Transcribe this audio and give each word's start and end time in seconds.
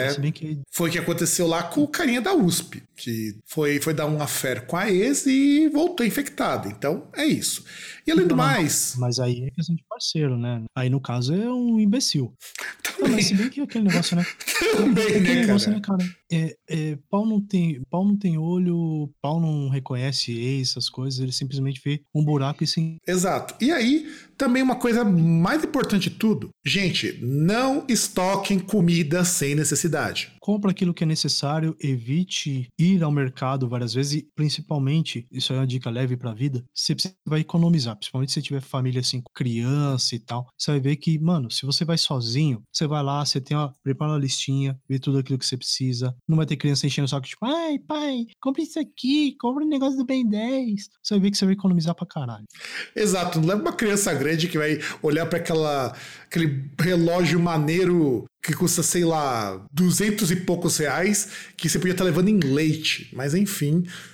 É. 0.00 0.32
Que... 0.32 0.60
Foi 0.70 0.88
o 0.88 0.92
que 0.92 0.98
aconteceu 0.98 1.46
lá 1.46 1.62
com 1.62 1.82
o 1.82 1.88
carinha 1.88 2.20
da 2.20 2.34
USP, 2.34 2.82
que 2.96 3.36
foi, 3.46 3.80
foi 3.80 3.94
dar 3.94 4.06
um 4.06 4.20
affair 4.20 4.66
com 4.66 4.76
a 4.76 4.90
ex 4.90 5.26
e 5.26 5.68
voltou 5.68 6.04
infectado. 6.04 6.68
Então, 6.68 7.08
é 7.14 7.24
isso. 7.24 7.64
E 8.06 8.10
além 8.10 8.26
do 8.26 8.34
mais. 8.34 8.94
Mas 8.96 9.18
aí 9.18 9.44
é 9.44 9.50
questão 9.50 9.76
de 9.76 9.84
parceiro, 9.86 10.38
né? 10.38 10.64
Aí 10.74 10.88
no 10.88 10.98
caso 11.00 11.34
é 11.34 11.52
um 11.52 11.78
imbecil. 11.78 12.32
Também. 12.82 13.12
mas 13.12 13.26
se 13.26 13.34
bem 13.34 13.50
que 13.50 13.60
aquele 13.60 13.84
negócio, 13.84 14.16
né? 14.16 14.24
Também, 14.76 15.20
né, 15.20 15.34
negócio, 15.34 15.70
né, 15.70 15.80
cara? 15.80 16.04
É, 16.30 16.56
é, 16.68 16.98
pau, 17.10 17.26
não 17.26 17.40
tem, 17.40 17.82
pau 17.90 18.04
não 18.04 18.16
tem 18.16 18.38
olho, 18.38 19.10
pau 19.20 19.40
não 19.40 19.68
reconhece 19.68 20.32
ex, 20.32 20.70
essas 20.70 20.88
coisas, 20.88 21.20
ele 21.20 21.32
simplesmente 21.32 21.80
vê 21.84 22.00
um 22.14 22.24
buraco 22.24 22.64
e 22.64 22.66
sim. 22.66 22.96
Exato. 23.06 23.54
E 23.60 23.70
aí, 23.70 24.10
também 24.36 24.62
uma 24.62 24.76
coisa 24.76 25.04
mais 25.04 25.62
importante 25.62 26.10
de 26.10 26.16
tudo, 26.16 26.50
gente, 26.64 27.18
não 27.22 27.84
estoquem 27.88 28.58
comida 28.58 29.24
sem 29.24 29.54
necessidade. 29.54 29.87
Compra 30.40 30.70
aquilo 30.70 30.94
que 30.94 31.04
é 31.04 31.06
necessário, 31.06 31.76
evite 31.80 32.68
ir 32.78 33.02
ao 33.02 33.10
mercado 33.10 33.68
várias 33.68 33.94
vezes 33.94 34.14
e, 34.14 34.28
principalmente, 34.34 35.26
isso 35.30 35.52
é 35.52 35.56
uma 35.56 35.66
dica 35.66 35.90
leve 35.90 36.16
para 36.16 36.30
a 36.30 36.34
vida, 36.34 36.64
você 36.74 36.94
vai 37.26 37.40
economizar, 37.40 37.96
principalmente 37.96 38.32
se 38.32 38.42
tiver 38.42 38.60
família 38.60 39.00
assim, 39.00 39.20
com 39.20 39.32
criança 39.34 40.14
e 40.14 40.18
tal. 40.18 40.46
Você 40.56 40.70
vai 40.72 40.80
ver 40.80 40.96
que, 40.96 41.18
mano, 41.18 41.50
se 41.50 41.66
você 41.66 41.84
vai 41.84 41.98
sozinho, 41.98 42.62
você 42.72 42.86
vai 42.86 43.02
lá, 43.02 43.24
você 43.24 43.40
tem 43.40 43.56
uma, 43.56 43.72
prepara 43.82 44.12
uma 44.12 44.18
listinha, 44.18 44.78
vê 44.88 44.98
tudo 44.98 45.18
aquilo 45.18 45.38
que 45.38 45.46
você 45.46 45.56
precisa. 45.56 46.14
Não 46.26 46.36
vai 46.36 46.46
ter 46.46 46.56
criança 46.56 46.86
enchendo 46.86 47.06
o 47.06 47.08
saco, 47.08 47.26
tipo, 47.26 47.44
ai, 47.44 47.78
pai, 47.78 48.26
compre 48.40 48.62
isso 48.62 48.78
aqui, 48.78 49.36
compre 49.40 49.64
um 49.64 49.68
negócio 49.68 49.98
do 49.98 50.04
Ben 50.04 50.28
10. 50.28 50.88
Você 51.02 51.14
vai 51.14 51.20
ver 51.20 51.30
que 51.30 51.36
você 51.36 51.44
vai 51.44 51.54
economizar 51.54 51.94
pra 51.94 52.06
caralho. 52.06 52.44
Exato, 52.94 53.40
não 53.40 53.48
leva 53.48 53.60
uma 53.60 53.72
criança 53.72 54.12
grande 54.14 54.48
que 54.48 54.58
vai 54.58 54.78
olhar 55.02 55.26
para 55.26 55.38
aquela 55.38 55.96
aquele 56.26 56.70
relógio 56.78 57.40
maneiro 57.40 58.26
que 58.48 58.54
custa, 58.54 58.82
sei 58.82 59.04
lá, 59.04 59.62
duzentos 59.70 60.30
e 60.30 60.36
poucos 60.36 60.78
reais, 60.78 61.28
que 61.54 61.68
você 61.68 61.78
podia 61.78 61.92
estar 61.92 62.02
levando 62.02 62.28
em 62.28 62.40
leite. 62.40 63.10
Mas 63.12 63.34
enfim, 63.34 63.84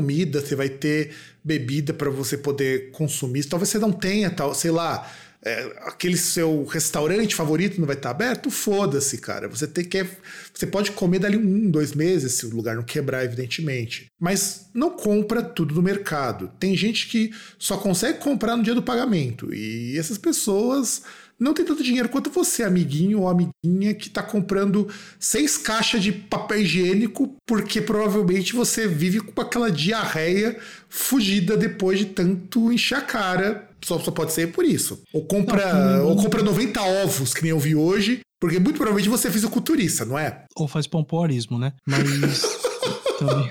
comida, 0.00 0.40
você 0.40 0.56
vai 0.56 0.68
ter 0.68 1.12
bebida 1.44 1.92
para 1.92 2.10
você 2.10 2.38
poder 2.38 2.90
consumir. 2.90 3.44
Talvez 3.44 3.68
você 3.68 3.78
não 3.78 3.92
tenha, 3.92 4.30
tal, 4.30 4.54
sei 4.54 4.70
lá 4.70 5.10
é, 5.42 5.72
aquele 5.86 6.18
seu 6.18 6.64
restaurante 6.64 7.34
favorito 7.34 7.78
não 7.78 7.86
vai 7.86 7.96
estar 7.96 8.10
aberto, 8.10 8.50
foda-se, 8.50 9.18
cara. 9.18 9.48
Você 9.48 9.66
tem 9.66 9.84
que. 9.84 10.06
Você 10.52 10.66
pode 10.66 10.92
comer 10.92 11.18
dali 11.18 11.36
um, 11.36 11.70
dois 11.70 11.94
meses, 11.94 12.34
se 12.34 12.46
o 12.46 12.54
lugar 12.54 12.76
não 12.76 12.82
quebrar, 12.82 13.24
evidentemente. 13.24 14.06
Mas 14.20 14.68
não 14.74 14.90
compra 14.90 15.42
tudo 15.42 15.74
no 15.74 15.82
mercado. 15.82 16.50
Tem 16.60 16.76
gente 16.76 17.08
que 17.08 17.32
só 17.58 17.78
consegue 17.78 18.18
comprar 18.18 18.56
no 18.56 18.62
dia 18.62 18.74
do 18.74 18.82
pagamento. 18.82 19.52
E 19.54 19.98
essas 19.98 20.18
pessoas 20.18 21.02
não 21.40 21.54
tem 21.54 21.64
tanto 21.64 21.82
dinheiro 21.82 22.10
quanto 22.10 22.28
você, 22.30 22.62
amiguinho 22.62 23.20
ou 23.20 23.28
amiguinha, 23.28 23.94
que 23.94 24.10
tá 24.10 24.22
comprando 24.22 24.88
seis 25.18 25.56
caixas 25.56 26.02
de 26.02 26.12
papel 26.12 26.60
higiênico 26.60 27.34
porque 27.46 27.80
provavelmente 27.80 28.52
você 28.52 28.86
vive 28.86 29.20
com 29.20 29.40
aquela 29.40 29.70
diarreia 29.70 30.58
fugida 30.88 31.56
depois 31.56 31.98
de 31.98 32.06
tanto 32.06 32.70
encher 32.70 32.98
a 32.98 33.00
cara. 33.00 33.68
Só, 33.82 33.98
só 33.98 34.10
pode 34.10 34.32
ser 34.32 34.52
por 34.52 34.64
isso. 34.64 35.02
Ou 35.14 35.24
compra, 35.24 35.72
não, 35.72 36.08
ou 36.08 36.16
compra 36.16 36.42
90 36.42 36.82
ovos, 36.82 37.32
que 37.32 37.40
nem 37.40 37.50
eu 37.50 37.58
vi 37.58 37.74
hoje, 37.74 38.20
porque 38.38 38.58
muito 38.58 38.76
provavelmente 38.76 39.08
você 39.08 39.28
é 39.28 39.30
fisiculturista, 39.30 40.04
não 40.04 40.18
é? 40.18 40.44
Ou 40.54 40.68
faz 40.68 40.86
pompoarismo, 40.86 41.58
né? 41.58 41.72
Mas 41.86 42.42
também. 43.18 43.50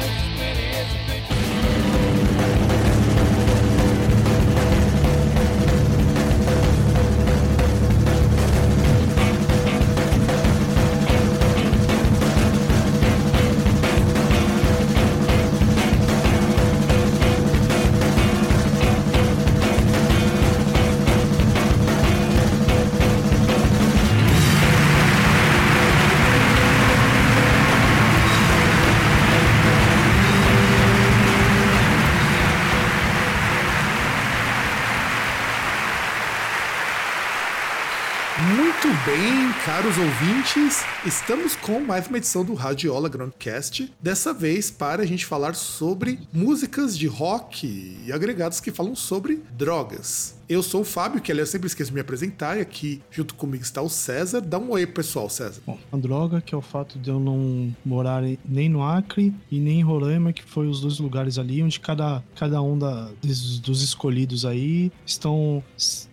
Caros 39.81 39.97
ouvintes, 39.97 40.83
estamos 41.07 41.55
com 41.55 41.79
mais 41.79 42.05
uma 42.05 42.19
edição 42.19 42.45
do 42.45 42.53
Radiola 42.53 43.09
Groundcast. 43.09 43.91
Dessa 43.99 44.31
vez 44.31 44.69
para 44.69 45.01
a 45.01 45.05
gente 45.07 45.25
falar 45.25 45.55
sobre 45.55 46.19
músicas 46.31 46.95
de 46.95 47.07
rock 47.07 47.97
e 48.05 48.11
agregados 48.11 48.59
que 48.59 48.69
falam 48.69 48.95
sobre 48.95 49.41
drogas. 49.57 50.39
Eu 50.47 50.61
sou 50.61 50.81
o 50.81 50.83
Fábio, 50.85 51.19
que 51.19 51.31
aliás 51.31 51.49
sempre 51.49 51.65
esqueço 51.65 51.89
de 51.89 51.95
me 51.95 52.01
apresentar, 52.01 52.57
e 52.57 52.61
aqui 52.61 53.01
junto 53.09 53.33
comigo 53.33 53.63
está 53.63 53.81
o 53.81 53.89
César. 53.89 54.41
Dá 54.41 54.59
um 54.59 54.69
oi, 54.69 54.85
pessoal, 54.85 55.29
César. 55.29 55.61
Bom, 55.65 55.79
a 55.91 55.97
droga, 55.97 56.41
que 56.41 56.53
é 56.53 56.57
o 56.57 56.61
fato 56.61 56.99
de 56.99 57.09
eu 57.09 57.19
não 57.19 57.75
morar 57.83 58.21
nem 58.45 58.69
no 58.69 58.83
Acre 58.83 59.33
e 59.49 59.59
nem 59.59 59.79
em 59.79 59.83
Roraima, 59.83 60.31
que 60.31 60.43
foi 60.43 60.67
os 60.67 60.79
dois 60.79 60.99
lugares 60.99 61.39
ali 61.39 61.63
onde 61.63 61.79
cada, 61.79 62.23
cada 62.35 62.61
um 62.61 62.77
da, 62.77 63.09
dos, 63.19 63.59
dos 63.59 63.81
escolhidos 63.81 64.45
aí 64.45 64.91
estão 65.05 65.63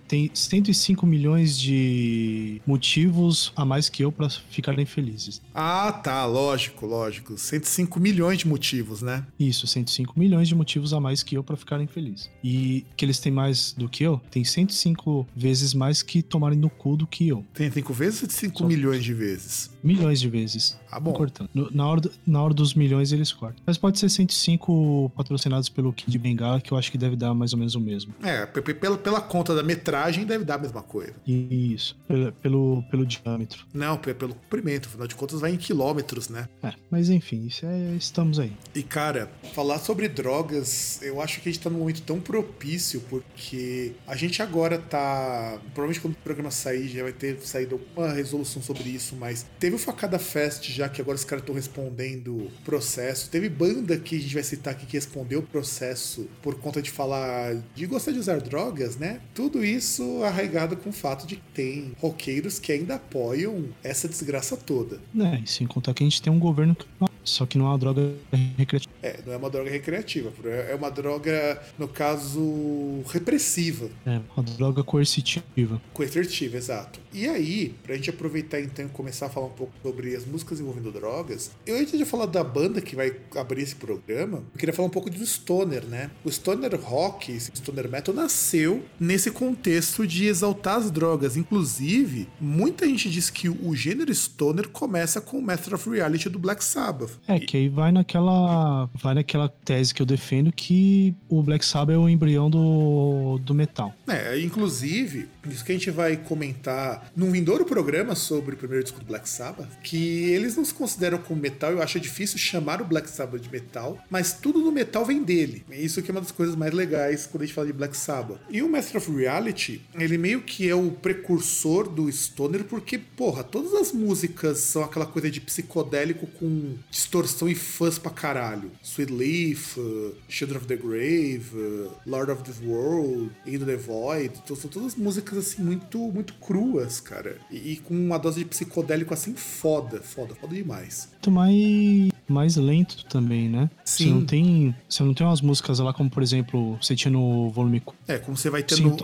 tem 0.08 0.30
105 0.32 1.06
milhões 1.06 1.58
de 1.58 2.62
motivos 2.66 3.52
a 3.54 3.64
mais 3.64 3.90
que 3.90 4.02
eu 4.02 4.10
para 4.10 4.30
ficarem 4.30 4.86
felizes. 4.86 5.42
Ah, 5.54 5.92
tá, 5.92 6.24
lógico, 6.24 6.86
lógico. 6.86 7.36
105 7.36 8.00
milhões 8.00 8.38
de 8.38 8.48
motivos, 8.48 9.02
né? 9.02 9.26
Isso, 9.38 9.66
105 9.66 10.18
milhões 10.18 10.48
de 10.48 10.54
motivos 10.54 10.94
a 10.94 11.00
mais 11.00 11.22
que 11.22 11.36
eu 11.36 11.44
para 11.44 11.56
ficarem 11.56 11.86
felizes. 11.86 12.30
E 12.42 12.86
que 12.96 13.04
eles 13.04 13.18
têm 13.18 13.30
mais 13.30 13.72
do 13.72 13.88
que 13.88 14.02
eu, 14.02 14.20
tem 14.30 14.42
105 14.42 15.26
vezes 15.36 15.74
mais 15.74 16.02
que 16.02 16.22
tomarem 16.22 16.58
no 16.58 16.70
cu 16.70 16.96
do 16.96 17.06
que 17.06 17.28
eu. 17.28 17.44
Tem 17.52 17.70
5 17.70 17.92
vezes 17.92 18.22
ou 18.22 18.30
5 18.30 18.64
milhões 18.64 19.04
de 19.04 19.12
vezes? 19.12 19.70
Milhões 19.84 20.20
de 20.20 20.28
vezes. 20.28 20.78
Ah, 20.90 20.98
bom. 20.98 21.12
Cortando. 21.12 21.50
Na 21.70 21.86
hora, 21.86 22.00
na 22.26 22.42
hora 22.42 22.54
dos 22.54 22.74
milhões 22.74 23.12
eles 23.12 23.30
cortam. 23.30 23.62
Mas 23.66 23.76
pode 23.76 23.98
ser 23.98 24.08
105 24.08 25.12
patrocinados 25.14 25.68
pelo 25.68 25.92
Kid 25.92 26.18
Bengala, 26.18 26.60
que 26.60 26.72
eu 26.72 26.78
acho 26.78 26.90
que 26.90 26.96
deve 26.96 27.14
dar 27.14 27.34
mais 27.34 27.52
ou 27.52 27.58
menos 27.58 27.74
o 27.74 27.80
mesmo. 27.80 28.14
É, 28.22 28.46
pela, 28.46 28.96
pela 28.96 29.20
conta 29.20 29.54
da 29.54 29.62
metragem 29.62 29.97
deve 30.26 30.44
dar 30.44 30.54
a 30.54 30.58
mesma 30.58 30.82
coisa. 30.82 31.14
Isso, 31.26 31.96
pelo, 32.06 32.32
pelo, 32.32 32.82
pelo 32.90 33.06
diâmetro. 33.06 33.66
Não, 33.72 33.96
pelo 33.98 34.34
comprimento, 34.34 34.88
afinal 34.88 35.06
de 35.06 35.14
contas 35.14 35.40
vai 35.40 35.52
em 35.52 35.56
quilômetros, 35.56 36.28
né? 36.28 36.48
É, 36.62 36.72
mas 36.90 37.10
enfim, 37.10 37.46
isso 37.46 37.66
é, 37.66 37.94
estamos 37.96 38.38
aí. 38.38 38.52
E 38.74 38.82
cara, 38.82 39.30
falar 39.54 39.78
sobre 39.78 40.08
drogas, 40.08 41.00
eu 41.02 41.20
acho 41.20 41.40
que 41.40 41.48
a 41.48 41.52
gente 41.52 41.62
tá 41.62 41.70
num 41.70 41.78
momento 41.80 42.02
tão 42.02 42.20
propício, 42.20 43.00
porque 43.08 43.92
a 44.06 44.16
gente 44.16 44.42
agora 44.42 44.78
tá. 44.78 45.58
Provavelmente 45.74 46.00
quando 46.00 46.14
o 46.14 46.18
programa 46.18 46.50
sair 46.50 46.88
já 46.88 47.02
vai 47.02 47.12
ter 47.12 47.38
saído 47.40 47.74
alguma 47.76 48.12
resolução 48.12 48.62
sobre 48.62 48.88
isso, 48.88 49.16
mas 49.16 49.46
teve 49.58 49.76
o 49.76 49.78
Facada 49.78 50.18
Fest 50.18 50.70
já 50.70 50.88
que 50.88 51.00
agora 51.00 51.16
os 51.16 51.24
caras 51.24 51.42
estão 51.42 51.54
respondendo 51.54 52.50
processo. 52.64 53.30
Teve 53.30 53.48
banda 53.48 53.96
que 53.98 54.16
a 54.16 54.20
gente 54.20 54.34
vai 54.34 54.42
citar 54.42 54.74
aqui 54.74 54.86
que 54.86 54.96
respondeu 54.96 55.40
o 55.40 55.42
processo 55.42 56.28
por 56.42 56.56
conta 56.56 56.82
de 56.82 56.90
falar 56.90 57.56
de 57.74 57.86
gostar 57.86 58.12
de 58.12 58.18
usar 58.18 58.40
drogas, 58.40 58.96
né? 58.96 59.20
Tudo 59.34 59.64
isso 59.64 59.87
arraigado 60.24 60.76
com 60.76 60.90
o 60.90 60.92
fato 60.92 61.26
de 61.26 61.36
que 61.36 61.42
tem 61.54 61.92
roqueiros 62.00 62.58
que 62.58 62.72
ainda 62.72 62.96
apoiam 62.96 63.66
essa 63.82 64.08
desgraça 64.08 64.56
toda. 64.56 65.00
É, 65.18 65.40
e 65.40 65.46
sem 65.46 65.66
contar 65.66 65.94
que 65.94 66.02
a 66.02 66.06
gente 66.06 66.20
tem 66.20 66.32
um 66.32 66.38
governo 66.38 66.74
que 66.74 66.86
Só 67.24 67.46
que 67.46 67.58
não 67.58 67.66
é 67.66 67.68
uma 67.70 67.78
droga 67.78 68.14
recreativa. 68.56 68.92
É, 69.02 69.20
não 69.24 69.32
é 69.32 69.36
uma 69.36 69.50
droga 69.50 69.70
recreativa, 69.70 70.32
é 70.68 70.74
uma 70.74 70.90
droga, 70.90 71.60
no 71.78 71.86
caso, 71.86 73.02
repressiva. 73.08 73.88
É, 74.06 74.20
uma 74.36 74.42
droga 74.42 74.82
coercitiva. 74.82 75.80
Coercitiva, 75.92 76.56
exato. 76.56 77.00
E 77.12 77.26
aí, 77.26 77.74
pra 77.82 77.94
gente 77.94 78.10
aproveitar 78.10 78.60
então 78.60 78.84
e 78.84 78.88
começar 78.88 79.26
a 79.26 79.28
falar 79.28 79.46
um 79.46 79.50
pouco 79.50 79.72
sobre 79.82 80.14
as 80.14 80.24
músicas 80.24 80.60
envolvendo 80.60 80.92
drogas, 80.92 81.50
eu 81.66 81.78
antes 81.78 81.96
de 81.96 82.04
falar 82.04 82.26
da 82.26 82.44
banda 82.44 82.80
que 82.80 82.94
vai 82.94 83.14
abrir 83.36 83.62
esse 83.62 83.74
programa, 83.74 84.42
eu 84.52 84.58
queria 84.58 84.74
falar 84.74 84.88
um 84.88 84.90
pouco 84.90 85.08
do 85.08 85.24
stoner, 85.24 85.84
né? 85.84 86.10
O 86.24 86.30
stoner 86.30 86.78
rock, 86.80 87.32
esse 87.32 87.50
stoner 87.54 87.88
metal, 87.88 88.14
nasceu 88.14 88.84
nesse 88.98 89.30
contexto 89.30 90.06
de 90.06 90.26
exaltar 90.26 90.76
as 90.76 90.90
drogas. 90.90 91.36
Inclusive, 91.36 92.28
muita 92.40 92.86
gente 92.86 93.10
diz 93.10 93.30
que 93.30 93.48
o 93.48 93.74
gênero 93.74 94.14
stoner 94.14 94.68
começa 94.68 95.20
com 95.20 95.38
o 95.38 95.42
Master 95.42 95.74
of 95.74 95.88
Reality 95.88 96.28
do 96.28 96.38
Black 96.38 96.62
Sabbath. 96.62 97.12
É, 97.26 97.38
que 97.38 97.56
aí 97.56 97.68
vai 97.68 97.92
naquela, 97.92 98.88
vai 98.94 99.14
naquela 99.14 99.48
tese 99.48 99.94
que 99.94 100.02
eu 100.02 100.06
defendo 100.06 100.52
que 100.52 101.14
o 101.28 101.42
Black 101.42 101.64
Sabbath 101.64 101.94
é 101.94 101.98
o 101.98 102.08
embrião 102.08 102.50
do, 102.50 103.38
do 103.38 103.54
metal. 103.54 103.94
É, 104.06 104.38
inclusive, 104.40 105.28
isso 105.46 105.64
que 105.64 105.72
a 105.72 105.74
gente 105.74 105.90
vai 105.90 106.16
comentar 106.16 107.07
num 107.16 107.30
vindouro 107.30 107.64
programa 107.64 108.14
sobre 108.14 108.54
o 108.54 108.58
primeiro 108.58 108.84
disco 108.84 109.00
do 109.00 109.06
Black 109.06 109.28
Sabbath, 109.28 109.68
que 109.82 110.30
eles 110.30 110.56
não 110.56 110.64
se 110.64 110.74
consideram 110.74 111.18
como 111.18 111.40
metal, 111.40 111.72
eu 111.72 111.82
acho 111.82 112.00
difícil 112.00 112.38
chamar 112.38 112.80
o 112.80 112.84
Black 112.84 113.08
Sabbath 113.10 113.40
de 113.40 113.50
metal, 113.50 113.98
mas 114.10 114.32
tudo 114.32 114.60
no 114.60 114.72
metal 114.72 115.04
vem 115.04 115.22
dele. 115.22 115.64
Isso 115.70 116.02
que 116.02 116.10
é 116.10 116.12
uma 116.12 116.20
das 116.20 116.32
coisas 116.32 116.56
mais 116.56 116.72
legais 116.72 117.26
quando 117.26 117.42
a 117.42 117.46
gente 117.46 117.54
fala 117.54 117.66
de 117.66 117.72
Black 117.72 117.96
Sabbath. 117.96 118.40
E 118.50 118.62
o 118.62 118.68
Master 118.68 118.98
of 118.98 119.10
Reality, 119.10 119.82
ele 119.94 120.18
meio 120.18 120.42
que 120.42 120.68
é 120.68 120.74
o 120.74 120.90
precursor 120.90 121.88
do 121.88 122.10
Stoner, 122.10 122.64
porque, 122.64 122.98
porra, 122.98 123.42
todas 123.42 123.74
as 123.74 123.92
músicas 123.92 124.58
são 124.58 124.82
aquela 124.82 125.06
coisa 125.06 125.30
de 125.30 125.40
psicodélico 125.40 126.26
com 126.26 126.76
distorção 126.90 127.48
e 127.48 127.54
fãs 127.54 127.98
pra 127.98 128.10
caralho. 128.10 128.70
Sweet 128.82 129.12
Leaf, 129.12 129.78
uh, 129.78 130.14
Children 130.28 130.58
of 130.58 130.66
the 130.66 130.76
Grave, 130.76 131.44
uh, 131.54 131.90
Lord 132.06 132.30
of 132.30 132.42
the 132.42 132.66
World, 132.66 133.30
Into 133.46 133.66
the 133.66 133.76
Void. 133.76 134.40
Então 134.44 134.56
são 134.56 134.70
todas 134.70 134.94
músicas 134.94 135.38
assim 135.38 135.62
muito, 135.62 135.98
muito 135.98 136.34
cruas, 136.34 136.87
cara. 137.00 137.38
E, 137.50 137.72
e 137.72 137.76
com 137.76 137.94
uma 137.94 138.18
dose 138.18 138.40
de 138.40 138.46
psicodélico 138.46 139.12
assim 139.12 139.34
foda, 139.34 140.00
foda, 140.00 140.34
foda 140.34 140.54
demais. 140.54 141.08
Muito 141.12 141.30
mais 141.30 142.08
mais 142.28 142.56
lento 142.56 143.04
também, 143.06 143.48
né? 143.48 143.70
Sim. 143.84 144.04
Você 144.04 144.10
não 144.10 144.24
tem, 144.26 144.74
você 144.88 145.02
não 145.02 145.14
tem 145.14 145.26
umas 145.26 145.40
músicas 145.40 145.78
lá 145.78 145.92
como, 145.94 146.10
por 146.10 146.22
exemplo, 146.22 146.76
você 146.80 146.94
tinha 146.94 147.10
no 147.10 147.48
volume 147.50 147.82
É, 148.06 148.18
como 148.18 148.36
você 148.36 148.50
vai 148.50 148.62
ter 148.62 148.78
no 148.80 148.96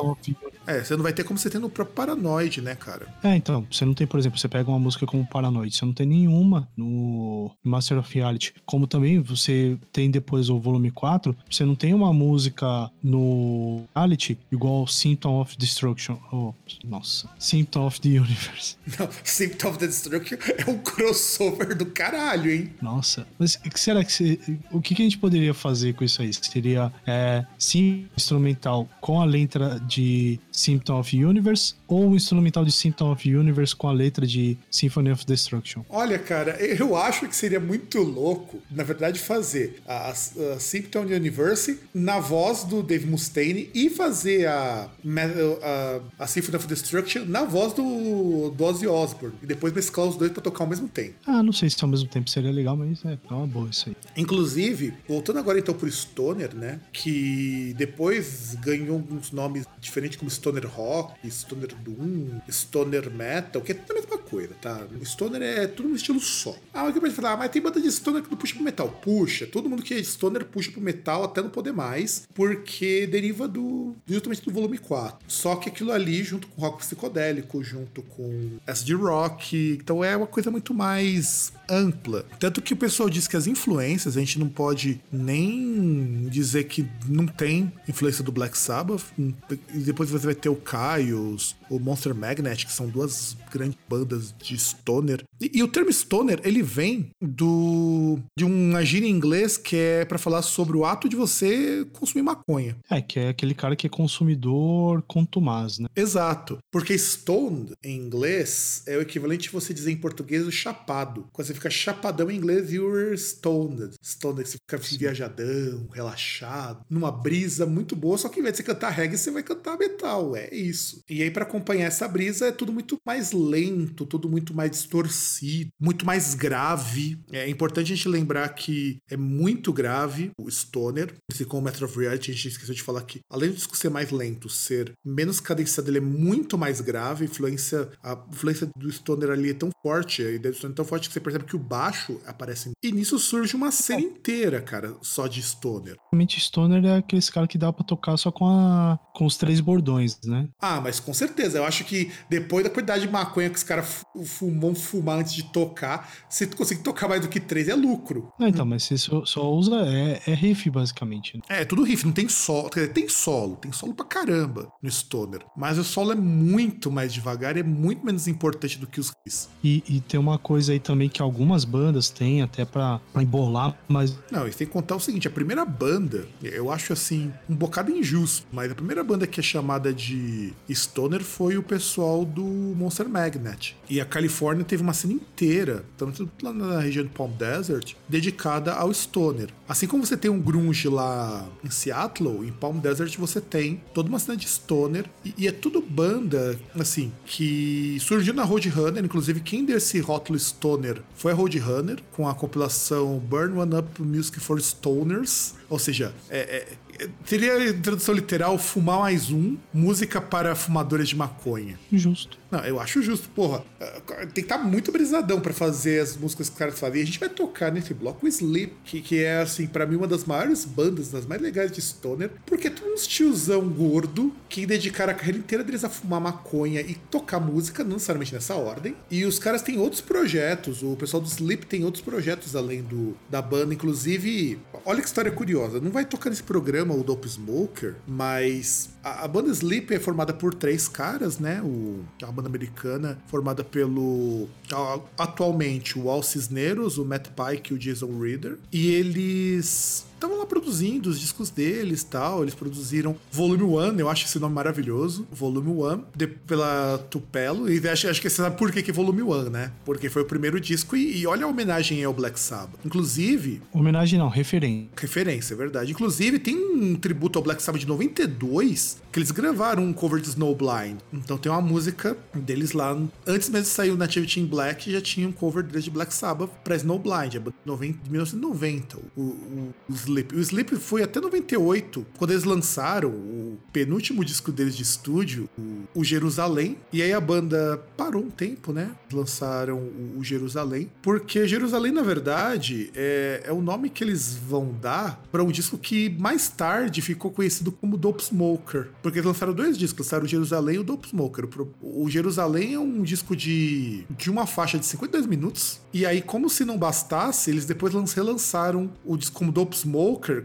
É, 0.66 0.82
você 0.82 0.96
não 0.96 1.02
vai 1.02 1.12
ter 1.12 1.24
como 1.24 1.38
você 1.38 1.50
tem 1.50 1.60
no 1.60 1.68
próprio 1.68 1.94
Paranoid, 1.94 2.60
né, 2.60 2.74
cara? 2.74 3.06
É, 3.22 3.36
então, 3.36 3.66
você 3.70 3.84
não 3.84 3.94
tem, 3.94 4.06
por 4.06 4.18
exemplo, 4.18 4.38
você 4.38 4.48
pega 4.48 4.70
uma 4.70 4.78
música 4.78 5.06
como 5.06 5.26
Paranoid, 5.26 5.74
você 5.74 5.84
não 5.84 5.92
tem 5.92 6.06
nenhuma 6.06 6.68
no 6.76 7.50
Master 7.62 7.98
of 7.98 8.14
Reality. 8.14 8.54
Como 8.64 8.86
também 8.86 9.20
você 9.20 9.76
tem 9.92 10.10
depois 10.10 10.48
o 10.48 10.58
volume 10.58 10.90
4, 10.90 11.36
você 11.50 11.64
não 11.64 11.74
tem 11.74 11.92
uma 11.92 12.12
música 12.12 12.90
no 13.02 13.84
Reality 13.94 14.38
igual 14.50 14.86
Symptom 14.86 15.40
of 15.40 15.56
Destruction. 15.56 16.18
Oh, 16.32 16.54
nossa. 16.84 17.28
Symptom 17.38 17.86
of 17.86 18.00
the 18.00 18.08
Universe. 18.08 18.76
Não, 18.98 19.08
Symptom 19.24 19.68
of 19.68 19.78
the 19.78 19.86
Destruction 19.86 20.38
é 20.58 20.70
um 20.70 20.78
crossover 20.78 21.76
do 21.76 21.86
caralho, 21.86 22.50
hein? 22.50 22.70
Nossa. 22.80 23.26
Mas 23.38 23.58
será 23.74 24.04
que 24.04 24.12
você, 24.12 24.38
o 24.70 24.80
que, 24.80 24.94
que, 24.94 25.02
a 25.02 25.04
gente 25.04 25.18
poderia 25.18 25.52
fazer 25.52 25.94
com 25.94 26.04
isso 26.04 26.22
aí? 26.22 26.32
Seria 26.32 26.92
é, 27.06 27.44
sim 27.58 28.06
instrumental 28.16 28.88
com 29.00 29.20
a 29.20 29.24
letra 29.24 29.80
de 29.80 30.38
Symptom 30.54 31.00
of 31.00 31.24
Universe 31.24 31.74
ou 31.88 32.06
um 32.06 32.14
instrumental 32.14 32.64
de 32.64 32.70
Symptom 32.70 33.10
of 33.10 33.28
Universe 33.28 33.74
com 33.74 33.88
a 33.88 33.92
letra 33.92 34.24
de 34.24 34.56
Symphony 34.70 35.10
of 35.10 35.26
Destruction? 35.26 35.82
Olha, 35.88 36.18
cara, 36.18 36.56
eu 36.62 36.96
acho 36.96 37.28
que 37.28 37.34
seria 37.34 37.58
muito 37.58 38.00
louco, 38.00 38.62
na 38.70 38.84
verdade, 38.84 39.18
fazer 39.18 39.82
a, 39.86 40.10
a 40.10 40.14
Symptom 40.60 41.00
of 41.04 41.12
Universe 41.12 41.80
na 41.92 42.20
voz 42.20 42.62
do 42.64 42.82
Dave 42.82 43.06
Mustaine 43.06 43.68
e 43.74 43.90
fazer 43.90 44.46
a, 44.46 44.88
a, 44.88 46.00
a 46.20 46.26
Symphony 46.26 46.56
of 46.56 46.66
Destruction 46.68 47.24
na 47.26 47.44
voz 47.44 47.72
do, 47.72 48.50
do 48.50 48.64
Ozzy 48.64 48.86
Osbourne 48.86 49.34
e 49.42 49.46
depois 49.46 49.72
mesclar 49.72 50.06
os 50.06 50.16
dois 50.16 50.30
para 50.30 50.40
tocar 50.40 50.64
ao 50.64 50.70
mesmo 50.70 50.88
tempo. 50.88 51.14
Ah, 51.26 51.42
não 51.42 51.52
sei 51.52 51.68
se 51.68 51.82
ao 51.82 51.90
mesmo 51.90 52.08
tempo 52.08 52.30
seria 52.30 52.52
legal, 52.52 52.76
mas 52.76 53.04
é, 53.04 53.12
é 53.12 53.34
uma 53.34 53.46
boa 53.46 53.68
isso 53.68 53.88
aí. 53.88 53.96
Inclusive, 54.16 54.94
voltando 55.08 55.40
agora 55.40 55.58
então 55.58 55.74
pro 55.74 55.90
Stoner, 55.90 56.54
né? 56.54 56.80
Que 56.92 57.74
depois 57.76 58.56
ganhou 58.62 58.96
alguns 58.96 59.32
nomes 59.32 59.66
diferentes 59.80 60.16
como 60.16 60.30
Stoner 60.30 60.43
Rock, 60.66 61.30
Stoner 61.30 61.74
Doom, 61.76 62.40
Stoner 62.50 63.10
Metal, 63.10 63.62
que 63.62 63.72
é 63.72 63.74
tudo 63.74 63.92
a 63.92 64.00
mesma 64.00 64.18
coisa, 64.18 64.54
tá? 64.60 64.86
Stoner 65.04 65.42
é 65.42 65.66
tudo 65.66 65.88
no 65.88 65.96
estilo 65.96 66.20
só. 66.20 66.56
Ah, 66.72 66.80
alguém 66.80 67.00
pode 67.00 67.14
falar, 67.14 67.32
ah, 67.32 67.36
mas 67.36 67.50
tem 67.50 67.62
banda 67.62 67.80
de 67.80 67.90
Stoner 67.90 68.22
que 68.22 68.30
não 68.30 68.36
puxa 68.36 68.54
pro 68.54 68.64
metal. 68.64 68.88
Puxa, 69.02 69.46
todo 69.46 69.68
mundo 69.68 69.82
que 69.82 69.94
é 69.94 70.02
Stoner 70.02 70.44
puxa 70.44 70.70
pro 70.70 70.80
metal 70.80 71.24
até 71.24 71.40
não 71.40 71.50
poder 71.50 71.72
mais, 71.72 72.26
porque 72.34 73.06
deriva 73.06 73.48
do 73.48 73.94
justamente 74.06 74.44
do 74.44 74.52
volume 74.52 74.78
4. 74.78 75.18
Só 75.26 75.56
que 75.56 75.68
aquilo 75.68 75.92
ali, 75.92 76.22
junto 76.22 76.46
com 76.48 76.60
rock 76.60 76.78
psicodélico, 76.78 77.62
junto 77.62 78.02
com 78.02 78.58
SD 78.66 78.94
Rock, 78.94 79.78
então 79.80 80.04
é 80.04 80.16
uma 80.16 80.26
coisa 80.26 80.50
muito 80.50 80.74
mais 80.74 81.52
ampla. 81.68 82.24
Tanto 82.38 82.62
que 82.62 82.72
o 82.72 82.76
pessoal 82.76 83.08
diz 83.08 83.26
que 83.26 83.36
as 83.36 83.46
influências, 83.46 84.16
a 84.16 84.20
gente 84.20 84.38
não 84.38 84.48
pode 84.48 85.00
nem 85.12 86.28
dizer 86.30 86.64
que 86.64 86.86
não 87.08 87.26
tem 87.26 87.72
influência 87.88 88.24
do 88.24 88.32
Black 88.32 88.56
Sabbath. 88.56 89.04
E 89.18 89.78
depois 89.78 90.10
você 90.10 90.26
vai 90.26 90.34
ter 90.34 90.48
o 90.48 90.56
Caios, 90.56 91.56
o 91.68 91.78
Monster 91.78 92.14
Magnet, 92.14 92.66
que 92.66 92.72
são 92.72 92.88
duas 92.88 93.36
grandes 93.50 93.78
bandas 93.88 94.34
de 94.38 94.58
stoner. 94.58 95.22
E, 95.40 95.50
e 95.54 95.62
o 95.62 95.68
termo 95.68 95.92
stoner, 95.92 96.40
ele 96.44 96.62
vem 96.62 97.10
do 97.20 98.18
de 98.36 98.44
uma 98.44 98.84
gíria 98.84 99.08
em 99.08 99.10
inglês 99.10 99.56
que 99.56 99.76
é 99.76 100.04
para 100.04 100.18
falar 100.18 100.42
sobre 100.42 100.76
o 100.76 100.84
ato 100.84 101.08
de 101.08 101.16
você 101.16 101.86
consumir 101.92 102.22
maconha. 102.22 102.76
É, 102.90 103.00
que 103.00 103.18
é 103.18 103.28
aquele 103.28 103.54
cara 103.54 103.76
que 103.76 103.86
é 103.86 103.90
consumidor 103.90 105.02
contumaz, 105.02 105.78
né? 105.78 105.88
Exato. 105.94 106.58
Porque 106.70 106.94
stoned 106.94 107.72
em 107.82 107.96
inglês 107.96 108.82
é 108.86 108.96
o 108.96 109.02
equivalente 109.02 109.50
você 109.50 109.72
dizer 109.72 109.92
em 109.92 109.96
português 109.96 110.46
o 110.46 110.52
chapado. 110.52 111.26
Quando 111.32 111.46
você 111.46 111.53
fica 111.54 111.70
chapadão 111.70 112.30
em 112.30 112.36
inglês, 112.36 112.72
you're 112.72 113.14
stoned. 113.14 113.94
Stoned, 114.02 114.48
você 114.48 114.58
fica 114.58 114.76
assim, 114.76 114.98
viajadão, 114.98 115.88
relaxado, 115.92 116.84
numa 116.88 117.10
brisa 117.10 117.66
muito 117.66 117.96
boa, 117.96 118.18
só 118.18 118.28
que 118.28 118.40
em 118.40 118.42
vez 118.42 118.54
de 118.54 118.58
você 118.58 118.62
cantar 118.62 118.90
reggae, 118.90 119.16
você 119.16 119.30
vai 119.30 119.42
cantar 119.42 119.78
metal. 119.78 120.36
É 120.36 120.52
isso. 120.54 121.02
E 121.08 121.22
aí, 121.22 121.30
para 121.30 121.44
acompanhar 121.44 121.86
essa 121.86 122.06
brisa, 122.08 122.46
é 122.46 122.52
tudo 122.52 122.72
muito 122.72 122.98
mais 123.06 123.32
lento, 123.32 124.06
tudo 124.06 124.28
muito 124.28 124.54
mais 124.54 124.70
distorcido, 124.70 125.70
muito 125.80 126.04
mais 126.04 126.34
grave. 126.34 127.18
É 127.32 127.48
importante 127.48 127.92
a 127.92 127.96
gente 127.96 128.08
lembrar 128.08 128.48
que 128.50 128.98
é 129.08 129.16
muito 129.16 129.72
grave 129.72 130.30
o 130.38 130.50
stoner. 130.50 131.14
Assim 131.30 131.44
como 131.44 131.62
o 131.62 131.64
Metro 131.64 131.86
of 131.86 131.98
Reality, 131.98 132.30
a 132.30 132.34
gente 132.34 132.48
esqueceu 132.48 132.74
de 132.74 132.82
falar 132.82 133.02
que, 133.02 133.20
além 133.30 133.50
do 133.50 133.56
disco 133.56 133.76
ser 133.76 133.90
mais 133.90 134.10
lento, 134.10 134.48
ser 134.48 134.92
menos 135.04 135.40
cadenciado, 135.40 135.90
ele 135.90 135.98
é 135.98 136.00
muito 136.00 136.56
mais 136.56 136.80
grave. 136.80 137.24
A 137.24 137.28
influência, 137.28 137.88
a 138.02 138.24
influência 138.30 138.68
do 138.76 138.90
stoner 138.90 139.30
ali 139.30 139.50
é 139.50 139.54
tão 139.54 139.70
forte, 139.82 140.22
a 140.22 140.30
ideia 140.30 140.52
do 140.52 140.56
stoner 140.56 140.74
é 140.74 140.76
tão 140.76 140.84
forte 140.84 141.08
que 141.08 141.14
você 141.14 141.20
percebe 141.20 141.43
que 141.44 141.56
o 141.56 141.58
baixo 141.58 142.20
aparece 142.26 142.72
e 142.82 142.92
nisso 142.92 143.18
surge 143.18 143.56
uma 143.56 143.70
cena 143.70 144.00
inteira, 144.00 144.60
cara, 144.60 144.94
só 145.02 145.26
de 145.26 145.42
Stoner. 145.42 145.96
Realmente, 146.12 146.40
Stoner 146.40 146.84
é 146.84 146.98
aquele 146.98 147.22
cara 147.22 147.46
que 147.46 147.58
dá 147.58 147.72
para 147.72 147.84
tocar 147.84 148.16
só 148.16 148.30
com, 148.30 148.46
a, 148.46 148.98
com 149.14 149.26
os 149.26 149.36
três 149.36 149.60
bordões, 149.60 150.18
né? 150.24 150.48
Ah, 150.60 150.80
mas 150.80 151.00
com 151.00 151.12
certeza. 151.12 151.58
Eu 151.58 151.64
acho 151.64 151.84
que 151.84 152.10
depois 152.28 152.64
da 152.64 152.70
quantidade 152.70 153.06
de 153.06 153.12
maconha 153.12 153.50
que 153.50 153.56
os 153.56 153.62
caras 153.62 154.04
fumam 154.24 154.74
fumar 154.74 155.18
antes 155.18 155.34
de 155.34 155.44
tocar, 155.44 156.10
se 156.28 156.46
tu 156.46 156.56
conseguir 156.56 156.82
tocar 156.82 157.08
mais 157.08 157.20
do 157.20 157.28
que 157.28 157.40
três, 157.40 157.68
é 157.68 157.74
lucro. 157.74 158.32
Não, 158.38 158.48
então, 158.48 158.64
mas 158.64 158.84
você 158.84 158.98
só, 158.98 159.24
só 159.24 159.52
usa. 159.52 159.74
É, 159.86 160.22
é, 160.26 160.34
riff, 160.34 160.68
basicamente. 160.70 161.36
Né? 161.36 161.42
É, 161.48 161.62
é 161.62 161.64
tudo 161.64 161.82
riff, 161.82 162.04
não 162.04 162.12
tem 162.12 162.28
solo. 162.28 162.70
Quer 162.70 162.80
dizer, 162.80 162.92
tem 162.92 163.08
solo, 163.08 163.56
tem 163.56 163.72
solo 163.72 163.94
pra 163.94 164.04
caramba 164.04 164.72
no 164.82 164.90
Stoner. 164.90 165.44
Mas 165.56 165.78
o 165.78 165.84
solo 165.84 166.12
é 166.12 166.16
muito 166.16 166.90
mais 166.90 167.12
devagar 167.12 167.56
e 167.56 167.60
é 167.60 167.62
muito 167.62 168.04
menos 168.04 168.28
importante 168.28 168.78
do 168.78 168.86
que 168.86 169.00
os 169.00 169.10
riffs. 169.10 169.48
E, 169.62 169.82
e 169.88 170.00
tem 170.00 170.18
uma 170.18 170.38
coisa 170.38 170.72
aí 170.72 170.80
também 170.80 171.08
que 171.08 171.22
algumas 171.34 171.64
bandas 171.64 172.08
têm, 172.08 172.42
até 172.42 172.64
pra 172.64 173.00
embolar, 173.16 173.76
mas. 173.88 174.16
Não, 174.30 174.46
e 174.46 174.50
tem 174.52 174.66
que 174.66 174.72
contar 174.72 174.94
o 174.94 175.00
seguinte: 175.00 175.26
a 175.26 175.30
primeira 175.30 175.64
banda, 175.64 176.26
eu 176.42 176.70
acho 176.70 176.92
assim, 176.92 177.32
um 177.50 177.54
bocado 177.54 177.90
injusto, 177.90 178.46
mas 178.52 178.70
a 178.70 178.74
primeira 178.74 179.02
banda 179.02 179.26
que 179.26 179.40
é 179.40 179.42
chamada 179.42 179.92
de 179.92 180.52
Stoner 180.70 181.22
foi 181.22 181.56
o 181.56 181.62
pessoal 181.62 182.24
do 182.24 182.44
Monster 182.44 183.08
Magnet. 183.08 183.76
E 183.90 184.00
a 184.00 184.04
Califórnia 184.04 184.64
teve 184.64 184.82
uma 184.82 184.94
cena 184.94 185.12
inteira, 185.12 185.84
tanto 185.96 186.30
lá 186.42 186.52
na 186.52 186.80
região 186.80 187.04
do 187.04 187.10
Palm 187.10 187.32
Desert, 187.32 187.94
dedicada 188.08 188.72
ao 188.72 188.92
Stoner. 188.94 189.48
Assim 189.68 189.86
como 189.86 190.06
você 190.06 190.16
tem 190.16 190.30
um 190.30 190.40
grunge 190.40 190.88
lá 190.88 191.46
em 191.64 191.70
Seattle, 191.70 192.46
em 192.46 192.52
Palm 192.52 192.78
Desert 192.78 193.16
você 193.18 193.40
tem 193.40 193.82
toda 193.92 194.08
uma 194.08 194.18
cena 194.18 194.36
de 194.36 194.48
Stoner, 194.48 195.06
e, 195.24 195.34
e 195.38 195.48
é 195.48 195.52
tudo 195.52 195.82
banda, 195.82 196.58
assim, 196.78 197.12
que 197.26 197.98
surgiu 198.00 198.34
na 198.34 198.44
Roadrunner, 198.44 199.04
inclusive 199.04 199.40
quem 199.40 199.64
deu 199.64 199.76
esse 199.76 199.98
rótulo 200.00 200.38
Stoner 200.38 201.02
foi 201.24 201.32
a 201.32 201.34
Roadrunner, 201.34 202.02
com 202.12 202.28
a 202.28 202.34
compilação 202.34 203.18
Burn 203.18 203.58
One 203.58 203.76
Up 203.76 204.02
Music 204.02 204.38
for 204.40 204.60
Stoners, 204.60 205.54
ou 205.68 205.78
seja, 205.78 206.14
é, 206.30 206.38
é, 206.38 207.08
Seria 207.24 207.70
a 207.70 207.74
tradução 207.74 208.14
literal 208.14 208.56
fumar 208.58 209.00
mais 209.00 209.30
um, 209.30 209.56
música 209.72 210.20
para 210.20 210.54
fumadores 210.54 211.08
de 211.08 211.16
maconha. 211.16 211.78
Justo. 211.92 212.38
Não, 212.50 212.60
eu 212.60 212.78
acho 212.78 213.02
justo, 213.02 213.28
porra. 213.30 213.64
eh, 213.80 214.26
Tem 214.26 214.28
que 214.34 214.40
estar 214.42 214.58
muito 214.58 214.92
brisadão 214.92 215.40
pra 215.40 215.52
fazer 215.52 216.00
as 216.00 216.16
músicas 216.16 216.48
que 216.48 216.52
os 216.52 216.58
caras 216.58 216.78
fazem. 216.78 217.00
E 217.00 217.02
a 217.02 217.06
gente 217.06 217.18
vai 217.18 217.28
tocar 217.28 217.72
nesse 217.72 217.92
bloco 217.92 218.24
o 218.24 218.28
Sleep, 218.28 218.72
que, 218.84 219.00
que 219.00 219.24
é, 219.24 219.40
assim, 219.40 219.66
pra 219.66 219.84
mim, 219.86 219.96
uma 219.96 220.06
das 220.06 220.24
maiores 220.24 220.64
bandas, 220.64 221.08
das 221.08 221.26
mais 221.26 221.42
legais 221.42 221.72
de 221.72 221.80
Stoner, 221.82 222.30
porque 222.46 222.68
é 222.68 222.70
tudo 222.70 222.92
uns 222.92 223.06
tiozão 223.08 223.68
gordo 223.68 224.32
que 224.48 224.64
dedicaram 224.64 225.12
a 225.12 225.16
carreira 225.16 225.38
inteira 225.38 225.64
deles 225.64 225.82
a 225.82 225.88
fumar 225.88 226.20
maconha 226.20 226.80
e 226.80 226.94
tocar 226.94 227.40
música, 227.40 227.82
não 227.82 227.94
necessariamente 227.94 228.32
nessa 228.32 228.54
ordem. 228.54 228.94
E 229.10 229.24
os 229.24 229.38
caras 229.40 229.62
têm 229.62 229.78
outros 229.78 230.00
projetos, 230.00 230.82
o 230.82 230.94
pessoal 230.94 231.20
do 231.20 231.28
Sleep 231.28 231.66
tem 231.66 231.84
outros 231.84 232.04
projetos 232.04 232.54
além 232.54 232.82
do, 232.82 233.16
da 233.28 233.42
banda, 233.42 233.74
inclusive. 233.74 234.60
Olha 234.84 235.00
que 235.00 235.08
história 235.08 235.32
curiosa. 235.32 235.63
Não 235.68 235.90
vai 235.90 236.04
tocar 236.04 236.30
nesse 236.30 236.42
programa 236.42 236.94
o 236.94 237.02
Dope 237.02 237.28
Smoker, 237.28 237.94
mas 238.06 238.90
a, 239.02 239.24
a 239.24 239.28
banda 239.28 239.50
Sleep 239.50 239.92
é 239.94 239.98
formada 240.00 240.32
por 240.32 240.54
três 240.54 240.86
caras, 240.88 241.38
né? 241.38 241.60
O, 241.62 242.00
uma 242.22 242.32
banda 242.32 242.48
americana 242.48 243.18
formada 243.28 243.62
pelo. 243.64 244.48
a- 244.72 245.00
Atualmente 245.18 245.98
o 245.98 246.08
Al 246.10 246.22
Cisneros, 246.22 246.98
o 246.98 247.04
Matt 247.04 247.28
Pike 247.28 247.72
e 247.72 247.76
o 247.76 247.78
Jason 247.78 248.18
Reader. 248.20 248.58
E 248.72 248.88
eles 248.94 250.04
estavam 250.24 250.38
lá 250.38 250.46
produzindo 250.46 251.08
os 251.10 251.20
discos 251.20 251.50
deles 251.50 252.02
tal. 252.04 252.42
Eles 252.42 252.54
produziram 252.54 253.16
Volume 253.30 253.62
1, 253.62 253.98
eu 254.00 254.08
acho 254.08 254.24
esse 254.26 254.38
nome 254.38 254.54
maravilhoso. 254.54 255.26
Volume 255.30 255.68
1, 255.70 256.02
de- 256.16 256.26
pela 256.26 256.98
Tupelo. 257.10 257.70
E 257.70 257.86
acho, 257.88 258.08
acho 258.08 258.20
que 258.20 258.28
você 258.30 258.36
sabe 258.36 258.56
por 258.56 258.72
que, 258.72 258.82
que 258.82 258.90
é 258.90 258.94
Volume 258.94 259.22
1, 259.22 259.50
né? 259.50 259.72
Porque 259.84 260.08
foi 260.08 260.22
o 260.22 260.24
primeiro 260.24 260.60
disco 260.60 260.96
e, 260.96 261.18
e 261.20 261.26
olha 261.26 261.44
a 261.44 261.48
homenagem 261.48 262.02
ao 262.04 262.12
Black 262.12 262.38
Sabbath. 262.40 262.78
Inclusive, 262.84 263.60
Homenagem 263.72 264.18
não, 264.18 264.28
referência. 264.28 264.88
referência, 264.96 265.54
é 265.54 265.56
verdade. 265.56 265.92
Inclusive, 265.92 266.38
tem 266.38 266.56
um 266.56 266.94
tributo 266.96 267.38
ao 267.38 267.42
Black 267.42 267.62
Sabbath 267.62 267.80
de 267.80 267.86
92 267.86 269.02
que 269.12 269.18
eles 269.20 269.30
gravaram 269.30 269.84
um 269.84 269.92
cover 269.92 270.20
de 270.20 270.28
Snowblind. 270.28 270.98
Então 271.12 271.38
tem 271.38 271.50
uma 271.50 271.60
música 271.60 272.16
deles 272.34 272.72
lá. 272.72 272.98
Antes 273.26 273.48
mesmo 273.48 273.62
de 273.64 273.68
sair 273.68 273.90
o 273.90 273.96
Nativity 273.96 274.40
in 274.40 274.46
Black, 274.46 274.90
já 274.90 275.00
tinha 275.00 275.28
um 275.28 275.32
cover 275.32 275.62
deles 275.62 275.84
de 275.84 275.90
Black 275.90 276.12
Sabbath 276.12 276.50
pra 276.64 276.74
Snowblind, 276.74 277.34
banda 277.38 277.50
de 277.64 277.66
90 277.66 277.98
de 278.02 278.10
1990. 278.10 278.98
O, 279.16 279.20
o, 279.20 279.74
o 279.88 279.92
Sleep. 280.14 280.34
O 280.34 280.40
Sleep 280.40 280.76
foi 280.76 281.02
até 281.02 281.20
98, 281.20 282.06
quando 282.16 282.30
eles 282.30 282.44
lançaram 282.44 283.10
o 283.10 283.58
penúltimo 283.72 284.24
disco 284.24 284.52
deles 284.52 284.76
de 284.76 284.82
estúdio, 284.82 285.48
o, 285.58 286.00
o 286.00 286.04
Jerusalém. 286.04 286.76
E 286.92 287.02
aí 287.02 287.12
a 287.12 287.20
banda 287.20 287.82
parou 287.96 288.22
um 288.22 288.30
tempo, 288.30 288.72
né? 288.72 288.90
Lançaram 289.12 289.78
o, 289.78 290.18
o 290.18 290.24
Jerusalém. 290.24 290.90
Porque 291.02 291.46
Jerusalém, 291.46 291.92
na 291.92 292.02
verdade, 292.02 292.90
é, 292.94 293.42
é 293.44 293.52
o 293.52 293.60
nome 293.60 293.90
que 293.90 294.02
eles 294.04 294.34
vão 294.34 294.74
dar 294.80 295.22
para 295.32 295.42
um 295.42 295.50
disco 295.50 295.76
que 295.78 296.10
mais 296.18 296.48
tarde 296.48 297.00
ficou 297.02 297.30
conhecido 297.30 297.72
como 297.72 297.96
Dope 297.96 298.22
Smoker. 298.22 298.88
Porque 299.02 299.18
eles 299.18 299.26
lançaram 299.26 299.52
dois 299.52 299.76
discos, 299.76 300.06
lançaram 300.06 300.24
o 300.24 300.28
Jerusalém 300.28 300.76
e 300.76 300.78
o 300.78 300.84
Dope 300.84 301.08
Smoker. 301.08 301.48
O 301.80 302.08
Jerusalém 302.08 302.74
é 302.74 302.78
um 302.78 303.02
disco 303.02 303.34
de, 303.36 304.04
de 304.10 304.30
uma 304.30 304.46
faixa 304.46 304.78
de 304.78 304.86
52 304.86 305.26
minutos. 305.26 305.80
E 305.92 306.04
aí, 306.06 306.20
como 306.22 306.48
se 306.50 306.64
não 306.64 306.76
bastasse, 306.78 307.50
eles 307.50 307.64
depois 307.64 307.92
lan- 307.94 308.04
relançaram 308.14 308.90
o 309.04 309.16
disco 309.16 309.36
como 309.36 309.52
Dope 309.52 309.76
Smoker 309.76 309.94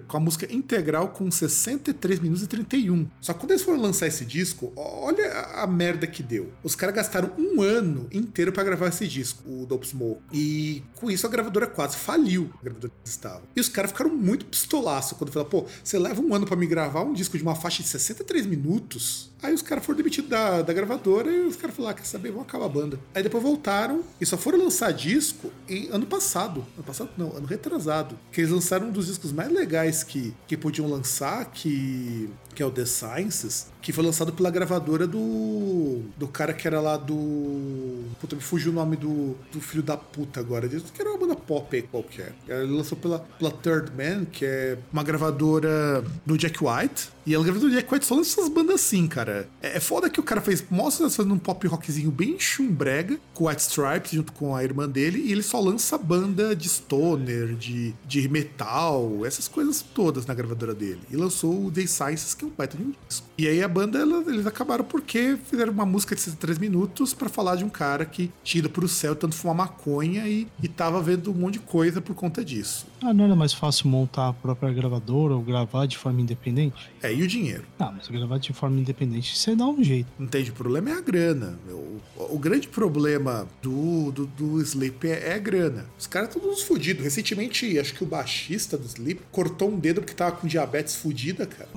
com 0.07 0.17
a 0.17 0.19
música 0.19 0.51
integral 0.53 1.09
com 1.09 1.29
63 1.29 2.19
minutos 2.19 2.43
e 2.43 2.47
31. 2.47 3.07
Só 3.19 3.33
que 3.33 3.39
quando 3.39 3.51
eles 3.51 3.63
foram 3.63 3.81
lançar 3.81 4.07
esse 4.07 4.25
disco, 4.25 4.71
olha 4.75 5.31
a, 5.55 5.67
merda 5.67 6.07
que 6.07 6.23
deu. 6.23 6.51
Os 6.63 6.75
caras 6.75 6.95
gastaram 6.95 7.31
um 7.37 7.61
ano 7.61 8.07
inteiro 8.11 8.51
para 8.51 8.63
gravar 8.63 8.87
esse 8.87 9.07
disco, 9.07 9.43
o 9.45 9.65
Dope 9.65 9.87
Smoke. 9.87 10.21
E 10.31 10.83
com 10.95 11.11
isso 11.11 11.27
a 11.27 11.29
gravadora 11.29 11.67
quase 11.67 11.97
faliu. 11.97 12.49
A 12.59 12.63
gravadora 12.63 12.93
estavam. 13.03 13.43
E 13.55 13.59
os 13.59 13.69
caras 13.69 13.91
ficaram 13.91 14.15
muito 14.15 14.45
pistolaço 14.45 15.15
quando 15.15 15.31
falaram, 15.31 15.49
pô, 15.49 15.65
você 15.83 15.99
leva 15.99 16.21
um 16.21 16.33
ano 16.33 16.45
para 16.45 16.55
me 16.55 16.65
gravar 16.65 17.03
um 17.03 17.13
disco 17.13 17.37
de 17.37 17.43
uma 17.43 17.55
faixa 17.55 17.83
de 17.83 17.89
63 17.89 18.45
minutos? 18.45 19.28
Aí 19.41 19.53
os 19.53 19.61
caras 19.61 19.85
foram 19.85 19.97
demitidos 19.97 20.29
da, 20.29 20.61
da 20.61 20.73
gravadora 20.73 21.31
e 21.31 21.39
os 21.39 21.55
caras 21.55 21.75
falaram, 21.75 21.95
ah, 21.95 21.97
quer 21.97 22.05
saber, 22.05 22.29
vamos 22.31 22.47
acabar 22.47 22.65
a 22.65 22.69
banda. 22.69 22.99
Aí 23.15 23.23
depois 23.23 23.41
voltaram 23.41 24.03
e 24.19 24.25
só 24.25 24.37
foram 24.37 24.59
lançar 24.59 24.91
disco 24.91 25.51
em 25.67 25.89
ano 25.89 26.05
passado. 26.05 26.65
Ano 26.75 26.83
passado 26.85 27.09
não, 27.17 27.35
ano 27.35 27.47
retrasado. 27.47 28.17
Que 28.31 28.41
eles 28.41 28.51
lançaram 28.51 28.87
um 28.87 28.91
dos 28.91 29.07
discos 29.07 29.31
mais 29.31 29.51
legais 29.51 30.03
que, 30.03 30.33
que 30.45 30.57
podiam 30.57 30.89
lançar, 30.89 31.45
que, 31.51 32.29
que 32.53 32.63
é 32.63 32.65
o 32.65 32.71
The 32.71 32.85
Sciences, 32.85 33.67
que 33.81 33.93
foi 33.93 34.03
lançado 34.03 34.33
pela 34.33 34.49
gravadora 34.49 35.07
do. 35.07 36.01
do 36.17 36.27
cara 36.27 36.53
que 36.53 36.67
era 36.67 36.81
lá 36.81 36.97
do. 36.97 38.03
Puta, 38.19 38.35
me 38.35 38.41
fugiu 38.41 38.71
o 38.71 38.75
nome 38.75 38.97
do, 38.97 39.35
do 39.51 39.61
filho 39.61 39.81
da 39.81 39.95
puta 39.95 40.39
agora. 40.39 40.67
Que 40.67 41.01
era 41.01 41.09
uma 41.09 41.17
banda 41.17 41.35
pop 41.35 41.75
aí 41.75 41.81
qualquer. 41.81 42.33
Ele 42.47 42.73
lançou 42.73 42.97
pela, 42.97 43.19
pela 43.19 43.51
Third 43.51 43.91
Man, 43.95 44.25
que 44.25 44.45
é 44.45 44.77
uma 44.91 45.03
gravadora 45.03 46.03
do 46.25 46.37
Jack 46.37 46.59
White. 46.63 47.09
E 47.25 47.35
a 47.35 47.39
gravadora 47.39 47.71
do 47.71 47.75
Jack 47.75 47.93
White 47.93 48.05
só 48.05 48.15
lança 48.15 48.41
essas 48.41 48.49
bandas 48.49 48.75
assim, 48.75 49.07
cara. 49.07 49.47
É, 49.61 49.77
é 49.77 49.79
foda 49.79 50.09
que 50.09 50.19
o 50.19 50.23
cara 50.23 50.41
fez. 50.41 50.63
Mostra 50.69 51.09
fazendo 51.09 51.33
um 51.33 51.39
pop 51.39 51.65
rockzinho 51.67 52.11
bem 52.11 52.37
chumbrega, 52.39 53.17
com 53.33 53.47
White 53.47 53.61
Stripes 53.61 54.11
junto 54.11 54.33
com 54.33 54.55
a 54.55 54.63
irmã 54.63 54.89
dele. 54.89 55.19
E 55.25 55.31
ele 55.31 55.43
só 55.43 55.59
lança 55.59 55.97
banda 55.97 56.55
de 56.55 56.67
stoner, 56.67 57.55
de, 57.55 57.93
de 58.05 58.27
metal, 58.27 59.25
essas 59.25 59.47
coisas 59.47 59.81
todas 59.81 60.25
na 60.25 60.33
gravadora 60.33 60.73
dele. 60.73 61.01
E 61.09 61.15
lançou 61.15 61.65
o 61.65 61.71
The 61.71 61.85
Sciences, 61.85 62.33
que 62.39 62.45
é 62.45 62.47
um 62.47 62.51
baita 62.51 62.77
de 62.77 62.83
um 62.83 62.93
disco. 63.07 63.27
E 63.37 63.47
aí 63.47 63.61
a 63.61 63.67
banda, 63.67 63.99
ela- 63.99 64.23
eles 64.27 64.45
acabaram 64.47 64.83
porque 64.85 65.37
fizeram 65.49 65.71
uma 65.73 65.85
música 65.85 66.15
de 66.15 66.21
63 66.21 66.57
minutos 66.57 67.13
pra 67.13 67.29
falar 67.29 67.55
de 67.57 67.63
um 67.63 67.69
cara 67.69 68.05
que 68.05 68.31
tinha 68.43 68.59
ido 68.59 68.69
pro 68.69 68.87
céu 68.87 69.15
tanto 69.15 69.35
fumar 69.35 69.55
maconha 69.55 70.27
e, 70.27 70.47
e 70.63 70.67
tava 70.67 71.01
vendo 71.01 71.31
um 71.31 71.35
monte 71.35 71.53
de 71.53 71.59
coisa 71.59 72.01
por 72.01 72.15
conta 72.15 72.43
disso. 72.43 72.87
Ah, 73.01 73.13
não 73.13 73.25
era 73.25 73.35
mais 73.35 73.53
fácil 73.53 73.87
montar 73.89 74.29
a 74.29 74.33
própria 74.33 74.71
gravadora 74.73 75.33
ou 75.35 75.41
gravar 75.41 75.85
de 75.85 75.97
forma 75.97 76.21
independente? 76.21 76.75
É, 77.01 77.13
e 77.13 77.21
o 77.23 77.27
dinheiro? 77.27 77.63
Ah, 77.79 77.91
mas 77.95 78.07
gravar 78.07 78.37
de 78.37 78.51
forma 78.53 78.79
independente 78.79 79.35
você 79.37 79.55
dá 79.55 79.65
um 79.65 79.83
jeito. 79.83 80.07
Entende? 80.19 80.51
O 80.51 80.53
problema 80.53 80.89
é 80.89 80.93
a 80.93 81.01
grana. 81.01 81.59
O, 81.69 81.99
o 82.35 82.39
grande 82.39 82.67
problema 82.67 83.47
do, 83.61 84.11
do, 84.11 84.25
do 84.27 84.61
Sleep 84.61 85.07
é, 85.07 85.29
é 85.29 85.33
a 85.35 85.39
grana. 85.39 85.85
Os 85.97 86.07
caras 86.07 86.29
estão 86.29 86.41
todos 86.41 86.61
fodidos. 86.63 87.03
Recentemente, 87.03 87.77
acho 87.79 87.93
que 87.93 88.03
o 88.03 88.07
baixista 88.07 88.77
do 88.77 88.85
Sleep 88.85 89.21
cortou 89.31 89.69
um 89.69 89.79
dedo 89.79 90.01
porque 90.01 90.13
tava 90.13 90.33
com 90.33 90.47
diabetes 90.47 90.95
fodida, 90.95 91.45
cara. 91.45 91.69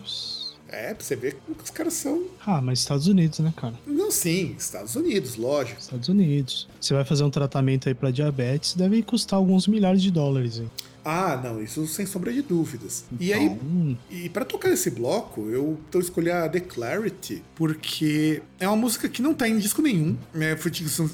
É, 0.73 0.95
pra 0.95 1.05
você 1.05 1.15
ver 1.15 1.35
como 1.45 1.55
que 1.55 1.65
os 1.65 1.71
caras 1.71 1.93
são. 1.93 2.25
Ah, 2.47 2.63
mas 2.63 2.79
Estados 2.79 3.07
Unidos, 3.07 3.39
né, 3.41 3.53
cara? 3.55 3.75
Não, 3.87 4.11
sim, 4.11 4.55
Estados 4.59 4.97
Unidos, 4.97 5.37
lógico. 5.37 5.79
Estados 5.79 6.09
Unidos. 6.09 6.67
Você 6.81 6.95
vai 6.95 7.05
fazer 7.05 7.23
um 7.25 7.31
tratamento 7.31 7.91
aí 7.91 7.95
pra 7.95 8.11
diabetes, 8.11 8.75
deve 8.75 9.03
custar 9.03 9.39
alguns 9.39 9.67
milhares 9.69 10.03
de 10.03 10.11
dólares. 10.11 10.59
Hein? 10.59 10.71
Ah, 11.05 11.41
não, 11.43 11.62
isso 11.62 11.87
sem 11.87 12.07
sombra 12.07 12.33
de 12.33 12.43
dúvidas. 12.43 13.05
E 13.19 13.33
aí, 13.33 13.45
Então, 13.47 13.99
E 14.11 14.29
pra 14.29 14.45
tocar 14.45 14.71
esse 14.71 14.91
bloco, 14.91 15.49
eu 15.51 15.79
tô 15.91 15.99
escolher 16.01 16.33
a 16.33 16.49
The 16.49 16.61
Clarity, 16.61 17.43
porque 17.57 18.43
é 18.61 18.67
uma 18.69 18.77
música 18.77 19.09
que 19.09 19.21
não 19.23 19.35
tá 19.35 19.49
em 19.49 19.59
disco 19.59 19.83
nenhum. 19.83 20.17
né? 20.35 20.57
Foi, 20.57 20.71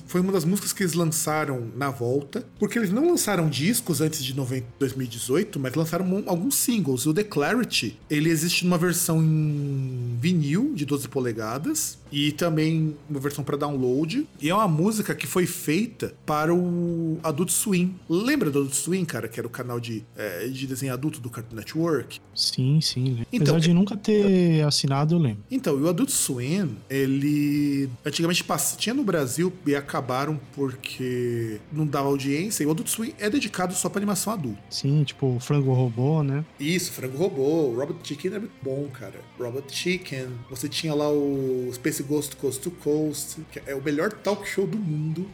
foi 0.07 0.20
uma 0.20 0.33
das 0.33 0.44
músicas 0.44 0.72
que 0.72 0.83
eles 0.83 0.92
lançaram 0.94 1.68
na 1.77 1.90
volta, 1.90 2.44
porque 2.59 2.79
eles 2.79 2.90
não 2.90 3.07
lançaram 3.09 3.48
discos 3.48 4.01
antes 4.01 4.22
de 4.24 4.35
90 4.35 4.66
2018, 4.79 5.59
mas 5.59 5.74
lançaram 5.74 6.05
um- 6.07 6.24
alguns 6.27 6.55
singles. 6.57 7.07
O 7.07 7.14
The 7.14 7.24
Clarity, 7.24 7.98
ele 8.11 8.29
existe 8.31 8.64
numa 8.64 8.79
versão 8.79 9.22
em 9.22 10.16
vinil 10.20 10.72
de 10.74 10.85
12 10.85 11.09
polegadas 11.09 11.98
e 12.11 12.33
também 12.33 12.96
uma 13.09 13.20
versão 13.20 13.44
para 13.44 13.57
download. 13.57 14.27
E 14.40 14.48
é 14.51 14.55
uma 14.55 14.68
música 14.68 15.14
que 15.14 15.27
foi 15.27 15.46
feita 15.46 16.14
para 16.27 16.55
o 16.55 17.18
Adult 17.22 17.51
Swim. 17.51 17.94
Lembra 18.09 18.51
do 18.51 18.61
Adult 18.61 18.74
Swim, 18.74 19.05
cara, 19.05 19.29
que 19.29 19.38
era 19.38 19.46
o 19.46 19.51
canal 19.51 19.77
de, 19.78 20.04
eh, 20.16 20.48
de 20.48 20.66
desenho 20.66 20.92
adulto 20.92 21.20
do 21.20 21.30
Cartoon 21.30 21.56
Network? 21.56 22.20
sim, 22.34 22.80
sim. 22.80 23.04
lembro. 23.04 23.26
Então, 23.32 23.54
Apesar 23.54 23.60
de 23.60 23.74
nunca 23.74 23.96
ter 23.96 24.62
assinado, 24.64 25.14
eu 25.14 25.18
lembro. 25.18 25.44
Então, 25.50 25.78
e 25.78 25.82
o 25.82 25.88
Adult 25.88 26.10
Swim, 26.10 26.76
ele 26.88 27.88
antigamente 28.04 28.44
tinha 28.76 28.94
no 28.94 29.02
Brasil 29.02 29.52
e 29.66 29.74
acabaram 29.74 30.40
porque 30.54 31.60
não 31.72 31.86
dava 31.86 32.08
audiência. 32.08 32.62
E 32.62 32.66
o 32.66 32.70
Adult 32.70 32.88
Swim 32.88 33.12
é 33.18 33.28
dedicado 33.28 33.74
só 33.74 33.88
para 33.88 33.98
animação 33.98 34.32
adulta. 34.32 34.60
Sim, 34.70 35.02
tipo, 35.04 35.38
frango 35.40 35.72
robô, 35.72 36.22
né? 36.22 36.44
Isso, 36.58 36.92
Frango 36.92 37.16
Robô, 37.16 37.74
Robot 37.74 38.06
Chicken 38.06 38.34
é 38.34 38.38
muito 38.38 38.52
bom, 38.62 38.88
cara. 38.92 39.20
Robot 39.38 39.74
Chicken, 39.74 40.28
você 40.50 40.68
tinha 40.68 40.94
lá 40.94 41.08
o 41.10 41.70
Space 41.72 42.02
Ghost 42.02 42.36
Coast 42.36 42.60
to 42.60 42.70
Coast, 42.70 43.40
que 43.50 43.60
é 43.66 43.74
o 43.74 43.82
melhor 43.82 44.12
talk 44.12 44.46
show 44.48 44.66
do 44.66 44.78
mundo. 44.78 45.28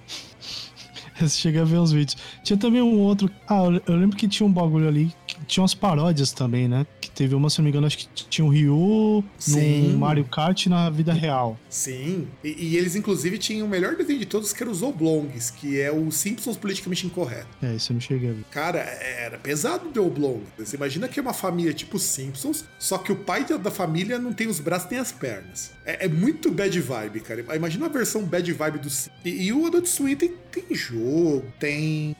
Você 1.20 1.38
chega 1.40 1.62
a 1.62 1.64
ver 1.64 1.78
os 1.78 1.92
vídeos. 1.92 2.16
Tinha 2.42 2.56
também 2.56 2.82
um 2.82 2.98
outro. 2.98 3.30
Ah, 3.48 3.62
eu- 3.86 3.96
lembro 3.96 4.16
que 4.16 4.26
tinha 4.28 4.46
um 4.46 4.52
bagulho 4.52 4.88
ali. 4.88 5.12
Que 5.26 5.36
tinha 5.46 5.62
umas 5.62 5.74
paródias 5.74 6.32
também, 6.32 6.68
né? 6.68 6.86
Que 7.00 7.10
teve 7.10 7.34
uma, 7.34 7.48
se 7.50 7.58
não 7.58 7.64
me 7.64 7.70
engano, 7.70 7.86
acho 7.86 7.98
que 7.98 8.06
tinha 8.28 8.44
o 8.44 8.48
Ryu 8.48 9.24
Sim. 9.38 9.92
no 9.92 9.98
Mario 9.98 10.24
Kart 10.24 10.66
na 10.66 10.90
vida 10.90 11.12
real. 11.12 11.58
Sim, 11.68 12.26
e, 12.42 12.48
e 12.72 12.76
eles 12.76 12.94
inclusive 12.96 13.38
tinham 13.38 13.66
o 13.66 13.70
melhor 13.70 13.96
desenho 13.96 14.18
de 14.18 14.26
todos, 14.26 14.52
que 14.52 14.62
era 14.62 14.70
os 14.70 14.82
Oblongs, 14.82 15.50
que 15.50 15.80
é 15.80 15.90
o 15.92 16.10
Simpsons 16.10 16.56
politicamente 16.56 17.06
incorreto. 17.06 17.46
É, 17.62 17.74
isso 17.74 17.92
eu 17.92 17.94
não 17.94 18.00
cheguei 18.00 18.30
a 18.30 18.32
ver. 18.32 18.44
Cara, 18.50 18.78
era 18.78 19.38
pesado 19.38 19.90
de 19.90 19.98
Oblong. 19.98 20.40
Você 20.58 20.76
imagina 20.76 21.08
que 21.08 21.18
é 21.18 21.22
uma 21.22 21.32
família 21.34 21.72
tipo 21.72 21.98
Simpsons, 21.98 22.64
só 22.78 22.98
que 22.98 23.12
o 23.12 23.16
pai 23.16 23.44
da- 23.44 23.70
família 23.70 24.18
não 24.18 24.32
tem 24.32 24.46
os 24.46 24.60
braços 24.60 24.90
nem 24.90 25.00
as 25.00 25.10
pernas. 25.12 25.72
É, 25.84 26.06
é 26.06 26.08
muito 26.08 26.50
bad 26.50 26.78
vibe, 26.80 27.20
cara. 27.20 27.44
Imagina 27.56 27.86
a 27.86 27.88
versão 27.88 28.22
bad 28.22 28.50
vibe 28.52 28.78
do 28.78 28.88
Sim- 28.90 29.10
e, 29.24 29.46
e 29.46 29.52
o 29.52 29.66
Adult 29.66 29.86
Swim 29.86 30.14
tem, 30.16 30.32
tem 30.54 30.74
jogo, 30.74 31.44
tem 31.58 32.16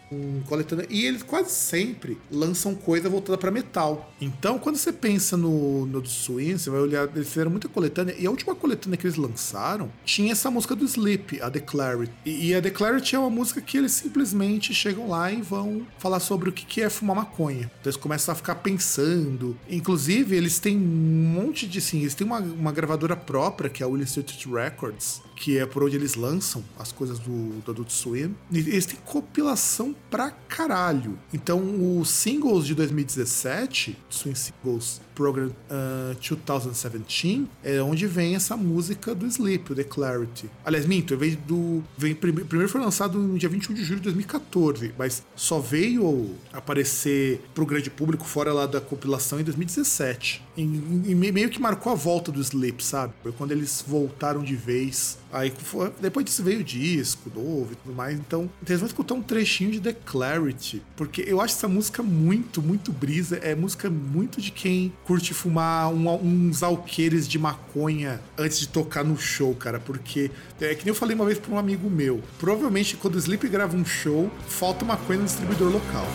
coletânea. 0.47 0.87
E 0.91 1.05
eles 1.05 1.23
quase 1.23 1.51
sempre 1.51 2.19
lançam 2.31 2.75
coisa 2.75 3.09
voltada 3.09 3.39
para 3.39 3.51
metal. 3.51 4.13
Então, 4.21 4.59
quando 4.59 4.77
você 4.77 4.93
pensa 4.93 5.37
no, 5.37 5.87
no 5.87 6.05
Swing, 6.05 6.59
você 6.59 6.71
vai 6.71 6.81
olhar, 6.81 7.09
eles 7.15 7.29
fizeram 7.29 7.51
muita 7.51 7.69
coletânea. 7.69 8.15
E 8.19 8.27
a 8.27 8.31
última 8.31 8.55
coletânea 8.55 8.97
que 8.97 9.07
eles 9.07 9.17
lançaram 9.17 9.91
tinha 10.05 10.33
essa 10.33 10.51
música 10.51 10.75
do 10.75 10.85
Sleep, 10.85 11.41
a 11.41 11.49
Declare 11.49 12.09
E, 12.25 12.49
e 12.49 12.55
a 12.55 12.61
Declare 12.61 13.03
é 13.13 13.19
uma 13.19 13.31
música 13.31 13.61
que 13.61 13.77
eles 13.77 13.93
simplesmente 13.93 14.75
chegam 14.75 15.09
lá 15.09 15.31
e 15.31 15.41
vão 15.41 15.87
falar 15.99 16.21
sobre 16.21 16.49
o 16.49 16.53
que 16.53 16.81
é 16.81 16.89
fumar 16.89 17.17
maconha. 17.17 17.71
Então 17.81 17.91
eles 17.91 17.97
começam 17.97 18.33
a 18.33 18.35
ficar 18.35 18.57
pensando. 18.57 19.57
Inclusive, 19.69 20.37
eles 20.37 20.59
têm 20.59 20.77
um 20.77 20.81
monte 20.81 21.67
de. 21.67 21.79
Assim, 21.79 22.01
eles 22.01 22.15
têm 22.15 22.27
uma, 22.27 22.39
uma 22.39 22.73
gravadora 22.73 23.17
própria, 23.17 23.71
que 23.71 23.83
é 23.83 23.87
a 23.87 23.91
Street 24.05 24.47
Records, 24.47 25.23
que 25.37 25.59
é 25.59 25.67
por 25.67 25.83
onde 25.83 25.97
eles 25.97 26.15
lançam 26.15 26.65
as 26.79 26.93
coisas 26.93 27.19
do, 27.19 27.61
do 27.61 27.71
Adult 27.71 27.91
Swim. 27.91 28.24
Eles 28.53 28.87
têm 28.87 28.99
compilação 29.05 29.95
pra 30.11 30.31
caralho. 30.31 31.19
Então, 31.33 31.99
os 31.99 32.09
singles 32.11 32.67
de 32.67 32.75
2017, 32.75 33.99
Swing 34.09 34.39
Singles 34.39 35.01
Program 35.15 35.47
uh, 35.47 36.15
2017, 36.15 37.47
é 37.63 37.83
onde 37.83 38.07
vem 38.07 38.35
essa 38.35 38.57
música 38.57 39.15
do 39.15 39.27
Sleep, 39.27 39.73
o 39.73 39.75
The 39.75 39.85
Clarity. 39.85 40.51
Aliás, 40.65 40.87
minto, 40.87 41.17
veio 41.17 41.37
do. 41.37 41.83
Primeiro 41.99 42.69
foi 42.69 42.81
lançado 42.81 43.19
no 43.19 43.39
dia 43.39 43.49
21 43.49 43.75
de 43.75 43.85
julho 43.85 44.01
de 44.01 44.05
2014, 44.05 44.95
mas 44.99 45.23
só 45.37 45.59
veio 45.61 46.35
aparecer 46.53 47.41
pro 47.55 47.65
grande 47.65 47.91
público 47.91 48.25
fora 48.25 48.53
lá 48.53 48.67
da 48.67 48.81
compilação 48.81 49.41
em 49.41 49.45
2017. 49.45 50.43
E, 50.57 50.63
e 50.63 51.15
meio 51.15 51.49
que 51.49 51.61
marcou 51.61 51.93
a 51.93 51.97
volta 51.97 52.31
do 52.31 52.41
Sleep, 52.41 52.85
sabe? 52.85 53.13
Foi 53.23 53.33
quando 53.33 53.53
eles 53.53 53.85
voltaram 53.87 54.43
de 54.43 54.55
vez 54.55 55.19
Aí 55.35 55.53
depois 56.01 56.25
disso 56.25 56.45
veio 56.45 56.61
o 56.61 56.65
disco 56.65 57.29
novo 57.35 57.73
e 57.73 57.75
tudo 57.75 57.93
mais. 57.93 58.17
Então, 58.17 58.49
vocês 58.63 58.79
vão 58.79 58.87
escutar 58.87 59.15
um 59.15 59.23
trechinho 59.23 59.73
de 59.73 59.81
The 59.81 59.93
Clarity. 59.93 60.81
Porque 60.95 61.25
eu 61.27 61.41
acho 61.41 61.55
essa 61.55 61.67
música 61.67 62.05
muito, 62.05 62.63
muito 62.63 62.93
brisa. 62.93 63.39
É 63.39 63.53
música 63.53 63.91
muito 63.91 64.41
de 64.41 64.53
quem 64.53 64.93
curte 65.07 65.35
fumar 65.35 65.89
um, 65.93 66.09
uns 66.15 66.63
alqueires 66.63 67.29
de 67.29 67.39
maconha 67.39 68.21
antes 68.37 68.61
de 68.61 68.69
tocar 68.69 69.05
no 69.05 69.17
show, 69.17 69.55
cara. 69.55 69.79
Porque 69.79 70.31
é 70.61 70.75
que 70.75 70.85
nem 70.85 70.89
eu 70.89 70.95
falei 70.95 71.15
uma 71.15 71.25
vez 71.25 71.39
pra 71.39 71.55
um 71.55 71.59
amigo 71.59 71.91
meu. 71.91 72.23
Provavelmente 72.39 72.97
quando 72.97 73.17
o 73.17 73.19
Sleep 73.19 73.49
grava 73.49 73.77
um 73.77 73.85
show, 73.85 74.31
falta 74.49 74.85
maconha 74.85 75.21
no 75.21 75.25
distribuidor 75.25 75.71
local. 75.71 76.07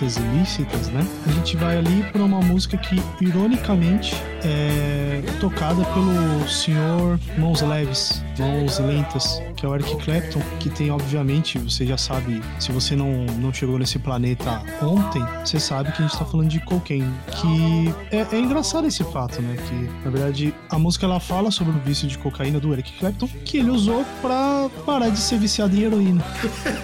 Substâncias 0.00 0.29
ilícitas, 0.40 0.88
né? 0.88 1.06
A 1.26 1.32
gente 1.32 1.56
vai 1.56 1.76
ali 1.76 2.02
para 2.10 2.22
uma 2.22 2.40
música 2.40 2.76
que, 2.76 3.00
ironicamente, 3.20 4.14
é 4.42 5.22
tocada 5.40 5.84
pelo 5.84 6.48
senhor 6.48 7.18
Mãos 7.38 7.60
Leves, 7.60 8.22
Mãos 8.38 8.78
Lentas, 8.78 9.42
que 9.56 9.64
é 9.64 9.68
o 9.68 9.74
Eric 9.74 9.96
Clapton, 9.96 10.40
que 10.58 10.70
tem, 10.70 10.90
obviamente, 10.90 11.58
você 11.58 11.86
já 11.86 11.96
sabe, 11.96 12.42
se 12.58 12.72
você 12.72 12.96
não, 12.96 13.26
não 13.38 13.52
chegou 13.52 13.78
nesse 13.78 13.98
planeta 13.98 14.62
ontem, 14.82 15.22
você 15.44 15.60
sabe 15.60 15.92
que 15.92 16.02
a 16.02 16.06
gente 16.06 16.18
tá 16.18 16.24
falando 16.24 16.48
de 16.48 16.60
cocaine. 16.60 17.12
Que 17.26 17.94
é, 18.10 18.26
é 18.36 18.38
engraçado 18.38 18.86
esse 18.86 19.04
fato, 19.04 19.40
né? 19.42 19.56
Que, 19.68 20.04
na 20.04 20.10
verdade, 20.10 20.54
a 20.68 20.78
música 20.78 21.06
ela 21.06 21.20
fala 21.20 21.50
sobre 21.50 21.76
o 21.76 21.80
vício 21.80 22.08
de 22.08 22.18
cocaína 22.18 22.58
do 22.60 22.72
Eric 22.72 22.92
Clapton, 22.98 23.28
que 23.44 23.58
ele 23.58 23.70
usou 23.70 24.04
pra 24.20 24.68
parar 24.84 25.10
de 25.10 25.18
ser 25.18 25.38
viciado 25.38 25.74
em 25.76 25.82
heroína. 25.82 26.24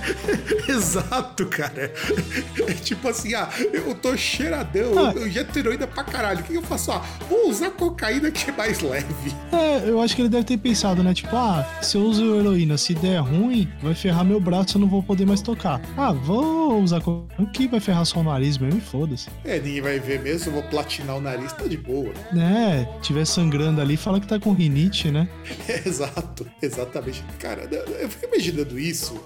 Exato, 0.68 1.46
cara. 1.46 1.92
É 2.66 2.72
tipo 2.72 3.08
assim, 3.08 3.34
ah, 3.34 3.45
eu 3.72 3.94
tô 3.94 4.16
cheiradão, 4.16 4.92
ah. 4.98 5.12
eu 5.14 5.30
já 5.30 5.44
heroína 5.56 5.86
pra 5.86 6.04
caralho. 6.04 6.40
O 6.40 6.42
que 6.42 6.54
eu 6.54 6.62
faço? 6.62 6.92
Ah, 6.92 7.02
vou 7.28 7.50
usar 7.50 7.70
cocaína 7.70 8.30
que 8.30 8.50
é 8.50 8.52
mais 8.52 8.80
leve. 8.80 9.34
É, 9.52 9.88
eu 9.88 10.00
acho 10.00 10.14
que 10.14 10.22
ele 10.22 10.28
deve 10.28 10.44
ter 10.44 10.56
pensado, 10.56 11.02
né? 11.02 11.14
Tipo, 11.14 11.34
ah, 11.34 11.66
se 11.82 11.96
eu 11.96 12.02
uso 12.02 12.36
heroína 12.36 12.76
se 12.76 12.94
der 12.94 13.18
ruim, 13.18 13.68
vai 13.82 13.94
ferrar 13.94 14.24
meu 14.24 14.40
braço, 14.40 14.76
eu 14.76 14.80
não 14.80 14.88
vou 14.88 15.02
poder 15.02 15.26
mais 15.26 15.40
tocar. 15.40 15.80
Ah, 15.96 16.12
vou 16.12 16.80
usar 16.82 17.02
o 17.06 17.46
que 17.52 17.66
vai 17.66 17.80
ferrar 17.80 18.04
só 18.04 18.20
o 18.20 18.24
nariz 18.24 18.58
mesmo 18.58 18.80
foda-se. 18.80 19.28
É, 19.44 19.58
ninguém 19.58 19.80
vai 19.80 19.98
ver 19.98 20.20
mesmo, 20.20 20.48
eu 20.48 20.54
vou 20.54 20.62
platinar 20.64 21.16
o 21.16 21.20
nariz, 21.20 21.52
tá 21.52 21.66
de 21.66 21.76
boa. 21.76 22.12
É, 22.36 22.84
tiver 23.00 23.24
sangrando 23.24 23.80
ali, 23.80 23.96
fala 23.96 24.20
que 24.20 24.26
tá 24.26 24.38
com 24.38 24.52
rinite, 24.52 25.10
né? 25.10 25.28
É, 25.68 25.82
exato, 25.86 26.46
exatamente. 26.60 27.24
Cara, 27.38 27.62
eu 28.00 28.08
fico 28.08 28.26
imaginando 28.26 28.78
isso, 28.78 29.20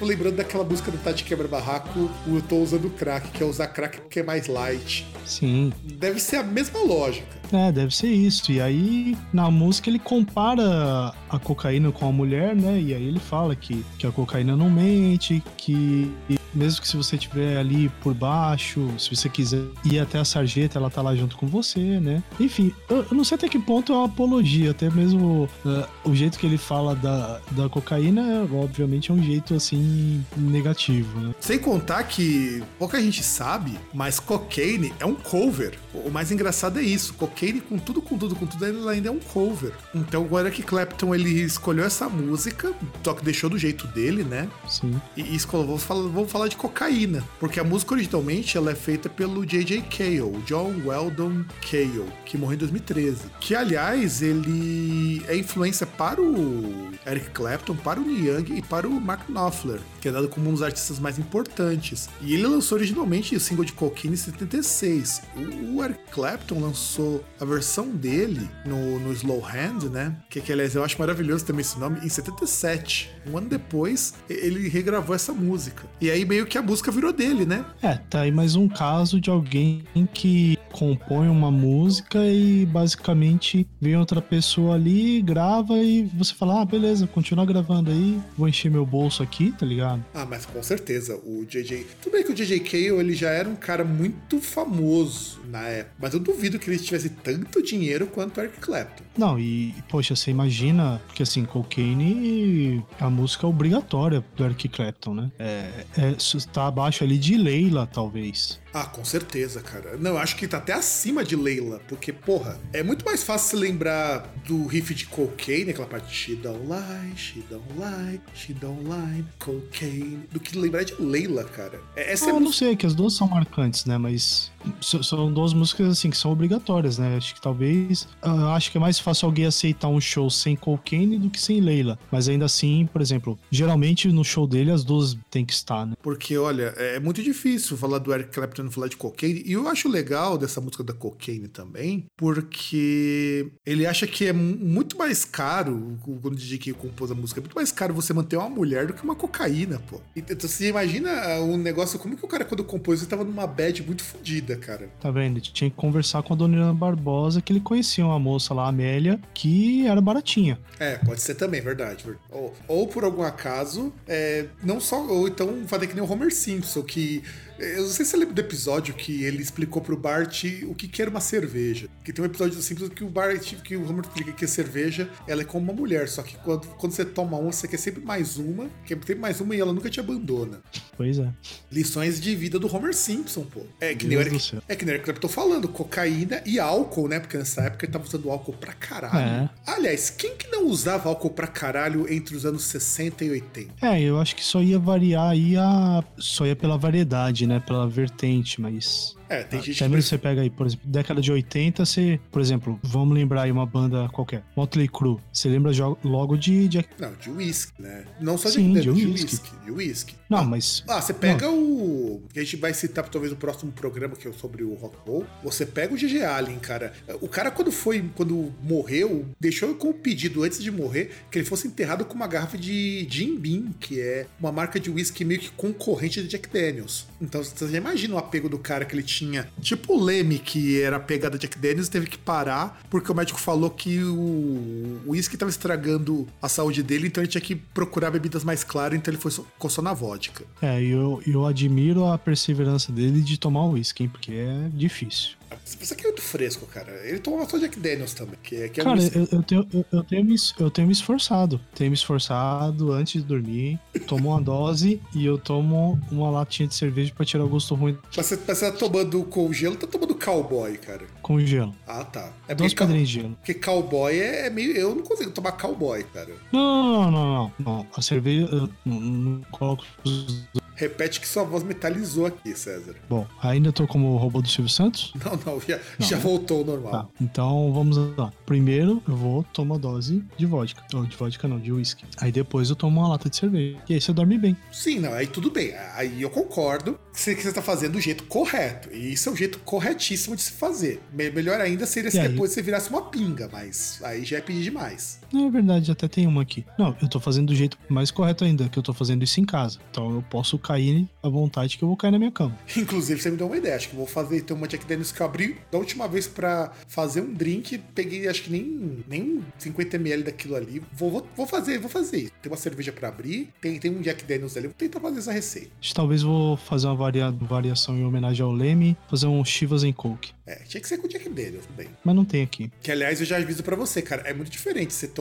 eu 0.00 0.06
lembrando 0.06 0.36
daquela 0.36 0.64
música 0.64 0.90
do 0.90 0.98
Tati 0.98 1.24
Quebra 1.24 1.48
Barraco, 1.48 2.10
o 2.26 2.36
Eu 2.36 2.42
Tô 2.42 2.56
Usando 2.56 2.90
Crack, 2.90 3.28
que 3.30 3.42
é 3.42 3.46
usar 3.46 3.59
crack 3.66 4.00
porque 4.00 4.20
é 4.20 4.22
mais 4.22 4.46
light. 4.46 5.06
Sim. 5.26 5.72
Deve 5.84 6.20
ser 6.20 6.36
a 6.36 6.42
mesma 6.42 6.80
lógica. 6.82 7.39
É, 7.52 7.72
deve 7.72 7.94
ser 7.94 8.08
isso. 8.08 8.52
E 8.52 8.60
aí, 8.60 9.16
na 9.32 9.50
música, 9.50 9.88
ele 9.88 9.98
compara 9.98 11.12
a 11.28 11.38
cocaína 11.38 11.90
com 11.90 12.08
a 12.08 12.12
mulher, 12.12 12.54
né? 12.54 12.80
E 12.80 12.94
aí 12.94 13.02
ele 13.02 13.20
fala 13.20 13.54
que, 13.56 13.84
que 13.98 14.06
a 14.06 14.12
cocaína 14.12 14.56
não 14.56 14.70
mente, 14.70 15.42
que 15.56 16.12
mesmo 16.54 16.80
que 16.80 16.88
se 16.88 16.96
você 16.96 17.16
estiver 17.16 17.56
ali 17.56 17.88
por 18.00 18.14
baixo, 18.14 18.88
se 18.98 19.14
você 19.14 19.28
quiser 19.28 19.62
ir 19.84 19.98
até 19.98 20.18
a 20.18 20.24
sarjeta, 20.24 20.78
ela 20.78 20.90
tá 20.90 21.00
lá 21.02 21.14
junto 21.14 21.36
com 21.36 21.46
você, 21.46 22.00
né? 22.00 22.22
Enfim, 22.38 22.72
eu, 22.88 23.06
eu 23.10 23.16
não 23.16 23.24
sei 23.24 23.36
até 23.36 23.48
que 23.48 23.58
ponto 23.58 23.92
é 23.92 23.96
uma 23.96 24.06
apologia, 24.06 24.72
até 24.72 24.90
mesmo 24.90 25.48
uh, 25.64 25.88
o 26.04 26.14
jeito 26.14 26.38
que 26.38 26.46
ele 26.46 26.58
fala 26.58 26.94
da, 26.94 27.40
da 27.52 27.68
cocaína, 27.68 28.48
obviamente, 28.52 29.10
é 29.10 29.14
um 29.14 29.22
jeito 29.22 29.54
assim 29.54 30.24
negativo, 30.36 31.20
né? 31.20 31.34
Sem 31.40 31.58
contar 31.58 32.02
que 32.04 32.62
pouca 32.78 33.00
gente 33.00 33.22
sabe, 33.22 33.78
mas 33.94 34.18
cocaine 34.18 34.92
é 34.98 35.06
um 35.06 35.14
cover. 35.14 35.78
O 35.94 36.10
mais 36.10 36.32
engraçado 36.32 36.78
é 36.78 36.82
isso, 36.82 37.14
cocaine 37.14 37.39
com 37.68 37.78
tudo, 37.78 38.02
com 38.02 38.18
tudo, 38.18 38.36
com 38.36 38.46
tudo, 38.46 38.64
ela 38.64 38.92
ainda 38.92 39.08
é 39.08 39.12
um 39.12 39.18
cover. 39.18 39.72
Então 39.94 40.24
agora 40.24 40.50
que 40.50 40.62
Clapton 40.62 41.14
ele 41.14 41.40
escolheu 41.40 41.84
essa 41.84 42.08
música, 42.08 42.72
só 43.02 43.14
que 43.14 43.24
deixou 43.24 43.48
do 43.48 43.58
jeito 43.58 43.86
dele, 43.88 44.22
né? 44.22 44.48
Sim. 44.68 45.00
E, 45.16 45.22
e 45.22 45.38
vou 45.38 45.78
falar, 45.78 46.08
vou 46.08 46.28
falar 46.28 46.48
de 46.48 46.56
cocaína, 46.56 47.24
porque 47.38 47.58
a 47.58 47.64
música 47.64 47.94
originalmente 47.94 48.56
ela 48.56 48.72
é 48.72 48.74
feita 48.74 49.08
pelo 49.08 49.46
J.J. 49.46 49.82
Cale, 49.82 50.42
John 50.44 50.74
Weldon 50.84 51.44
Cale, 51.62 52.04
que 52.24 52.36
morreu 52.36 52.54
em 52.54 52.58
2013. 52.58 53.22
Que, 53.40 53.54
aliás, 53.54 54.22
ele 54.22 55.22
é 55.26 55.36
influência 55.36 55.86
para 55.86 56.20
o 56.20 56.90
Eric 57.06 57.30
Clapton, 57.30 57.76
para 57.76 58.00
o 58.00 58.10
Young 58.10 58.56
e 58.56 58.62
para 58.62 58.88
o 58.88 59.00
Mark 59.00 59.28
Knopfler, 59.28 59.80
que 60.00 60.08
é 60.08 60.12
dado 60.12 60.28
como 60.28 60.48
um 60.48 60.52
dos 60.52 60.62
artistas 60.62 60.98
mais 60.98 61.18
importantes. 61.18 62.08
E 62.20 62.34
ele 62.34 62.46
lançou 62.46 62.76
originalmente 62.76 63.34
o 63.34 63.40
single 63.40 63.64
de 63.64 63.72
Cocaine 63.72 64.14
em 64.14 64.18
76. 64.18 65.22
O, 65.36 65.76
o 65.76 65.84
Eric 65.84 66.00
Clapton 66.10 66.60
lançou 66.60 67.24
a 67.38 67.44
versão 67.44 67.90
dele 67.90 68.48
no, 68.64 68.98
no 68.98 69.12
Slow 69.12 69.44
Hand, 69.44 69.88
né? 69.90 70.16
Que, 70.28 70.40
que, 70.40 70.52
aliás, 70.52 70.74
eu 70.74 70.84
acho 70.84 70.98
maravilhoso 70.98 71.44
também 71.44 71.62
esse 71.62 71.78
nome, 71.78 71.98
em 72.04 72.08
77. 72.08 73.10
Um 73.26 73.36
ano 73.38 73.48
depois, 73.48 74.14
ele 74.28 74.68
regravou 74.68 75.14
essa 75.14 75.32
música. 75.32 75.84
E 76.00 76.10
aí 76.10 76.24
meio 76.24 76.46
que 76.46 76.58
a 76.58 76.62
música 76.62 76.90
virou 76.90 77.12
dele, 77.12 77.44
né? 77.46 77.64
É, 77.82 77.96
tá 77.96 78.22
aí 78.22 78.32
mais 78.32 78.56
um 78.56 78.68
caso 78.68 79.20
de 79.20 79.30
alguém 79.30 79.84
que 80.12 80.58
compõe 80.72 81.28
uma 81.28 81.50
música 81.50 82.24
e 82.26 82.66
basicamente 82.66 83.66
vem 83.80 83.96
outra 83.96 84.20
pessoa 84.20 84.74
ali, 84.74 85.20
grava 85.22 85.78
e 85.78 86.04
você 86.14 86.34
fala, 86.34 86.62
ah, 86.62 86.64
beleza, 86.64 87.06
continua 87.06 87.44
gravando 87.44 87.90
aí, 87.90 88.20
vou 88.36 88.48
encher 88.48 88.70
meu 88.70 88.86
bolso 88.86 89.22
aqui, 89.22 89.52
tá 89.52 89.66
ligado? 89.66 90.04
Ah, 90.14 90.26
mas 90.26 90.46
com 90.46 90.62
certeza, 90.62 91.16
o 91.24 91.44
JJ. 91.44 91.86
Tudo 92.02 92.12
bem 92.12 92.24
que 92.24 92.32
o 92.32 92.34
JJ 92.34 92.60
Cale 92.60 93.00
ele 93.00 93.14
já 93.14 93.30
era 93.30 93.48
um 93.48 93.56
cara 93.56 93.84
muito 93.84 94.40
famoso 94.40 95.40
na 95.48 95.62
época, 95.62 95.96
mas 95.98 96.14
eu 96.14 96.20
duvido 96.20 96.58
que 96.58 96.70
ele 96.70 96.78
tivesse 96.78 97.10
tanto 97.10 97.62
dinheiro 97.62 98.06
quanto 98.06 98.38
o 98.38 98.40
Eric 98.40 98.58
Clapton. 98.58 99.04
Não, 99.16 99.38
e, 99.38 99.74
poxa, 99.88 100.14
você 100.14 100.30
imagina 100.30 101.00
que 101.14 101.22
assim, 101.22 101.44
Cocaine 101.44 102.84
é 102.98 103.04
a 103.04 103.10
música 103.10 103.46
obrigatória 103.46 104.24
do 104.36 104.44
Eric 104.44 104.68
Clapton, 104.68 105.14
né? 105.14 105.32
É, 105.38 105.84
é, 105.96 106.16
tá 106.52 106.66
abaixo 106.66 107.04
ali 107.04 107.18
de 107.18 107.36
Leila, 107.36 107.86
talvez. 107.86 108.59
Ah, 108.72 108.84
com 108.84 109.04
certeza, 109.04 109.60
cara. 109.60 109.96
Não, 109.98 110.12
eu 110.12 110.18
acho 110.18 110.36
que 110.36 110.46
tá 110.46 110.58
até 110.58 110.72
acima 110.72 111.24
de 111.24 111.34
Leila, 111.34 111.80
porque, 111.88 112.12
porra, 112.12 112.58
é 112.72 112.82
muito 112.82 113.04
mais 113.04 113.22
fácil 113.22 113.50
se 113.50 113.56
lembrar 113.56 114.32
do 114.46 114.66
riff 114.66 114.94
de 114.94 115.06
Cocaine, 115.06 115.70
aquela 115.70 115.88
parte 115.88 116.14
She 116.14 116.36
don't 116.36 116.60
lie, 116.66 117.16
she 117.16 117.42
don't 117.50 117.64
lie, 117.76 118.20
she 118.34 118.52
don't 118.52 118.82
lie, 118.84 119.24
Cocaine, 119.38 120.20
do 120.30 120.38
que 120.38 120.56
lembrar 120.56 120.84
de 120.84 120.94
Leila, 121.00 121.44
cara. 121.44 121.80
É, 121.96 122.12
essa 122.12 122.26
ah, 122.26 122.28
é 122.28 122.32
eu 122.32 122.40
não 122.40 122.52
sei, 122.52 122.76
que 122.76 122.86
as 122.86 122.94
duas 122.94 123.14
são 123.14 123.28
marcantes, 123.28 123.84
né? 123.84 123.98
Mas 123.98 124.52
são 124.80 125.32
duas 125.32 125.52
músicas, 125.52 125.88
assim, 125.88 126.10
que 126.10 126.16
são 126.16 126.30
obrigatórias, 126.30 126.98
né? 126.98 127.16
Acho 127.16 127.34
que 127.34 127.40
talvez. 127.40 128.06
Eu 128.22 128.50
acho 128.50 128.70
que 128.70 128.76
é 128.76 128.80
mais 128.80 128.98
fácil 128.98 129.26
alguém 129.26 129.46
aceitar 129.46 129.88
um 129.88 130.00
show 130.00 130.28
sem 130.30 130.54
Cocaine 130.54 131.18
do 131.18 131.30
que 131.30 131.40
sem 131.40 131.60
Leila. 131.60 131.98
Mas 132.10 132.28
ainda 132.28 132.44
assim, 132.44 132.88
por 132.92 133.00
exemplo, 133.00 133.38
geralmente 133.50 134.08
no 134.08 134.24
show 134.24 134.46
dele 134.46 134.70
as 134.70 134.84
duas 134.84 135.16
tem 135.30 135.44
que 135.44 135.52
estar, 135.52 135.86
né? 135.86 135.94
Porque, 136.02 136.36
olha, 136.36 136.74
é 136.76 137.00
muito 137.00 137.22
difícil 137.22 137.76
falar 137.76 137.98
do 137.98 138.12
Eric 138.12 138.30
Clapton 138.30 138.59
tentando 138.60 138.70
falar 138.70 138.88
de 138.88 138.96
cocaine. 138.96 139.42
E 139.44 139.52
eu 139.52 139.66
acho 139.68 139.88
legal 139.88 140.36
dessa 140.36 140.60
música 140.60 140.84
da 140.84 140.92
cocaine 140.92 141.48
também, 141.48 142.06
porque 142.16 143.50
ele 143.64 143.86
acha 143.86 144.06
que 144.06 144.26
é 144.26 144.32
muito 144.32 144.96
mais 144.96 145.24
caro, 145.24 145.98
quando 146.02 146.34
o 146.34 146.36
DJ 146.36 146.58
que 146.58 146.72
compôs 146.72 147.10
a 147.10 147.14
música, 147.14 147.40
é 147.40 147.42
muito 147.42 147.54
mais 147.54 147.72
caro 147.72 147.94
você 147.94 148.12
manter 148.12 148.36
uma 148.36 148.48
mulher 148.48 148.86
do 148.86 148.92
que 148.92 149.02
uma 149.02 149.14
cocaína, 149.14 149.80
pô. 149.88 150.00
Então 150.14 150.36
você 150.48 150.68
imagina 150.68 151.40
um 151.40 151.56
negócio, 151.56 151.98
como 151.98 152.16
que 152.16 152.24
o 152.24 152.28
cara, 152.28 152.44
quando 152.44 152.62
compôs, 152.62 153.00
ele 153.00 153.10
tava 153.10 153.24
numa 153.24 153.46
bad 153.46 153.82
muito 153.82 154.02
fodida, 154.02 154.56
cara. 154.56 154.90
Tá 155.00 155.10
vendo? 155.10 155.38
Ele 155.38 155.40
tinha 155.40 155.70
que 155.70 155.76
conversar 155.76 156.22
com 156.22 156.34
a 156.34 156.36
dona 156.36 156.72
Barbosa, 156.74 157.40
que 157.40 157.52
ele 157.52 157.60
conhecia 157.60 158.04
uma 158.04 158.18
moça 158.18 158.52
lá, 158.52 158.68
Amélia, 158.68 159.20
que 159.32 159.86
era 159.86 160.00
baratinha. 160.00 160.58
É, 160.78 160.96
pode 160.98 161.22
ser 161.22 161.34
também, 161.34 161.60
verdade. 161.60 162.04
Ou, 162.30 162.54
ou 162.68 162.86
por 162.86 163.04
algum 163.04 163.22
acaso, 163.22 163.92
é, 164.06 164.46
não 164.62 164.80
só, 164.80 165.00
ou 165.06 165.28
então 165.28 165.64
fazer 165.66 165.86
que 165.86 165.94
nem 165.94 166.02
o 166.02 166.10
Homer 166.10 166.32
Simpson, 166.32 166.82
que 166.82 167.22
eu 167.60 167.82
não 167.82 167.90
sei 167.90 168.04
se 168.04 168.12
você 168.12 168.16
lembra 168.16 168.34
do 168.34 168.40
episódio 168.40 168.94
que 168.94 169.24
ele 169.24 169.42
explicou 169.42 169.82
pro 169.82 169.96
Bart 169.96 170.44
o 170.66 170.74
que, 170.74 170.88
que 170.88 171.02
era 171.02 171.10
uma 171.10 171.20
cerveja. 171.20 171.88
Que 172.02 172.12
tem 172.12 172.22
um 172.22 172.26
episódio 172.26 172.56
do 172.56 172.62
Simpsons 172.62 172.90
que 172.90 173.04
o 173.04 173.08
Bart, 173.08 173.54
que 173.62 173.76
o 173.76 173.88
Homer 173.88 174.04
explica 174.04 174.32
que 174.32 174.44
a 174.44 174.48
cerveja 174.48 175.08
ela 175.28 175.42
é 175.42 175.44
como 175.44 175.64
uma 175.64 175.72
mulher, 175.72 176.08
só 176.08 176.22
que 176.22 176.36
quando, 176.38 176.66
quando 176.68 176.92
você 176.92 177.04
toma 177.04 177.36
uma, 177.36 177.52
você 177.52 177.68
quer 177.68 177.76
sempre 177.76 178.02
mais 178.02 178.38
uma, 178.38 178.68
quer 178.86 178.94
sempre 178.94 179.14
mais 179.14 179.40
uma 179.40 179.54
e 179.54 179.60
ela 179.60 179.72
nunca 179.72 179.90
te 179.90 180.00
abandona. 180.00 180.60
Pois 180.96 181.18
é. 181.18 181.28
Lições 181.70 182.20
de 182.20 182.34
vida 182.34 182.58
do 182.58 182.74
Homer 182.74 182.94
Simpson, 182.94 183.42
pô. 183.44 183.62
É 183.80 183.94
que 183.94 184.06
nem 184.06 184.16
o 184.16 184.20
Eric, 184.20 184.58
é 184.68 184.76
que 184.76 184.84
nem 184.84 184.94
o 184.94 184.96
Eric 184.96 185.04
Clapton 185.04 185.28
falando, 185.28 185.68
cocaína 185.68 186.42
e 186.46 186.58
álcool, 186.58 187.08
né? 187.08 187.20
Porque 187.20 187.36
nessa 187.36 187.62
época 187.62 187.84
ele 187.84 187.92
tava 187.92 188.04
usando 188.04 188.30
álcool 188.30 188.54
pra 188.54 188.72
caralho. 188.72 189.18
É. 189.18 189.50
Aliás, 189.66 190.10
quem 190.10 190.36
que 190.36 190.48
não 190.48 190.66
usava 190.66 191.08
álcool 191.08 191.30
pra 191.30 191.46
caralho 191.46 192.10
entre 192.12 192.34
os 192.34 192.46
anos 192.46 192.64
60 192.64 193.24
e 193.24 193.30
80? 193.30 193.86
É, 193.86 194.00
eu 194.00 194.18
acho 194.18 194.34
que 194.34 194.44
só 194.44 194.62
ia 194.62 194.78
variar 194.78 195.30
aí 195.30 195.56
a. 195.56 196.02
Só 196.18 196.46
ia 196.46 196.56
pela 196.56 196.78
variedade, 196.78 197.46
né? 197.46 197.49
Pela 197.58 197.88
vertente, 197.88 198.60
mas 198.60 199.16
é, 199.30 199.44
tem 199.44 199.62
gente 199.62 199.78
Também 199.78 200.00
que... 200.00 200.06
você 200.06 200.18
pega 200.18 200.42
aí, 200.42 200.50
por 200.50 200.66
exemplo, 200.66 200.90
década 200.90 201.20
de 201.20 201.30
80, 201.30 201.84
você, 201.84 202.20
por 202.32 202.42
exemplo, 202.42 202.78
vamos 202.82 203.14
lembrar 203.14 203.42
aí 203.42 203.52
uma 203.52 203.64
banda 203.64 204.08
qualquer, 204.08 204.42
Motley 204.56 204.88
Crue, 204.88 205.18
você 205.32 205.48
lembra 205.48 205.70
logo 206.04 206.36
de... 206.36 206.66
de... 206.66 206.84
Não, 206.98 207.12
de 207.14 207.30
whisky, 207.30 207.80
né? 207.80 208.04
Não 208.20 208.36
só 208.36 208.48
Sim, 208.48 208.72
de, 208.72 208.80
de, 208.80 208.92
de 208.92 209.06
whisky. 209.06 209.50
De 209.64 209.70
whisky. 209.70 210.16
Não, 210.28 210.38
ah, 210.38 210.44
mas... 210.44 210.82
Ah, 210.88 211.00
você 211.00 211.14
pega 211.14 211.46
não. 211.46 211.58
o... 211.58 212.22
que 212.32 212.40
a 212.40 212.42
gente 212.42 212.56
vai 212.56 212.74
citar 212.74 213.08
talvez 213.08 213.32
no 213.32 213.38
próximo 213.38 213.70
programa, 213.72 214.16
que 214.16 214.26
é 214.26 214.32
sobre 214.32 214.64
o 214.64 214.74
rock 214.74 214.96
roll, 215.06 215.26
você 215.42 215.64
pega 215.64 215.94
o 215.94 215.96
GG 215.96 216.24
Allen, 216.24 216.58
cara. 216.58 216.92
O 217.20 217.28
cara 217.28 217.50
quando 217.50 217.70
foi, 217.70 218.04
quando 218.16 218.52
morreu, 218.62 219.26
deixou 219.38 219.74
com 219.74 219.90
o 219.90 219.94
pedido 219.94 220.42
antes 220.42 220.62
de 220.62 220.70
morrer 220.70 221.10
que 221.30 221.38
ele 221.38 221.46
fosse 221.46 221.68
enterrado 221.68 222.04
com 222.04 222.14
uma 222.14 222.26
garrafa 222.26 222.56
de 222.56 223.06
Jim 223.08 223.36
Beam, 223.36 223.72
que 223.78 224.00
é 224.00 224.26
uma 224.38 224.50
marca 224.50 224.80
de 224.80 224.90
whisky 224.90 225.24
meio 225.24 225.40
que 225.40 225.50
concorrente 225.50 226.22
de 226.22 226.28
Jack 226.28 226.48
Daniels. 226.48 227.06
Então 227.20 227.42
você 227.42 227.68
já 227.68 227.76
imagina 227.76 228.14
o 228.14 228.18
apego 228.18 228.48
do 228.48 228.58
cara 228.58 228.84
que 228.84 228.94
ele 228.94 229.02
tinha, 229.02 229.19
tipo 229.60 230.02
Leme, 230.02 230.38
que 230.38 230.80
era 230.80 230.98
pegada 230.98 231.38
Jack 231.38 231.58
Daniels, 231.58 231.88
teve 231.88 232.06
que 232.06 232.18
parar 232.18 232.80
porque 232.88 233.10
o 233.10 233.14
médico 233.14 233.40
falou 233.40 233.70
que 233.70 234.02
o 234.02 235.00
uísque 235.06 235.34
estava 235.36 235.50
estragando 235.50 236.26
a 236.40 236.48
saúde 236.48 236.82
dele, 236.82 237.06
então 237.06 237.22
ele 237.22 237.30
tinha 237.30 237.40
que 237.40 237.54
procurar 237.54 238.10
bebidas 238.10 238.44
mais 238.44 238.64
claras, 238.64 238.98
então 238.98 239.12
ele 239.12 239.20
foi 239.20 239.30
só 239.30 239.82
na 239.82 239.92
vodka. 239.92 240.44
É, 240.60 240.82
eu, 240.82 241.22
eu 241.26 241.46
admiro 241.46 242.04
a 242.04 242.18
perseverança 242.18 242.92
dele 242.92 243.20
de 243.20 243.38
tomar 243.38 243.64
o 243.64 243.72
uísque, 243.72 244.08
porque 244.08 244.32
é 244.32 244.68
difícil. 244.72 245.39
Isso 245.80 245.94
aqui 245.94 246.02
é 246.04 246.06
muito 246.08 246.22
fresco, 246.22 246.66
cara. 246.66 246.92
Ele 247.04 247.18
tomava 247.18 247.48
só 247.48 247.58
Jack 247.58 247.78
Daniels 247.78 248.14
também. 248.14 248.36
Que 248.42 248.56
é, 248.56 248.68
que 248.68 248.80
é 248.80 248.84
cara, 248.84 249.00
eu, 249.00 249.28
eu, 249.32 249.42
tenho, 249.42 249.68
eu, 249.72 249.84
eu, 249.92 250.04
tenho 250.04 250.24
me, 250.24 250.36
eu 250.58 250.70
tenho 250.70 250.86
me 250.86 250.92
esforçado. 250.92 251.60
Tenho 251.74 251.90
me 251.90 251.96
esforçado 251.96 252.92
antes 252.92 253.22
de 253.22 253.28
dormir. 253.28 253.78
Tomo 254.06 254.30
uma 254.30 254.40
dose 254.40 255.00
e 255.14 255.24
eu 255.24 255.38
tomo 255.38 256.00
uma 256.10 256.30
latinha 256.30 256.68
de 256.68 256.74
cerveja 256.74 257.12
pra 257.14 257.24
tirar 257.24 257.44
o 257.44 257.48
gosto 257.48 257.74
ruim. 257.74 257.96
Mas 258.16 258.26
você, 258.26 258.36
você 258.36 258.70
tá 258.70 258.76
tomando 258.76 259.22
com 259.24 259.52
gelo, 259.52 259.76
tá 259.76 259.86
tomando 259.86 260.14
cowboy, 260.14 260.76
cara? 260.78 261.06
Com 261.22 261.40
gelo. 261.40 261.74
Ah, 261.86 262.04
tá. 262.04 262.32
É 262.48 262.54
Duas 262.54 262.74
pedrinhas 262.74 263.08
de 263.08 263.20
gelo. 263.20 263.36
Porque 263.36 263.54
cowboy 263.54 264.18
é 264.18 264.50
meio. 264.50 264.72
Eu 264.76 264.94
não 264.94 265.02
consigo 265.02 265.30
tomar 265.30 265.52
cowboy, 265.52 266.04
cara. 266.04 266.30
Não, 266.52 266.82
não, 266.82 267.10
não, 267.10 267.34
não. 267.34 267.52
não. 267.58 267.86
A 267.94 268.02
cerveja. 268.02 268.48
Eu 268.50 268.68
não, 268.84 269.00
não 269.00 269.40
coloco 269.50 269.84
os 270.04 270.44
Repete 270.80 271.20
que 271.20 271.28
sua 271.28 271.44
voz 271.44 271.62
metalizou 271.62 272.24
aqui, 272.24 272.56
César. 272.56 272.94
Bom, 273.06 273.26
ainda 273.42 273.70
tô 273.70 273.86
como 273.86 274.14
o 274.14 274.16
robô 274.16 274.40
do 274.40 274.48
Silvio 274.48 274.72
Santos? 274.72 275.12
Não, 275.22 275.38
não, 275.44 275.60
já, 275.60 275.78
não. 275.98 276.08
já 276.08 276.16
voltou 276.16 276.60
ao 276.60 276.64
normal. 276.64 276.92
Tá, 276.92 277.08
então 277.20 277.70
vamos 277.70 277.98
lá. 278.16 278.32
Primeiro 278.46 279.02
eu 279.06 279.14
vou 279.14 279.42
tomar 279.52 279.76
dose 279.76 280.24
de 280.38 280.46
vodka. 280.46 280.82
Ou 280.94 281.04
de 281.04 281.14
vodka 281.14 281.46
não, 281.46 281.60
de 281.60 281.70
whisky. 281.70 282.06
Aí 282.16 282.32
depois 282.32 282.70
eu 282.70 282.76
tomo 282.76 282.98
uma 282.98 283.08
lata 283.10 283.28
de 283.28 283.36
cerveja. 283.36 283.76
E 283.86 283.94
aí 283.94 284.00
você 284.00 284.12
dorme 284.12 284.38
bem. 284.38 284.56
Sim, 284.72 285.00
não, 285.00 285.12
aí 285.12 285.26
tudo 285.26 285.50
bem. 285.50 285.74
Aí 285.94 286.22
eu 286.22 286.30
concordo 286.30 286.98
que 287.12 287.20
você 287.20 287.32
está 287.32 287.60
fazendo 287.60 287.92
do 287.92 288.00
jeito 288.00 288.24
correto. 288.24 288.88
E 288.90 289.12
isso 289.12 289.28
é 289.28 289.32
o 289.32 289.36
jeito 289.36 289.58
corretíssimo 289.58 290.34
de 290.34 290.42
se 290.42 290.52
fazer. 290.52 291.02
Melhor 291.12 291.60
ainda 291.60 291.84
seria 291.84 292.10
se 292.10 292.18
e 292.18 292.22
depois 292.22 292.52
aí? 292.52 292.54
você 292.54 292.62
virasse 292.62 292.88
uma 292.88 293.02
pinga, 293.02 293.50
mas 293.52 294.00
aí 294.02 294.24
já 294.24 294.38
é 294.38 294.40
pedir 294.40 294.62
demais. 294.62 295.19
Não, 295.32 295.46
é 295.46 295.50
verdade, 295.50 295.90
até 295.90 296.08
tem 296.08 296.26
uma 296.26 296.42
aqui. 296.42 296.64
Não, 296.78 296.96
eu 297.00 297.08
tô 297.08 297.20
fazendo 297.20 297.48
do 297.48 297.54
jeito 297.54 297.78
mais 297.88 298.10
correto 298.10 298.44
ainda, 298.44 298.68
que 298.68 298.78
eu 298.78 298.82
tô 298.82 298.92
fazendo 298.92 299.22
isso 299.22 299.40
em 299.40 299.44
casa. 299.44 299.78
Então 299.90 300.14
eu 300.14 300.22
posso 300.22 300.58
cair 300.58 301.08
à 301.22 301.28
vontade 301.28 301.76
que 301.78 301.84
eu 301.84 301.88
vou 301.88 301.96
cair 301.96 302.10
na 302.10 302.18
minha 302.18 302.30
cama. 302.30 302.56
Inclusive, 302.76 303.20
você 303.20 303.30
me 303.30 303.36
deu 303.36 303.46
uma 303.46 303.56
ideia. 303.56 303.76
Acho 303.76 303.90
que 303.90 303.96
vou 303.96 304.06
fazer 304.06 304.42
ter 304.42 304.52
uma 304.52 304.66
Jack 304.66 304.86
Daniels 304.86 305.12
que 305.12 305.20
eu 305.20 305.26
abri 305.26 305.56
da 305.70 305.78
última 305.78 306.08
vez 306.08 306.26
para 306.26 306.72
fazer 306.88 307.20
um 307.20 307.32
drink. 307.32 307.78
Peguei, 307.94 308.28
acho 308.28 308.42
que 308.42 308.50
nem, 308.50 309.04
nem 309.08 309.44
50ml 309.60 310.24
daquilo 310.24 310.56
ali. 310.56 310.82
Vou, 310.92 311.10
vou, 311.10 311.26
vou 311.36 311.46
fazer, 311.46 311.78
vou 311.78 311.90
fazer. 311.90 312.30
Tem 312.42 312.50
uma 312.50 312.58
cerveja 312.58 312.92
para 312.92 313.08
abrir, 313.08 313.48
tem, 313.60 313.78
tem 313.78 313.90
um 313.90 314.00
Jack 314.00 314.24
Daniels 314.24 314.56
ali. 314.56 314.66
Vou 314.66 314.76
tentar 314.76 315.00
fazer 315.00 315.18
essa 315.18 315.32
receita. 315.32 315.70
Talvez 315.94 316.22
vou 316.22 316.56
fazer 316.56 316.86
uma 316.86 316.96
varia, 316.96 317.30
variação 317.30 317.96
em 317.96 318.04
homenagem 318.04 318.44
ao 318.44 318.52
Leme, 318.52 318.96
fazer 319.08 319.26
um 319.26 319.44
Chivas 319.44 319.84
em 319.84 319.92
Coke. 319.92 320.32
É, 320.46 320.56
tinha 320.64 320.80
que 320.80 320.88
ser 320.88 320.98
com 320.98 321.06
o 321.06 321.08
Jack 321.08 321.28
Daniels 321.28 321.66
também. 321.66 321.88
Mas 322.04 322.14
não 322.14 322.24
tem 322.24 322.42
aqui. 322.42 322.72
Que 322.82 322.90
aliás 322.90 323.20
eu 323.20 323.26
já 323.26 323.36
aviso 323.36 323.62
para 323.62 323.76
você, 323.76 324.02
cara. 324.02 324.22
É 324.22 324.34
muito 324.34 324.50
diferente 324.50 324.92
você 324.92 325.06
tomar 325.06 325.19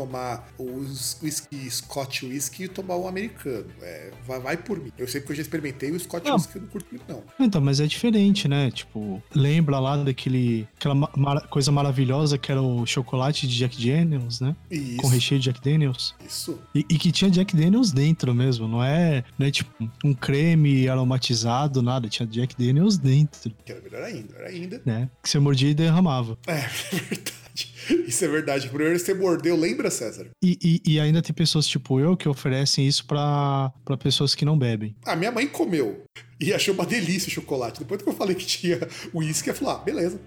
o 0.57 0.79
whisky, 1.21 1.69
Scotch 1.69 2.23
whisky 2.23 2.63
e 2.63 2.67
tomar 2.67 2.95
o 2.95 3.07
americano. 3.07 3.65
É, 3.81 4.12
vai, 4.25 4.39
vai 4.39 4.57
por 4.57 4.79
mim. 4.79 4.91
Eu 4.97 5.07
sei 5.07 5.21
porque 5.21 5.33
eu 5.33 5.38
já 5.38 5.41
experimentei 5.41 5.91
o 5.91 5.99
Scotch 5.99 6.25
não. 6.25 6.35
whisky 6.35 6.55
eu 6.55 6.62
não 6.62 6.69
curto 6.69 6.88
muito, 6.91 7.05
não. 7.07 7.23
Então, 7.39 7.62
mas 7.62 7.79
é 7.79 7.85
diferente, 7.85 8.47
né? 8.47 8.71
Tipo, 8.71 9.21
lembra 9.33 9.79
lá 9.79 9.97
daquele 9.97 10.67
aquela 10.77 10.95
mar 10.95 11.47
coisa 11.49 11.71
maravilhosa 11.71 12.38
que 12.38 12.51
era 12.51 12.62
o 12.62 12.85
chocolate 12.85 13.47
de 13.47 13.57
Jack 13.57 13.77
Daniels, 13.77 14.39
né? 14.39 14.55
Isso. 14.69 14.97
Com 14.97 15.07
recheio 15.07 15.39
de 15.39 15.45
Jack 15.45 15.62
Daniels. 15.62 16.15
Isso. 16.25 16.59
E, 16.73 16.85
e, 16.89 16.97
que 16.97 17.12
tinha 17.12 17.29
Jack 17.29 17.55
Daniels 17.55 17.91
dentro 17.91 18.33
mesmo, 18.33 18.67
não 18.67 18.83
é, 18.83 19.23
não 19.38 19.47
é 19.47 19.51
tipo 19.51 19.71
um 20.03 20.13
creme 20.13 20.88
aromatizado, 20.88 21.81
nada. 21.81 22.07
Tinha 22.07 22.27
Jack 22.27 22.55
Daniels 22.57 22.97
dentro. 22.97 23.51
Que 23.65 23.71
era 23.71 23.81
melhor 23.81 24.03
ainda, 24.03 24.33
melhor 24.33 24.47
ainda. 24.47 24.81
Né? 24.85 25.09
que 25.21 25.29
você 25.29 25.39
mordia 25.39 25.69
e 25.69 25.73
derramava. 25.73 26.38
É, 26.47 26.53
é 26.95 26.99
verdade. 26.99 27.48
Isso 28.07 28.23
é 28.23 28.27
verdade. 28.27 28.69
Primeiro 28.69 28.97
você 28.97 29.13
mordeu, 29.13 29.55
lembra, 29.55 29.89
César? 29.89 30.29
E, 30.43 30.57
e, 30.63 30.93
e, 30.93 30.99
ainda 30.99 31.21
tem 31.21 31.33
pessoas 31.33 31.67
tipo 31.67 31.99
eu 31.99 32.15
que 32.15 32.27
oferecem 32.27 32.87
isso 32.87 33.05
para 33.05 33.71
pessoas 33.99 34.35
que 34.35 34.45
não 34.45 34.57
bebem. 34.57 34.95
A 35.05 35.15
minha 35.15 35.31
mãe 35.31 35.47
comeu 35.47 36.03
e 36.39 36.53
achou 36.53 36.73
uma 36.73 36.85
delícia 36.85 37.27
o 37.27 37.31
chocolate. 37.31 37.79
Depois 37.79 38.01
que 38.01 38.09
eu 38.09 38.13
falei 38.13 38.35
que 38.35 38.45
tinha 38.45 38.79
uísque, 39.13 39.49
ela 39.49 39.57
falou: 39.57 39.75
ah, 39.75 39.77
beleza. 39.79 40.19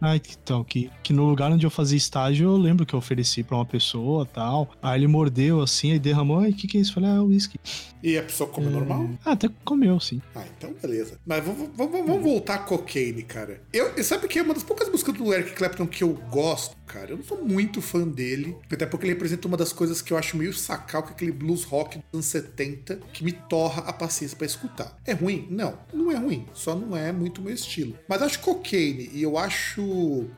Ah, 0.00 0.16
então, 0.16 0.62
que, 0.62 0.90
que 1.02 1.12
no 1.12 1.24
lugar 1.24 1.50
onde 1.50 1.66
eu 1.66 1.70
fazia 1.70 1.96
estágio, 1.96 2.48
eu 2.48 2.56
lembro 2.56 2.86
que 2.86 2.94
eu 2.94 2.98
ofereci 2.98 3.42
pra 3.42 3.56
uma 3.56 3.66
pessoa 3.66 4.24
tal. 4.26 4.70
Aí 4.82 4.98
ele 4.98 5.06
mordeu 5.06 5.60
assim, 5.60 5.92
e 5.92 5.98
derramou. 5.98 6.44
E 6.46 6.50
o 6.50 6.54
que, 6.54 6.66
que 6.66 6.78
é 6.78 6.80
isso? 6.80 6.90
Eu 6.90 6.94
falei, 6.94 7.10
ah, 7.10 7.14
é 7.14 7.20
uísque. 7.20 7.58
E 8.02 8.16
a 8.16 8.22
pessoa 8.22 8.48
come 8.48 8.68
normal? 8.68 9.10
Ah, 9.24 9.32
até 9.32 9.50
comeu, 9.64 9.98
sim. 9.98 10.22
Ah, 10.34 10.44
então 10.56 10.72
beleza. 10.80 11.18
Mas 11.26 11.44
vamos, 11.44 11.70
vamos, 11.74 12.06
vamos 12.06 12.22
voltar 12.22 12.54
a 12.54 12.58
cocaine, 12.58 13.22
cara. 13.22 13.60
Eu, 13.72 14.02
sabe 14.04 14.28
que 14.28 14.38
é 14.38 14.42
uma 14.42 14.54
das 14.54 14.62
poucas 14.62 14.88
músicas 14.88 15.14
do 15.14 15.34
Eric 15.34 15.52
Clapton 15.52 15.86
que 15.86 16.04
eu 16.04 16.14
gosto, 16.30 16.76
cara. 16.86 17.10
Eu 17.10 17.16
não 17.16 17.24
sou 17.24 17.44
muito 17.44 17.82
fã 17.82 18.06
dele. 18.06 18.56
Até 18.70 18.86
porque 18.86 19.04
ele 19.06 19.14
representa 19.14 19.48
uma 19.48 19.56
das 19.56 19.72
coisas 19.72 20.00
que 20.00 20.12
eu 20.12 20.16
acho 20.16 20.36
meio 20.36 20.52
sacal, 20.52 21.02
que 21.02 21.10
é 21.10 21.12
aquele 21.12 21.32
blues 21.32 21.64
rock 21.64 21.98
dos 21.98 22.04
anos 22.12 22.26
70, 22.26 23.00
que 23.12 23.24
me 23.24 23.32
torra 23.32 23.82
a 23.82 23.92
paciência 23.92 24.36
pra 24.36 24.46
escutar. 24.46 24.96
É 25.04 25.12
ruim? 25.12 25.48
Não, 25.50 25.76
não 25.92 26.12
é 26.12 26.16
ruim. 26.16 26.46
Só 26.54 26.76
não 26.76 26.96
é 26.96 27.10
muito 27.10 27.42
meu 27.42 27.52
estilo. 27.52 27.96
Mas 28.08 28.22
acho 28.22 28.38
cocaine 28.40 29.10
e 29.12 29.22
eu 29.22 29.36
acho. 29.36 29.87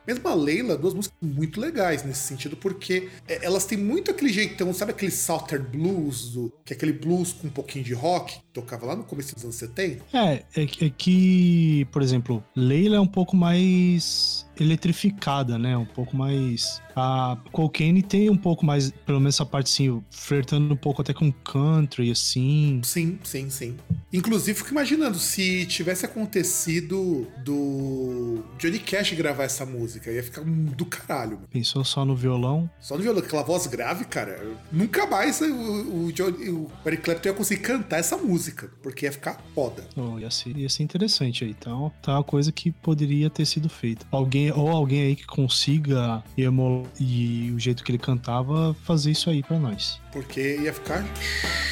Mesmo 0.07 0.29
a 0.29 0.35
Leila, 0.35 0.77
duas 0.77 0.95
músicas 0.95 1.17
muito 1.21 1.61
legais 1.61 2.03
nesse 2.05 2.21
sentido, 2.21 2.57
porque 2.57 3.09
é, 3.29 3.45
elas 3.45 3.65
têm 3.65 3.79
muito 3.79 4.11
aquele 4.11 4.33
jeitão, 4.33 4.73
sabe 4.73 4.93
aquele 4.93 5.11
Southern 5.11 5.65
Blues, 5.65 6.31
do, 6.31 6.53
que 6.65 6.73
é 6.73 6.77
aquele 6.77 6.93
blues 6.93 7.33
com 7.33 7.49
um 7.49 7.51
pouquinho 7.51 7.85
de 7.85 7.95
rock, 7.95 8.35
que 8.35 8.47
tocava 8.53 8.87
lá 8.87 8.97
no 8.97 9.05
começo 9.05 9.35
dos 9.35 9.45
anos 9.45 9.57
70? 9.57 10.05
É, 10.13 10.45
é, 10.57 10.63
é 10.63 10.91
que, 10.91 11.87
por 11.93 12.03
exemplo, 12.03 12.43
Leila 12.55 12.97
é 12.97 13.01
um 13.01 13.07
pouco 13.07 13.37
mais 13.37 14.47
eletrificada, 14.61 15.59
né? 15.59 15.77
Um 15.77 15.85
pouco 15.87 16.17
mais. 16.17 16.81
A 16.95 17.39
Cocaine 17.53 18.03
tem 18.03 18.29
um 18.29 18.37
pouco 18.37 18.67
mais, 18.67 18.91
pelo 19.07 19.21
menos 19.21 19.37
essa 19.37 19.47
parte 19.47 19.67
assim, 19.73 20.03
flertando 20.11 20.75
um 20.75 20.77
pouco 20.77 21.01
até 21.01 21.15
com 21.15 21.31
country, 21.33 22.11
assim. 22.11 22.81
Sim, 22.85 23.19
sim, 23.23 23.49
sim. 23.49 23.77
Inclusive, 24.13 24.59
fico 24.59 24.71
imaginando 24.73 25.17
se 25.19 25.65
tivesse 25.67 26.05
acontecido 26.05 27.27
do 27.45 28.43
Johnny 28.59 28.79
Cash 28.81 29.13
gravar 29.13 29.45
essa 29.45 29.65
música, 29.65 30.11
ia 30.11 30.23
ficar 30.23 30.43
do 30.45 30.85
caralho. 30.85 31.37
mano. 31.37 31.49
Pensou 31.51 31.85
só 31.85 32.05
no 32.05 32.15
violão. 32.17 32.69
Só 32.81 32.97
no 32.97 33.03
violão, 33.03 33.23
aquela 33.23 33.43
voz 33.43 33.67
grave, 33.69 34.05
cara. 34.05 34.45
Nunca 34.73 35.07
mais 35.07 35.41
o, 35.41 36.07
o, 36.07 36.13
Johnny- 36.13 36.51
o 36.51 36.71
Eric 36.85 37.03
Clapton 37.05 37.29
ia 37.29 37.35
conseguir 37.35 37.63
cantar 37.63 37.99
essa 37.99 38.17
música, 38.17 38.71
porque 38.83 39.07
ia 39.07 39.13
ficar 39.13 39.41
foda. 39.55 39.85
Oh, 39.97 40.19
ia, 40.19 40.31
ser, 40.31 40.57
ia 40.57 40.69
ser 40.69 40.83
interessante 40.83 41.45
aí. 41.45 41.51
Então, 41.51 41.93
tá 42.03 42.15
uma 42.15 42.25
coisa 42.25 42.51
que 42.51 42.71
poderia 42.73 43.31
ter 43.31 43.47
sido 43.47 43.69
feita. 43.69 44.05
Alguém, 44.11 44.50
ou 44.55 44.71
alguém 44.71 45.03
aí 45.03 45.17
que 45.17 45.27
consiga 45.27 46.23
emular 46.37 46.87
e 46.99 47.51
o 47.55 47.59
jeito 47.59 47.83
que 47.85 47.91
ele 47.91 47.99
cantava, 47.99 48.75
fazer 48.85 49.11
isso 49.11 49.31
aí 49.31 49.43
pra 49.43 49.59
nós. 49.59 50.01
Porque 50.13 50.59
ia 50.59 50.73
ficar 50.73 51.05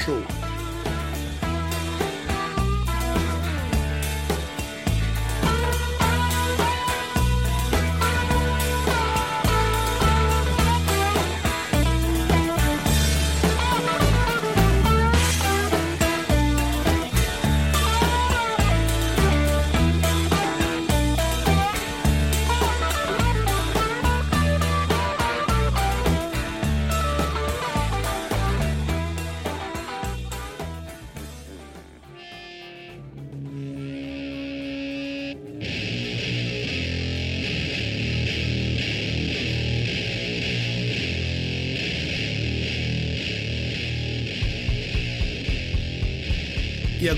show. 0.04 0.22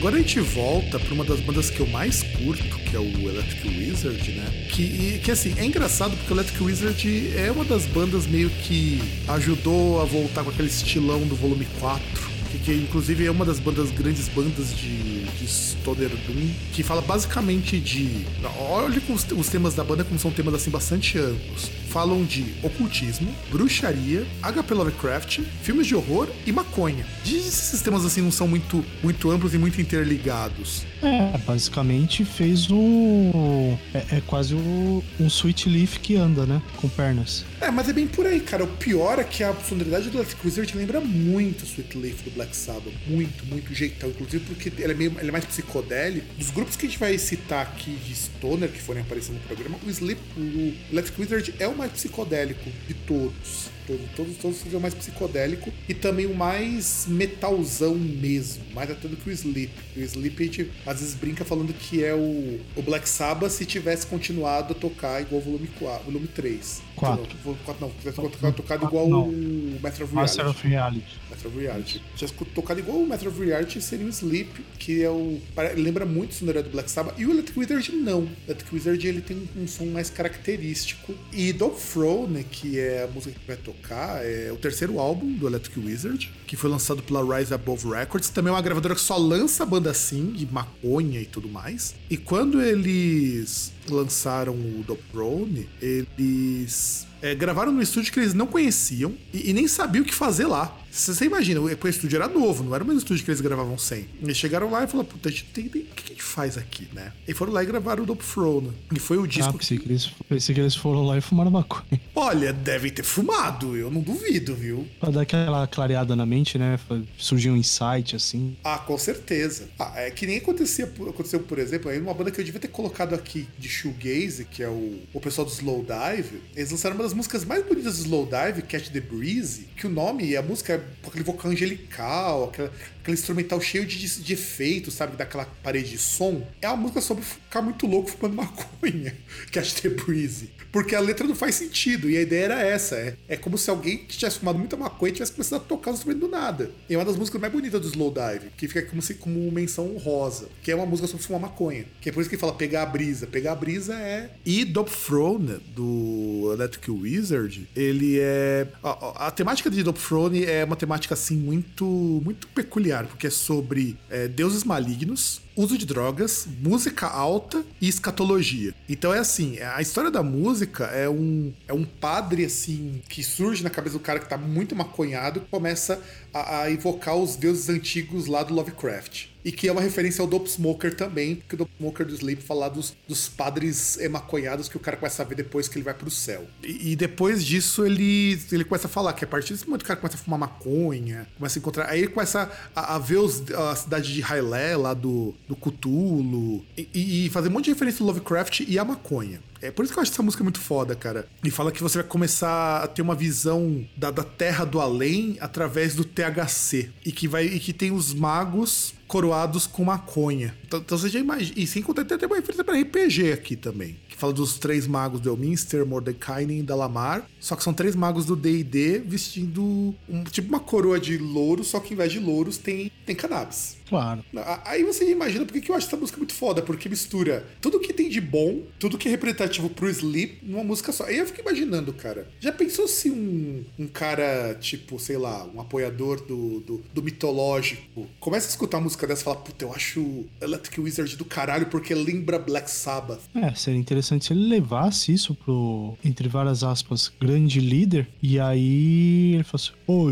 Agora 0.00 0.16
a 0.16 0.18
gente 0.18 0.40
volta 0.40 0.98
para 0.98 1.12
uma 1.12 1.24
das 1.26 1.40
bandas 1.40 1.68
que 1.68 1.78
eu 1.78 1.86
mais 1.86 2.22
curto, 2.22 2.78
que 2.78 2.96
é 2.96 2.98
o 2.98 3.28
Electric 3.28 3.68
Wizard, 3.68 4.32
né? 4.32 4.66
Que, 4.72 5.20
que 5.22 5.30
assim, 5.30 5.52
é 5.58 5.64
engraçado 5.66 6.16
porque 6.16 6.32
o 6.32 6.36
Electric 6.36 6.64
Wizard 6.64 7.32
é 7.36 7.52
uma 7.52 7.66
das 7.66 7.84
bandas 7.84 8.26
meio 8.26 8.48
que 8.48 8.98
ajudou 9.28 10.00
a 10.00 10.06
voltar 10.06 10.42
com 10.42 10.48
aquele 10.48 10.68
estilão 10.68 11.20
do 11.26 11.36
volume 11.36 11.66
4. 11.78 12.30
Que, 12.64 12.72
inclusive 12.72 13.26
é 13.26 13.30
uma 13.30 13.44
das 13.44 13.60
bandas, 13.60 13.90
grandes 13.90 14.26
bandas 14.28 14.74
de, 14.74 15.24
de 15.24 15.46
Stoner 15.46 16.08
Doom, 16.08 16.48
que 16.72 16.82
fala 16.82 17.02
basicamente 17.02 17.78
de. 17.78 18.24
Olha 18.58 19.00
os, 19.08 19.26
os 19.30 19.48
temas 19.48 19.74
da 19.74 19.84
banda 19.84 20.02
como 20.02 20.18
são 20.18 20.30
temas 20.30 20.54
assim 20.54 20.70
bastante 20.70 21.18
amplos. 21.18 21.70
Falam 21.90 22.24
de 22.24 22.54
ocultismo, 22.62 23.34
bruxaria, 23.50 24.24
HP 24.42 24.74
Lovecraft, 24.74 25.40
filmes 25.62 25.86
de 25.88 25.94
horror 25.96 26.28
e 26.46 26.52
maconha. 26.52 27.04
Diz 27.24 27.46
esses 27.48 27.82
temas 27.82 28.04
assim 28.04 28.20
não 28.20 28.30
são 28.30 28.46
muito, 28.46 28.84
muito 29.02 29.28
amplos 29.30 29.54
e 29.54 29.58
muito 29.58 29.80
interligados. 29.80 30.84
É, 31.02 31.36
basicamente 31.38 32.24
fez 32.24 32.70
um. 32.70 33.76
É, 33.94 34.16
é 34.18 34.22
quase 34.26 34.54
o- 34.54 35.02
um 35.18 35.26
Sweet 35.26 35.68
Leaf 35.68 35.96
que 35.98 36.16
anda, 36.16 36.44
né? 36.46 36.62
Com 36.76 36.88
pernas. 36.88 37.44
É, 37.60 37.70
mas 37.70 37.88
é 37.88 37.92
bem 37.92 38.06
por 38.06 38.26
aí, 38.26 38.38
cara. 38.40 38.64
O 38.64 38.68
pior 38.68 39.18
é 39.18 39.24
que 39.24 39.42
a 39.42 39.52
sonoridade 39.54 40.10
do 40.10 40.18
Electric 40.18 40.46
Wizard 40.46 40.76
lembra 40.76 41.00
muito 41.00 41.64
Sweet 41.64 41.96
Leaf 41.98 42.22
do 42.22 42.30
Black 42.30 42.54
Sabbath. 42.56 42.92
Muito, 43.06 43.44
muito 43.46 43.74
jeitão. 43.74 44.10
Inclusive 44.10 44.44
porque 44.46 44.70
ele 44.82 44.92
é, 44.92 44.94
meio, 44.94 45.14
ele 45.18 45.28
é 45.28 45.32
mais 45.32 45.44
psicodélico. 45.44 46.26
Dos 46.38 46.50
grupos 46.50 46.76
que 46.76 46.86
a 46.86 46.88
gente 46.88 46.98
vai 46.98 47.16
citar 47.18 47.62
aqui 47.62 47.90
de 48.06 48.14
Stoner 48.14 48.68
que 48.70 48.80
forem 48.80 49.02
aparecendo 49.02 49.34
no 49.36 49.40
programa, 49.40 49.78
o 49.86 49.90
Sleep, 49.90 50.20
o 50.36 50.74
Electric 50.92 51.20
Wizard 51.20 51.54
é 51.58 51.66
o 51.66 51.76
mais 51.80 51.92
psicodélico 51.92 52.68
de 52.86 52.94
todos. 52.94 53.70
Todos, 53.86 54.06
todos, 54.16 54.36
todos 54.36 54.56
são 54.58 54.78
o 54.78 54.82
mais 54.82 54.94
psicodélico 54.94 55.72
e 55.88 55.94
também 55.94 56.26
o 56.26 56.34
mais 56.34 57.06
metalzão 57.08 57.94
mesmo, 57.94 58.62
mais 58.74 58.90
até 58.90 59.08
do 59.08 59.16
que 59.16 59.28
o 59.28 59.32
Sleep. 59.32 59.72
O 59.96 60.00
Sleep 60.00 60.42
a 60.42 60.46
gente 60.46 60.70
às 60.86 61.00
vezes 61.00 61.14
brinca 61.14 61.44
falando 61.44 61.72
que 61.72 62.04
é 62.04 62.14
o, 62.14 62.60
o 62.76 62.82
Black 62.82 63.08
Sabbath 63.08 63.50
se 63.50 63.64
tivesse 63.64 64.06
continuado 64.06 64.72
a 64.72 64.76
tocar 64.76 65.20
igual 65.20 65.40
o 65.40 65.44
volume 65.44 65.68
4, 65.78 66.04
volume 66.04 66.28
3. 66.28 66.82
Quatro. 67.00 67.26
Não, 67.34 67.42
volume 67.42 67.62
4 67.64 67.86
não, 67.86 67.90
tivesse 67.94 68.16
tocado, 68.16 68.52
tocado 68.54 68.84
igual 68.84 69.08
Não. 69.08 69.28
o 69.28 69.78
Master 69.82 70.04
of 70.04 70.14
Master 70.14 70.44
Reality. 70.44 70.58
of 70.58 70.68
Reality. 70.68 71.18
Master 71.30 71.50
of 71.50 71.58
Reality. 71.58 71.92
Se 71.92 72.16
tivesse 72.26 72.44
tocado 72.54 72.80
igual 72.80 72.98
o 72.98 73.08
Master 73.08 73.28
of 73.28 73.44
Reality, 73.44 73.80
seria 73.80 74.06
o 74.06 74.10
Sleep, 74.10 74.50
que 74.78 75.02
é 75.02 75.10
o. 75.10 75.40
Lembra 75.76 76.04
muito 76.04 76.32
o 76.32 76.34
sonoridade 76.34 76.68
do 76.68 76.72
Black 76.72 76.90
Sabbath. 76.90 77.18
E 77.18 77.26
o 77.26 77.30
Electric 77.30 77.58
Wizard 77.58 77.92
não. 77.92 78.20
O 78.20 78.30
Electric 78.46 78.74
Wizard 78.74 79.08
ele 79.08 79.20
tem 79.20 79.48
um 79.56 79.66
som 79.66 79.86
mais 79.86 80.10
característico. 80.10 81.14
E 81.32 81.52
Dog 81.52 81.76
Throne, 81.80 82.44
que 82.44 82.78
é 82.78 83.04
a 83.04 83.06
música 83.06 83.38
que 83.38 83.46
vai 83.46 83.56
tocar, 83.56 83.79
é 84.22 84.50
o 84.52 84.56
terceiro 84.56 84.98
álbum 84.98 85.32
do 85.32 85.46
Electric 85.46 85.78
Wizard, 85.80 86.32
que 86.46 86.56
foi 86.56 86.70
lançado 86.70 87.02
pela 87.02 87.38
Rise 87.38 87.54
Above 87.54 87.88
Records. 87.88 88.28
Também 88.30 88.50
é 88.50 88.54
uma 88.54 88.62
gravadora 88.62 88.94
que 88.94 89.00
só 89.00 89.16
lança 89.16 89.64
banda 89.64 89.90
assim, 89.90 90.32
de 90.32 90.46
maconha 90.46 91.20
e 91.20 91.26
tudo 91.26 91.48
mais. 91.48 91.94
E 92.08 92.16
quando 92.16 92.60
eles 92.60 93.72
lançaram 93.88 94.54
o 94.54 94.84
Dog 94.86 95.00
Throne, 95.10 95.68
eles 95.80 97.06
é, 97.22 97.34
gravaram 97.34 97.72
num 97.72 97.82
estúdio 97.82 98.12
que 98.12 98.20
eles 98.20 98.34
não 98.34 98.46
conheciam 98.46 99.14
e, 99.32 99.50
e 99.50 99.52
nem 99.52 99.66
sabiam 99.68 100.02
o 100.02 100.06
que 100.06 100.14
fazer 100.14 100.46
lá. 100.46 100.76
Você 100.90 101.24
imagina, 101.24 101.60
o 101.60 101.88
estúdio 101.88 102.16
era 102.16 102.26
novo, 102.28 102.64
não 102.64 102.74
era 102.74 102.82
o 102.82 102.86
mesmo 102.86 102.98
estúdio 103.00 103.24
que 103.24 103.30
eles 103.30 103.40
gravavam 103.40 103.78
sem. 103.78 104.06
Eles 104.22 104.36
chegaram 104.36 104.70
lá 104.70 104.84
e 104.84 104.86
falaram, 104.88 105.08
puta, 105.08 105.28
a 105.28 105.32
gente 105.32 105.44
tem, 105.44 105.68
tem- 105.68 105.82
o 105.82 105.84
que 105.94 106.04
a 106.04 106.08
gente 106.08 106.22
faz 106.22 106.58
aqui, 106.58 106.88
né? 106.92 107.12
E 107.28 107.32
foram 107.34 107.52
lá 107.52 107.62
e 107.62 107.66
gravaram 107.66 108.02
o 108.02 108.06
Dope 108.06 108.24
Throne. 108.24 108.72
E 108.94 108.98
foi 108.98 109.16
o 109.18 109.24
Ah, 109.24 109.26
disco 109.26 109.52
pensei 109.58 109.78
que, 109.78 109.86
eles, 109.88 110.10
pensei 110.28 110.54
que 110.54 110.60
eles 110.60 110.74
foram 110.74 111.04
lá 111.06 111.16
e 111.16 111.20
fumaram 111.20 111.50
maconha. 111.50 112.00
Olha, 112.14 112.52
devem 112.52 112.90
ter 112.90 113.04
fumado, 113.04 113.76
eu 113.76 113.90
não 113.90 114.00
duvido, 114.00 114.54
viu? 114.54 114.86
Pra 114.98 115.10
dar 115.10 115.20
aquela 115.22 115.66
clareada 115.66 116.16
na 116.16 116.26
mente, 116.26 116.58
né? 116.58 116.78
Surgiu 117.16 117.52
um 117.52 117.56
insight, 117.56 118.16
assim. 118.16 118.56
Ah, 118.64 118.78
com 118.78 118.98
certeza. 118.98 119.68
Ah, 119.78 119.92
é 119.96 120.10
que 120.10 120.26
nem 120.26 120.38
acontecia, 120.38 120.84
aconteceu, 120.86 121.40
por 121.40 121.58
exemplo, 121.58 121.90
aí 121.90 122.00
uma 122.00 122.12
banda 122.14 122.30
que 122.30 122.40
eu 122.40 122.44
devia 122.44 122.60
ter 122.60 122.68
colocado 122.68 123.14
aqui 123.14 123.46
de 123.58 123.68
shoegaze, 123.68 124.44
que 124.44 124.62
é 124.62 124.68
o, 124.68 124.98
o 125.14 125.20
pessoal 125.20 125.46
do 125.46 125.52
Slowdive, 125.52 126.42
eles 126.56 126.70
lançaram 126.70 126.96
uma 126.96 127.04
das 127.04 127.14
músicas 127.14 127.44
mais 127.44 127.64
bonitas 127.64 127.96
do 127.98 128.02
Slowdive, 128.04 128.62
Catch 128.62 128.88
the 128.88 129.00
Breeze, 129.00 129.68
que 129.76 129.86
o 129.86 129.90
nome 129.90 130.24
e 130.26 130.36
a 130.36 130.42
música 130.42 130.72
é 130.74 130.79
aquele 131.06 131.24
vocal 131.24 131.50
angelical, 131.50 132.44
aquela, 132.44 132.72
aquele 133.00 133.16
instrumental 133.16 133.60
cheio 133.60 133.84
de, 133.86 133.98
de, 133.98 134.90
sabe, 134.90 135.16
daquela 135.16 135.44
parede 135.62 135.90
de 135.90 135.98
som. 135.98 136.46
É 136.60 136.68
uma 136.68 136.76
música 136.76 137.00
sobre 137.00 137.24
ficar 137.24 137.62
muito 137.62 137.86
louco 137.86 138.10
fumando 138.10 138.34
maconha, 138.36 139.14
Catch 139.52 139.74
the 139.80 139.88
Breeze. 139.88 140.50
Porque 140.72 140.94
a 140.94 141.00
letra 141.00 141.26
não 141.26 141.34
faz 141.34 141.56
sentido, 141.56 142.08
e 142.08 142.16
a 142.16 142.20
ideia 142.22 142.44
era 142.44 142.62
essa, 142.62 142.94
é, 142.94 143.16
é 143.28 143.36
como 143.36 143.58
se 143.58 143.68
alguém 143.68 143.98
que 143.98 144.16
tivesse 144.16 144.38
fumado 144.38 144.56
muita 144.58 144.76
maconha 144.76 145.12
tivesse 145.12 145.32
começado 145.32 145.62
a 145.62 145.64
tocar 145.64 145.90
o 145.90 145.94
instrumento 145.94 146.20
do 146.20 146.28
nada. 146.28 146.70
E 146.88 146.94
é 146.94 146.96
uma 146.98 147.04
das 147.04 147.16
músicas 147.16 147.40
mais 147.40 147.52
bonitas 147.52 147.80
do 147.80 147.88
Slowdive, 147.88 148.50
que 148.56 148.68
fica 148.68 148.82
como, 148.82 149.02
se, 149.02 149.14
como 149.14 149.50
menção 149.50 149.96
honrosa, 149.96 150.48
que 150.62 150.70
é 150.70 150.76
uma 150.76 150.86
música 150.86 151.08
sobre 151.08 151.24
fumar 151.26 151.40
maconha. 151.40 151.86
Que 152.00 152.10
é 152.10 152.12
por 152.12 152.20
isso 152.20 152.30
que 152.30 152.36
fala 152.36 152.52
pegar 152.52 152.82
a 152.82 152.86
brisa. 152.86 153.26
Pegar 153.26 153.52
a 153.52 153.56
brisa 153.56 153.94
é. 153.94 154.30
E 154.46 154.64
Dope 154.64 154.92
Throne, 154.92 155.58
do 155.74 156.50
Electric 156.52 156.88
Wizard, 156.90 157.68
ele 157.74 158.18
é. 158.20 158.68
A, 158.82 158.90
a- 158.90 159.26
a 159.26 159.30
temática 159.32 159.68
de 159.70 159.82
Dope 159.82 159.98
Throne 160.00 160.44
é 160.44 160.64
uma 160.64 160.76
temática 160.76 161.14
assim 161.14 161.34
muito, 161.36 161.84
muito 162.24 162.46
peculiar, 162.48 162.99
porque 163.08 163.26
é 163.26 163.30
sobre 163.30 163.96
é, 164.08 164.28
deuses 164.28 164.64
malignos. 164.64 165.40
uso 165.56 165.76
de 165.76 165.84
drogas, 165.84 166.46
música 166.60 167.06
alta 167.06 167.62
e 167.80 167.88
escatologia. 167.88 168.72
Então 168.88 169.12
é 169.12 169.18
assim, 169.18 169.58
a 169.60 169.82
história 169.82 170.10
da 170.10 170.22
música 170.22 170.84
é 170.86 171.08
um, 171.08 171.52
é 171.68 171.72
um 171.72 171.84
padre 171.84 172.44
assim 172.46 173.02
que 173.08 173.22
surge 173.22 173.62
na 173.62 173.68
cabeça 173.68 173.98
do 173.98 174.00
cara 174.00 174.18
que 174.18 174.28
tá 174.28 174.38
muito 174.38 174.74
maconhado, 174.74 175.42
começa 175.50 176.00
a, 176.32 176.62
a 176.62 176.70
invocar 176.70 177.16
os 177.16 177.36
deuses 177.36 177.68
antigos 177.68 178.26
lá 178.26 178.42
do 178.42 178.54
Lovecraft. 178.54 179.26
E 179.42 179.50
que 179.50 179.68
é 179.68 179.72
uma 179.72 179.80
referência 179.80 180.20
ao 180.20 180.28
Dope 180.28 180.50
Smoker 180.50 180.94
também, 180.94 181.36
porque 181.36 181.54
o 181.54 181.58
Dope 181.58 181.72
Smoker 181.78 182.06
do 182.06 182.14
Sleep 182.14 182.42
fala 182.42 182.68
dos, 182.68 182.94
dos 183.08 183.28
padres 183.28 183.98
emaconhados 183.98 184.68
que 184.68 184.76
o 184.76 184.80
cara 184.80 184.98
começa 184.98 185.22
a 185.22 185.24
ver 185.24 185.34
depois 185.34 185.66
que 185.66 185.78
ele 185.78 185.84
vai 185.84 185.94
pro 185.94 186.10
céu. 186.10 186.46
E, 186.62 186.92
e, 186.92 186.96
depois 186.96 187.42
disso 187.42 187.86
ele, 187.86 188.38
ele 188.52 188.64
começa 188.64 188.86
a 188.86 188.90
falar 188.90 189.14
que 189.14 189.24
a 189.24 189.28
partir 189.28 189.54
desse 189.54 189.66
momento 189.66 189.82
o 189.82 189.86
cara 189.86 189.98
começa 189.98 190.16
a 190.16 190.20
fumar 190.20 190.38
maconha, 190.38 191.26
começa 191.38 191.58
a 191.58 191.60
encontrar. 191.60 191.88
Aí 191.88 192.00
ele 192.00 192.08
começa 192.08 192.50
a, 192.76 192.96
a 192.96 192.98
ver 192.98 193.16
os, 193.16 193.50
a 193.50 193.74
cidade 193.74 194.12
de 194.12 194.20
Hylé 194.20 194.76
lá 194.76 194.92
do, 194.92 195.34
do 195.48 195.56
Cthulhu 195.56 196.62
e, 196.76 197.26
e 197.26 197.30
fazer 197.30 197.48
um 197.48 197.52
monte 197.52 197.66
de 197.66 197.70
referência 197.70 198.02
ao 198.02 198.08
Lovecraft 198.08 198.60
e 198.60 198.78
a 198.78 198.84
maconha. 198.84 199.40
É 199.62 199.70
por 199.70 199.84
isso 199.84 199.92
que 199.92 199.98
eu 199.98 200.02
acho 200.02 200.12
essa 200.12 200.22
música 200.22 200.42
muito 200.42 200.60
foda, 200.60 200.94
cara. 200.94 201.28
E 201.44 201.50
fala 201.50 201.70
que 201.70 201.82
você 201.82 201.98
vai 201.98 202.06
começar 202.06 202.82
a 202.82 202.86
ter 202.86 203.02
uma 203.02 203.14
visão 203.14 203.86
da, 203.96 204.10
da 204.10 204.24
terra 204.24 204.64
do 204.64 204.80
além 204.80 205.36
através 205.40 205.94
do 205.94 206.04
THC. 206.04 206.90
E 207.04 207.12
que, 207.12 207.28
vai, 207.28 207.44
e 207.44 207.60
que 207.60 207.72
tem 207.72 207.90
os 207.90 208.14
magos 208.14 208.94
coroados 209.06 209.66
com 209.66 209.84
maconha. 209.84 210.56
Então, 210.64 210.80
então 210.80 210.96
você 210.96 211.08
já 211.08 211.18
imagina. 211.18 211.54
E 211.56 211.66
sem 211.66 211.82
contar, 211.82 212.04
tem 212.04 212.16
uma 212.26 212.36
referência 212.36 212.64
pra 212.64 212.78
RPG 212.78 213.32
aqui 213.32 213.56
também. 213.56 213.96
Fala 214.20 214.34
dos 214.34 214.58
três 214.58 214.86
magos 214.86 215.18
do 215.18 215.30
Elminster, 215.30 215.86
Mordekainen 215.86 216.58
e 216.58 216.62
Dalamar. 216.62 217.26
Só 217.40 217.56
que 217.56 217.64
são 217.64 217.72
três 217.72 217.96
magos 217.96 218.26
do 218.26 218.36
DD 218.36 218.98
vestindo 218.98 219.94
um, 220.06 220.24
tipo 220.24 220.46
uma 220.48 220.60
coroa 220.60 221.00
de 221.00 221.16
louro, 221.16 221.64
só 221.64 221.80
que 221.80 221.94
em 221.94 221.96
vez 221.96 222.12
de 222.12 222.18
louros 222.18 222.58
tem, 222.58 222.92
tem 223.06 223.16
cannabis. 223.16 223.78
Claro. 223.88 224.22
Aí 224.64 224.84
você 224.84 225.10
imagina 225.10 225.44
porque 225.44 225.60
que 225.60 225.70
eu 225.70 225.74
acho 225.74 225.86
essa 225.86 225.96
música 225.96 226.18
muito 226.18 226.32
foda, 226.34 226.62
porque 226.62 226.88
mistura 226.88 227.44
tudo 227.60 227.80
que 227.80 227.92
tem 227.92 228.08
de 228.08 228.20
bom, 228.20 228.62
tudo 228.78 228.96
que 228.96 229.08
é 229.08 229.10
representativo 229.10 229.68
pro 229.70 229.88
Sleep 229.88 230.38
numa 230.42 230.62
música 230.62 230.92
só. 230.92 231.06
Aí 231.06 231.18
eu 231.18 231.26
fico 231.26 231.40
imaginando, 231.40 231.92
cara. 231.92 232.28
Já 232.38 232.52
pensou 232.52 232.86
se 232.86 233.10
um, 233.10 233.64
um 233.78 233.88
cara, 233.88 234.54
tipo, 234.60 234.98
sei 234.98 235.16
lá, 235.16 235.44
um 235.52 235.60
apoiador 235.60 236.20
do, 236.24 236.60
do, 236.60 236.84
do 236.92 237.02
mitológico, 237.02 238.06
começa 238.20 238.46
a 238.46 238.50
escutar 238.50 238.76
uma 238.76 238.84
música 238.84 239.06
dessa 239.06 239.22
e 239.22 239.24
fala, 239.24 239.36
puta, 239.36 239.64
eu 239.64 239.72
acho 239.72 240.24
Electric 240.40 240.80
Wizard 240.80 241.16
do 241.16 241.24
caralho 241.24 241.66
porque 241.66 241.94
lembra 241.94 242.38
Black 242.38 242.70
Sabbath. 242.70 243.22
É, 243.34 243.54
seria 243.54 243.80
interessante 243.80 244.09
se 244.18 244.32
ele 244.32 244.48
levasse 244.48 245.12
isso 245.12 245.34
pro, 245.34 245.96
entre 246.04 246.28
várias 246.28 246.64
aspas, 246.64 247.12
grande 247.20 247.60
líder, 247.60 248.08
e 248.22 248.40
aí 248.40 249.34
ele 249.34 249.44
pô, 249.86 250.10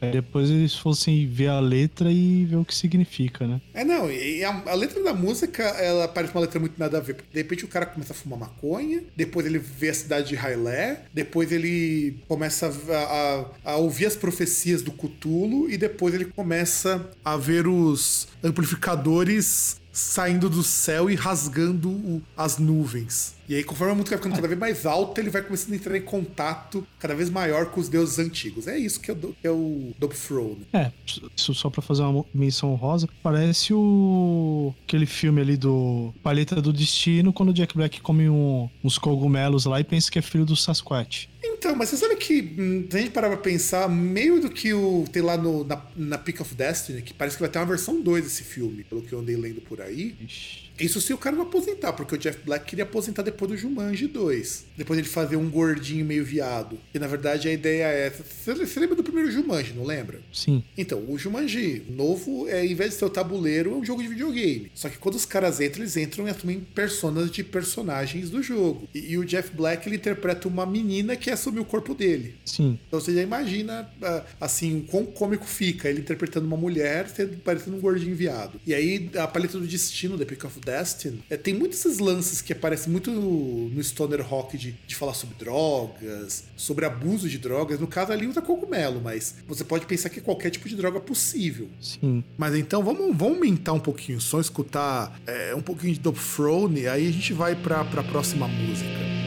Aí 0.00 0.12
depois 0.12 0.50
eles 0.50 0.74
fossem 0.74 1.26
ver 1.26 1.48
a 1.48 1.60
letra 1.60 2.10
e 2.10 2.44
ver 2.44 2.56
o 2.56 2.64
que 2.64 2.74
significa, 2.74 3.46
né? 3.46 3.60
É, 3.74 3.84
não, 3.84 4.10
e 4.10 4.44
a, 4.44 4.62
a, 4.66 4.74
letra 4.74 5.02
da 5.02 5.12
música, 5.12 5.62
ela 5.62 6.06
parece 6.06 6.32
uma 6.32 6.40
letra 6.40 6.60
muito 6.60 6.78
nada 6.78 6.98
a 6.98 7.00
ver. 7.00 7.14
Porque 7.14 7.30
de 7.32 7.38
repente 7.38 7.64
o 7.64 7.68
cara 7.68 7.86
começa 7.86 8.12
a 8.12 8.16
fumar 8.16 8.38
maconha, 8.38 9.02
depois 9.16 9.46
ele 9.46 9.58
vê 9.58 9.90
a 9.90 9.94
cidade 9.94 10.28
de 10.28 10.36
Hailé, 10.36 11.02
depois 11.12 11.50
ele 11.50 12.18
começa 12.28 12.66
a, 12.66 13.70
a, 13.70 13.72
a 13.72 13.76
ouvir 13.76 14.06
as 14.06 14.16
profecias 14.16 14.82
do 14.82 14.92
Cthulhu 14.92 15.70
e 15.70 15.76
depois 15.76 16.14
ele 16.14 16.26
começa 16.26 17.10
a 17.24 17.36
ver 17.36 17.66
os 17.66 18.28
amplificadores 18.42 19.80
saindo 19.96 20.50
do 20.50 20.62
céu 20.62 21.08
e 21.08 21.14
rasgando 21.14 22.22
as 22.36 22.58
nuvens. 22.58 23.35
E 23.48 23.54
aí, 23.54 23.64
conforme 23.64 23.92
a 23.92 23.94
música 23.94 24.16
vai 24.16 24.18
ficando 24.18 24.36
cada 24.36 24.48
vez 24.48 24.58
mais 24.58 24.86
alta, 24.86 25.20
ele 25.20 25.30
vai 25.30 25.42
começando 25.42 25.72
a 25.72 25.76
entrar 25.76 25.96
em 25.96 26.02
contato 26.02 26.86
cada 26.98 27.14
vez 27.14 27.30
maior 27.30 27.66
com 27.66 27.80
os 27.80 27.88
deuses 27.88 28.18
antigos. 28.18 28.66
É 28.66 28.76
isso 28.76 29.00
que 29.00 29.10
é 29.10 29.14
o, 29.14 29.16
que 29.16 29.46
é 29.46 29.50
o 29.50 29.92
Dope 29.98 30.16
Throne. 30.16 30.66
É, 30.72 30.90
isso 31.36 31.54
só 31.54 31.70
pra 31.70 31.82
fazer 31.82 32.02
uma 32.02 32.24
menção 32.34 32.74
rosa, 32.74 33.08
parece 33.22 33.72
o 33.72 34.74
aquele 34.84 35.06
filme 35.06 35.40
ali 35.40 35.56
do 35.56 36.12
Paleta 36.22 36.60
do 36.60 36.72
Destino, 36.72 37.32
quando 37.32 37.50
o 37.50 37.54
Jack 37.54 37.76
Black 37.76 38.00
come 38.00 38.28
um, 38.28 38.68
uns 38.82 38.98
cogumelos 38.98 39.64
lá 39.64 39.80
e 39.80 39.84
pensa 39.84 40.10
que 40.10 40.18
é 40.18 40.22
filho 40.22 40.44
do 40.44 40.56
Sasquatch. 40.56 41.28
Então, 41.42 41.74
mas 41.74 41.88
você 41.88 41.96
sabe 41.96 42.16
que, 42.16 42.54
hum, 42.58 42.86
se 42.90 42.96
a 42.96 43.00
gente 43.00 43.12
parar 43.12 43.28
pra 43.28 43.38
pensar, 43.38 43.88
meio 43.88 44.40
do 44.40 44.50
que 44.50 44.74
o 44.74 45.04
tem 45.10 45.22
lá 45.22 45.36
no, 45.36 45.64
na, 45.64 45.82
na 45.96 46.18
Peak 46.18 46.42
of 46.42 46.54
Destiny, 46.54 47.02
que 47.02 47.14
parece 47.14 47.36
que 47.36 47.42
vai 47.42 47.50
ter 47.50 47.58
uma 47.58 47.66
versão 47.66 48.00
2 48.00 48.24
desse 48.24 48.44
filme, 48.44 48.84
pelo 48.84 49.02
que 49.02 49.12
eu 49.12 49.20
andei 49.20 49.36
lendo 49.36 49.60
por 49.60 49.80
aí. 49.80 50.14
Ixi. 50.20 50.65
Isso 50.78 51.00
se 51.00 51.12
o 51.12 51.18
cara 51.18 51.34
não 51.34 51.44
aposentar, 51.44 51.92
porque 51.92 52.14
o 52.14 52.18
Jeff 52.18 52.38
Black 52.44 52.66
queria 52.66 52.84
aposentar 52.84 53.22
depois 53.22 53.50
do 53.50 53.56
Jumanji 53.56 54.06
2. 54.06 54.66
Depois 54.76 54.98
ele 54.98 55.08
fazer 55.08 55.36
um 55.36 55.48
gordinho 55.48 56.04
meio 56.04 56.24
viado. 56.24 56.78
E 56.94 56.98
na 56.98 57.06
verdade 57.06 57.48
a 57.48 57.52
ideia 57.52 57.84
é. 57.84 58.10
Você, 58.10 58.54
você 58.54 58.80
lembra 58.80 58.96
do 58.96 59.02
primeiro 59.02 59.30
Jumanji, 59.30 59.72
não 59.72 59.84
lembra? 59.84 60.20
Sim. 60.32 60.62
Então, 60.76 61.04
o 61.08 61.18
Jumanji 61.18 61.82
novo, 61.88 62.48
é, 62.48 62.64
em 62.64 62.74
vez 62.74 62.90
de 62.90 62.96
ser 62.96 63.04
o 63.04 63.10
tabuleiro, 63.10 63.72
é 63.72 63.74
um 63.74 63.84
jogo 63.84 64.02
de 64.02 64.08
videogame. 64.08 64.70
Só 64.74 64.88
que 64.88 64.98
quando 64.98 65.14
os 65.14 65.24
caras 65.24 65.60
entram, 65.60 65.82
eles 65.82 65.96
entram 65.96 66.26
e 66.26 66.30
assumem 66.30 66.60
personas 66.60 67.30
de 67.30 67.42
personagens 67.42 68.30
do 68.30 68.42
jogo. 68.42 68.88
E, 68.94 69.12
e, 69.12 69.18
o 69.18 69.24
Jeff 69.24 69.54
Black 69.54 69.88
ele 69.88 69.96
interpreta 69.96 70.48
uma 70.48 70.66
menina 70.66 71.16
que 71.16 71.30
assume 71.30 71.58
o 71.58 71.64
corpo 71.64 71.94
dele. 71.94 72.34
Sim. 72.44 72.78
Então 72.86 73.00
você 73.00 73.14
já 73.14 73.22
imagina, 73.22 73.88
ah, 74.02 74.24
assim, 74.40 74.80
o 74.80 74.82
quão 74.82 75.06
cômico 75.06 75.46
fica 75.46 75.88
ele 75.88 76.00
interpretando 76.00 76.46
uma 76.46 76.56
mulher 76.56 77.06
parecendo 77.44 77.76
um 77.76 77.80
gordinho 77.80 78.14
viado. 78.14 78.60
E 78.66 78.74
aí 78.74 79.10
a 79.16 79.26
paleta 79.26 79.58
do 79.58 79.66
destino, 79.66 80.18
The 80.18 80.24
Pick 80.24 80.44
of 80.44 80.60
Destin, 80.66 81.22
é, 81.30 81.36
tem 81.36 81.54
muitos 81.54 81.78
esses 81.78 82.00
lances 82.00 82.42
que 82.42 82.52
aparecem 82.52 82.90
muito 82.90 83.12
no 83.12 83.82
stoner 83.82 84.20
rock 84.20 84.58
de, 84.58 84.72
de 84.84 84.96
falar 84.96 85.14
sobre 85.14 85.36
drogas, 85.36 86.44
sobre 86.56 86.84
abuso 86.84 87.28
de 87.28 87.38
drogas. 87.38 87.78
No 87.78 87.86
caso 87.86 88.12
ali 88.12 88.26
usa 88.26 88.42
cogumelo, 88.42 89.00
mas 89.00 89.36
você 89.46 89.62
pode 89.62 89.86
pensar 89.86 90.10
que 90.10 90.18
é 90.18 90.22
qualquer 90.22 90.50
tipo 90.50 90.68
de 90.68 90.74
droga 90.74 90.98
possível. 90.98 91.68
Sim. 91.80 92.24
Mas 92.36 92.54
então 92.56 92.82
vamos, 92.82 93.16
vamos 93.16 93.36
aumentar 93.36 93.72
um 93.72 93.80
pouquinho 93.80 94.18
o 94.18 94.20
som, 94.20 94.40
escutar 94.40 95.20
é, 95.26 95.54
um 95.54 95.62
pouquinho 95.62 95.94
de 95.94 96.00
Dope 96.00 96.18
Throne, 96.18 96.88
aí 96.88 97.08
a 97.08 97.12
gente 97.12 97.32
vai 97.32 97.54
para 97.54 97.80
a 97.80 98.04
próxima 98.04 98.48
música. 98.48 99.25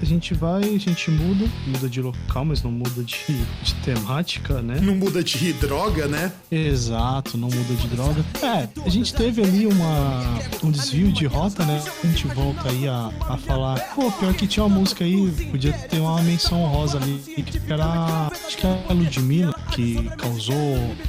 A 0.00 0.04
gente 0.04 0.34
vai, 0.34 0.62
a 0.62 0.78
gente 0.78 1.10
muda, 1.10 1.46
muda 1.66 1.88
de 1.88 2.00
local, 2.00 2.44
mas 2.44 2.62
não 2.62 2.70
muda 2.70 3.02
de, 3.02 3.16
de 3.62 3.74
temática, 3.84 4.62
né? 4.62 4.78
Não 4.80 4.94
muda 4.94 5.22
de 5.22 5.52
droga, 5.54 6.06
né? 6.06 6.32
Exato, 6.50 7.36
não 7.36 7.48
muda 7.48 7.74
de 7.74 7.88
droga. 7.88 8.24
É, 8.42 8.68
a 8.84 8.88
gente 8.88 9.12
teve 9.14 9.42
ali 9.42 9.66
uma, 9.66 10.38
um 10.62 10.70
desvio 10.70 11.12
de 11.12 11.26
rota, 11.26 11.64
né? 11.64 11.82
A 12.02 12.06
gente 12.06 12.26
volta 12.28 12.68
aí 12.68 12.88
a, 12.88 13.10
a 13.28 13.36
falar, 13.36 13.80
pô, 13.94 14.10
pior 14.12 14.32
que 14.34 14.46
tinha 14.46 14.64
uma 14.64 14.78
música 14.78 15.04
aí, 15.04 15.30
podia 15.50 15.72
ter 15.72 15.98
uma 15.98 16.22
menção 16.22 16.64
rosa 16.66 16.98
ali, 16.98 17.18
que 17.42 17.72
era, 17.72 18.30
acho 18.46 18.56
que 18.56 18.66
é 18.66 18.84
a 18.88 18.92
Ludmilla, 18.92 19.54
que 19.72 20.08
causou 20.16 20.56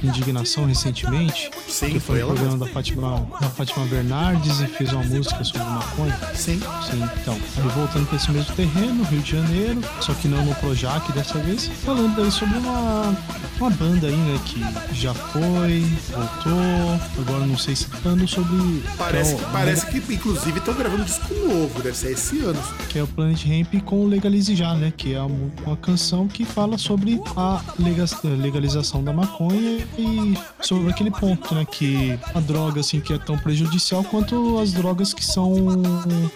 indignação 0.04 0.66
recentemente. 0.66 1.52
Sim, 1.68 1.92
que 1.92 2.00
foi 2.00 2.24
o 2.24 2.28
programa 2.28 2.58
da 2.58 2.68
Fátima, 2.68 3.28
da 3.40 3.50
Fátima 3.50 3.86
Bernardes 3.86 4.60
e 4.62 4.68
fez 4.68 4.92
uma 4.92 5.04
música 5.04 5.44
sobre 5.44 5.68
maconha. 5.68 6.18
Sim. 6.34 6.60
Sim, 6.90 7.08
então, 7.22 7.38
aí 7.58 7.70
voltando 7.76 8.08
para 8.08 8.18
esse 8.18 8.32
mesmo 8.32 8.56
terreno, 8.56 8.79
Rio 8.88 9.22
de 9.22 9.32
Janeiro, 9.32 9.82
só 10.02 10.14
que 10.14 10.28
não 10.28 10.44
no 10.46 10.56
Projac 10.56 11.12
dessa 11.14 11.38
vez, 11.40 11.68
falando 11.86 12.22
aí 12.22 12.32
sobre 12.32 12.58
uma, 12.58 13.16
uma 13.60 13.70
banda 13.70 14.08
aí, 14.08 14.16
né, 14.16 14.40
que 14.46 14.64
já 14.94 15.14
foi, 15.14 15.86
voltou, 16.10 17.00
agora 17.20 17.46
não 17.46 17.58
sei 17.58 17.76
se 17.76 17.86
falando 17.86 18.28
sobre... 18.28 18.84
Parece, 18.98 19.36
que, 19.36 19.46
parece 19.46 19.86
que 19.88 20.14
inclusive 20.14 20.60
estão 20.60 20.74
gravando 20.74 21.04
um 21.04 21.06
disco 21.06 21.34
novo, 21.34 21.82
deve 21.82 21.98
ser 21.98 22.12
esse 22.12 22.40
ano. 22.40 22.60
Que 22.90 23.00
é 23.00 23.04
o 23.04 23.08
Planet 23.08 23.44
Ramp 23.46 23.84
com 23.84 24.04
o 24.04 24.08
Legalize 24.08 24.56
Já, 24.56 24.74
né, 24.74 24.94
que 24.96 25.14
é 25.14 25.22
uma, 25.22 25.52
uma 25.66 25.78
canção 25.78 26.28
que 26.28 26.46
fala 26.46 26.78
sobre 26.78 27.22
a 27.36 27.62
legalização 27.78 28.70
legalização 28.70 29.04
da 29.04 29.14
maconha 29.14 29.86
e 29.98 30.38
sobre 30.62 30.90
aquele 30.90 31.12
ponto, 31.12 31.54
né, 31.54 31.66
que 31.66 32.18
a 32.34 32.40
droga 32.40 32.80
assim 32.80 33.00
que 33.00 33.14
é 33.14 33.18
tão 33.18 33.38
prejudicial 33.38 34.04
quanto 34.04 34.60
as 34.60 34.74
drogas 34.74 35.14
que 35.14 35.24
são 35.24 35.54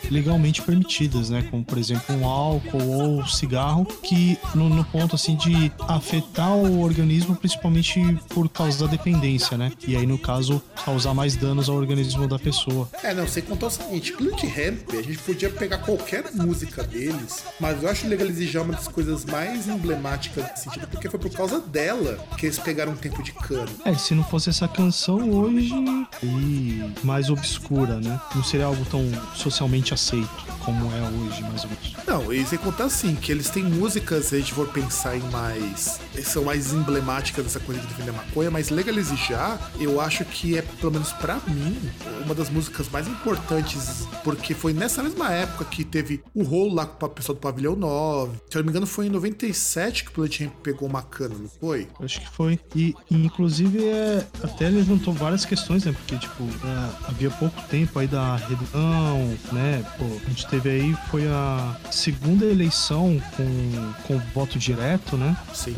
legalmente 0.09 0.61
permitidas, 0.61 1.29
né, 1.29 1.43
como 1.49 1.63
por 1.63 1.77
exemplo 1.77 2.15
um 2.15 2.25
álcool 2.34 2.88
ou 2.89 3.25
cigarro, 3.27 3.86
que 3.86 4.38
no, 4.55 4.69
no 4.69 4.84
ponto 4.86 5.15
assim 5.15 5.36
de 5.36 5.71
afetar 5.88 6.55
o 6.55 6.81
organismo 6.81 7.36
principalmente 7.36 8.01
por 8.29 8.49
causa 8.49 8.86
da 8.86 8.91
dependência, 8.91 9.57
né? 9.57 9.71
E 9.88 9.95
aí 9.95 10.05
no 10.05 10.17
caso 10.17 10.61
causar 10.84 11.13
mais 11.13 11.36
danos 11.36 11.69
ao 11.69 11.75
organismo 11.75 12.27
da 12.27 12.39
pessoa. 12.39 12.89
É, 13.03 13.13
não, 13.13 13.27
sem 13.27 13.43
contar 13.43 13.67
o 13.67 13.69
seguinte, 13.69 14.13
Plant 14.13 14.43
Ramp, 14.43 14.89
a 14.91 15.01
gente 15.01 15.19
podia 15.19 15.49
pegar 15.49 15.79
qualquer 15.79 16.23
música 16.34 16.84
deles, 16.84 17.43
mas 17.59 17.81
eu 17.81 17.89
acho 17.89 18.07
Legalize 18.07 18.47
já 18.47 18.61
uma 18.61 18.73
das 18.73 18.88
coisas 18.88 19.25
mais 19.25 19.67
emblemáticas 19.67 20.43
nesse 20.49 20.63
sentido, 20.63 20.88
porque 20.88 21.09
foi 21.09 21.19
por 21.19 21.31
causa 21.31 21.59
dela 21.59 22.17
que 22.38 22.45
eles 22.45 22.59
pegaram 22.59 22.93
um 22.93 22.95
tempo 22.95 23.21
de 23.21 23.31
cano. 23.31 23.69
É, 23.86 23.93
se 23.95 24.13
não 24.13 24.23
fosse 24.23 24.49
essa 24.49 24.67
canção 24.67 25.29
hoje 25.29 25.73
e 26.21 26.91
mais 27.03 27.29
obscura, 27.29 27.99
né? 27.99 28.19
Não 28.36 28.43
seria 28.43 28.65
algo 28.65 28.84
tão 28.86 29.01
socialmente 29.36 29.93
aceito 29.93 30.53
como 30.63 30.86
é 30.93 31.01
hoje, 31.01 31.41
mais 31.43 31.63
ou 31.63 31.69
menos. 31.69 31.93
Não, 32.07 32.22
e 32.32 32.45
sem 32.45 32.57
contar 32.57 32.86
assim, 32.86 33.15
que 33.15 33.32
eles 33.32 33.49
têm 33.49 33.63
músicas, 33.63 34.26
se 34.26 34.36
a 34.36 34.39
gente 34.39 34.53
for 34.53 34.67
pensar 34.69 35.17
em 35.17 35.21
mais. 35.32 35.99
são 36.24 36.45
mais 36.45 36.74
emblemáticas 36.74 37.43
dessa 37.43 37.59
coisa 37.59 37.82
de 37.82 37.88
defender 37.88 38.11
a 38.11 38.13
maconha, 38.13 38.51
mas 38.51 38.69
Legalize 38.69 39.15
Já, 39.15 39.59
eu 39.80 39.99
acho 39.99 40.24
que 40.26 40.57
é, 40.57 40.61
pelo 40.61 40.91
menos 40.91 41.11
para 41.13 41.39
mim, 41.47 41.78
uma 42.24 42.34
das 42.34 42.49
músicas 42.49 42.88
mais 42.89 43.07
importantes, 43.07 44.07
porque 44.24 44.53
foi 44.53 44.74
nessa 44.74 45.03
mesma 45.03 45.32
época 45.32 45.65
que 45.65 45.84
teve 45.84 46.24
o 46.34 46.43
rolo 46.43 46.76
lá 46.76 46.86
com 46.86 47.05
o 47.05 47.09
pessoal 47.09 47.36
do 47.36 47.41
Pavilhão 47.41 47.76
9. 47.76 48.38
Se 48.49 48.57
eu 48.57 48.61
não 48.61 48.65
me 48.65 48.69
engano, 48.71 48.88
foi 48.88 49.07
em 49.07 49.09
97 49.09 50.05
que 50.05 50.09
o 50.11 50.13
Planet 50.13 50.49
pegou 50.61 50.88
uma 50.88 51.01
cana, 51.01 51.36
não 51.38 51.49
foi? 51.59 51.88
Acho 51.99 52.21
que 52.21 52.30
foi. 52.30 52.59
E, 52.76 52.95
e 53.09 53.26
inclusive, 53.26 53.86
é, 53.86 54.26
até 54.41 54.69
levantou 54.69 55.13
várias 55.13 55.45
questões, 55.45 55.86
né? 55.86 55.91
Porque, 55.91 56.17
tipo, 56.17 56.43
é, 56.43 57.07
havia 57.09 57.30
pouco 57.32 57.61
tempo 57.63 57.99
aí 57.99 58.07
da 58.07 58.38
redução, 58.38 59.38
né? 59.51 59.84
Pô, 59.97 60.05
a 60.05 60.30
gente 60.30 60.47
teve 60.47 60.69
aí, 60.69 60.97
foi 61.09 61.28
a 61.28 61.78
segunda 61.91 62.12
eleição 62.45 63.22
com, 63.36 63.93
com 64.07 64.20
voto 64.34 64.57
direto, 64.59 65.18
né? 65.18 65.36
Sim. 65.53 65.76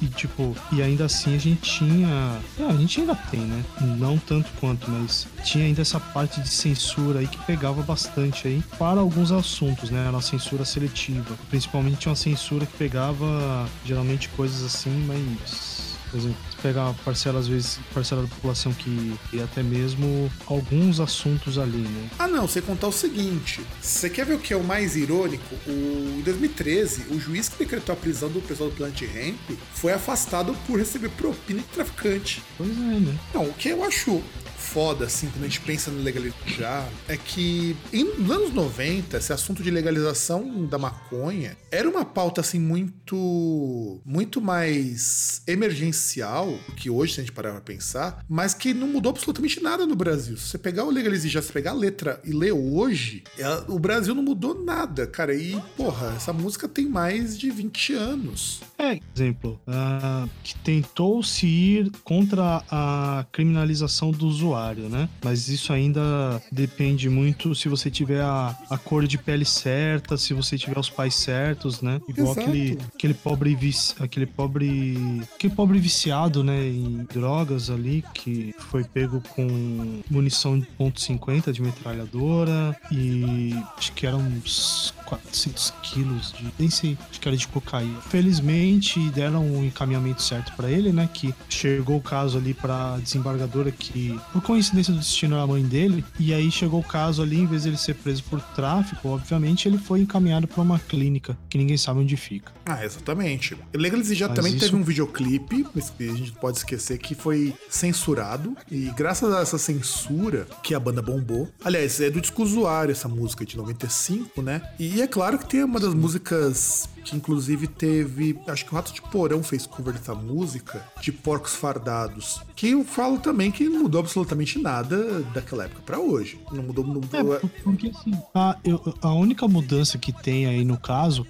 E, 0.00 0.04
e, 0.04 0.08
tipo, 0.08 0.56
e 0.72 0.82
ainda 0.82 1.04
assim 1.04 1.34
a 1.34 1.38
gente 1.38 1.62
tinha. 1.62 2.40
É, 2.58 2.64
a 2.64 2.72
gente 2.72 3.00
ainda 3.00 3.14
tem, 3.14 3.40
né? 3.40 3.64
Não 3.98 4.18
tanto 4.18 4.50
quanto, 4.60 4.90
mas 4.90 5.26
tinha 5.44 5.64
ainda 5.64 5.82
essa 5.82 6.00
parte 6.00 6.40
de 6.40 6.48
censura 6.48 7.20
aí 7.20 7.26
que 7.26 7.38
pegava 7.44 7.82
bastante 7.82 8.46
aí 8.48 8.62
para 8.78 9.00
alguns 9.00 9.32
assuntos, 9.32 9.90
né? 9.90 10.06
Era 10.08 10.20
censura 10.20 10.64
seletiva. 10.64 11.36
Principalmente 11.50 11.98
tinha 11.98 12.10
uma 12.10 12.16
censura 12.16 12.66
que 12.66 12.76
pegava 12.76 13.68
geralmente 13.84 14.28
coisas 14.30 14.64
assim, 14.64 15.04
mas 15.06 15.93
por 16.14 16.20
exemplo, 16.20 16.36
pegar 16.62 16.84
uma 16.84 16.94
parcela, 16.94 17.40
às 17.40 17.48
vezes, 17.48 17.80
parcela 17.92 18.22
da 18.22 18.28
população 18.28 18.72
que 18.72 19.18
e 19.32 19.42
até 19.42 19.64
mesmo 19.64 20.30
alguns 20.46 21.00
assuntos 21.00 21.58
ali, 21.58 21.78
né? 21.78 22.08
Ah, 22.16 22.28
não, 22.28 22.46
você 22.46 22.62
contar 22.62 22.86
o 22.86 22.92
seguinte: 22.92 23.60
você 23.82 24.08
quer 24.08 24.24
ver 24.24 24.34
o 24.34 24.38
que 24.38 24.52
é 24.52 24.56
o 24.56 24.62
mais 24.62 24.94
irônico? 24.94 25.56
O, 25.66 26.18
em 26.20 26.22
2013, 26.22 27.06
o 27.10 27.18
juiz 27.18 27.48
que 27.48 27.58
decretou 27.58 27.92
a 27.92 27.96
prisão 27.96 28.30
do 28.30 28.40
pessoal 28.40 28.70
do 28.70 28.76
Plant 28.76 29.02
Ramp 29.02 29.58
foi 29.74 29.92
afastado 29.92 30.56
por 30.68 30.78
receber 30.78 31.08
propina 31.08 31.60
de 31.60 31.66
traficante. 31.66 32.40
Pois 32.56 32.70
é, 32.70 33.00
né? 33.00 33.18
Não, 33.34 33.46
o 33.46 33.52
que 33.52 33.70
eu 33.70 33.82
acho 33.82 34.22
foda, 34.64 35.04
assim, 35.04 35.28
quando 35.28 35.44
a 35.44 35.48
gente 35.48 35.60
pensa 35.60 35.90
no 35.90 36.02
legalizar, 36.02 36.88
é 37.06 37.16
que 37.16 37.76
em, 37.92 38.04
nos 38.18 38.30
anos 38.30 38.52
90, 38.52 39.16
esse 39.16 39.32
assunto 39.32 39.62
de 39.62 39.70
legalização 39.70 40.64
da 40.66 40.78
maconha 40.78 41.56
era 41.70 41.88
uma 41.88 42.04
pauta, 42.04 42.40
assim, 42.40 42.58
muito, 42.58 44.00
muito 44.04 44.40
mais 44.40 45.42
emergencial 45.46 46.58
que 46.76 46.88
hoje, 46.88 47.14
se 47.14 47.20
a 47.20 47.24
gente 47.24 47.32
parar 47.32 47.52
pra 47.52 47.60
pensar, 47.60 48.24
mas 48.28 48.54
que 48.54 48.72
não 48.72 48.88
mudou 48.88 49.10
absolutamente 49.10 49.62
nada 49.62 49.86
no 49.86 49.94
Brasil. 49.94 50.36
Se 50.36 50.48
você 50.48 50.58
pegar 50.58 50.84
o 50.84 50.90
legalize 50.90 51.28
já, 51.28 51.42
se 51.42 51.52
pegar 51.52 51.72
a 51.72 51.74
letra 51.74 52.20
e 52.24 52.32
ler 52.32 52.52
hoje, 52.52 53.22
ela, 53.38 53.64
o 53.68 53.78
Brasil 53.78 54.14
não 54.14 54.22
mudou 54.22 54.64
nada, 54.64 55.06
cara. 55.06 55.34
E, 55.34 55.60
porra, 55.76 56.14
essa 56.16 56.32
música 56.32 56.66
tem 56.66 56.88
mais 56.88 57.38
de 57.38 57.50
20 57.50 57.92
anos. 57.94 58.60
É, 58.78 58.98
exemplo, 59.14 59.60
uh, 59.68 60.28
que 60.42 60.54
tentou-se 60.56 61.46
ir 61.46 61.92
contra 62.02 62.64
a 62.70 63.26
criminalização 63.30 64.10
do 64.10 64.26
usuário 64.26 64.53
né? 64.88 65.08
Mas 65.22 65.48
isso 65.48 65.72
ainda 65.72 66.42
depende 66.50 67.08
muito 67.08 67.54
se 67.54 67.68
você 67.68 67.90
tiver 67.90 68.22
a, 68.22 68.56
a 68.70 68.78
cor 68.78 69.06
de 69.06 69.18
pele 69.18 69.44
certa, 69.44 70.16
se 70.16 70.34
você 70.34 70.56
tiver 70.56 70.78
os 70.78 70.90
pais 70.90 71.14
certos, 71.14 71.80
né? 71.80 72.00
Igual 72.08 72.32
aquele, 72.32 72.78
aquele 72.94 73.14
pobre 73.14 73.54
vici, 73.54 73.94
aquele 74.00 74.26
pobre 74.26 75.22
aquele 75.34 75.54
pobre 75.54 75.78
viciado, 75.78 76.42
né, 76.42 76.66
em 76.66 77.06
drogas 77.12 77.70
ali 77.70 78.04
que 78.14 78.54
foi 78.58 78.84
pego 78.84 79.20
com 79.34 80.02
munição 80.10 80.58
de 80.58 80.66
ponto 80.66 81.00
.50 81.00 81.52
de 81.52 81.62
metralhadora 81.62 82.76
e 82.90 83.54
acho 83.76 83.92
que 83.92 84.06
eram 84.06 84.20
uns 84.20 84.94
400 85.04 85.72
quilos 85.82 86.32
de. 86.32 86.52
Nem 86.58 86.70
sei, 86.70 86.96
acho 87.10 87.20
que 87.20 87.28
era 87.28 87.36
de 87.36 87.46
cocaína. 87.48 88.00
Felizmente 88.02 89.10
deram 89.10 89.44
um 89.44 89.64
encaminhamento 89.64 90.22
certo 90.22 90.52
para 90.56 90.70
ele, 90.70 90.92
né? 90.92 91.08
Que 91.12 91.34
chegou 91.48 91.96
o 91.96 92.02
caso 92.02 92.38
ali 92.38 92.54
pra 92.54 92.98
desembargadora 92.98 93.70
que, 93.70 94.18
por 94.32 94.42
coincidência 94.44 94.92
do 94.92 95.00
destino, 95.00 95.34
era 95.34 95.44
a 95.44 95.46
mãe 95.46 95.62
dele. 95.62 96.04
E 96.20 96.32
aí 96.32 96.50
chegou 96.50 96.80
o 96.80 96.84
caso 96.84 97.22
ali, 97.22 97.40
em 97.40 97.46
vez 97.46 97.62
de 97.62 97.70
ele 97.70 97.76
ser 97.76 97.94
preso 97.94 98.22
por 98.24 98.40
tráfico, 98.40 99.08
obviamente 99.08 99.66
ele 99.66 99.78
foi 99.78 100.00
encaminhado 100.00 100.46
para 100.46 100.62
uma 100.62 100.78
clínica 100.78 101.36
que 101.48 101.58
ninguém 101.58 101.76
sabe 101.76 102.00
onde 102.00 102.16
fica. 102.16 102.52
Ah, 102.64 102.84
exatamente. 102.84 103.56
Legalize 103.74 104.14
já 104.14 104.28
Mas 104.28 104.36
também 104.36 104.52
isso... 104.54 104.64
teve 104.64 104.76
um 104.76 104.84
videoclipe, 104.84 105.66
a 105.74 106.16
gente 106.16 106.32
pode 106.32 106.58
esquecer 106.58 106.98
que 106.98 107.14
foi 107.14 107.54
censurado. 107.68 108.56
E 108.70 108.90
graças 108.96 109.32
a 109.32 109.40
essa 109.40 109.58
censura 109.58 110.46
que 110.62 110.74
a 110.74 110.80
banda 110.80 111.02
bombou. 111.02 111.48
Aliás, 111.64 112.00
é 112.00 112.10
do 112.10 112.20
disco 112.20 112.42
usuário 112.42 112.92
essa 112.92 113.08
música 113.08 113.44
de 113.44 113.56
95, 113.56 114.42
né? 114.42 114.62
E 114.78 115.00
é 115.00 115.06
claro 115.06 115.38
que 115.38 115.46
tem 115.46 115.64
uma 115.64 115.80
das 115.80 115.94
músicas 115.94 116.88
que 117.04 117.14
inclusive 117.16 117.66
teve, 117.66 118.38
acho 118.48 118.64
que 118.64 118.72
o 118.72 118.74
Rato 118.74 118.92
de 118.92 119.02
Porão 119.02 119.42
fez 119.42 119.66
cover 119.66 119.94
dessa 119.94 120.14
música, 120.14 120.84
de 121.00 121.12
Porcos 121.12 121.54
Fardados, 121.54 122.40
que 122.56 122.70
eu 122.70 122.84
falo 122.84 123.18
também 123.18 123.50
que 123.50 123.68
não 123.68 123.82
mudou 123.82 124.00
absolutamente 124.00 124.58
nada 124.58 125.20
daquela 125.34 125.64
época 125.64 125.82
para 125.82 125.98
hoje. 125.98 126.40
Não 126.50 126.62
mudou, 126.62 126.84
não 126.86 126.94
mudou. 126.94 127.34
É, 127.34 127.40
porque 127.62 127.88
assim, 127.88 128.12
a, 128.34 128.56
eu, 128.64 128.94
a 129.00 129.12
única 129.12 129.46
mudança 129.46 129.98
que 129.98 130.12
tem 130.12 130.46
aí 130.46 130.64
no 130.64 130.78
caso 130.78 131.26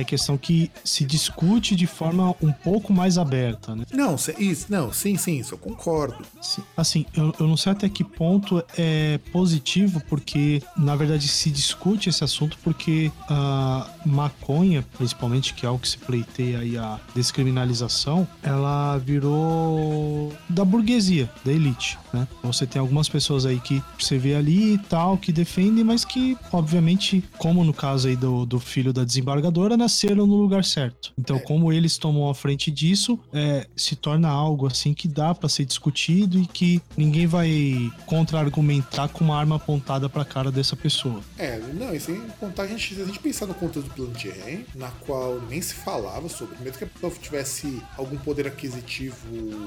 é 0.00 0.04
questão 0.04 0.36
que 0.36 0.70
se 0.84 1.04
discute 1.04 1.74
de 1.74 1.86
forma 1.86 2.34
um 2.42 2.52
pouco 2.52 2.92
mais 2.92 3.18
aberta, 3.18 3.74
né? 3.74 3.84
Não, 3.92 4.16
isso, 4.38 4.66
não, 4.68 4.92
sim, 4.92 5.16
sim, 5.16 5.38
isso 5.38 5.54
eu 5.54 5.58
concordo. 5.58 6.24
Sim, 6.40 6.62
assim, 6.76 7.06
eu, 7.14 7.34
eu 7.38 7.46
não 7.46 7.56
sei 7.56 7.72
até 7.72 7.88
que 7.88 8.04
ponto 8.04 8.62
é 8.76 9.18
positivo, 9.32 10.02
porque 10.08 10.62
na 10.76 10.96
verdade 10.96 11.28
se 11.28 11.50
discute 11.50 12.08
esse 12.08 12.24
assunto 12.24 12.58
porque 12.62 13.10
a 13.28 13.86
maconha, 14.04 14.84
principalmente 14.96 15.54
que 15.54 15.66
é 15.66 15.70
o 15.70 15.78
que 15.78 15.88
se 15.88 15.98
pleiteia 15.98 16.60
aí 16.60 16.76
a 16.76 16.98
descriminalização, 17.14 18.26
ela 18.42 18.98
virou 18.98 20.32
da 20.48 20.64
burguesia, 20.64 21.30
da 21.44 21.52
elite, 21.52 21.98
né? 22.12 22.26
Você 22.42 22.66
tem 22.66 22.80
algumas 22.80 23.08
pessoas 23.08 23.44
aí 23.46 23.60
que 23.60 23.82
você 23.98 24.18
vê 24.18 24.34
ali 24.34 24.74
e 24.74 24.78
tal, 24.78 25.16
que 25.16 25.32
defendem, 25.32 25.84
mas 25.84 26.04
que, 26.04 26.36
obviamente, 26.52 27.24
como 27.36 27.64
no 27.64 27.72
caso 27.72 28.08
aí 28.08 28.16
do, 28.16 28.46
do 28.46 28.58
filho 28.58 28.92
da 28.92 29.04
desembargadora, 29.04 29.76
nasceram 29.88 30.26
no 30.26 30.36
lugar 30.36 30.64
certo. 30.64 31.14
Então, 31.18 31.36
é. 31.36 31.40
como 31.40 31.72
eles 31.72 31.96
tomam 31.96 32.28
a 32.28 32.34
frente 32.34 32.70
disso, 32.70 33.18
é, 33.32 33.66
se 33.74 33.96
torna 33.96 34.28
algo 34.28 34.66
assim 34.66 34.92
que 34.92 35.08
dá 35.08 35.34
para 35.34 35.48
ser 35.48 35.64
discutido 35.64 36.38
e 36.38 36.46
que 36.46 36.82
ninguém 36.94 37.26
vai 37.26 37.90
contra-argumentar 38.04 39.08
com 39.08 39.24
uma 39.24 39.38
arma 39.38 39.56
apontada 39.56 40.06
pra 40.08 40.26
cara 40.26 40.52
dessa 40.52 40.76
pessoa. 40.76 41.22
É, 41.38 41.58
não, 41.72 41.94
e 41.94 41.98
sem 41.98 42.20
contar, 42.38 42.64
a 42.64 42.66
gente, 42.66 42.94
se 42.94 43.00
a 43.00 43.04
gente 43.06 43.18
pensar 43.18 43.46
no 43.46 43.54
contexto 43.54 43.88
do 43.88 43.94
plano 43.94 44.12
de 44.12 44.28
Ren, 44.28 44.60
na 44.74 44.90
qual 44.90 45.40
nem 45.48 45.62
se 45.62 45.74
falava 45.74 46.28
sobre, 46.28 46.58
mesmo 46.58 46.76
que 46.76 46.84
a 46.84 46.86
pessoa 46.86 47.12
tivesse 47.12 47.82
algum 47.96 48.18
poder 48.18 48.46
aquisitivo 48.46 49.16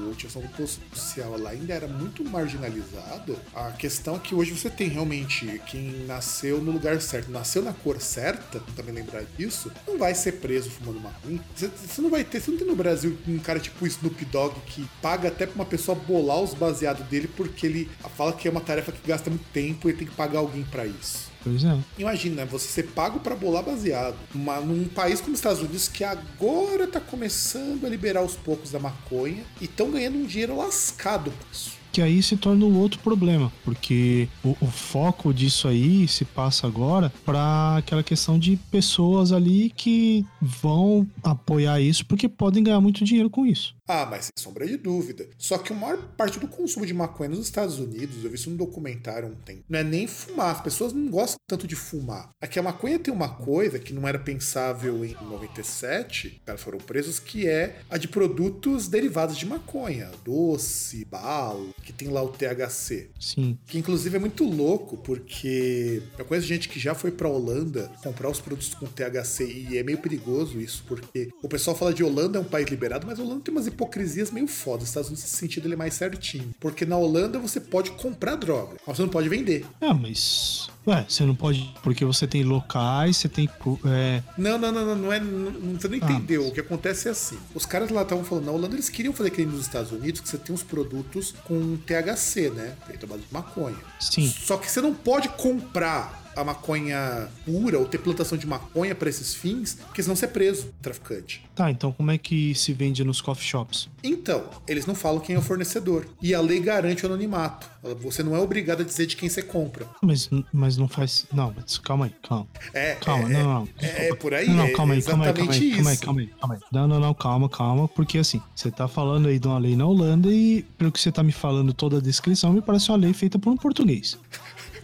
ou 0.06 0.14
tivesse 0.14 0.36
algum 0.36 0.48
posto 0.50 0.80
social, 0.94 1.34
ela 1.34 1.50
ainda 1.50 1.74
era 1.74 1.88
muito 1.88 2.24
marginalizada. 2.24 3.34
A 3.52 3.72
questão 3.72 4.14
é 4.16 4.18
que 4.20 4.36
hoje 4.36 4.52
você 4.52 4.70
tem 4.70 4.88
realmente 4.88 5.60
quem 5.66 6.06
nasceu 6.06 6.62
no 6.62 6.70
lugar 6.70 7.00
certo, 7.00 7.28
nasceu 7.28 7.62
na 7.62 7.72
cor 7.72 8.00
certa, 8.00 8.60
também 8.76 8.94
lembrar 8.94 9.24
disso, 9.36 9.72
não 9.86 9.98
vai 10.02 10.16
ser 10.16 10.32
preso 10.32 10.68
fumando 10.68 10.98
maconha. 10.98 11.40
Você, 11.54 11.68
você 11.68 12.02
não 12.02 12.10
vai 12.10 12.24
ter, 12.24 12.40
você 12.40 12.50
não 12.50 12.58
tem 12.58 12.66
no 12.66 12.74
Brasil 12.74 13.16
um 13.28 13.38
cara 13.38 13.60
tipo 13.60 13.86
Snoop 13.86 14.24
Dogg 14.24 14.54
que 14.66 14.84
paga 15.00 15.28
até 15.28 15.46
pra 15.46 15.54
uma 15.54 15.64
pessoa 15.64 15.96
bolar 15.96 16.40
os 16.40 16.54
baseados 16.54 17.06
dele 17.06 17.30
porque 17.36 17.66
ele 17.66 17.88
fala 18.16 18.32
que 18.32 18.48
é 18.48 18.50
uma 18.50 18.60
tarefa 18.60 18.90
que 18.90 19.06
gasta 19.06 19.30
muito 19.30 19.44
tempo 19.52 19.88
e 19.88 19.92
tem 19.92 20.06
que 20.06 20.14
pagar 20.14 20.40
alguém 20.40 20.64
para 20.64 20.84
isso. 20.84 21.30
Pois 21.44 21.64
é. 21.64 21.78
Imagina, 21.96 22.44
você 22.44 22.66
ser 22.66 22.88
pago 22.88 23.20
para 23.20 23.36
bolar 23.36 23.62
baseado. 23.62 24.16
Uma, 24.34 24.60
num 24.60 24.88
país 24.88 25.20
como 25.20 25.34
os 25.34 25.38
Estados 25.38 25.60
Unidos 25.60 25.86
que 25.86 26.02
agora 26.02 26.88
tá 26.88 26.98
começando 26.98 27.86
a 27.86 27.88
liberar 27.88 28.22
os 28.22 28.34
poucos 28.34 28.72
da 28.72 28.80
maconha 28.80 29.44
e 29.60 29.66
estão 29.66 29.88
ganhando 29.88 30.18
um 30.18 30.24
dinheiro 30.24 30.56
lascado 30.56 31.30
com 31.30 31.52
isso. 31.52 31.81
Que 31.92 32.00
aí 32.00 32.22
se 32.22 32.36
torna 32.36 32.64
um 32.64 32.78
outro 32.78 32.98
problema, 33.00 33.52
porque 33.64 34.28
o, 34.42 34.56
o 34.60 34.66
foco 34.66 35.32
disso 35.32 35.68
aí 35.68 36.08
se 36.08 36.24
passa 36.24 36.66
agora 36.66 37.12
para 37.24 37.76
aquela 37.76 38.02
questão 38.02 38.38
de 38.38 38.56
pessoas 38.70 39.30
ali 39.30 39.70
que 39.76 40.24
vão 40.40 41.06
apoiar 41.22 41.80
isso 41.80 42.04
porque 42.06 42.28
podem 42.28 42.62
ganhar 42.62 42.80
muito 42.80 43.04
dinheiro 43.04 43.28
com 43.28 43.44
isso. 43.44 43.74
Ah, 43.94 44.06
mas 44.06 44.24
sem 44.24 44.32
sombra 44.42 44.66
de 44.66 44.78
dúvida. 44.78 45.28
Só 45.36 45.58
que 45.58 45.70
a 45.70 45.76
maior 45.76 45.98
parte 46.16 46.40
do 46.40 46.48
consumo 46.48 46.86
de 46.86 46.94
maconha 46.94 47.28
nos 47.28 47.40
Estados 47.40 47.78
Unidos, 47.78 48.24
eu 48.24 48.30
vi 48.30 48.36
isso 48.36 48.48
num 48.48 48.56
documentário 48.56 49.28
ontem, 49.28 49.62
não 49.68 49.78
é 49.80 49.84
nem 49.84 50.06
fumar. 50.06 50.54
As 50.54 50.62
pessoas 50.62 50.94
não 50.94 51.10
gostam 51.10 51.36
tanto 51.46 51.66
de 51.66 51.76
fumar. 51.76 52.30
Aqui 52.40 52.58
a 52.58 52.62
maconha 52.62 52.98
tem 52.98 53.12
uma 53.12 53.28
coisa 53.28 53.78
que 53.78 53.92
não 53.92 54.08
era 54.08 54.18
pensável 54.18 55.04
em 55.04 55.12
97, 55.12 56.28
os 56.28 56.44
caras 56.46 56.62
foram 56.62 56.78
presos, 56.78 57.18
que 57.18 57.46
é 57.46 57.80
a 57.90 57.98
de 57.98 58.08
produtos 58.08 58.88
derivados 58.88 59.36
de 59.36 59.44
maconha. 59.44 60.10
Doce, 60.24 61.04
balo, 61.04 61.74
que 61.82 61.92
tem 61.92 62.08
lá 62.08 62.22
o 62.22 62.30
THC. 62.30 63.10
Sim. 63.20 63.58
Que 63.66 63.76
inclusive 63.76 64.16
é 64.16 64.18
muito 64.18 64.44
louco, 64.44 64.96
porque 64.96 66.02
eu 66.16 66.24
conheço 66.24 66.46
gente 66.46 66.66
que 66.66 66.80
já 66.80 66.94
foi 66.94 67.10
pra 67.10 67.28
Holanda 67.28 67.92
comprar 68.02 68.30
os 68.30 68.40
produtos 68.40 68.72
com 68.72 68.86
THC 68.86 69.44
e 69.44 69.76
é 69.76 69.82
meio 69.82 69.98
perigoso 69.98 70.58
isso, 70.58 70.82
porque 70.88 71.28
o 71.42 71.48
pessoal 71.48 71.76
fala 71.76 71.92
de 71.92 72.02
Holanda 72.02 72.38
é 72.38 72.40
um 72.40 72.44
país 72.44 72.66
liberado, 72.70 73.06
mas 73.06 73.18
Holanda 73.18 73.42
tem 73.44 73.52
umas 73.52 73.66
hipocrisias 73.82 74.30
meio 74.30 74.46
fodas. 74.46 74.84
Os 74.84 74.88
Estados 74.88 75.08
Unidos, 75.08 75.24
nesse 75.24 75.36
sentido, 75.36 75.66
ele 75.66 75.74
é 75.74 75.76
mais 75.76 75.94
certinho. 75.94 76.54
Porque 76.60 76.84
na 76.84 76.96
Holanda 76.96 77.38
você 77.38 77.60
pode 77.60 77.90
comprar 77.92 78.36
droga, 78.36 78.76
mas 78.86 78.96
você 78.96 79.02
não 79.02 79.08
pode 79.08 79.28
vender. 79.28 79.66
Ah, 79.80 79.92
mas. 79.94 80.68
Ué, 80.86 81.04
você 81.08 81.24
não 81.24 81.34
pode. 81.34 81.72
Porque 81.82 82.04
você 82.04 82.26
tem 82.26 82.42
locais, 82.42 83.16
você 83.16 83.28
tem. 83.28 83.48
É... 83.86 84.22
Não, 84.38 84.58
não, 84.58 84.72
não, 84.72 84.86
não, 84.86 84.96
não 84.96 85.12
é. 85.12 85.20
Não, 85.20 85.78
você 85.78 85.88
não 85.88 85.98
Ah, 86.00 86.12
entendeu. 86.12 86.46
O 86.46 86.52
que 86.52 86.60
acontece 86.60 87.08
é 87.08 87.10
assim. 87.10 87.38
Os 87.54 87.66
caras 87.66 87.90
lá 87.90 88.02
estavam 88.02 88.24
falando, 88.24 88.46
na 88.46 88.52
Holanda 88.52 88.74
eles 88.74 88.88
queriam 88.88 89.12
fazer 89.12 89.32
nem 89.36 89.46
nos 89.46 89.60
Estados 89.60 89.92
Unidos, 89.92 90.20
que 90.20 90.28
você 90.28 90.38
tem 90.38 90.54
uns 90.54 90.62
produtos 90.62 91.34
com 91.44 91.76
THC, 91.76 92.50
né? 92.50 92.74
Feito 92.86 93.06
à 93.06 93.08
base 93.08 93.22
de 93.22 93.32
maconha. 93.32 93.76
Sim. 94.00 94.28
Só 94.28 94.56
que 94.56 94.70
você 94.70 94.80
não 94.80 94.94
pode 94.94 95.28
comprar 95.30 96.21
a 96.36 96.44
maconha 96.44 97.28
pura 97.44 97.78
ou 97.78 97.86
ter 97.86 97.98
plantação 97.98 98.36
de 98.38 98.46
maconha 98.46 98.94
para 98.94 99.08
esses 99.08 99.34
fins, 99.34 99.74
porque 99.74 100.02
senão 100.02 100.16
você 100.16 100.24
é 100.24 100.28
preso, 100.28 100.72
traficante. 100.80 101.44
Tá, 101.54 101.70
então 101.70 101.92
como 101.92 102.10
é 102.10 102.18
que 102.18 102.54
se 102.54 102.72
vende 102.72 103.04
nos 103.04 103.20
coffee 103.20 103.46
shops? 103.46 103.88
Então, 104.02 104.44
eles 104.66 104.86
não 104.86 104.94
falam 104.94 105.20
quem 105.20 105.36
é 105.36 105.38
o 105.38 105.42
fornecedor. 105.42 106.06
E 106.20 106.34
a 106.34 106.40
lei 106.40 106.60
garante 106.60 107.04
o 107.04 107.06
anonimato. 107.06 107.70
Você 108.00 108.22
não 108.22 108.34
é 108.36 108.38
obrigado 108.38 108.80
a 108.82 108.84
dizer 108.84 109.06
de 109.06 109.16
quem 109.16 109.28
você 109.28 109.42
compra. 109.42 109.86
Mas, 110.00 110.30
mas 110.52 110.76
não 110.76 110.88
faz. 110.88 111.26
Não, 111.32 111.52
mas 111.54 111.78
calma 111.78 112.06
aí, 112.06 112.14
calma. 112.22 112.46
É, 112.72 112.94
Calma, 112.94 113.28
é, 113.28 113.32
não, 113.32 113.42
não. 113.42 113.68
é, 113.80 114.08
é 114.08 114.14
por 114.14 114.32
aí. 114.34 114.46
Não, 114.46 114.54
não, 114.56 114.64
é 114.64 114.70
calma 114.70 114.94
aí, 114.94 115.02
calma 115.02 115.26
aí, 115.26 115.32
calma 115.34 115.52
aí, 115.52 115.58
calma 115.58 115.62
aí, 115.62 115.72
calma 115.72 115.90
aí, 115.90 115.96
calma 115.98 116.20
aí, 116.20 116.26
calma 116.40 116.54
aí. 116.54 116.60
Não, 116.72 116.88
não, 116.88 117.00
não, 117.00 117.14
calma, 117.14 117.48
calma, 117.48 117.88
porque 117.88 118.18
assim, 118.18 118.40
você 118.54 118.70
tá 118.70 118.86
falando 118.86 119.28
aí 119.28 119.38
de 119.38 119.46
uma 119.46 119.58
lei 119.58 119.74
na 119.74 119.86
Holanda 119.86 120.30
e, 120.30 120.62
pelo 120.78 120.92
que 120.92 121.00
você 121.00 121.10
tá 121.10 121.22
me 121.22 121.32
falando 121.32 121.72
toda 121.72 121.98
a 121.98 122.00
descrição, 122.00 122.52
me 122.52 122.62
parece 122.62 122.90
uma 122.90 122.98
lei 122.98 123.12
feita 123.12 123.38
por 123.38 123.52
um 123.52 123.56
português. 123.56 124.18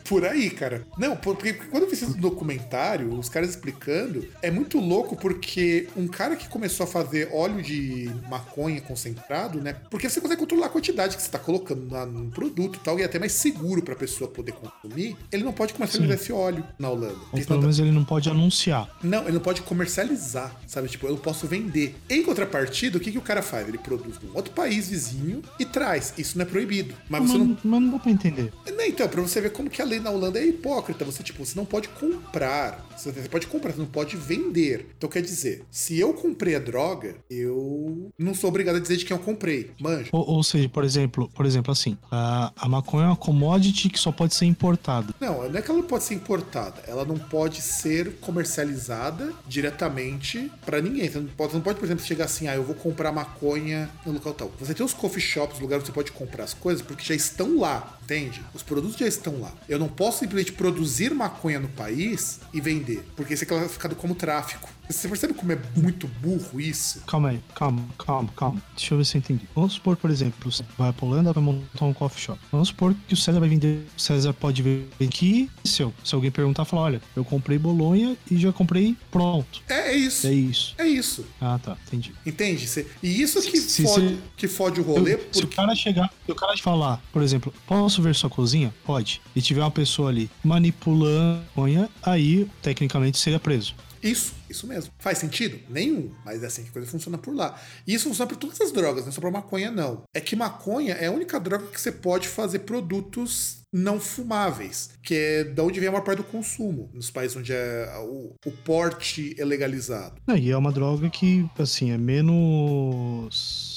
Por 0.08 0.24
aí, 0.24 0.48
cara. 0.50 0.86
Não, 0.96 1.16
porque 1.16 1.52
quando 1.52 1.82
eu 1.84 1.90
fiz 1.90 2.02
esse 2.02 2.16
documentário, 2.18 3.12
os 3.18 3.28
caras 3.28 3.50
explicando, 3.50 4.26
é 4.42 4.50
muito 4.50 4.78
louco 4.78 5.16
porque 5.16 5.86
um 5.96 6.06
cara 6.08 6.34
que 6.36 6.48
começou 6.48 6.84
a 6.84 6.86
fazer 6.86 7.28
óleo 7.32 7.62
de 7.62 8.10
maconha 8.28 8.80
concentrado, 8.80 9.60
né? 9.60 9.76
Porque 9.90 10.08
você 10.08 10.20
consegue 10.20 10.40
controlar 10.40 10.66
a 10.66 10.70
quantidade 10.70 11.16
que 11.16 11.22
você 11.22 11.30
tá 11.30 11.38
colocando 11.38 11.90
na- 11.90 12.06
no 12.06 12.30
produto 12.30 12.76
e 12.76 12.84
tal, 12.84 12.98
e 12.98 13.02
é 13.02 13.04
até 13.04 13.18
mais 13.18 13.32
seguro 13.32 13.82
pra 13.82 13.94
pessoa 13.94 14.30
poder 14.30 14.52
consumir. 14.52 15.16
Ele 15.30 15.44
não 15.44 15.52
pode 15.52 15.72
comercializar 15.74 16.16
esse 16.16 16.32
óleo 16.32 16.64
na 16.78 16.88
Holanda. 16.90 17.16
Ou 17.32 17.44
pelo 17.44 17.60
menos 17.60 17.78
ele 17.78 17.92
não 17.92 18.04
pode 18.04 18.28
anunciar. 18.30 18.88
Não, 19.02 19.22
ele 19.24 19.32
não 19.32 19.40
pode 19.40 19.60
comercializar, 19.62 20.54
sabe? 20.66 20.88
Tipo, 20.88 21.06
eu 21.06 21.10
não 21.12 21.18
posso 21.18 21.46
vender. 21.46 21.94
Em 22.08 22.22
contrapartida, 22.22 22.96
o 22.96 23.00
que, 23.00 23.12
que 23.12 23.18
o 23.18 23.22
cara 23.22 23.42
faz? 23.42 23.68
Ele 23.68 23.78
produz 23.78 24.16
num 24.22 24.34
outro 24.34 24.52
país 24.52 24.88
vizinho 24.88 25.42
e 25.58 25.64
traz. 25.64 26.14
Isso 26.16 26.38
não 26.38 26.44
é 26.44 26.48
proibido. 26.48 26.94
Mas 27.08 27.20
Mas, 27.22 27.30
você 27.32 27.38
não. 27.38 27.58
mas 27.64 27.82
não 27.82 27.90
dá 27.90 27.98
pra 27.98 28.10
entender. 28.10 28.52
Não, 28.76 28.84
então, 28.84 29.08
pra 29.08 29.20
você 29.20 29.40
ver 29.40 29.50
como 29.50 29.68
que 29.68 29.82
a 29.82 29.84
lei 29.84 29.97
na 30.00 30.10
Holanda 30.10 30.38
é 30.38 30.46
hipócrita. 30.46 31.04
Você, 31.04 31.22
tipo, 31.22 31.44
você 31.44 31.56
não 31.56 31.64
pode 31.64 31.88
comprar. 31.88 32.86
Você 32.96 33.12
pode 33.28 33.46
comprar, 33.46 33.72
você 33.72 33.78
não 33.78 33.86
pode 33.86 34.16
vender. 34.16 34.88
Então, 34.96 35.08
quer 35.08 35.22
dizer, 35.22 35.64
se 35.70 35.98
eu 35.98 36.12
comprei 36.12 36.56
a 36.56 36.58
droga, 36.58 37.16
eu 37.30 38.10
não 38.18 38.34
sou 38.34 38.48
obrigado 38.48 38.76
a 38.76 38.80
dizer 38.80 38.96
de 38.96 39.04
quem 39.04 39.16
eu 39.16 39.22
comprei. 39.22 39.70
Manja. 39.80 40.08
Ou, 40.12 40.28
ou 40.28 40.42
seja, 40.42 40.68
por 40.68 40.84
exemplo, 40.84 41.30
por 41.34 41.46
exemplo, 41.46 41.72
assim, 41.72 41.96
a, 42.10 42.52
a 42.56 42.68
maconha 42.68 43.04
é 43.04 43.08
uma 43.08 43.16
commodity 43.16 43.88
que 43.88 43.98
só 43.98 44.10
pode 44.10 44.34
ser 44.34 44.46
importada. 44.46 45.14
Não, 45.20 45.48
não 45.48 45.58
é 45.58 45.62
que 45.62 45.70
ela 45.70 45.80
não 45.80 45.86
pode 45.86 46.04
ser 46.04 46.14
importada. 46.14 46.82
Ela 46.86 47.04
não 47.04 47.18
pode 47.18 47.60
ser 47.60 48.16
comercializada 48.20 49.32
diretamente 49.46 50.50
pra 50.64 50.80
ninguém. 50.80 51.08
Você 51.08 51.18
não, 51.20 51.28
pode, 51.28 51.50
você 51.50 51.56
não 51.56 51.62
pode, 51.62 51.78
por 51.78 51.84
exemplo, 51.84 52.04
chegar 52.04 52.24
assim, 52.24 52.48
ah, 52.48 52.54
eu 52.54 52.64
vou 52.64 52.74
comprar 52.74 53.12
maconha 53.12 53.90
no 54.04 54.12
local 54.12 54.34
tal. 54.34 54.52
Você 54.58 54.74
tem 54.74 54.84
os 54.84 54.94
coffee 54.94 55.20
shops, 55.20 55.60
lugares 55.60 55.82
onde 55.82 55.88
você 55.88 55.94
pode 55.94 56.12
comprar 56.12 56.44
as 56.44 56.54
coisas, 56.54 56.82
porque 56.82 57.04
já 57.04 57.14
estão 57.14 57.58
lá, 57.58 57.97
entende? 58.08 58.42
Os 58.54 58.62
produtos 58.62 58.96
já 58.96 59.06
estão 59.06 59.38
lá. 59.38 59.52
Eu 59.68 59.78
não 59.78 59.88
posso 59.88 60.20
simplesmente 60.20 60.52
produzir 60.52 61.14
maconha 61.14 61.60
no 61.60 61.68
país 61.68 62.40
e 62.54 62.60
vender, 62.60 63.04
porque 63.14 63.34
isso 63.34 63.44
é 63.44 63.46
classificado 63.46 63.94
como 63.94 64.14
tráfico. 64.14 64.70
Você 64.88 65.06
percebe 65.08 65.34
como 65.34 65.52
é 65.52 65.58
muito 65.76 66.06
burro 66.20 66.60
isso? 66.60 67.00
Calma 67.06 67.30
aí, 67.30 67.40
calma, 67.54 67.84
calma, 67.98 68.30
calma. 68.36 68.62
Deixa 68.76 68.94
eu 68.94 68.98
ver 68.98 69.04
se 69.04 69.16
eu 69.16 69.20
entendi. 69.20 69.42
Vamos 69.54 69.74
supor, 69.74 69.96
por 69.96 70.10
exemplo, 70.10 70.50
você 70.50 70.64
vai 70.78 70.92
pra 70.92 71.06
Holanda, 71.06 71.32
vai 71.32 71.42
montar 71.44 71.84
um 71.84 71.92
coffee 71.92 72.22
shop. 72.22 72.40
Vamos 72.50 72.68
supor 72.68 72.94
que 73.06 73.14
o 73.14 73.16
César 73.16 73.38
vai 73.40 73.48
vender. 73.48 73.86
O 73.96 74.00
César 74.00 74.32
pode 74.32 74.62
vender 74.62 74.88
aqui. 75.04 75.50
Se, 75.64 75.82
eu, 75.82 75.92
se 76.02 76.14
alguém 76.14 76.30
perguntar, 76.30 76.64
falar: 76.64 76.82
olha, 76.82 77.02
eu 77.14 77.24
comprei 77.24 77.58
Bolonha 77.58 78.16
e 78.30 78.36
já 78.38 78.52
comprei 78.52 78.96
pronto. 79.10 79.60
É, 79.68 79.90
é 79.92 79.96
isso. 79.96 80.26
É 80.26 80.32
isso. 80.32 80.74
É 80.78 80.86
isso. 80.86 81.26
Ah, 81.40 81.58
tá, 81.62 81.76
entendi. 81.86 82.14
Entende? 82.24 82.66
Você- 82.66 82.86
E 83.02 83.20
isso 83.22 83.42
que, 83.42 83.60
Se- 83.60 83.82
fode, 83.82 84.08
se- 84.08 84.18
que 84.36 84.48
fode 84.48 84.80
o 84.80 84.84
rolê, 84.84 85.14
Eu- 85.14 85.18
Se 85.32 85.38
o 85.40 85.42
porque. 85.42 85.56
cara 85.56 85.74
chegar, 85.74 86.10
se 86.24 86.32
o 86.32 86.34
cara 86.34 86.56
falar, 86.56 87.02
por 87.12 87.22
exemplo, 87.22 87.52
posso 87.66 88.00
ver 88.00 88.14
sua 88.14 88.30
cozinha? 88.30 88.74
Pode. 88.84 89.20
E 89.36 89.42
tiver 89.42 89.60
uma 89.60 89.70
pessoa 89.70 90.08
ali 90.08 90.30
manipulando 90.42 91.38
a 91.38 91.42
maconha, 91.60 91.88
aí 92.02 92.48
tecnicamente 92.62 93.18
seria 93.18 93.38
preso. 93.38 93.74
Isso, 94.02 94.34
isso 94.48 94.66
mesmo. 94.66 94.92
Faz 94.98 95.18
sentido? 95.18 95.58
Nenhum. 95.68 96.12
Mas 96.24 96.42
é 96.42 96.46
assim 96.46 96.62
que 96.62 96.70
a 96.70 96.72
coisa 96.72 96.88
funciona 96.90 97.18
por 97.18 97.34
lá. 97.34 97.60
E 97.86 97.94
isso 97.94 98.08
funciona 98.08 98.28
para 98.28 98.36
todas 98.36 98.60
as 98.60 98.72
drogas, 98.72 99.04
não 99.04 99.10
é 99.10 99.12
só 99.12 99.20
pra 99.20 99.30
maconha, 99.30 99.70
não. 99.70 100.02
É 100.14 100.20
que 100.20 100.36
maconha 100.36 100.94
é 100.94 101.06
a 101.06 101.12
única 101.12 101.38
droga 101.38 101.66
que 101.66 101.80
você 101.80 101.92
pode 101.92 102.28
fazer 102.28 102.60
produtos 102.60 103.58
não 103.72 104.00
fumáveis, 104.00 104.90
que 105.02 105.14
é 105.14 105.44
da 105.44 105.62
onde 105.62 105.78
vem 105.78 105.88
a 105.88 105.92
maior 105.92 106.04
parte 106.04 106.18
do 106.18 106.24
consumo, 106.24 106.88
nos 106.92 107.10
países 107.10 107.36
onde 107.36 107.52
é 107.52 107.86
o, 107.98 108.34
o 108.44 108.50
porte 108.50 109.34
é 109.38 109.44
legalizado. 109.44 110.20
Não, 110.26 110.36
e 110.36 110.50
é 110.50 110.56
uma 110.56 110.72
droga 110.72 111.10
que, 111.10 111.46
assim, 111.58 111.90
é 111.90 111.98
menos. 111.98 113.67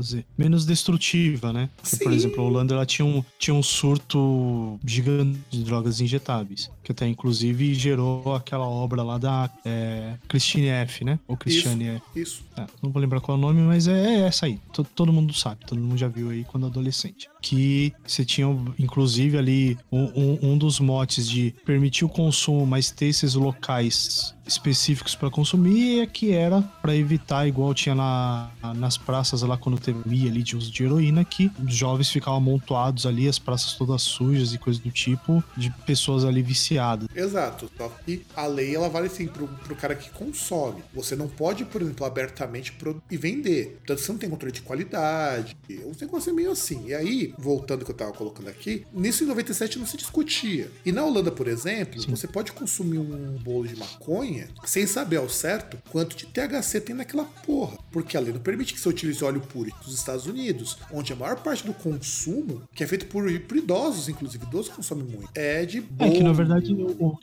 Dizer, 0.00 0.24
menos 0.36 0.64
destrutiva, 0.66 1.52
né? 1.52 1.68
Porque, 1.80 1.96
por 2.04 2.12
exemplo, 2.12 2.40
a 2.42 2.46
Holanda 2.46 2.74
ela 2.74 2.86
tinha 2.86 3.04
um, 3.06 3.22
tinha 3.38 3.54
um 3.54 3.62
surto 3.62 4.78
gigante 4.84 5.38
de 5.50 5.64
drogas 5.64 6.00
injetáveis. 6.00 6.70
Que 6.82 6.92
até, 6.92 7.06
inclusive, 7.08 7.74
gerou 7.74 8.34
aquela 8.34 8.66
obra 8.66 9.02
lá 9.02 9.18
da 9.18 9.50
é, 9.64 10.14
Christine 10.28 10.68
F, 10.68 11.04
né? 11.04 11.18
Ou 11.26 11.36
Christiane 11.36 11.88
F. 11.88 12.02
Isso. 12.14 12.42
É, 12.56 12.64
não 12.82 12.90
vou 12.90 13.00
lembrar 13.00 13.20
qual 13.20 13.36
é 13.36 13.38
o 13.38 13.42
nome, 13.42 13.60
mas 13.62 13.88
é, 13.88 14.16
é 14.16 14.20
essa 14.20 14.46
aí. 14.46 14.58
To- 14.72 14.84
todo 14.84 15.12
mundo 15.12 15.32
sabe, 15.34 15.64
todo 15.66 15.80
mundo 15.80 15.96
já 15.98 16.08
viu 16.08 16.30
aí 16.30 16.44
quando 16.44 16.66
adolescente. 16.66 17.28
Que 17.48 17.92
você 18.04 18.24
tinha, 18.24 18.46
inclusive, 18.78 19.38
ali 19.38 19.78
um, 19.92 20.04
um- 20.04 20.38
um 20.52 20.58
dos 20.58 20.80
motes 20.80 21.28
de 21.28 21.54
permitir 21.64 22.04
o 22.04 22.08
consumo, 22.08 22.66
mas 22.66 22.90
ter 22.90 23.06
esses 23.06 23.34
locais 23.34 24.34
específicos 24.46 25.14
para 25.16 25.28
consumir, 25.28 26.00
é 26.00 26.06
que 26.06 26.30
era 26.32 26.62
para 26.80 26.94
evitar, 26.94 27.48
igual 27.48 27.74
tinha 27.74 27.94
na, 27.96 28.48
nas 28.76 28.96
praças 28.96 29.42
lá 29.42 29.56
quando 29.56 29.76
teve 29.78 29.98
ali 30.28 30.40
de 30.42 30.56
uso 30.56 30.70
de 30.70 30.84
heroína, 30.84 31.24
que 31.24 31.50
os 31.64 31.74
jovens 31.74 32.10
ficavam 32.10 32.38
amontoados 32.38 33.06
ali, 33.06 33.28
as 33.28 33.40
praças 33.40 33.72
todas 33.72 34.02
sujas 34.02 34.52
e 34.54 34.58
coisas 34.58 34.80
do 34.80 34.90
tipo, 34.90 35.42
de 35.56 35.70
pessoas 35.84 36.24
ali 36.24 36.42
viciadas. 36.42 37.08
Exato. 37.14 37.68
Só 37.76 37.88
que 38.04 38.22
a 38.36 38.46
lei 38.46 38.74
ela 38.76 38.88
vale 38.88 39.08
assim 39.08 39.26
pro, 39.26 39.48
pro 39.48 39.74
cara 39.74 39.96
que 39.96 40.10
consome. 40.10 40.80
Você 40.94 41.16
não 41.16 41.26
pode, 41.26 41.64
por 41.64 41.82
exemplo, 41.82 42.06
abertamente 42.06 42.72
e 43.10 43.16
vender. 43.16 43.78
Portanto, 43.78 43.98
você 44.00 44.12
não 44.12 44.18
tem 44.18 44.30
controle 44.30 44.52
de 44.52 44.62
qualidade. 44.62 45.56
Os 45.90 46.00
negócios 46.00 46.28
é 46.28 46.32
meio 46.32 46.52
assim. 46.52 46.86
E 46.86 46.94
aí, 46.94 47.34
voltando 47.38 47.80
ao 47.80 47.84
que 47.86 47.90
eu 47.92 47.96
tava 47.96 48.12
colocando 48.12 48.48
aqui, 48.48 48.84
nisso 48.92 49.24
em 49.24 49.26
97 49.26 49.78
não 49.78 49.86
se 49.86 49.96
discutia. 49.96 50.70
E 50.84 50.92
na 50.92 51.04
Holanda, 51.04 51.30
por 51.30 51.48
exemplo, 51.48 52.00
você 52.08 52.26
pode 52.26 52.52
consumir 52.52 52.98
um 52.98 53.38
bolo 53.42 53.66
de 53.66 53.76
maconha 53.76 54.48
sem 54.64 54.86
saber 54.86 55.16
ao 55.16 55.28
certo 55.28 55.78
quanto 55.90 56.16
de 56.16 56.26
THC 56.26 56.80
tem 56.80 56.94
naquela 56.96 57.24
porra. 57.24 57.78
Porque 57.90 58.16
a 58.16 58.20
lei 58.20 58.32
não 58.32 58.40
permite 58.40 58.74
que 58.74 58.80
você 58.80 58.88
utilize 58.88 59.24
óleo 59.24 59.40
puro 59.40 59.70
dos 59.84 59.94
Estados 59.94 60.26
Unidos, 60.26 60.76
onde 60.92 61.12
a 61.12 61.16
maior 61.16 61.36
parte 61.36 61.64
do 61.66 61.72
consumo, 61.72 62.62
que 62.74 62.84
é 62.84 62.86
feito 62.86 63.06
por, 63.06 63.24
por 63.40 63.56
idosos, 63.56 64.08
inclusive, 64.08 64.44
idosos 64.44 64.68
consomem 64.74 65.04
muito, 65.04 65.28
é 65.34 65.64
de 65.64 65.78
É 65.78 65.80
bolo. 65.80 66.12
que 66.12 66.22
na 66.22 66.32
verdade 66.32 66.72
o, 66.72 66.86
o- 66.98 67.18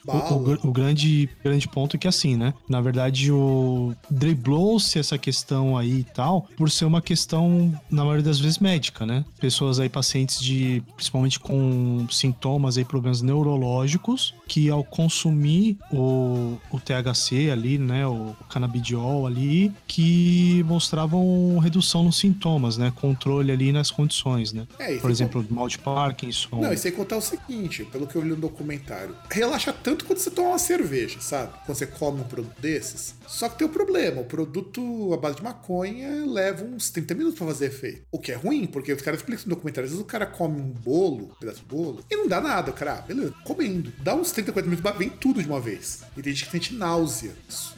o- 0.68 0.72
grande, 0.72 1.30
grande 1.44 1.68
ponto 1.68 1.96
é 1.96 2.00
que 2.00 2.08
assim, 2.08 2.36
né? 2.36 2.54
Na 2.68 2.82
verdade, 2.82 3.32
o 3.32 3.94
driblou-se 4.10 4.98
essa 4.98 5.18
questão 5.18 5.78
aí 5.78 6.00
e 6.00 6.04
tal, 6.04 6.48
por 6.58 6.70
ser 6.72 6.86
uma 6.86 7.02
questão, 7.02 7.74
na 7.90 8.04
maioria 8.04 8.24
das 8.24 8.40
vezes, 8.40 8.60
médica, 8.60 9.06
né? 9.06 9.24
Pessoas 9.40 9.80
aí 9.80 9.90
pacientes 10.04 10.42
de, 10.42 10.84
principalmente 10.96 11.40
com 11.40 12.06
sintomas 12.12 12.76
e 12.76 12.84
problemas 12.84 13.22
neurológicos, 13.22 14.36
que 14.48 14.70
ao 14.70 14.84
consumir 14.84 15.78
o, 15.90 16.58
o 16.70 16.80
THC 16.80 17.50
ali, 17.50 17.78
né, 17.78 18.06
o 18.06 18.36
canabidiol 18.50 19.26
ali, 19.26 19.72
que 19.88 20.62
mostravam 20.68 21.58
redução 21.60 22.04
nos 22.04 22.20
sintomas, 22.20 22.78
né, 22.78 22.92
controle 22.98 23.52
ali 23.52 23.72
nas 23.72 23.90
condições, 23.90 24.52
né. 24.52 24.68
É, 24.78 24.98
Por 24.98 25.10
exemplo, 25.10 25.46
mal 25.50 25.70
de 25.70 25.80
Parkinson. 25.80 26.60
Não, 26.60 26.74
e 26.74 26.78
sem 26.78 26.92
contar 26.92 27.16
o 27.16 27.22
seguinte, 27.22 27.86
pelo 27.86 28.06
que 28.06 28.18
eu 28.18 28.22
li 28.22 28.30
no 28.30 28.36
documentário, 28.36 29.16
relaxa 29.32 29.72
tanto 29.72 30.04
quando 30.04 30.20
você 30.20 30.30
toma 30.30 30.50
uma 30.50 30.60
cerveja, 30.60 31.22
sabe? 31.22 31.54
Quando 31.66 31.78
você 31.78 31.88
come 31.88 32.20
um 32.20 32.26
produto 32.26 32.60
desses. 32.60 33.16
Só 33.26 33.48
que 33.48 33.58
tem 33.58 33.66
o 33.66 33.70
problema, 33.70 34.22
o 34.22 34.26
produto 34.26 35.14
à 35.14 35.18
base 35.18 35.38
de 35.38 35.44
maconha 35.44 36.26
leva 36.26 36.66
uns 36.66 36.90
30 36.90 37.16
minutos 37.16 37.38
pra 37.38 37.48
fazer 37.48 37.68
efeito. 37.68 38.02
O 38.12 38.20
que 38.20 38.34
é 38.34 38.36
ruim, 38.36 38.68
porque 38.68 38.92
os 38.92 39.02
caras 39.02 39.22
explicam 39.22 39.46
no 39.46 39.56
documentário, 39.56 39.83
às 39.84 39.92
vezes 39.92 40.04
o 40.04 40.08
cara 40.08 40.26
come 40.26 40.60
um 40.60 40.70
bolo, 40.70 41.26
um 41.26 41.36
pedaço 41.40 41.60
de 41.60 41.66
bolo, 41.66 42.04
e 42.10 42.16
não 42.16 42.28
dá 42.28 42.40
nada, 42.40 42.72
cara, 42.72 43.00
ah, 43.00 43.02
beleza, 43.02 43.34
comendo. 43.44 43.92
Dá 44.00 44.16
uns 44.16 44.32
30, 44.32 44.52
40 44.52 44.70
minutos, 44.70 44.98
vem 44.98 45.10
tudo 45.10 45.42
de 45.42 45.48
uma 45.48 45.60
vez. 45.60 46.04
E 46.16 46.22
tem 46.22 46.34
gente 46.34 46.46
que 46.46 46.52
sente 46.52 46.74
náusea. 46.74 47.34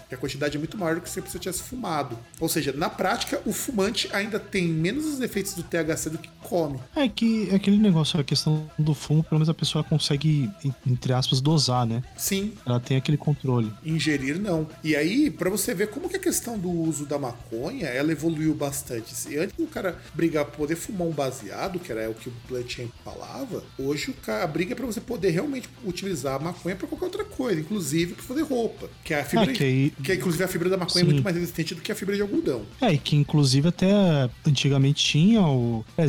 Que 0.10 0.16
a 0.16 0.18
quantidade 0.18 0.56
é 0.56 0.60
muito 0.60 0.78
maior 0.78 0.96
do 0.96 1.02
que 1.02 1.10
se 1.10 1.20
a 1.20 1.22
pessoa 1.22 1.40
tivesse 1.42 1.64
fumado. 1.64 2.18
Ou 2.40 2.48
seja, 2.50 2.72
na 2.74 2.90
prática, 2.90 3.42
o 3.46 3.52
fumante 3.54 4.10
ainda 4.14 4.40
tem 4.40 4.68
menos 4.68 5.06
os 5.06 5.20
efeitos 5.22 5.54
do 5.54 5.64
THC 5.64 6.10
do 6.12 6.18
que 6.18 6.30
come. 6.44 6.80
É 6.96 7.08
que 7.10 7.50
é 7.52 7.56
aquele 7.56 7.78
negócio, 7.78 8.20
a 8.20 8.24
questão 8.24 8.70
do 8.78 8.94
fumo, 8.94 9.24
pelo 9.24 9.40
menos 9.40 9.50
a 9.50 9.54
pessoa 9.54 9.84
consegue, 9.84 10.50
entre 10.86 11.12
aspas, 11.14 11.42
dosar, 11.42 11.86
né? 11.86 12.04
Sim, 12.18 12.54
Ela 12.66 12.80
tem 12.80 12.98
aquele 12.98 13.18
controle. 13.18 13.72
ingerir 13.84 14.40
não. 14.40 14.68
E 14.84 14.96
aí, 14.96 15.30
pra 15.32 15.50
você 15.50 15.74
ver 15.74 15.90
como 15.90 16.08
que 16.10 16.18
a 16.18 16.20
questão 16.20 16.58
do 16.58 16.70
uso 16.70 17.06
da 17.06 17.18
maconha, 17.18 17.88
ela 17.88 18.12
evoluiu 18.12 18.54
bastante. 18.54 19.16
Se 19.16 19.38
antes 19.38 19.56
o 19.58 19.68
cara 19.68 19.98
brigar 20.14 20.46
pra 20.46 20.56
poder 20.56 20.76
fumar 20.76 21.08
um 21.08 21.12
baseado, 21.12 21.80
que 21.80 21.92
era 21.92 22.10
o 22.10 22.14
que 22.14 22.30
o 22.30 22.34
Hemp 22.58 22.92
falava, 23.04 23.64
hoje 23.78 24.12
o 24.12 24.14
cara, 24.14 24.44
a 24.44 24.48
briga 24.48 24.74
é 24.74 24.76
pra 24.76 24.86
você 24.86 25.02
poder 25.02 25.30
realmente 25.32 25.68
utilizar 25.84 26.36
a 26.36 26.40
maconha 26.40 26.76
pra 26.76 26.88
qualquer 26.88 27.06
outra 27.06 27.24
coisa, 27.26 27.60
inclusive 27.60 28.14
pra 28.14 28.24
fazer 28.24 28.42
roupa. 28.44 28.90
Que 29.04 29.14
é 29.14 29.22
a 29.22 29.26
fibra, 29.26 29.52
É, 29.52 29.54
que 29.54 29.64
aí- 29.64 29.94
que 30.04 30.14
inclusive 30.14 30.44
a 30.44 30.48
fibra 30.48 30.70
da 30.70 30.78
maconha 30.78 31.04
Sim. 31.04 31.10
é 31.10 31.14
muito 31.14 31.24
mais 31.24 31.36
resistente 31.36 31.76
do 31.76 31.82
que 31.82 31.92
a 31.92 31.96
fibra 31.96 32.16
de 32.16 32.22
algodão. 32.22 32.64
É, 32.82 32.94
e 32.94 32.98
que 32.98 33.16
inclusive 33.16 33.68
até 33.70 34.30
antigamente 34.46 35.04
tinha 35.04 35.42
o. 35.42 35.86
é, 35.98 36.06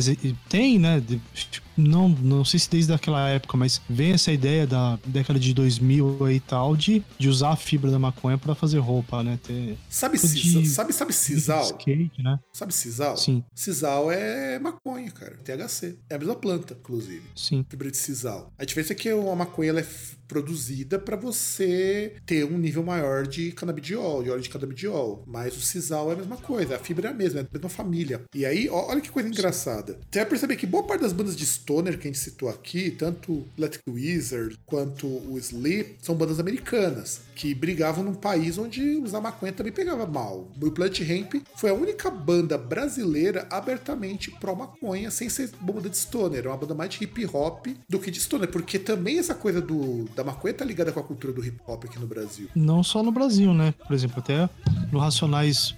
tem, 0.49 0.79
né? 0.79 1.01
Não, 1.77 2.09
não 2.09 2.43
sei 2.43 2.59
se 2.59 2.69
desde 2.69 2.91
aquela 2.93 3.29
época, 3.29 3.55
mas 3.57 3.81
vem 3.89 4.11
essa 4.11 4.31
ideia 4.31 4.65
da 4.67 4.97
década 5.05 5.39
de 5.39 5.53
2000 5.53 6.25
aí 6.25 6.35
e 6.37 6.39
tal 6.39 6.75
de, 6.75 7.03
de 7.17 7.27
usar 7.29 7.51
a 7.51 7.55
fibra 7.55 7.91
da 7.91 7.99
maconha 7.99 8.37
pra 8.37 8.55
fazer 8.55 8.79
roupa, 8.79 9.23
né? 9.23 9.39
Ter 9.43 9.77
Sabe, 9.89 10.17
Tipo 10.17 10.27
de- 10.61 10.67
sabe, 10.67 10.93
sabe 10.93 11.13
sisal? 11.13 11.63
skate, 11.63 12.21
né? 12.23 12.39
Sabe 12.53 12.73
sisal? 12.73 13.15
Sim. 13.17 13.43
Sisal 13.55 14.11
é 14.11 14.59
maconha, 14.59 15.09
cara. 15.11 15.37
THC. 15.43 15.97
É 16.09 16.15
a 16.15 16.19
mesma 16.19 16.35
planta, 16.35 16.75
inclusive. 16.79 17.23
Sim. 17.35 17.65
fibra 17.69 17.89
de 17.91 17.97
sisal. 17.97 18.51
A 18.57 18.65
diferença 18.65 18.93
é 18.93 18.95
que 18.95 19.09
a 19.09 19.35
maconha 19.35 19.69
ela 19.69 19.79
é 19.79 19.85
produzida 20.27 20.99
para 20.99 21.15
você 21.15 22.13
ter 22.25 22.43
um 22.43 22.57
nível 22.57 22.83
maior 22.83 23.25
de 23.25 23.51
canabidiol, 23.53 24.23
de 24.23 24.29
óleo 24.29 24.41
de 24.41 24.49
canabidiol. 24.49 25.23
Mas 25.25 25.55
o 25.55 25.61
sisal 25.61 26.09
é 26.11 26.13
a 26.13 26.17
mesma 26.17 26.35
coisa, 26.37 26.75
a 26.75 26.79
fibra 26.79 27.07
é 27.09 27.11
a 27.11 27.15
mesma, 27.15 27.39
é 27.39 27.43
da 27.43 27.49
mesma 27.53 27.69
família. 27.69 28.23
E 28.35 28.45
aí, 28.45 28.67
ó, 28.69 28.89
olha 28.89 28.99
que 29.01 29.09
coisa 29.09 29.29
engraçada. 29.29 29.99
Você 30.11 30.19
vai 30.19 30.25
perceber 30.29 30.55
que 30.57 30.65
boa 30.67 30.83
parte 30.83 31.01
das 31.01 31.13
bandas 31.13 31.35
de 31.35 31.43
stoner 31.67 31.99
que 31.99 32.07
a 32.07 32.11
gente 32.11 32.17
citou 32.17 32.47
aqui, 32.47 32.91
tanto 32.91 33.45
Electric 33.57 33.89
Wizard 33.89 34.57
quanto 34.65 35.05
o 35.05 35.37
Sleep, 35.37 35.97
são 36.01 36.15
bandas 36.15 36.39
americanas 36.39 37.21
que 37.35 37.53
brigavam 37.53 38.05
num 38.05 38.13
país 38.13 38.57
onde 38.57 38.95
usar 38.95 39.19
maconha 39.19 39.51
também 39.51 39.73
pegava 39.73 40.07
mal. 40.07 40.47
O 40.61 40.71
Plant 40.71 41.01
Hemp 41.01 41.35
foi 41.55 41.69
a 41.69 41.73
única 41.73 42.09
banda 42.09 42.57
brasileira 42.57 43.45
abertamente 43.51 44.31
pró-maconha, 44.31 45.11
sem 45.11 45.27
ser 45.27 45.51
banda 45.59 45.89
de 45.89 45.97
stoner. 45.97 46.45
É 46.45 46.47
uma 46.47 46.57
banda 46.57 46.73
mais 46.73 46.89
de 46.89 47.03
hip 47.03 47.25
hop 47.33 47.67
do 47.87 47.99
que 47.99 48.09
de 48.09 48.19
stoner, 48.19 48.49
porque 48.49 48.79
também 48.79 49.19
essa 49.19 49.35
coisa 49.35 49.61
do, 49.61 50.05
da 50.15 50.23
maconha 50.23 50.53
tá 50.53 50.63
ligada 50.63 50.91
com 50.93 51.01
a 51.01 51.03
cultura 51.03 51.33
do 51.33 51.45
hip 51.45 51.59
hop 51.67 51.83
aqui 51.83 51.99
no 51.99 52.07
Brasil. 52.07 52.47
Não 52.55 52.81
só 52.81 53.03
no 53.03 53.11
Brasil, 53.11 53.53
né? 53.53 53.73
Por 53.85 53.93
exemplo, 53.93 54.19
até 54.19 54.49
no 54.91 54.99
Racionais 54.99 55.75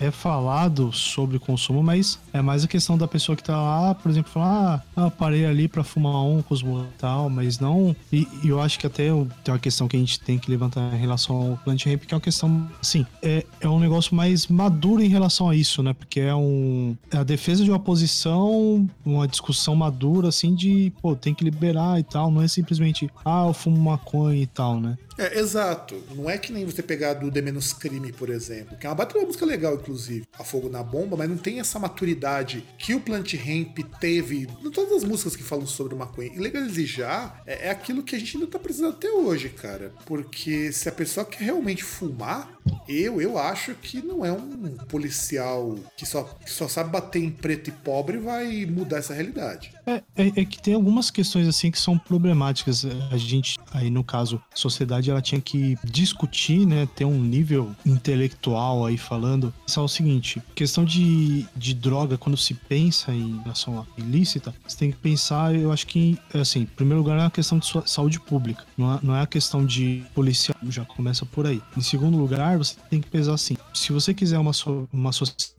é, 0.00 0.06
é 0.06 0.10
falado 0.10 0.92
sobre 0.92 1.38
consumo, 1.38 1.82
mas 1.82 2.18
é 2.32 2.42
mais 2.42 2.64
a 2.64 2.68
questão 2.68 2.98
da 2.98 3.08
pessoa 3.08 3.34
que 3.34 3.42
tá 3.42 3.56
lá, 3.60 3.94
por 3.94 4.10
exemplo, 4.10 4.30
falar, 4.30 4.84
ah, 4.94 5.05
eu 5.06 5.10
parei 5.10 5.46
ali 5.46 5.68
pra 5.68 5.82
fumar 5.82 6.22
um 6.24 6.42
com 6.42 6.54
e 6.54 6.98
tal, 6.98 7.28
mas 7.28 7.58
não. 7.58 7.94
E, 8.12 8.26
e 8.42 8.48
eu 8.48 8.60
acho 8.60 8.78
que 8.78 8.86
até 8.86 9.04
tem 9.44 9.54
uma 9.54 9.58
questão 9.58 9.88
que 9.88 9.96
a 9.96 10.00
gente 10.00 10.20
tem 10.20 10.38
que 10.38 10.50
levantar 10.50 10.94
em 10.94 10.98
relação 10.98 11.36
ao 11.36 11.56
plant 11.58 11.84
ramp, 11.86 12.04
que 12.04 12.14
é 12.14 12.16
uma 12.16 12.20
questão, 12.20 12.70
assim, 12.80 13.06
é, 13.22 13.44
é 13.60 13.68
um 13.68 13.78
negócio 13.78 14.14
mais 14.14 14.46
maduro 14.46 15.02
em 15.02 15.08
relação 15.08 15.48
a 15.48 15.56
isso, 15.56 15.82
né? 15.82 15.92
Porque 15.92 16.20
é 16.20 16.34
um. 16.34 16.96
É 17.10 17.18
a 17.18 17.24
defesa 17.24 17.64
de 17.64 17.70
uma 17.70 17.78
posição, 17.78 18.88
uma 19.04 19.26
discussão 19.28 19.74
madura, 19.74 20.28
assim, 20.28 20.54
de, 20.54 20.92
pô, 21.00 21.14
tem 21.14 21.34
que 21.34 21.44
liberar 21.44 21.98
e 21.98 22.02
tal. 22.02 22.30
Não 22.30 22.42
é 22.42 22.48
simplesmente, 22.48 23.10
ah, 23.24 23.44
eu 23.46 23.54
fumo 23.54 23.78
maconha 23.78 24.42
e 24.42 24.46
tal, 24.46 24.80
né? 24.80 24.96
É, 25.18 25.38
exato. 25.38 25.94
Não 26.14 26.28
é 26.28 26.36
que 26.36 26.52
nem 26.52 26.64
você 26.64 26.82
pegar 26.82 27.14
do 27.14 27.30
The 27.30 27.40
Menos 27.40 27.72
Crime, 27.72 28.12
por 28.12 28.28
exemplo, 28.28 28.76
que 28.76 28.86
é 28.86 28.90
uma 28.90 28.94
baita 28.94 29.18
música 29.18 29.46
legal, 29.46 29.74
inclusive, 29.74 30.26
A 30.38 30.44
Fogo 30.44 30.68
na 30.68 30.82
Bomba, 30.82 31.16
mas 31.16 31.28
não 31.28 31.36
tem 31.36 31.58
essa 31.58 31.78
maturidade 31.78 32.64
que 32.78 32.94
o 32.94 33.00
Plant 33.00 33.34
Hemp 33.34 33.78
teve 33.98 34.46
em 34.62 34.70
todas 34.70 34.92
as 34.96 35.04
músicas 35.04 35.36
que 35.36 35.42
falam 35.42 35.66
sobre 35.66 35.94
maconha. 35.94 36.32
E 36.34 36.38
legalizar 36.38 37.42
é, 37.46 37.68
é 37.68 37.70
aquilo 37.70 38.02
que 38.02 38.16
a 38.16 38.18
gente 38.18 38.36
ainda 38.36 38.48
tá 38.48 38.58
precisando 38.58 38.94
até 38.94 39.10
hoje, 39.10 39.48
cara. 39.50 39.92
Porque 40.04 40.72
se 40.72 40.88
a 40.88 40.92
pessoa 40.92 41.26
quer 41.26 41.44
realmente 41.44 41.84
fumar, 41.84 42.56
eu, 42.88 43.20
eu 43.20 43.38
acho 43.38 43.74
que 43.74 44.00
não 44.02 44.24
é 44.24 44.32
um 44.32 44.76
policial 44.88 45.78
que 45.96 46.06
só, 46.06 46.24
que 46.24 46.50
só 46.50 46.68
sabe 46.68 46.90
bater 46.90 47.22
em 47.22 47.30
preto 47.30 47.68
e 47.68 47.72
pobre 47.72 48.18
vai 48.18 48.64
mudar 48.66 48.98
essa 48.98 49.14
realidade. 49.14 49.75
É, 49.86 50.02
é, 50.16 50.26
é 50.40 50.44
que 50.44 50.60
tem 50.60 50.74
algumas 50.74 51.10
questões 51.10 51.46
assim 51.46 51.70
que 51.70 51.78
são 51.78 51.96
problemáticas. 51.96 52.84
A 53.10 53.16
gente, 53.16 53.56
aí 53.72 53.88
no 53.88 54.02
caso, 54.02 54.42
a 54.52 54.56
sociedade 54.56 55.10
ela 55.10 55.22
tinha 55.22 55.40
que 55.40 55.76
discutir, 55.84 56.66
né? 56.66 56.88
Ter 56.94 57.04
um 57.04 57.20
nível 57.20 57.74
intelectual 57.84 58.84
aí 58.84 58.98
falando. 58.98 59.54
Só 59.66 59.84
o 59.84 59.88
seguinte: 59.88 60.42
questão 60.54 60.84
de, 60.84 61.46
de 61.56 61.74
droga, 61.74 62.18
quando 62.18 62.36
se 62.36 62.54
pensa 62.54 63.12
em 63.12 63.40
relação 63.42 63.78
à 63.80 64.00
ilícita, 64.00 64.54
você 64.66 64.76
tem 64.76 64.90
que 64.90 64.96
pensar, 64.98 65.54
eu 65.54 65.70
acho 65.72 65.86
que, 65.86 66.18
assim, 66.34 66.60
em 66.62 66.66
primeiro 66.66 67.02
lugar 67.02 67.18
é 67.18 67.22
uma 67.22 67.30
questão 67.30 67.58
de 67.58 67.66
sua- 67.66 67.86
saúde 67.86 68.18
pública. 68.18 68.64
Não 68.76 68.94
é, 68.94 68.98
não 69.02 69.16
é 69.16 69.20
a 69.22 69.26
questão 69.26 69.64
de 69.64 70.02
policial, 70.14 70.56
já 70.68 70.84
começa 70.84 71.24
por 71.24 71.46
aí. 71.46 71.62
Em 71.76 71.80
segundo 71.80 72.16
lugar, 72.18 72.58
você 72.58 72.74
tem 72.90 73.00
que 73.00 73.08
pensar 73.08 73.34
assim: 73.34 73.56
se 73.72 73.92
você 73.92 74.12
quiser 74.12 74.38
uma, 74.38 74.52
uma 74.92 75.12
sociedade 75.12 75.55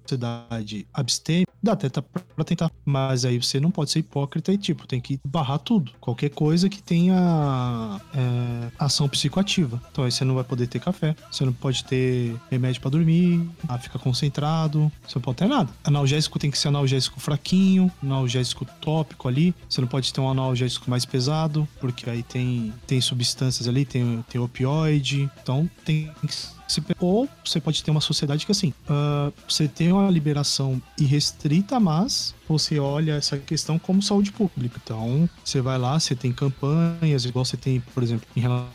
abstêmia, 0.93 1.47
dá 1.61 1.73
até 1.73 1.89
pra 1.89 2.45
tentar. 2.45 2.71
Mas 2.85 3.25
aí 3.25 3.41
você 3.41 3.59
não 3.59 3.71
pode 3.71 3.91
ser 3.91 3.99
hipócrita 3.99 4.51
e, 4.51 4.57
tipo, 4.57 4.87
tem 4.87 5.01
que 5.01 5.19
barrar 5.25 5.59
tudo. 5.59 5.91
Qualquer 5.99 6.29
coisa 6.29 6.69
que 6.69 6.81
tenha 6.81 7.99
é, 8.13 8.71
ação 8.79 9.09
psicoativa. 9.09 9.81
Então 9.91 10.03
aí 10.03 10.11
você 10.11 10.23
não 10.23 10.35
vai 10.35 10.43
poder 10.43 10.67
ter 10.67 10.79
café, 10.79 11.15
você 11.31 11.45
não 11.45 11.53
pode 11.53 11.83
ter 11.83 12.35
remédio 12.49 12.81
pra 12.81 12.89
dormir, 12.89 13.47
ah, 13.67 13.77
fica 13.77 13.99
concentrado, 13.99 14.91
você 15.05 15.15
não 15.15 15.21
pode 15.21 15.37
ter 15.37 15.47
nada. 15.47 15.69
Analgésico 15.83 16.39
tem 16.39 16.51
que 16.51 16.57
ser 16.57 16.69
analgésico 16.69 17.19
fraquinho, 17.19 17.91
analgésico 18.01 18.65
tópico 18.79 19.27
ali. 19.27 19.53
Você 19.69 19.81
não 19.81 19.87
pode 19.87 20.13
ter 20.13 20.21
um 20.21 20.29
analgésico 20.29 20.89
mais 20.89 21.05
pesado, 21.05 21.67
porque 21.79 22.09
aí 22.09 22.23
tem, 22.23 22.73
tem 22.85 23.01
substâncias 23.01 23.67
ali, 23.67 23.85
tem, 23.85 24.23
tem 24.29 24.39
opioide. 24.39 25.29
Então 25.41 25.69
tem 25.83 26.11
que 26.25 26.56
Ou 26.99 27.27
você 27.43 27.59
pode 27.59 27.83
ter 27.83 27.91
uma 27.91 28.01
sociedade 28.01 28.45
que, 28.45 28.51
assim, 28.51 28.73
ah, 28.89 29.31
você 29.47 29.67
tem 29.67 29.91
uma 29.91 30.09
liberação 30.09 30.81
irrestrita, 30.99 31.79
mas 31.79 32.35
você 32.53 32.79
olha 32.79 33.13
essa 33.13 33.37
questão 33.37 33.77
como 33.77 34.01
saúde 34.01 34.31
pública. 34.31 34.79
Então, 34.83 35.29
você 35.43 35.61
vai 35.61 35.77
lá, 35.77 35.99
você 35.99 36.15
tem 36.15 36.31
campanhas, 36.31 37.25
igual 37.25 37.45
você 37.45 37.57
tem, 37.57 37.79
por 37.79 38.03
exemplo, 38.03 38.27
em 38.35 38.39
relação. 38.39 38.67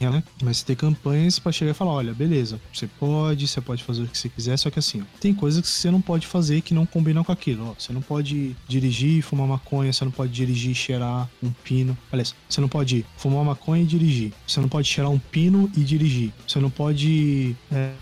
Né? 0.00 0.22
Mas 0.42 0.58
você 0.58 0.66
tem 0.66 0.76
campanhas 0.76 1.38
para 1.38 1.52
chegar 1.52 1.72
e 1.72 1.74
falar: 1.74 1.92
olha, 1.92 2.14
beleza, 2.14 2.60
você 2.72 2.86
pode, 2.86 3.46
você 3.46 3.60
pode 3.60 3.82
fazer 3.82 4.02
o 4.02 4.06
que 4.06 4.18
você 4.18 4.28
quiser, 4.28 4.56
só 4.56 4.70
que 4.70 4.78
assim, 4.78 5.02
ó, 5.02 5.04
tem 5.20 5.34
coisas 5.34 5.60
que 5.60 5.68
você 5.68 5.90
não 5.90 6.00
pode 6.00 6.26
fazer 6.26 6.60
que 6.60 6.74
não 6.74 6.86
combinam 6.86 7.24
com 7.24 7.32
aquilo. 7.32 7.68
Ó, 7.68 7.74
você 7.78 7.92
não 7.92 8.02
pode 8.02 8.56
dirigir, 8.68 9.22
fumar 9.22 9.46
maconha, 9.46 9.92
você 9.92 10.04
não 10.04 10.12
pode 10.12 10.32
dirigir 10.32 10.72
e 10.72 10.74
cheirar 10.74 11.28
um 11.42 11.50
pino. 11.50 11.96
Aliás, 12.12 12.34
você 12.48 12.60
não 12.60 12.68
pode 12.68 13.04
fumar 13.16 13.44
maconha 13.44 13.82
e 13.82 13.86
dirigir. 13.86 14.32
Você 14.46 14.60
não 14.60 14.68
pode 14.68 14.88
cheirar 14.88 15.10
um 15.10 15.18
pino 15.18 15.70
e 15.76 15.80
dirigir. 15.80 16.32
Você 16.46 16.58
não 16.58 16.70
pode 16.70 17.56
é, 17.72 17.92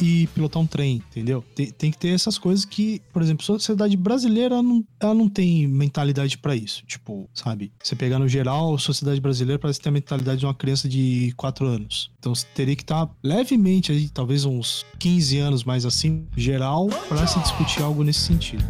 e 0.00 0.26
pilotar 0.28 0.62
um 0.62 0.66
trem, 0.66 1.02
entendeu? 1.10 1.44
Tem, 1.54 1.70
tem 1.70 1.90
que 1.90 1.98
ter 1.98 2.08
essas 2.08 2.38
coisas 2.38 2.64
que, 2.64 3.00
por 3.12 3.22
exemplo, 3.22 3.44
sociedade 3.44 3.96
brasileira 3.96 4.55
não, 4.62 4.84
ela 5.00 5.14
não 5.14 5.28
tem 5.28 5.66
mentalidade 5.66 6.38
pra 6.38 6.54
isso. 6.54 6.84
Tipo, 6.86 7.28
sabe? 7.34 7.72
Você 7.82 7.96
pegar 7.96 8.18
no 8.18 8.28
geral, 8.28 8.74
a 8.74 8.78
sociedade 8.78 9.20
brasileira 9.20 9.58
parece 9.58 9.80
ter 9.80 9.88
a 9.88 9.92
mentalidade 9.92 10.40
de 10.40 10.46
uma 10.46 10.54
criança 10.54 10.88
de 10.88 11.32
4 11.36 11.66
anos. 11.66 12.10
Então 12.18 12.34
você 12.34 12.46
teria 12.54 12.76
que 12.76 12.82
estar 12.82 13.08
levemente 13.22 13.92
aí, 13.92 14.08
talvez 14.08 14.44
uns 14.44 14.84
15 14.98 15.38
anos 15.38 15.64
mais 15.64 15.84
assim, 15.84 16.26
geral, 16.36 16.88
pra 17.08 17.26
se 17.26 17.38
discutir 17.40 17.82
algo 17.82 18.02
nesse 18.02 18.20
sentido. 18.20 18.64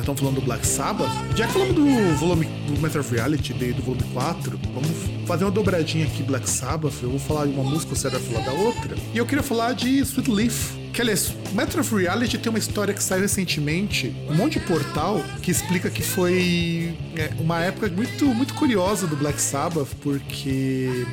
Nós 0.00 0.04
estamos 0.04 0.20
falando 0.20 0.36
do 0.36 0.40
Black 0.40 0.66
Sabbath. 0.66 1.10
Já 1.36 1.46
que 1.46 1.52
falamos 1.52 1.74
do 1.74 2.16
volume 2.16 2.46
do 2.46 2.80
Master 2.80 3.02
of 3.02 3.14
Reality, 3.14 3.52
do 3.52 3.82
volume 3.82 4.02
4, 4.14 4.58
vamos 4.72 4.88
fazer 5.26 5.44
uma 5.44 5.50
dobradinha 5.50 6.06
aqui 6.06 6.22
Black 6.22 6.48
Sabbath. 6.48 6.94
Eu 7.02 7.10
vou 7.10 7.18
falar 7.18 7.44
de 7.44 7.52
uma 7.52 7.64
música, 7.64 7.94
você 7.94 8.08
vai 8.08 8.18
falar 8.18 8.46
da 8.46 8.52
outra. 8.52 8.96
E 9.12 9.18
eu 9.18 9.26
queria 9.26 9.42
falar 9.42 9.74
de 9.74 9.98
Sweet 9.98 10.30
Leaf. 10.30 10.79
Que 11.00 11.02
aliás, 11.02 11.34
Metro 11.54 11.80
of 11.80 11.94
Reality 11.94 12.36
tem 12.36 12.50
uma 12.50 12.58
história 12.58 12.92
que 12.92 13.02
saiu 13.02 13.22
recentemente, 13.22 14.14
um 14.28 14.34
monte 14.34 14.58
de 14.58 14.66
portal 14.66 15.24
que 15.40 15.50
explica 15.50 15.88
que 15.88 16.02
foi 16.02 16.94
é, 17.16 17.30
uma 17.40 17.58
época 17.60 17.88
muito, 17.88 18.26
muito 18.26 18.52
curiosa 18.52 19.06
do 19.06 19.16
Black 19.16 19.40
Sabbath, 19.40 19.88
porque 20.02 21.06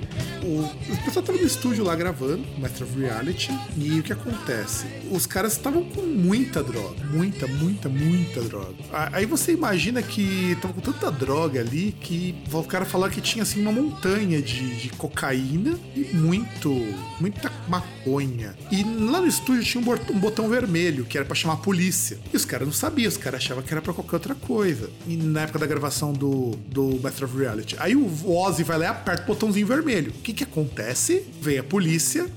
o, 0.44 0.60
o 0.94 0.98
pessoal 1.06 1.26
tava 1.26 1.38
no 1.38 1.48
estúdio 1.48 1.86
lá 1.86 1.96
gravando 1.96 2.44
Metro 2.58 2.86
of 2.86 3.00
Reality, 3.00 3.58
e 3.78 4.00
o 4.00 4.04
que 4.04 4.12
acontece? 4.12 4.88
Os 5.10 5.26
caras 5.26 5.54
estavam 5.54 5.86
com 5.86 6.02
muita 6.02 6.62
droga, 6.62 7.06
muita, 7.06 7.48
muita, 7.48 7.88
muita 7.88 8.42
droga. 8.42 8.76
Aí 9.14 9.26
você 9.26 9.54
imagina 9.54 10.02
que 10.02 10.58
tava 10.62 10.74
com 10.74 10.82
tanta 10.82 11.10
droga 11.10 11.62
ali 11.62 11.96
que 12.02 12.36
o 12.52 12.64
cara 12.64 12.84
falou 12.84 13.10
que 13.10 13.22
tinha 13.22 13.44
assim 13.44 13.62
uma 13.62 13.72
montanha 13.72 14.42
de, 14.42 14.82
de 14.82 14.90
cocaína 14.90 15.80
e 15.96 16.14
muito, 16.14 16.74
muita 17.22 17.50
maconha. 17.70 18.54
E 18.70 18.84
lá 18.84 19.22
no 19.22 19.28
estúdio 19.28 19.64
tinha 19.64 19.77
um 19.78 19.82
bot- 19.84 20.12
um 20.12 20.20
botão 20.20 20.50
vermelho 20.50 21.06
que 21.06 21.18
era 21.18 21.26
pra 21.26 21.36
chamar 21.36 21.54
a 21.56 21.58
polícia. 21.58 22.18
E 22.34 22.36
os 22.38 22.46
caras 22.46 22.68
não 22.68 22.74
sabiam, 22.74 23.08
os 23.10 23.18
caras 23.18 23.42
achavam 23.42 23.64
que 23.64 23.72
era 23.74 23.82
pra 23.82 23.94
qualquer 23.94 24.16
outra 24.16 24.36
coisa. 24.36 24.90
E 25.08 25.16
na 25.18 25.42
época 25.42 25.60
da 25.60 25.66
gravação 25.66 26.12
do, 26.14 26.52
do 26.68 27.00
Master 27.02 27.26
of 27.26 27.38
Reality. 27.38 27.76
Aí 27.80 27.96
o 27.96 28.10
Ozzy 28.32 28.64
vai 28.64 28.78
lá 28.78 28.86
e 28.86 28.88
aperta 28.88 29.24
o 29.24 29.26
botãozinho 29.28 29.68
vermelho. 29.68 30.12
O 30.12 30.22
que 30.22 30.34
que 30.34 30.44
acontece? 30.44 31.24
Vem 31.42 31.58
a 31.58 31.64
polícia 31.64 32.28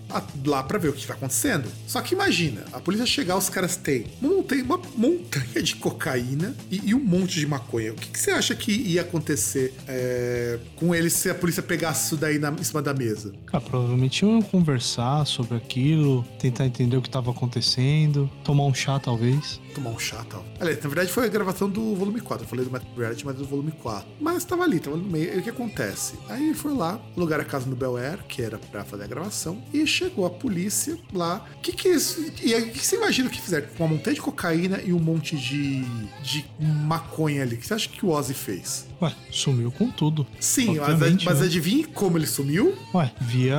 lá 0.44 0.62
pra 0.62 0.78
ver 0.78 0.88
o 0.88 0.92
que 0.92 1.06
tá 1.06 1.14
acontecendo. 1.14 1.68
Só 1.86 2.00
que 2.00 2.14
imagina, 2.14 2.64
a 2.72 2.80
polícia 2.80 3.06
chegar, 3.06 3.36
os 3.36 3.48
caras 3.48 3.76
têm 3.76 4.06
montanha, 4.20 4.62
uma 4.64 4.80
montanha 4.96 5.62
de 5.62 5.76
cocaína 5.76 6.54
e, 6.70 6.90
e 6.90 6.94
um 6.94 7.00
monte 7.00 7.38
de 7.40 7.46
maconha. 7.46 7.92
O 7.92 7.96
que, 7.96 8.08
que 8.10 8.18
você 8.18 8.30
acha 8.32 8.54
que 8.54 8.72
ia 8.72 9.02
acontecer 9.02 9.72
é, 9.88 10.58
com 10.76 10.94
eles 10.94 11.12
se 11.12 11.30
a 11.30 11.34
polícia 11.34 11.62
pegasse 11.62 12.06
isso 12.06 12.16
daí 12.16 12.38
na- 12.38 12.50
em 12.50 12.62
cima 12.64 12.82
da 12.82 12.92
mesa? 12.94 13.32
Provavelmente 13.68 14.24
iam 14.24 14.40
conversar 14.42 15.24
sobre 15.26 15.56
aquilo, 15.56 16.24
tentar 16.38 16.66
entender 16.66 16.96
o 16.96 17.02
que 17.02 17.08
estava 17.08 17.29
acontecendo, 17.30 18.30
tomar 18.44 18.64
um 18.64 18.74
chá 18.74 18.98
talvez. 18.98 19.60
Tomar 19.70 19.90
um 19.90 19.98
chá 19.98 20.22
e 20.24 20.28
tal. 20.28 20.44
Aliás, 20.60 20.82
na 20.82 20.88
verdade 20.88 21.12
foi 21.12 21.26
a 21.26 21.28
gravação 21.28 21.68
do 21.68 21.94
volume 21.94 22.20
4. 22.20 22.44
Eu 22.44 22.48
falei 22.48 22.64
do 22.64 22.70
Matt 22.70 22.82
Reality, 22.96 23.24
mas 23.24 23.36
do 23.36 23.44
volume 23.44 23.72
4. 23.72 24.06
Mas 24.20 24.44
tava 24.44 24.64
ali, 24.64 24.80
tava 24.80 24.96
no 24.96 25.04
meio. 25.04 25.34
E 25.34 25.38
o 25.38 25.42
que 25.42 25.50
acontece? 25.50 26.14
Aí 26.28 26.44
ele 26.44 26.54
foi 26.54 26.74
lá, 26.74 27.00
alugar 27.16 27.40
a 27.40 27.44
casa 27.44 27.66
no 27.68 27.76
Bel 27.76 27.96
Air, 27.96 28.18
que 28.28 28.42
era 28.42 28.58
pra 28.58 28.84
fazer 28.84 29.04
a 29.04 29.06
gravação, 29.06 29.62
e 29.72 29.86
chegou 29.86 30.26
a 30.26 30.30
polícia 30.30 30.98
lá. 31.12 31.44
O 31.56 31.60
que 31.60 31.72
que 31.72 31.88
isso. 31.88 32.20
E 32.42 32.54
aí, 32.54 32.62
o 32.62 32.70
que 32.70 32.84
você 32.84 32.96
imagina 32.96 33.28
que 33.28 33.40
fizeram? 33.40 33.68
Com 33.76 33.84
uma 33.84 33.94
montanha 33.94 34.14
de 34.14 34.20
cocaína 34.20 34.80
e 34.82 34.92
um 34.92 34.98
monte 34.98 35.36
de, 35.36 35.82
de 36.22 36.44
maconha 36.60 37.42
ali. 37.42 37.56
O 37.56 37.58
que 37.58 37.66
você 37.66 37.74
acha 37.74 37.88
que 37.88 38.04
o 38.04 38.10
Ozzy 38.10 38.34
fez? 38.34 38.88
Ué, 39.02 39.14
sumiu 39.30 39.72
com 39.72 39.90
tudo. 39.90 40.26
Sim, 40.38 40.76
mas, 40.76 40.90
Obviamente, 40.90 41.24
mas 41.24 41.40
né? 41.40 41.46
adivinhe 41.46 41.84
como 41.84 42.18
ele 42.18 42.26
sumiu? 42.26 42.76
Ué, 42.94 43.10
via 43.20 43.56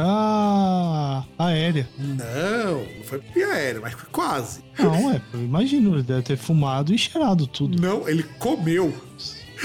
aérea. 1.37 1.89
Não, 1.97 2.83
não 2.97 3.03
foi 3.03 3.19
via 3.33 3.47
aérea, 3.47 3.81
mas 3.81 3.93
foi 3.93 4.09
quase. 4.11 4.63
Não, 4.77 5.11
é, 5.11 5.21
eu 5.33 5.43
imagino, 5.43 6.00
ele 6.01 6.07
deve 6.07 6.21
ter 6.23 6.37
fumado 6.37 6.93
e 6.93 6.97
cheirado 6.97 7.47
tudo. 7.47 7.81
Não, 7.81 8.07
ele 8.07 8.23
comeu. 8.37 8.93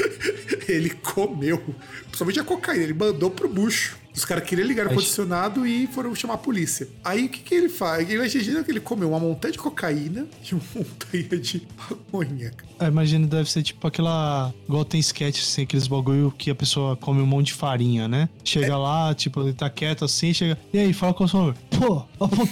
ele 0.69 0.91
comeu. 0.91 1.63
Principalmente 2.05 2.41
a 2.41 2.45
cocaína, 2.45 2.85
ele 2.85 2.95
mandou 2.95 3.31
pro 3.31 3.49
bucho. 3.49 3.97
Os 4.17 4.25
caras 4.25 4.45
queriam 4.45 4.67
ligar 4.67 4.87
o 4.87 4.95
condicionado 4.95 5.67
e 5.67 5.87
foram 5.89 6.15
chamar 6.15 6.35
a 6.35 6.39
polícia. 6.39 6.89
Aí 7.05 7.27
o 7.27 7.29
que, 7.29 7.41
que 7.41 7.55
ele 7.55 7.69
faz? 7.69 8.09
Ele 8.09 8.17
imagina 8.17 8.65
que 8.65 8.71
ele 8.71 8.81
comeu 8.81 9.11
uma 9.11 9.21
montanha 9.21 9.53
de 9.53 9.59
cocaína 9.59 10.27
e 10.43 10.55
uma 10.55 10.63
montanha 10.75 11.39
de 11.39 11.69
maconha. 11.77 12.51
É, 12.81 12.87
imagina, 12.87 13.27
deve 13.27 13.51
ser 13.51 13.63
tipo 13.63 13.87
aquela. 13.87 14.55
Igual 14.67 14.87
tem 14.87 14.99
sketch, 15.01 15.41
assim, 15.41 15.65
aqueles 15.65 15.87
bagulho 15.87 16.31
que 16.31 16.51
a 16.51 16.55
pessoa 16.55 16.97
come 16.97 17.21
um 17.21 17.27
monte 17.27 17.49
de 17.49 17.55
farinha, 17.55 18.09
né? 18.09 18.31
Chega 18.43 18.79
lá, 18.79 19.15
tipo, 19.15 19.43
ele 19.43 19.53
tá 19.53 19.69
quieto 19.69 20.07
assim, 20.07 20.33
chega. 20.33 20.59
E 20.73 20.79
aí, 20.79 20.95
fala 20.95 21.13
com 21.13 21.25
o 21.25 21.29
senhor. 21.29 21.55
Pô, 21.79 22.03
ó, 22.19 22.27
pô. 22.27 22.49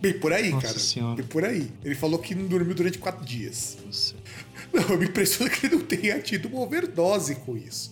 Bem 0.00 0.12
por 0.18 0.32
aí, 0.32 0.50
Nossa 0.50 0.66
cara. 0.68 0.78
Senhora. 0.78 1.16
Bem 1.16 1.26
por 1.26 1.44
aí. 1.44 1.70
Ele 1.84 1.94
falou 1.94 2.18
que 2.18 2.34
não 2.34 2.46
dormiu 2.46 2.74
durante 2.74 2.98
quatro 2.98 3.24
dias. 3.24 3.76
Não, 4.72 4.82
eu 4.90 4.98
me 4.98 5.06
impressiona 5.06 5.50
que 5.50 5.66
ele 5.66 5.76
não 5.76 5.84
tenha 5.84 6.18
tido 6.20 6.48
uma 6.48 6.60
overdose 6.60 7.34
com 7.36 7.56
isso. 7.56 7.90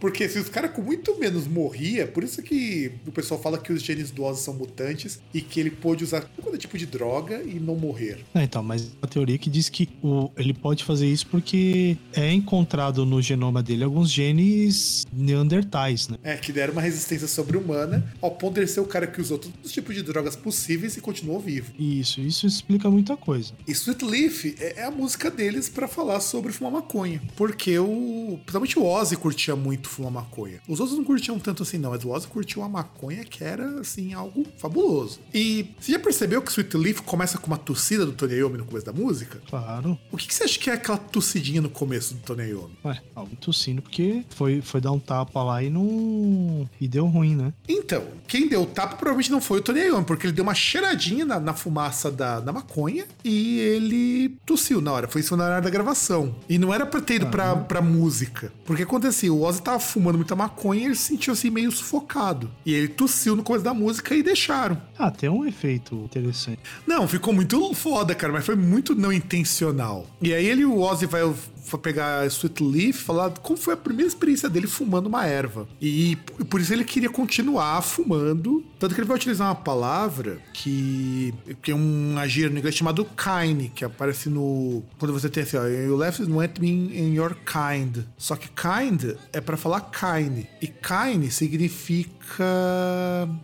Porque 0.00 0.28
se 0.28 0.38
os 0.38 0.48
caras 0.48 0.72
com 0.72 0.82
muito 0.82 1.18
menos 1.18 1.46
morria, 1.46 2.06
por 2.06 2.24
isso 2.24 2.42
que 2.42 2.92
o 3.06 3.12
pessoal 3.12 3.40
fala 3.40 3.58
que 3.58 3.72
os 3.72 3.82
genes 3.82 4.10
do 4.10 4.24
Ozzy 4.24 4.42
são 4.42 4.54
mutantes 4.54 5.20
e 5.32 5.40
que 5.40 5.60
ele 5.60 5.70
pôde 5.70 6.04
usar 6.04 6.22
todo 6.22 6.58
tipo 6.58 6.76
de 6.76 6.86
droga 6.86 7.42
e 7.42 7.58
não 7.60 7.76
morrer. 7.76 8.24
É, 8.34 8.42
então, 8.42 8.62
mas 8.62 8.90
a 9.00 9.06
teoria 9.06 9.38
que 9.38 9.48
diz 9.48 9.68
que 9.68 9.88
o, 10.02 10.30
ele 10.36 10.52
pode 10.52 10.84
fazer 10.84 11.06
isso 11.06 11.26
porque 11.26 11.96
é 12.12 12.32
encontrado 12.32 13.06
no 13.06 13.22
genoma 13.22 13.62
dele 13.62 13.84
alguns 13.84 14.10
genes 14.10 15.06
neandertais, 15.12 16.08
né? 16.08 16.18
É, 16.22 16.36
que 16.36 16.52
deram 16.52 16.72
uma 16.72 16.82
resistência 16.82 17.28
sobre-humana 17.28 18.12
ao 18.20 18.32
ponto 18.32 18.54
de 18.54 18.60
ele 18.60 18.66
ser 18.66 18.80
o 18.80 18.86
cara 18.86 19.06
que 19.06 19.20
usou 19.20 19.38
todos 19.38 19.56
os 19.64 19.72
tipos 19.72 19.94
de 19.94 20.02
drogas 20.02 20.36
possíveis 20.36 20.96
e 20.96 21.00
continuou 21.00 21.40
vivo. 21.40 21.72
Isso, 21.78 22.20
isso 22.20 22.46
explica 22.46 22.90
muita 22.90 23.16
coisa. 23.16 23.52
E 23.66 23.72
Sweet 23.72 24.04
Leaf 24.04 24.54
é 24.58 24.72
é 24.82 24.84
a 24.84 24.90
música 24.90 25.30
deles 25.30 25.68
pra 25.68 25.81
falar 25.88 26.20
sobre 26.20 26.52
fumar 26.52 26.72
maconha. 26.72 27.22
Porque 27.36 27.78
o. 27.78 28.38
Principalmente 28.42 28.78
o 28.78 28.84
Ozzy 28.84 29.16
curtia 29.16 29.56
muito 29.56 29.88
fumar 29.88 30.12
maconha. 30.12 30.60
Os 30.68 30.80
outros 30.80 30.98
não 30.98 31.04
curtiam 31.04 31.38
tanto 31.38 31.62
assim, 31.62 31.78
não, 31.78 31.90
mas 31.90 32.04
o 32.04 32.10
Ozzy 32.10 32.26
curtia 32.26 32.62
uma 32.62 32.68
maconha 32.68 33.24
que 33.24 33.42
era, 33.42 33.80
assim, 33.80 34.12
algo 34.14 34.46
fabuloso. 34.58 35.20
E 35.32 35.70
você 35.78 35.92
já 35.92 35.98
percebeu 35.98 36.42
que 36.42 36.50
Sweet 36.50 36.76
Leaf 36.76 37.00
começa 37.02 37.38
com 37.38 37.46
uma 37.46 37.58
tossida 37.58 38.04
do 38.04 38.12
Tony 38.12 38.34
Iommi 38.34 38.58
no 38.58 38.64
começo 38.64 38.86
da 38.86 38.92
música? 38.92 39.40
Claro. 39.48 39.98
O 40.10 40.16
que, 40.16 40.26
que 40.26 40.34
você 40.34 40.44
acha 40.44 40.58
que 40.58 40.70
é 40.70 40.74
aquela 40.74 40.98
tossidinha 40.98 41.60
no 41.60 41.70
começo 41.70 42.14
do 42.14 42.20
Tony 42.20 42.50
Iommi? 42.50 42.78
Ué, 42.84 43.00
alguém 43.14 43.36
tossindo 43.36 43.82
porque 43.82 44.24
foi, 44.30 44.60
foi 44.60 44.80
dar 44.80 44.92
um 44.92 44.98
tapa 44.98 45.42
lá 45.42 45.62
e 45.62 45.70
não. 45.70 46.68
E 46.80 46.88
deu 46.88 47.06
ruim, 47.06 47.34
né? 47.34 47.52
Então, 47.68 48.04
quem 48.26 48.48
deu 48.48 48.62
o 48.62 48.66
tapa 48.66 48.96
provavelmente 48.96 49.30
não 49.30 49.40
foi 49.40 49.58
o 49.58 49.62
Tony 49.62 49.80
Iommi, 49.80 50.04
porque 50.04 50.26
ele 50.26 50.32
deu 50.32 50.42
uma 50.42 50.54
cheiradinha 50.54 51.24
na, 51.24 51.40
na 51.40 51.54
fumaça 51.54 52.10
da, 52.10 52.40
da 52.40 52.52
maconha 52.52 53.06
e 53.24 53.58
ele 53.58 54.36
tossiu 54.44 54.80
na 54.80 54.92
hora. 54.92 55.08
Foi 55.08 55.20
isso 55.20 55.36
na 55.36 55.44
hora 55.44 55.60
da 55.60 55.70
gravação. 55.72 56.34
E 56.48 56.58
não 56.58 56.72
era 56.72 56.86
pra 56.86 57.00
ter 57.00 57.14
ido 57.14 57.26
pra, 57.26 57.56
pra 57.56 57.80
música. 57.82 58.52
Porque 58.64 58.84
acontecia, 58.84 59.32
o 59.32 59.42
Ozzy 59.42 59.62
tava 59.62 59.80
fumando 59.80 60.16
muita 60.16 60.36
maconha 60.36 60.82
e 60.82 60.84
ele 60.84 60.94
se 60.94 61.04
sentiu 61.08 61.32
assim 61.32 61.50
meio 61.50 61.72
sufocado. 61.72 62.50
E 62.64 62.72
ele 62.72 62.88
tossiu 62.88 63.34
no 63.34 63.42
começo 63.42 63.64
da 63.64 63.74
música 63.74 64.14
e 64.14 64.22
deixaram. 64.22 64.80
Ah, 64.98 65.10
tem 65.10 65.28
um 65.28 65.44
efeito 65.44 65.96
interessante. 65.96 66.60
Não, 66.86 67.08
ficou 67.08 67.34
muito 67.34 67.74
foda, 67.74 68.14
cara, 68.14 68.32
mas 68.32 68.46
foi 68.46 68.54
muito 68.54 68.94
não 68.94 69.12
intencional. 69.12 70.06
E 70.20 70.32
aí 70.32 70.46
ele, 70.46 70.64
o 70.64 70.78
Ozzy 70.80 71.06
vai, 71.06 71.22
vai 71.70 71.80
pegar 71.80 72.26
Sweet 72.26 72.62
Leaf 72.62 73.02
falar 73.02 73.30
como 73.30 73.56
foi 73.56 73.74
a 73.74 73.76
primeira 73.76 74.08
experiência 74.08 74.48
dele 74.48 74.66
fumando 74.66 75.06
uma 75.06 75.26
erva. 75.26 75.68
E 75.80 76.16
por 76.48 76.60
isso 76.60 76.72
ele 76.72 76.84
queria 76.84 77.10
continuar 77.10 77.80
fumando. 77.82 78.64
Tanto 78.78 78.94
que 78.94 79.00
ele 79.00 79.08
vai 79.08 79.16
utilizar 79.16 79.48
uma 79.48 79.54
palavra 79.54 80.38
que, 80.52 81.32
que 81.62 81.70
é 81.70 81.74
um 81.74 82.16
agir 82.18 82.50
no 82.50 82.58
inglês 82.58 82.74
chamado 82.74 83.06
kind, 83.16 83.70
que 83.70 83.84
aparece 83.84 84.28
no. 84.28 84.82
Quando 84.98 85.12
você 85.12 85.28
tem 85.28 85.42
assim, 85.42 85.56
ó, 85.56 85.64
you 85.66 85.96
left 85.96 86.22
went 86.30 86.58
me 86.58 86.70
in 86.70 87.14
your 87.14 87.36
kind. 87.44 87.98
Só 88.16 88.36
que 88.36 88.48
kind 88.48 89.16
é 89.32 89.40
pra 89.40 89.56
falar 89.56 89.80
kind. 89.90 90.44
E 90.60 90.66
kind 90.66 91.30
significa 91.30 92.44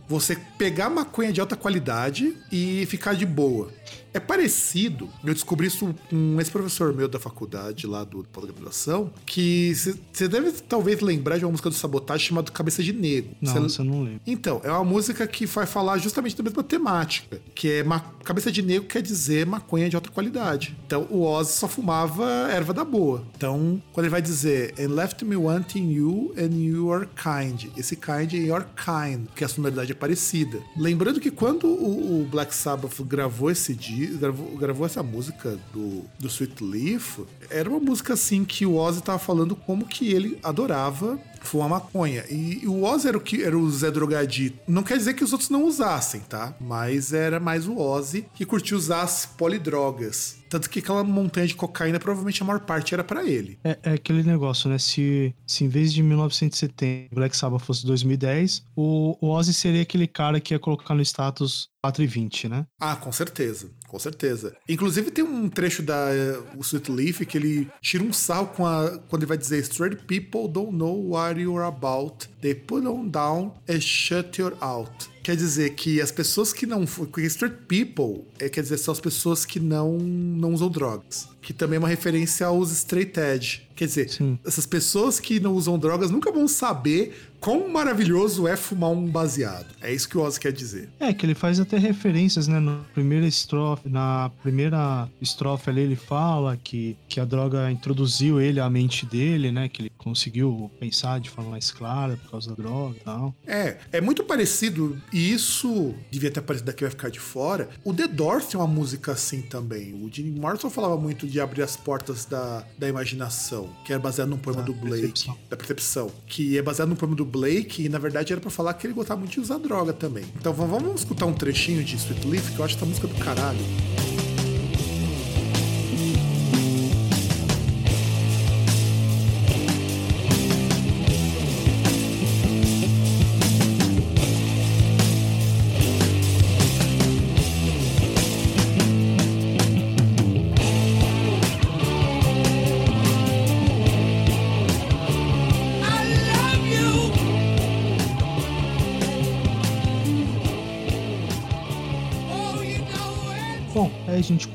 você 0.08 0.36
pegar 0.56 0.90
maconha 0.90 1.32
de 1.32 1.40
alta 1.40 1.56
qualidade 1.56 2.36
e 2.50 2.86
ficar 2.86 3.14
de 3.14 3.26
boa. 3.26 3.70
É 4.12 4.18
parecido, 4.20 5.08
eu 5.24 5.34
descobri 5.34 5.66
isso 5.66 5.94
com 6.08 6.40
esse 6.40 6.50
professor 6.50 6.94
meu 6.94 7.06
da 7.08 7.18
faculdade 7.20 7.86
lá 7.86 8.04
do 8.04 8.24
pós-graduação, 8.32 9.12
que 9.26 9.72
você 10.12 10.26
deve 10.26 10.50
talvez 10.52 11.00
lembrar 11.00 11.38
de 11.38 11.44
uma 11.44 11.50
música 11.50 11.68
do 11.68 11.74
Sabotagem 11.76 12.26
chamada 12.28 12.50
Cabeça 12.50 12.82
de 12.82 12.92
Negro. 12.92 13.30
Não, 13.40 13.62
você 13.68 13.82
não 13.82 14.02
lembra. 14.04 14.20
então, 14.26 14.60
é 14.64 14.70
uma 14.72 14.82
música 14.84 15.26
que 15.26 15.44
vai 15.46 15.66
falar 15.66 15.98
justamente 15.98 16.34
da 16.36 16.42
mesma 16.42 16.62
temática, 16.62 17.40
que 17.54 17.70
é 17.70 17.82
ma- 17.84 18.00
cabeça 18.24 18.50
de 18.50 18.62
negro 18.62 18.86
quer 18.88 19.02
dizer 19.02 19.46
maconha 19.46 19.88
de 19.88 19.96
alta 19.96 20.10
qualidade. 20.10 20.76
Então, 20.86 21.06
o 21.10 21.22
Ozzy 21.22 21.52
só 21.52 21.68
fumava 21.68 22.24
erva 22.50 22.72
da 22.74 22.84
boa. 22.84 23.22
Então, 23.36 23.80
quando 23.92 24.04
ele 24.06 24.10
vai 24.10 24.22
dizer 24.22 24.74
and 24.78 24.88
left 24.94 25.24
me 25.24 25.36
wanting 25.36 25.90
you 25.92 26.32
and 26.36 26.54
you 26.56 26.92
are 26.92 27.06
kind, 27.14 27.70
esse 27.76 27.94
kind 27.96 28.32
é 28.34 28.36
your 28.36 28.64
kind, 28.76 29.26
que 29.34 29.44
a 29.44 29.48
sonoridade 29.48 29.92
é 29.92 29.94
parecida. 29.94 30.60
Lembrando 30.76 31.20
que 31.20 31.30
quando 31.30 31.66
o, 31.66 32.22
o 32.22 32.24
Black 32.24 32.54
Sabbath 32.54 33.00
gravou 33.02 33.50
esse 33.50 33.74
gravou, 34.18 34.56
gravou 34.56 34.86
essa 34.86 35.02
música 35.02 35.58
do, 35.72 36.04
do 36.18 36.26
Sweet 36.28 36.62
Leaf, 36.62 37.20
era 37.50 37.68
uma 37.68 37.80
música 37.80 38.14
assim 38.14 38.44
que 38.44 38.66
o 38.66 38.76
Ozzy 38.76 39.02
tava 39.02 39.18
falando 39.18 39.54
como 39.54 39.86
que 39.86 40.12
ele 40.12 40.38
adorava 40.42 41.18
fuma 41.40 41.68
maconha. 41.68 42.24
E, 42.30 42.64
e 42.64 42.68
o 42.68 42.82
Ozzy 42.82 43.08
era 43.08 43.18
o, 43.18 43.20
que, 43.20 43.42
era 43.42 43.56
o 43.56 43.70
Zé 43.70 43.90
Drogadito. 43.90 44.58
Não 44.66 44.82
quer 44.82 44.96
dizer 44.96 45.14
que 45.14 45.24
os 45.24 45.32
outros 45.32 45.50
não 45.50 45.64
usassem, 45.64 46.20
tá? 46.20 46.54
Mas 46.60 47.12
era 47.12 47.40
mais 47.40 47.66
o 47.66 47.76
Ozzy 47.78 48.26
que 48.34 48.44
curtia 48.44 48.76
usar 48.76 49.02
as 49.02 49.26
polidrogas. 49.26 50.38
Tanto 50.48 50.70
que 50.70 50.78
aquela 50.78 51.04
montanha 51.04 51.46
de 51.46 51.54
cocaína, 51.54 52.00
provavelmente 52.00 52.42
a 52.42 52.46
maior 52.46 52.60
parte 52.60 52.94
era 52.94 53.04
para 53.04 53.24
ele. 53.24 53.58
É, 53.62 53.78
é, 53.82 53.92
aquele 53.92 54.22
negócio, 54.22 54.70
né? 54.70 54.78
Se, 54.78 55.34
se 55.46 55.64
em 55.64 55.68
vez 55.68 55.92
de 55.92 56.02
1970 56.02 57.14
Black 57.14 57.36
Sabbath 57.36 57.62
fosse 57.62 57.86
2010, 57.86 58.64
o, 58.74 59.16
o 59.20 59.30
Ozzy 59.30 59.52
seria 59.52 59.82
aquele 59.82 60.06
cara 60.06 60.40
que 60.40 60.54
ia 60.54 60.58
colocar 60.58 60.94
no 60.94 61.02
status 61.02 61.68
4 61.82 62.02
e 62.02 62.06
20, 62.06 62.48
né? 62.48 62.66
Ah, 62.80 62.96
com 62.96 63.12
certeza, 63.12 63.70
com 63.88 63.98
certeza. 63.98 64.54
Inclusive 64.68 65.10
tem 65.10 65.24
um 65.24 65.48
trecho 65.48 65.82
da 65.82 66.06
uh, 66.10 66.58
o 66.58 66.60
Sweet 66.60 66.90
Leaf 66.90 67.20
que 67.26 67.36
ele 67.36 67.68
tira 67.80 68.04
um 68.04 68.12
sal 68.12 68.48
com 68.48 68.66
a, 68.66 68.98
quando 69.08 69.22
ele 69.22 69.28
vai 69.28 69.38
dizer 69.38 69.58
Straight 69.60 70.04
people 70.04 70.46
don't 70.46 70.76
know 70.76 71.10
what 71.10 71.40
you're 71.40 71.64
about. 71.64 72.28
They 72.40 72.54
put 72.54 72.86
on 72.86 73.08
down 73.08 73.54
and 73.68 73.80
shut 73.80 74.40
you 74.40 74.56
out 74.60 75.08
quer 75.28 75.36
dizer 75.36 75.74
que 75.74 76.00
as 76.00 76.10
pessoas 76.10 76.54
que 76.54 76.64
não. 76.64 76.86
Que 76.86 77.20
straight 77.26 77.58
people 77.68 78.24
é, 78.38 78.48
quer 78.48 78.62
dizer, 78.62 78.78
são 78.78 78.92
as 78.92 79.00
pessoas 79.00 79.44
que 79.44 79.60
não, 79.60 79.98
não 79.98 80.54
usam 80.54 80.70
drogas. 80.70 81.28
Que 81.42 81.52
também 81.52 81.76
é 81.76 81.78
uma 81.78 81.88
referência 81.88 82.46
aos 82.46 82.72
straight 82.72 83.20
edge. 83.20 83.68
Quer 83.76 83.84
dizer, 83.86 84.08
Sim. 84.08 84.38
essas 84.44 84.64
pessoas 84.64 85.20
que 85.20 85.38
não 85.38 85.52
usam 85.52 85.78
drogas 85.78 86.10
nunca 86.10 86.32
vão 86.32 86.48
saber 86.48 87.27
quão 87.40 87.68
maravilhoso 87.68 88.46
é 88.46 88.56
fumar 88.56 88.90
um 88.90 89.06
baseado. 89.06 89.66
É 89.80 89.92
isso 89.92 90.08
que 90.08 90.18
o 90.18 90.22
Ozzy 90.22 90.40
quer 90.40 90.52
dizer. 90.52 90.88
É, 90.98 91.12
que 91.12 91.24
ele 91.24 91.34
faz 91.34 91.60
até 91.60 91.78
referências, 91.78 92.48
né? 92.48 92.60
Na 92.60 92.80
primeira 92.94 93.26
estrofe, 93.26 93.88
na 93.88 94.30
primeira 94.42 95.08
estrofe 95.20 95.70
ali 95.70 95.82
ele 95.82 95.96
fala 95.96 96.56
que, 96.56 96.96
que 97.08 97.20
a 97.20 97.24
droga 97.24 97.70
introduziu 97.70 98.40
ele 98.40 98.60
à 98.60 98.68
mente 98.68 99.06
dele, 99.06 99.50
né? 99.52 99.68
Que 99.68 99.82
ele 99.82 99.92
conseguiu 99.96 100.70
pensar 100.78 101.20
de 101.20 101.30
forma 101.30 101.50
mais 101.50 101.70
clara 101.70 102.16
por 102.16 102.30
causa 102.30 102.50
da 102.50 102.62
droga 102.62 102.96
e 102.96 103.04
tal. 103.04 103.34
É, 103.46 103.78
é 103.92 104.00
muito 104.00 104.24
parecido, 104.24 105.00
e 105.12 105.32
isso 105.32 105.94
devia 106.10 106.30
ter 106.30 106.40
aparecido 106.40 106.66
daqui 106.66 106.84
vai 106.84 106.90
ficar 106.90 107.10
de 107.10 107.20
fora. 107.20 107.68
O 107.84 107.92
The 107.92 108.08
Doors 108.08 108.46
tem 108.46 108.58
uma 108.58 108.66
música 108.66 109.12
assim 109.12 109.42
também. 109.42 109.94
O 109.94 110.10
Jim 110.12 110.30
Morrison 110.30 110.70
falava 110.70 110.96
muito 110.96 111.26
de 111.26 111.40
abrir 111.40 111.62
as 111.62 111.76
portas 111.76 112.24
da, 112.24 112.64
da 112.78 112.88
imaginação, 112.88 113.70
que 113.84 113.92
era 113.92 114.00
baseado 114.00 114.28
num 114.28 114.38
poema 114.38 114.60
da 114.60 114.66
do 114.66 114.74
Blake, 114.74 115.02
percepção. 115.02 115.38
da 115.48 115.56
percepção, 115.56 116.10
que 116.26 116.58
é 116.58 116.62
baseado 116.62 116.88
num 116.88 116.96
poema 116.96 117.14
do 117.14 117.24
Blake 117.28 117.84
e 117.84 117.88
na 117.88 117.98
verdade 117.98 118.32
era 118.32 118.40
para 118.40 118.50
falar 118.50 118.74
que 118.74 118.86
ele 118.86 118.94
gostava 118.94 119.20
muito 119.20 119.32
de 119.32 119.40
usar 119.40 119.58
droga 119.58 119.92
também. 119.92 120.24
Então 120.36 120.52
vamos 120.52 121.00
escutar 121.00 121.26
um 121.26 121.34
trechinho 121.34 121.84
de 121.84 121.96
Sweet 121.96 122.26
Leaf, 122.26 122.52
que 122.52 122.58
eu 122.58 122.64
acho 122.64 122.76
essa 122.76 122.86
música 122.86 123.06
do 123.06 123.14
caralho. 123.16 123.58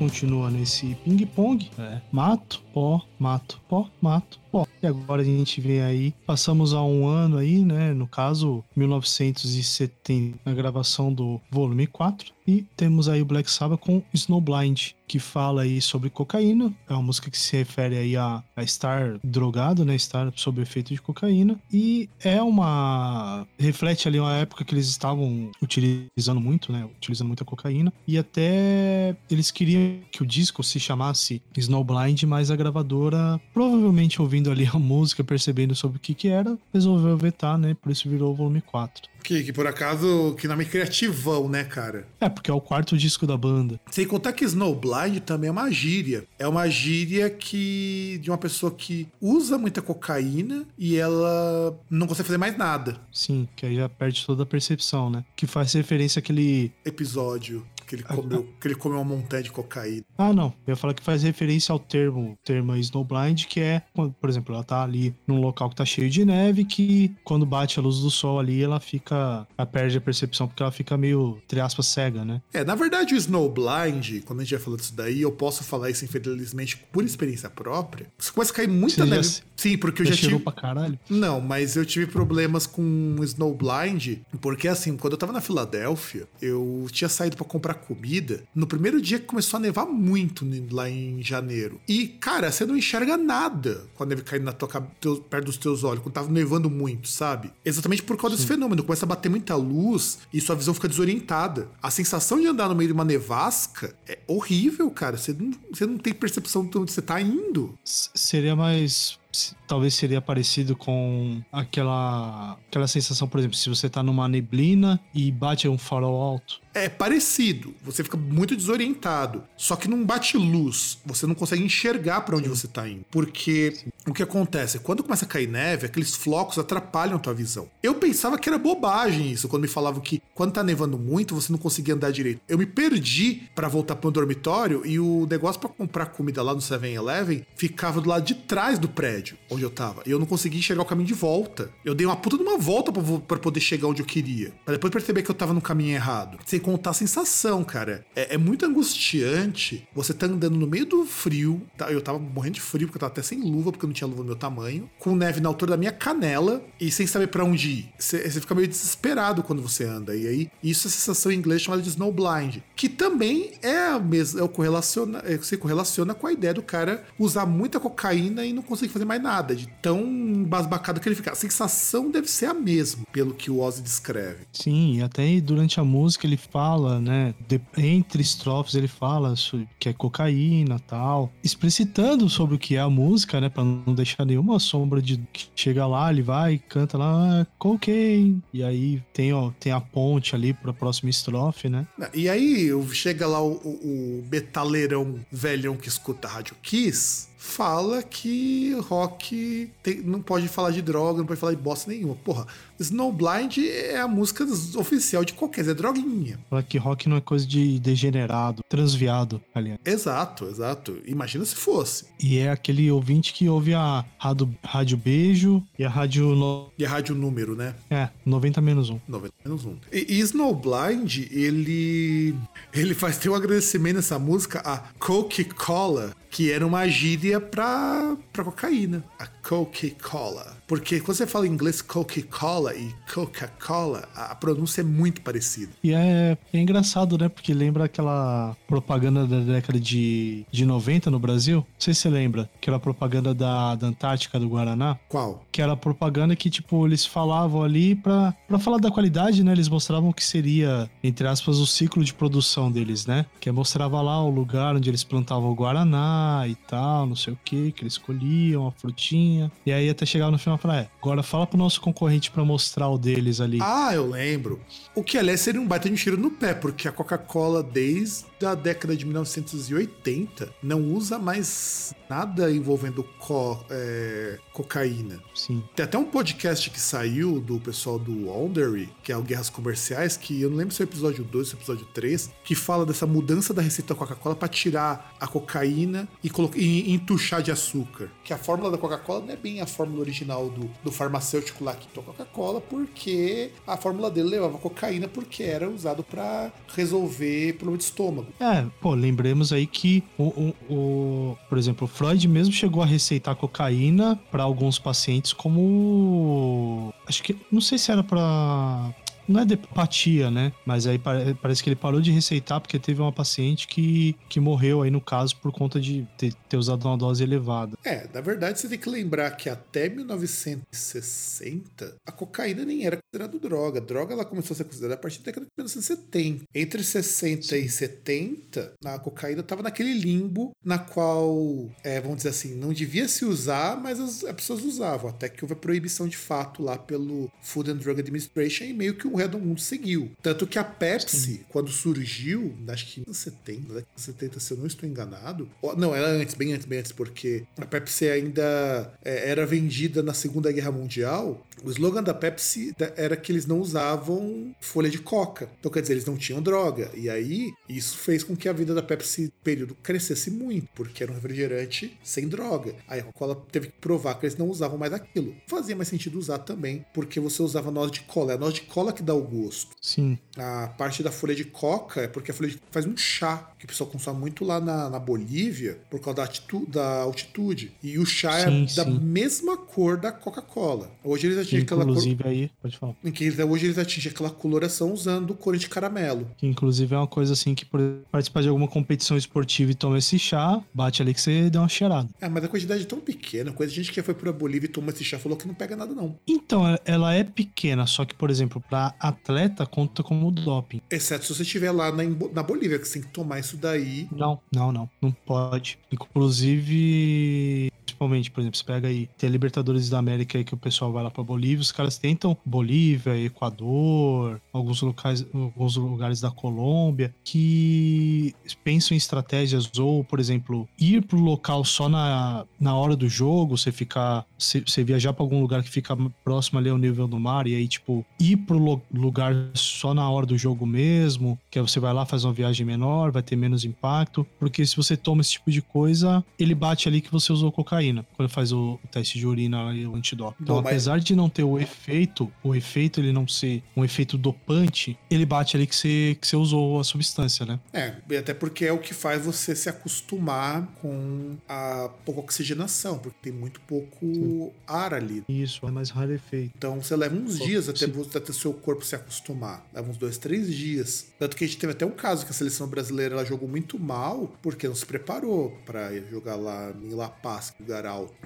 Continua 0.04 0.50
nesse 0.50 0.94
ping-pong. 0.96 1.70
É. 1.78 2.00
Mato, 2.12 2.62
pó, 2.74 3.00
mato, 3.18 3.58
pó, 3.66 3.88
mato, 4.02 4.38
pó. 4.54 4.68
E 4.80 4.86
agora 4.86 5.22
a 5.22 5.24
gente 5.24 5.60
vem 5.60 5.82
aí, 5.82 6.14
passamos 6.24 6.72
a 6.72 6.82
um 6.82 7.08
ano 7.08 7.38
aí, 7.38 7.64
né? 7.64 7.92
No 7.92 8.06
caso, 8.06 8.62
1970, 8.76 10.38
na 10.44 10.54
gravação 10.54 11.12
do 11.12 11.40
volume 11.50 11.88
4. 11.88 12.32
E 12.46 12.62
temos 12.76 13.08
aí 13.08 13.22
o 13.22 13.24
Black 13.24 13.50
Sabbath 13.50 13.80
com 13.80 14.02
Snowblind, 14.12 14.94
que 15.08 15.18
fala 15.18 15.62
aí 15.62 15.80
sobre 15.80 16.10
cocaína. 16.10 16.72
É 16.88 16.92
uma 16.92 17.02
música 17.02 17.30
que 17.30 17.38
se 17.38 17.56
refere 17.56 17.96
aí 17.96 18.16
a, 18.16 18.42
a 18.54 18.62
estar 18.62 19.18
drogado, 19.24 19.84
né? 19.84 19.94
Estar 19.94 20.30
sob 20.36 20.60
efeito 20.60 20.92
de 20.92 21.00
cocaína. 21.00 21.58
E 21.72 22.08
é 22.22 22.42
uma. 22.42 23.46
reflete 23.58 24.08
ali 24.08 24.20
uma 24.20 24.34
época 24.34 24.64
que 24.64 24.74
eles 24.74 24.88
estavam 24.88 25.50
utilizando 25.62 26.40
muito, 26.40 26.70
né? 26.70 26.84
Utilizando 26.96 27.28
muita 27.28 27.44
cocaína. 27.44 27.92
E 28.06 28.18
até 28.18 29.16
eles 29.30 29.50
queriam 29.50 30.00
que 30.12 30.22
o 30.22 30.26
disco 30.26 30.62
se 30.62 30.78
chamasse 30.78 31.40
Snowblind, 31.56 32.24
mas 32.24 32.50
a 32.50 32.56
gravadora, 32.56 33.40
provavelmente 33.54 34.20
ouvindo 34.20 34.43
ali 34.50 34.68
a 34.72 34.78
música, 34.78 35.22
percebendo 35.22 35.74
sobre 35.74 35.98
o 35.98 36.00
que 36.00 36.14
que 36.14 36.28
era, 36.28 36.56
resolveu 36.72 37.16
vetar, 37.16 37.58
né? 37.58 37.76
Por 37.80 37.90
isso 37.90 38.08
virou 38.08 38.32
o 38.32 38.34
volume 38.34 38.60
4. 38.60 39.14
Que, 39.22 39.42
que 39.42 39.52
por 39.54 39.66
acaso, 39.66 40.36
que 40.38 40.46
nome 40.46 40.66
criativão, 40.66 41.48
né, 41.48 41.64
cara? 41.64 42.06
É, 42.20 42.28
porque 42.28 42.50
é 42.50 42.54
o 42.54 42.60
quarto 42.60 42.96
disco 42.96 43.26
da 43.26 43.38
banda. 43.38 43.80
Sem 43.90 44.06
contar 44.06 44.34
que 44.34 44.44
Snowblind 44.44 45.20
também 45.20 45.48
é 45.48 45.50
uma 45.50 45.70
gíria. 45.70 46.26
É 46.38 46.46
uma 46.46 46.68
gíria 46.68 47.30
que. 47.30 48.20
de 48.22 48.30
uma 48.30 48.36
pessoa 48.36 48.70
que 48.70 49.08
usa 49.22 49.56
muita 49.56 49.80
cocaína 49.80 50.66
e 50.76 50.96
ela 50.96 51.74
não 51.88 52.06
consegue 52.06 52.26
fazer 52.26 52.38
mais 52.38 52.58
nada. 52.58 53.00
Sim, 53.10 53.48
que 53.56 53.64
aí 53.64 53.76
já 53.76 53.88
perde 53.88 54.26
toda 54.26 54.42
a 54.42 54.46
percepção, 54.46 55.08
né? 55.08 55.24
Que 55.34 55.46
faz 55.46 55.72
referência 55.72 56.18
àquele. 56.18 56.70
Episódio 56.84 57.64
que 58.02 58.12
ele 58.12 58.22
comeu, 58.22 58.48
que 58.60 58.68
ele 58.68 58.74
comeu 58.74 58.98
uma 58.98 59.04
montanha 59.04 59.42
de 59.42 59.50
cocaína. 59.52 60.04
Ah, 60.16 60.32
não. 60.32 60.52
Eu 60.66 60.72
ia 60.72 60.76
falar 60.76 60.94
que 60.94 61.02
faz 61.02 61.22
referência 61.22 61.72
ao 61.72 61.78
termo, 61.78 62.38
termo 62.44 62.74
snowblind, 62.76 63.46
que 63.46 63.60
é, 63.60 63.82
por 63.94 64.28
exemplo, 64.28 64.54
ela 64.54 64.64
tá 64.64 64.82
ali 64.82 65.14
num 65.26 65.40
local 65.40 65.70
que 65.70 65.76
tá 65.76 65.84
cheio 65.84 66.10
de 66.10 66.24
neve, 66.24 66.64
que 66.64 67.14
quando 67.24 67.46
bate 67.46 67.78
a 67.78 67.82
luz 67.82 68.00
do 68.00 68.10
sol 68.10 68.38
ali, 68.38 68.62
ela 68.62 68.80
fica. 68.80 69.46
Ela 69.56 69.66
perde 69.66 69.98
a 69.98 70.00
percepção, 70.00 70.46
porque 70.48 70.62
ela 70.62 70.72
fica 70.72 70.96
meio, 70.96 71.38
entre 71.44 71.60
aspas, 71.60 71.86
cega, 71.86 72.24
né? 72.24 72.40
É, 72.52 72.64
na 72.64 72.74
verdade, 72.74 73.14
o 73.14 73.16
snowblind, 73.16 74.22
quando 74.24 74.40
a 74.40 74.44
gente 74.44 74.54
vai 74.54 74.62
falando 74.64 74.80
disso 74.80 74.94
daí, 74.94 75.20
eu 75.20 75.32
posso 75.32 75.62
falar 75.64 75.90
isso, 75.90 76.04
infelizmente, 76.04 76.76
por 76.92 77.04
experiência 77.04 77.48
própria. 77.50 78.06
Você 78.18 78.32
começa 78.32 78.52
a 78.52 78.56
cair 78.56 78.68
muita 78.68 79.04
Você 79.04 79.10
neve. 79.10 79.22
Já, 79.22 79.42
Sim, 79.56 79.78
porque 79.78 80.02
eu 80.02 80.06
já 80.06 80.14
tive. 80.14 80.38
pra 80.38 80.52
caralho? 80.52 80.98
Não, 81.08 81.40
mas 81.40 81.76
eu 81.76 81.84
tive 81.84 82.06
problemas 82.06 82.66
com 82.66 83.16
snowblind, 83.22 84.18
porque 84.40 84.68
assim, 84.68 84.96
quando 84.96 85.12
eu 85.12 85.18
tava 85.18 85.32
na 85.32 85.40
Filadélfia, 85.40 86.26
eu 86.40 86.86
tinha 86.90 87.08
saído 87.08 87.36
para 87.36 87.46
comprar 87.46 87.74
comida 87.86 88.44
no 88.54 88.66
primeiro 88.66 89.00
dia 89.00 89.18
que 89.18 89.26
começou 89.26 89.58
a 89.58 89.60
nevar 89.60 89.86
muito 89.86 90.46
lá 90.70 90.88
em 90.88 91.22
janeiro. 91.22 91.80
E, 91.88 92.08
cara, 92.08 92.50
você 92.50 92.64
não 92.64 92.76
enxerga 92.76 93.16
nada 93.16 93.86
com 93.94 94.02
a 94.02 94.06
neve 94.06 94.22
caindo 94.22 94.44
na 94.44 94.52
tua, 94.52 94.68
teu, 95.00 95.16
perto 95.16 95.46
dos 95.46 95.56
teus 95.56 95.84
olhos, 95.84 96.02
quando 96.02 96.14
tava 96.14 96.30
nevando 96.30 96.70
muito, 96.70 97.08
sabe? 97.08 97.52
Exatamente 97.64 98.02
por 98.02 98.16
causa 98.16 98.36
Sim. 98.36 98.42
desse 98.42 98.52
fenômeno. 98.52 98.82
Começa 98.82 99.04
a 99.04 99.08
bater 99.08 99.28
muita 99.28 99.54
luz 99.56 100.18
e 100.32 100.40
sua 100.40 100.56
visão 100.56 100.74
fica 100.74 100.88
desorientada. 100.88 101.68
A 101.82 101.90
sensação 101.90 102.40
de 102.40 102.46
andar 102.46 102.68
no 102.68 102.74
meio 102.74 102.88
de 102.88 102.94
uma 102.94 103.04
nevasca 103.04 103.94
é 104.06 104.18
horrível, 104.26 104.90
cara. 104.90 105.16
Você 105.16 105.32
não, 105.32 105.52
você 105.72 105.86
não 105.86 105.98
tem 105.98 106.12
percepção 106.12 106.64
de 106.64 106.78
onde 106.78 106.92
você 106.92 107.02
tá 107.02 107.20
indo. 107.20 107.78
S 107.84 108.10
seria 108.14 108.56
mais 108.56 109.18
talvez 109.66 109.94
seria 109.94 110.20
parecido 110.20 110.76
com 110.76 111.42
aquela 111.50 112.56
aquela 112.68 112.86
sensação, 112.86 113.26
por 113.28 113.38
exemplo, 113.38 113.56
se 113.56 113.68
você 113.68 113.88
tá 113.88 114.02
numa 114.02 114.28
neblina 114.28 115.00
e 115.14 115.30
bate 115.30 115.68
um 115.68 115.78
farol 115.78 116.20
alto. 116.20 116.63
É 116.74 116.88
parecido, 116.88 117.72
você 117.82 118.02
fica 118.02 118.16
muito 118.16 118.56
desorientado. 118.56 119.44
Só 119.56 119.76
que 119.76 119.88
não 119.88 120.04
bate 120.04 120.36
luz, 120.36 120.98
você 121.06 121.26
não 121.26 121.34
consegue 121.34 121.62
enxergar 121.62 122.22
para 122.22 122.36
onde 122.36 122.48
Sim. 122.48 122.54
você 122.54 122.66
tá 122.68 122.88
indo. 122.88 123.04
Porque 123.10 123.72
Sim. 123.76 123.90
o 124.06 124.12
que 124.12 124.22
acontece? 124.22 124.80
Quando 124.80 125.04
começa 125.04 125.24
a 125.24 125.28
cair 125.28 125.48
neve, 125.48 125.86
aqueles 125.86 126.14
flocos 126.16 126.58
atrapalham 126.58 127.16
a 127.16 127.18
tua 127.18 127.32
visão. 127.32 127.68
Eu 127.82 127.94
pensava 127.94 128.36
que 128.38 128.48
era 128.48 128.58
bobagem 128.58 129.30
isso, 129.30 129.48
quando 129.48 129.62
me 129.62 129.68
falavam 129.68 130.00
que 130.00 130.20
quando 130.34 130.52
tá 130.52 130.64
nevando 130.64 130.98
muito, 130.98 131.34
você 131.34 131.52
não 131.52 131.58
conseguia 131.58 131.94
andar 131.94 132.10
direito. 132.10 132.40
Eu 132.48 132.58
me 132.58 132.66
perdi 132.66 133.42
para 133.54 133.68
voltar 133.68 133.94
pro 133.96 134.10
dormitório 134.10 134.82
e 134.84 134.98
o 134.98 135.26
negócio 135.30 135.60
para 135.60 135.70
comprar 135.70 136.06
comida 136.06 136.42
lá 136.42 136.52
no 136.52 136.60
7-Eleven 136.60 137.46
ficava 137.56 138.00
do 138.00 138.08
lado 138.08 138.24
de 138.24 138.34
trás 138.34 138.78
do 138.78 138.88
prédio 138.88 139.36
onde 139.48 139.62
eu 139.62 139.70
tava. 139.70 140.02
E 140.04 140.10
eu 140.10 140.18
não 140.18 140.26
conseguia 140.26 140.58
enxergar 140.58 140.82
o 140.82 140.86
caminho 140.86 141.06
de 141.06 141.14
volta. 141.14 141.70
Eu 141.84 141.94
dei 141.94 142.06
uma 142.06 142.16
puta 142.16 142.36
de 142.36 142.42
uma 142.42 142.58
volta 142.58 142.92
para 142.92 143.38
poder 143.38 143.60
chegar 143.60 143.86
onde 143.86 144.02
eu 144.02 144.06
queria. 144.06 144.52
Pra 144.64 144.74
depois 144.74 144.92
perceber 144.92 145.22
que 145.22 145.30
eu 145.30 145.34
tava 145.34 145.52
no 145.52 145.60
caminho 145.60 145.94
errado. 145.94 146.38
Sem 146.44 146.60
contar 146.64 146.90
a 146.90 146.94
sensação, 146.94 147.62
cara. 147.62 148.04
É, 148.16 148.34
é 148.34 148.38
muito 148.38 148.64
angustiante 148.64 149.86
você 149.94 150.12
tá 150.12 150.26
andando 150.26 150.56
no 150.56 150.66
meio 150.66 150.86
do 150.86 151.04
frio. 151.04 151.62
Tá? 151.76 151.90
Eu 151.92 152.00
tava 152.00 152.18
morrendo 152.18 152.54
de 152.54 152.60
frio, 152.60 152.86
porque 152.86 152.96
eu 152.96 153.00
tava 153.00 153.12
até 153.12 153.22
sem 153.22 153.40
luva, 153.40 153.70
porque 153.70 153.84
eu 153.84 153.88
não 153.88 153.94
tinha 153.94 154.08
luva 154.08 154.22
do 154.22 154.26
meu 154.26 154.36
tamanho. 154.36 154.88
Com 154.98 155.14
neve 155.14 155.40
na 155.40 155.48
altura 155.48 155.72
da 155.72 155.76
minha 155.76 155.92
canela 155.92 156.64
e 156.80 156.90
sem 156.90 157.06
saber 157.06 157.28
para 157.28 157.44
onde 157.44 157.68
ir. 157.68 157.92
Você 157.98 158.30
fica 158.40 158.54
meio 158.54 158.68
desesperado 158.68 159.42
quando 159.42 159.62
você 159.62 159.84
anda. 159.84 160.16
E 160.16 160.26
aí, 160.26 160.50
isso 160.62 160.86
é 160.86 160.88
a 160.88 160.92
sensação 160.92 161.30
em 161.30 161.36
inglês 161.36 161.62
chamada 161.62 161.82
de 161.82 161.88
snowblind. 161.90 162.62
Que 162.74 162.88
também 162.88 163.52
é 163.62 163.88
a 163.88 163.98
mesma. 163.98 164.40
É 164.40 164.42
o 164.42 164.48
correlaciona, 164.48 165.22
é, 165.24 165.38
se 165.38 165.56
correlaciona 165.56 166.14
com 166.14 166.26
a 166.26 166.32
ideia 166.32 166.54
do 166.54 166.62
cara 166.62 167.04
usar 167.18 167.46
muita 167.46 167.78
cocaína 167.78 168.44
e 168.44 168.52
não 168.52 168.62
conseguir 168.62 168.92
fazer 168.92 169.04
mais 169.04 169.22
nada 169.22 169.34
nada, 169.34 169.54
de 169.54 169.66
tão 169.82 170.44
basbacado 170.44 171.00
que 171.00 171.08
ele 171.08 171.16
fica. 171.16 171.32
A 171.32 171.34
sensação 171.34 172.10
deve 172.10 172.28
ser 172.28 172.46
a 172.46 172.54
mesma, 172.54 173.04
pelo 173.12 173.34
que 173.34 173.50
o 173.50 173.60
Ozzy 173.60 173.82
descreve. 173.82 174.46
Sim, 174.52 175.02
até 175.02 175.40
durante 175.40 175.78
a 175.78 175.84
música 175.84 176.26
ele 176.26 176.36
fala, 176.54 177.00
né? 177.00 177.34
De, 177.48 177.60
entre 177.76 178.22
estrofes 178.22 178.76
ele 178.76 178.86
fala 178.86 179.34
que 179.76 179.88
é 179.88 179.92
cocaína 179.92 180.78
tal, 180.78 181.32
explicitando 181.42 182.30
sobre 182.30 182.54
o 182.54 182.58
que 182.58 182.76
é 182.76 182.80
a 182.80 182.88
música, 182.88 183.40
né? 183.40 183.48
Pra 183.48 183.64
não 183.64 183.82
não 183.84 183.94
deixa 183.94 184.24
nenhuma 184.24 184.58
sombra 184.58 185.00
de 185.00 185.18
que 185.32 185.48
chega 185.54 185.86
lá, 185.86 186.10
ele 186.10 186.22
vai, 186.22 186.58
canta 186.58 186.98
lá, 186.98 187.40
ah, 187.40 187.46
cocaine. 187.58 188.42
E 188.52 188.62
aí 188.62 189.02
tem, 189.12 189.32
ó, 189.32 189.50
tem 189.58 189.72
a 189.72 189.80
ponte 189.80 190.34
ali 190.34 190.52
pra 190.52 190.72
próxima 190.72 191.10
estrofe, 191.10 191.68
né? 191.68 191.86
E 192.12 192.28
aí 192.28 192.70
chega 192.92 193.26
lá 193.26 193.42
o, 193.42 193.52
o, 193.52 194.20
o 194.22 194.24
metaleirão 194.30 195.20
velhão 195.30 195.76
que 195.76 195.88
escuta 195.88 196.28
a 196.28 196.30
Rádio 196.30 196.56
Kiss, 196.62 197.28
fala 197.44 198.02
que 198.02 198.72
rock 198.88 199.70
tem- 199.82 200.00
não 200.02 200.22
pode 200.22 200.48
falar 200.48 200.70
de 200.70 200.80
droga, 200.80 201.18
não 201.18 201.26
pode 201.26 201.38
falar 201.38 201.52
de 201.52 201.60
bosta 201.60 201.90
nenhuma. 201.90 202.14
Porra, 202.16 202.46
Snowblind 202.80 203.58
é 203.58 204.00
a 204.00 204.08
música 204.08 204.44
oficial 204.76 205.24
de 205.24 205.34
qualquer, 205.34 205.68
é 205.68 205.74
droguinha. 205.74 206.40
Fala 206.48 206.62
que 206.62 206.78
rock 206.78 207.06
não 207.08 207.18
é 207.18 207.20
coisa 207.20 207.46
de 207.46 207.78
degenerado, 207.78 208.62
transviado, 208.68 209.40
aliás. 209.54 209.78
Exato, 209.84 210.46
exato. 210.46 210.98
Imagina 211.06 211.44
se 211.44 211.54
fosse. 211.54 212.06
E 212.18 212.38
é 212.38 212.50
aquele 212.50 212.90
ouvinte 212.90 213.32
que 213.34 213.46
ouve 213.48 213.74
a 213.74 214.04
rádio, 214.18 214.52
rádio 214.64 214.96
Beijo 214.96 215.62
e 215.78 215.84
a 215.84 215.88
rádio. 215.88 216.34
No... 216.34 216.70
E 216.78 216.84
a 216.84 216.88
rádio 216.88 217.14
número, 217.14 217.54
né? 217.54 217.74
É, 217.90 218.08
90 218.24 218.60
menos 218.62 218.88
1. 218.88 219.00
90 219.06 219.34
menos 219.44 219.64
1. 219.66 219.76
E, 219.92 220.14
e 220.14 220.20
Snowblind, 220.20 221.28
ele. 221.30 222.34
Ele 222.72 222.94
faz 222.94 223.18
ter 223.18 223.28
um 223.28 223.34
agradecimento 223.34 223.96
nessa 223.96 224.18
música 224.18 224.60
a 224.64 224.78
Coca-Cola, 224.98 226.14
que 226.30 226.50
era 226.50 226.66
uma 226.66 226.88
gíria 226.88 227.33
pra, 227.40 228.16
pra 228.32 228.44
cocaína. 228.44 229.04
A 229.18 229.26
Coca-Cola. 229.26 230.56
Porque 230.66 231.00
quando 231.00 231.16
você 231.16 231.26
fala 231.26 231.46
em 231.46 231.50
inglês 231.50 231.82
Coca-Cola 231.82 232.74
e 232.74 232.94
Coca-Cola, 233.12 234.08
a, 234.14 234.32
a 234.32 234.34
pronúncia 234.34 234.80
é 234.80 234.84
muito 234.84 235.20
parecida. 235.20 235.72
E 235.82 235.92
é, 235.92 236.36
é 236.52 236.58
engraçado, 236.58 237.18
né? 237.18 237.28
Porque 237.28 237.52
lembra 237.52 237.84
aquela 237.84 238.56
propaganda 238.66 239.26
da 239.26 239.40
década 239.40 239.78
de, 239.78 240.44
de 240.50 240.64
90 240.64 241.10
no 241.10 241.18
Brasil? 241.18 241.56
Não 241.56 241.66
sei 241.78 241.94
se 241.94 242.00
você 242.00 242.08
lembra. 242.08 242.48
Aquela 242.56 242.78
propaganda 242.78 243.34
da, 243.34 243.74
da 243.74 243.86
Antártica 243.86 244.38
do 244.38 244.48
Guaraná. 244.48 244.98
Qual? 245.08 245.44
Que 245.52 245.60
era 245.60 245.72
a 245.72 245.76
propaganda 245.76 246.34
que, 246.34 246.48
tipo, 246.48 246.86
eles 246.86 247.04
falavam 247.04 247.62
ali 247.62 247.94
pra, 247.94 248.34
pra 248.48 248.58
falar 248.58 248.78
da 248.78 248.90
qualidade, 248.90 249.44
né? 249.44 249.52
Eles 249.52 249.68
mostravam 249.68 250.10
o 250.10 250.14
que 250.14 250.24
seria, 250.24 250.90
entre 251.02 251.26
aspas, 251.26 251.58
o 251.58 251.66
ciclo 251.66 252.02
de 252.02 252.14
produção 252.14 252.70
deles, 252.70 253.06
né? 253.06 253.26
Que 253.40 253.50
mostrava 253.50 254.00
lá 254.00 254.22
o 254.22 254.30
lugar 254.30 254.74
onde 254.74 254.90
eles 254.90 255.04
plantavam 255.04 255.50
o 255.50 255.54
Guaraná 255.54 256.44
e 256.48 256.54
tal, 256.54 257.06
não 257.06 257.16
sei 257.16 257.23
o 257.32 257.38
que, 257.44 257.72
que 257.72 257.82
eles 257.82 257.96
colhiam, 257.96 258.66
a 258.66 258.72
frutinha. 258.72 259.50
E 259.64 259.72
aí 259.72 259.88
até 259.88 260.04
chegar 260.04 260.30
no 260.30 260.38
final 260.38 260.58
e 260.58 260.60
falar, 260.60 260.78
é, 260.78 260.88
agora 261.00 261.22
fala 261.22 261.46
pro 261.46 261.58
nosso 261.58 261.80
concorrente 261.80 262.30
pra 262.30 262.44
mostrar 262.44 262.88
o 262.88 262.98
deles 262.98 263.40
ali. 263.40 263.58
Ah, 263.62 263.90
eu 263.94 264.08
lembro. 264.08 264.60
O 264.94 265.02
que, 265.02 265.18
aliás, 265.18 265.40
seria 265.40 265.60
um 265.60 265.66
baita 265.66 265.88
de 265.88 265.94
um 265.94 265.96
tiro 265.96 266.16
no 266.16 266.30
pé, 266.30 266.54
porque 266.54 266.88
a 266.88 266.92
Coca-Cola, 266.92 267.62
desde 267.62 268.26
a 268.44 268.54
década 268.54 268.96
de 268.96 269.04
1980, 269.04 270.52
não 270.62 270.82
usa 270.92 271.18
mais 271.18 271.94
nada 272.08 272.50
envolvendo 272.50 273.02
co- 273.18 273.64
é, 273.70 274.38
cocaína. 274.52 275.20
Sim. 275.34 275.62
Tem 275.74 275.84
até 275.84 275.96
um 275.98 276.04
podcast 276.04 276.70
que 276.70 276.80
saiu 276.80 277.40
do 277.40 277.58
pessoal 277.58 277.98
do 277.98 278.26
Wondery, 278.28 278.88
que 279.02 279.10
é 279.12 279.16
o 279.16 279.22
Guerras 279.22 279.50
Comerciais, 279.50 280.16
que 280.16 280.40
eu 280.40 280.50
não 280.50 280.56
lembro 280.56 280.74
se 280.74 280.82
é 280.82 280.84
o 280.84 280.88
episódio 280.88 281.24
2 281.24 281.52
ou 281.52 281.58
episódio 281.58 281.86
3, 281.94 282.30
que 282.44 282.54
fala 282.54 282.84
dessa 282.86 283.06
mudança 283.06 283.52
da 283.54 283.62
receita 283.62 283.94
da 283.94 283.98
Coca-Cola 283.98 284.34
para 284.36 284.48
tirar 284.48 285.14
a 285.20 285.26
cocaína 285.26 286.08
e, 286.22 286.30
e 286.56 286.92
entuchar 286.92 287.42
de 287.42 287.50
açúcar. 287.50 288.10
Que 288.22 288.32
a 288.32 288.38
fórmula 288.38 288.70
da 288.70 288.78
Coca-Cola 288.78 289.20
não 289.20 289.32
é 289.32 289.36
bem 289.36 289.60
a 289.60 289.66
fórmula 289.66 290.00
original 290.00 290.48
do, 290.48 290.70
do 290.82 290.92
farmacêutico 290.92 291.64
lá 291.64 291.74
que 291.74 291.88
tomou 291.88 292.12
Coca-Cola, 292.14 292.60
porque 292.60 293.50
a 293.66 293.76
fórmula 293.76 294.10
dele 294.10 294.28
levava 294.30 294.58
cocaína 294.58 295.08
porque 295.08 295.42
era 295.42 295.68
usado 295.68 296.02
para 296.04 296.52
resolver 296.74 297.54
problema 297.54 297.78
de 297.78 297.84
estômago. 297.84 298.28
É, 298.40 298.66
pô, 298.80 298.94
lembremos 298.94 299.52
aí 299.52 299.66
que 299.66 300.02
o, 300.18 300.24
o, 300.24 300.54
o- 300.74 301.36
por 301.48 301.56
exemplo, 301.56 301.84
o 301.84 301.88
Freud 301.88 302.26
mesmo 302.26 302.52
chegou 302.52 302.82
a 302.82 302.86
receitar 302.86 303.36
cocaína 303.36 304.18
para 304.30 304.42
alguns 304.42 304.78
pacientes 304.78 305.32
como 305.32 306.92
acho 307.06 307.22
que 307.22 307.36
não 307.50 307.60
sei 307.60 307.78
se 307.78 307.92
era 307.92 308.02
para 308.02 308.92
não 309.28 309.40
é 309.40 309.44
de 309.44 309.54
empatia, 309.54 310.30
né? 310.30 310.52
Mas 310.66 310.86
aí 310.86 310.98
pare- 310.98 311.34
parece 311.34 311.62
que 311.62 311.68
ele 311.68 311.76
parou 311.76 312.00
de 312.00 312.10
receitar 312.10 312.60
porque 312.60 312.78
teve 312.78 313.00
uma 313.00 313.12
paciente 313.12 313.66
que, 313.66 314.16
que 314.28 314.40
morreu 314.40 314.82
aí 314.82 314.90
no 314.90 315.00
caso 315.00 315.36
por 315.36 315.52
conta 315.52 315.80
de 315.80 316.06
ter, 316.16 316.32
ter 316.48 316.56
usado 316.56 316.86
uma 316.86 316.96
dose 316.96 317.22
elevada. 317.22 317.76
É, 317.84 318.08
na 318.12 318.20
verdade 318.20 318.58
você 318.60 318.68
tem 318.68 318.78
que 318.78 318.88
lembrar 318.88 319.30
que 319.32 319.48
até 319.48 319.88
1960 319.88 321.96
a 322.06 322.12
cocaína 322.12 322.64
nem 322.64 322.84
era 322.86 322.98
considerada 322.98 323.38
droga. 323.38 323.80
Droga 323.80 324.14
ela 324.14 324.24
começou 324.24 324.54
a 324.54 324.58
ser 324.58 324.64
considerada 324.64 324.94
a 324.94 324.98
partir 324.98 325.18
da 325.20 325.26
década 325.26 325.46
de 325.46 325.52
1970. 325.56 326.44
Entre 326.54 326.82
60 326.84 327.56
e 327.56 327.68
70, 327.68 328.74
a 328.84 328.98
cocaína 328.98 329.40
estava 329.40 329.62
naquele 329.62 329.92
limbo 329.94 330.52
na 330.64 330.78
qual, 330.78 331.68
é, 331.82 332.00
vamos 332.00 332.18
dizer 332.18 332.30
assim, 332.30 332.54
não 332.54 332.72
devia 332.72 333.08
se 333.08 333.24
usar, 333.24 333.80
mas 333.80 334.00
as, 334.00 334.24
as 334.24 334.34
pessoas 334.34 334.64
usavam. 334.64 335.10
Até 335.10 335.28
que 335.28 335.44
houve 335.44 335.54
a 335.54 335.56
proibição 335.56 336.08
de 336.08 336.16
fato 336.16 336.62
lá 336.62 336.78
pelo 336.78 337.30
Food 337.42 337.70
and 337.70 337.76
Drug 337.76 338.00
Administration 338.00 338.64
e 338.64 338.72
meio 338.72 338.94
que 338.96 339.06
o 339.14 339.16
resto 339.16 339.38
do 339.38 339.38
mundo 339.38 339.60
seguiu. 339.60 340.10
Tanto 340.20 340.44
que 340.44 340.58
a 340.58 340.64
Pepsi, 340.64 341.46
quando 341.48 341.70
surgiu, 341.70 342.52
acho 342.66 342.86
que 342.86 343.04
em 343.08 343.12
70, 343.12 343.60
na 343.60 343.74
década 343.74 343.86
de 343.94 344.02
70, 344.02 344.40
se 344.40 344.52
eu 344.52 344.58
não 344.58 344.66
estou 344.66 344.88
enganado, 344.88 345.48
não, 345.76 345.94
era 345.94 346.08
antes, 346.08 346.34
bem 346.34 346.52
antes, 346.52 346.66
bem 346.66 346.80
antes, 346.80 346.90
porque 346.90 347.44
a 347.56 347.64
Pepsi 347.64 348.08
ainda 348.08 348.92
é, 349.04 349.30
era 349.30 349.46
vendida 349.46 350.02
na 350.02 350.12
Segunda 350.12 350.50
Guerra 350.50 350.72
Mundial. 350.72 351.46
O 351.62 351.70
slogan 351.70 352.02
da 352.02 352.12
Pepsi 352.12 352.74
era 352.96 353.16
que 353.16 353.30
eles 353.30 353.46
não 353.46 353.60
usavam 353.60 354.52
folha 354.60 354.90
de 354.90 354.98
coca. 354.98 355.48
Então, 355.60 355.70
quer 355.70 355.80
dizer, 355.80 355.94
eles 355.94 356.04
não 356.04 356.16
tinham 356.16 356.42
droga. 356.42 356.90
E 356.94 357.08
aí, 357.08 357.52
isso 357.68 357.96
fez 357.98 358.24
com 358.24 358.36
que 358.36 358.48
a 358.48 358.52
vida 358.52 358.74
da 358.74 358.82
Pepsi 358.82 359.32
período 359.44 359.76
crescesse 359.76 360.28
muito, 360.28 360.68
porque 360.74 361.04
era 361.04 361.12
um 361.12 361.14
refrigerante 361.14 361.96
sem 362.02 362.26
droga. 362.26 362.74
Aí 362.88 362.98
a 362.98 363.04
Coca-Cola 363.04 363.46
teve 363.52 363.68
que 363.68 363.74
provar 363.80 364.14
que 364.14 364.26
eles 364.26 364.36
não 364.36 364.48
usavam 364.48 364.76
mais 364.76 364.92
aquilo. 364.92 365.36
Fazia 365.46 365.76
mais 365.76 365.88
sentido 365.88 366.18
usar 366.18 366.38
também, 366.38 366.84
porque 366.92 367.20
você 367.20 367.40
usava 367.40 367.70
noz 367.70 367.92
de 367.92 368.00
cola. 368.00 368.32
É 368.32 368.34
a 368.34 368.38
noz 368.38 368.54
de 368.54 368.62
cola 368.62 368.92
que 368.92 369.03
dá 369.04 369.14
o 369.14 369.22
gosto. 369.22 369.70
Sim. 369.80 370.18
A 370.36 370.68
parte 370.76 371.02
da 371.02 371.10
folha 371.12 371.34
de 371.34 371.44
coca 371.44 372.00
é 372.02 372.08
porque 372.08 372.30
a 372.30 372.34
folha 372.34 372.48
de 372.50 372.56
coca 372.56 372.66
faz 372.72 372.86
um 372.86 372.96
chá, 372.96 373.50
que 373.58 373.64
o 373.64 373.68
pessoal 373.68 373.88
consome 373.88 374.18
muito 374.20 374.44
lá 374.44 374.60
na, 374.60 374.90
na 374.90 374.98
Bolívia, 374.98 375.78
por 375.90 376.00
causa 376.00 376.16
da, 376.16 376.24
atitu- 376.24 376.66
da 376.68 377.02
altitude. 377.02 377.72
E 377.82 377.98
o 377.98 378.04
chá 378.06 378.40
Sim, 378.40 378.64
é 378.64 378.74
da 378.74 378.84
sim. 378.84 378.98
mesma 379.00 379.56
cor 379.56 379.96
da 379.96 380.10
Coca-Cola. 380.10 380.90
Hoje 381.04 381.26
eles 381.26 381.38
atingem 381.38 381.60
aquela 381.60 381.82
cor. 381.84 381.90
inclusive 381.92 382.26
aí, 382.26 382.50
pode 382.60 382.76
falar. 382.78 382.94
Em 383.04 383.12
que 383.12 383.28
hoje 383.42 383.66
eles 383.66 383.78
atingem 383.78 384.10
aquela 384.10 384.30
coloração 384.30 384.92
usando 384.92 385.34
cor 385.34 385.56
de 385.56 385.68
caramelo. 385.68 386.28
Que 386.36 386.46
inclusive 386.46 386.94
é 386.94 386.98
uma 386.98 387.06
coisa 387.06 387.32
assim 387.32 387.54
que 387.54 387.64
por 387.64 387.80
participar 388.10 388.42
de 388.42 388.48
alguma 388.48 388.68
competição 388.68 389.16
esportiva 389.16 389.70
e 389.70 389.74
tomar 389.74 389.98
esse 389.98 390.18
chá, 390.18 390.60
bate 390.72 391.00
ali 391.02 391.14
que 391.14 391.20
você 391.20 391.48
deu 391.50 391.60
uma 391.60 391.68
cheirada. 391.68 392.08
É, 392.20 392.28
mas 392.28 392.44
a 392.44 392.48
quantidade 392.48 392.82
é 392.82 392.86
tão 392.86 393.00
pequena. 393.00 393.52
Coisa 393.52 393.70
de 393.72 393.76
gente 393.76 393.92
que 393.92 394.02
foi 394.02 394.14
pra 394.14 394.32
Bolívia 394.32 394.66
e 394.66 394.70
tomou 394.70 394.90
esse 394.90 395.04
chá 395.04 395.18
falou 395.18 395.36
que 395.38 395.46
não 395.46 395.54
pega 395.54 395.76
nada, 395.76 395.94
não. 395.94 396.18
Então, 396.26 396.62
ela 396.84 397.14
é 397.14 397.22
pequena, 397.24 397.86
só 397.86 398.04
que, 398.04 398.14
por 398.14 398.30
exemplo, 398.30 398.62
pra 398.68 398.93
atleta 398.98 399.66
conta 399.66 400.02
como 400.02 400.30
doping. 400.30 400.80
Exceto 400.90 401.24
se 401.24 401.34
você 401.34 401.42
estiver 401.42 401.70
lá 401.70 401.90
na, 401.90 402.02
na 402.32 402.42
Bolívia, 402.42 402.78
que 402.78 402.86
você 402.86 403.00
tem 403.00 403.02
que 403.02 403.14
tomar 403.14 403.38
isso 403.38 403.56
daí. 403.56 404.08
Não, 404.10 404.40
não, 404.52 404.72
não. 404.72 404.90
Não 405.00 405.12
pode. 405.12 405.78
Inclusive, 405.92 407.72
principalmente, 407.94 408.30
por 408.30 408.40
exemplo, 408.40 408.58
você 408.58 408.64
pega 408.64 408.88
aí, 408.88 409.08
tem 409.16 409.28
a 409.28 409.32
Libertadores 409.32 409.88
da 409.88 409.98
América 409.98 410.36
aí 410.36 410.44
que 410.44 410.54
o 410.54 410.56
pessoal 410.56 410.92
vai 410.92 411.02
lá 411.02 411.10
pra 411.10 411.22
Bolívia, 411.22 411.60
os 411.60 411.70
caras 411.70 411.96
tentam 411.96 412.36
Bolívia, 412.44 413.16
Equador, 413.16 414.40
alguns 414.52 414.82
locais, 414.82 415.24
alguns 415.32 415.76
lugares 415.76 416.20
da 416.20 416.30
Colômbia, 416.30 417.14
que 417.24 418.34
pensam 418.62 418.94
em 418.94 418.98
estratégias 418.98 419.70
ou, 419.78 420.04
por 420.04 420.18
exemplo, 420.18 420.68
ir 420.78 421.02
pro 421.02 421.18
local 421.18 421.64
só 421.64 421.88
na, 421.88 422.44
na 422.58 422.74
hora 422.74 422.96
do 422.96 423.08
jogo, 423.08 423.56
você 423.56 423.70
ficar, 423.70 424.26
você, 424.38 424.82
viajar 424.82 425.12
pra 425.12 425.22
algum 425.22 425.40
lugar 425.40 425.62
que 425.62 425.70
fica 425.70 425.96
próximo 426.24 426.58
ali 426.58 426.68
ao 426.68 426.78
nível 426.78 427.06
do 427.06 427.18
mar 427.18 427.46
e 427.46 427.54
aí, 427.54 427.68
tipo, 427.68 428.04
ir 428.18 428.36
pro 428.38 428.82
lugar 428.92 429.34
só 429.54 429.94
na 429.94 430.08
hora 430.10 430.26
do 430.26 430.36
jogo 430.36 430.66
mesmo, 430.66 431.38
que 431.50 431.58
aí 431.58 431.62
você 431.62 431.78
vai 431.78 431.92
lá, 431.92 432.04
faz 432.04 432.24
uma 432.24 432.32
viagem 432.32 432.66
menor, 432.66 433.12
vai 433.12 433.22
ter 433.22 433.36
menos 433.36 433.64
impacto, 433.64 434.26
porque 434.38 434.66
se 434.66 434.76
você 434.76 434.96
toma 434.96 435.20
esse 435.20 435.32
tipo 435.32 435.50
de 435.50 435.62
coisa, 435.62 436.24
ele 436.38 436.54
bate 436.54 436.88
ali 436.88 437.00
que 437.00 437.12
você 437.12 437.32
usou 437.32 437.52
cocaína, 437.52 437.83
quando 438.16 438.28
faz 438.28 438.52
o, 438.52 438.78
o 438.82 438.88
teste 438.90 439.18
de 439.18 439.26
urina 439.26 439.74
e 439.74 439.86
o 439.86 439.94
antidoping. 439.94 440.42
Então, 440.42 440.56
Bom, 440.56 440.62
mas- 440.62 440.72
apesar 440.72 441.00
de 441.00 441.14
não 441.14 441.28
ter 441.28 441.44
o 441.44 441.58
efeito, 441.58 442.30
o 442.42 442.54
efeito 442.54 443.00
ele 443.00 443.12
não 443.12 443.26
ser 443.26 443.62
um 443.76 443.84
efeito 443.84 444.16
dopante, 444.16 444.96
ele 445.10 445.26
bate 445.26 445.56
ali 445.56 445.66
que 445.66 445.74
você, 445.76 446.16
que 446.20 446.26
você 446.26 446.36
usou 446.36 446.78
a 446.80 446.84
substância, 446.84 447.44
né? 447.46 447.58
É, 447.72 447.94
e 448.08 448.16
até 448.16 448.32
porque 448.34 448.64
é 448.64 448.72
o 448.72 448.78
que 448.78 448.94
faz 448.94 449.24
você 449.24 449.54
se 449.54 449.68
acostumar 449.68 450.66
com 450.80 451.36
a 451.48 451.90
pouca 452.04 452.20
oxigenação, 452.20 452.98
porque 452.98 453.16
tem 453.22 453.32
muito 453.32 453.60
pouco 453.62 454.52
ar 454.66 454.94
ali. 454.94 455.22
Isso, 455.28 455.66
é 455.66 455.70
mais 455.70 455.90
raro 455.90 456.12
efeito. 456.12 456.52
Então 456.56 456.80
você 456.80 456.94
leva 456.96 457.14
uns 457.14 457.38
Pô, 457.38 457.44
dias 457.46 457.68
até 457.68 457.86
sim. 457.86 457.92
até 458.14 458.32
seu 458.32 458.52
corpo 458.52 458.84
se 458.84 458.94
acostumar. 458.94 459.66
leva 459.72 459.90
uns 459.90 459.96
dois, 459.96 460.18
três 460.18 460.52
dias. 460.54 461.06
Tanto 461.18 461.36
que 461.36 461.44
a 461.44 461.46
gente 461.46 461.58
teve 461.58 461.72
até 461.72 461.84
um 461.86 461.90
caso 461.90 462.24
que 462.24 462.30
a 462.30 462.34
seleção 462.34 462.66
brasileira 462.68 463.14
ela 463.14 463.24
jogou 463.24 463.48
muito 463.48 463.78
mal 463.78 464.32
porque 464.42 464.68
não 464.68 464.74
se 464.74 464.84
preparou 464.86 465.50
para 465.64 465.92
jogar 466.10 466.36
lá 466.36 466.72
em 466.82 466.90
La 466.94 467.08
Paz, 467.08 467.52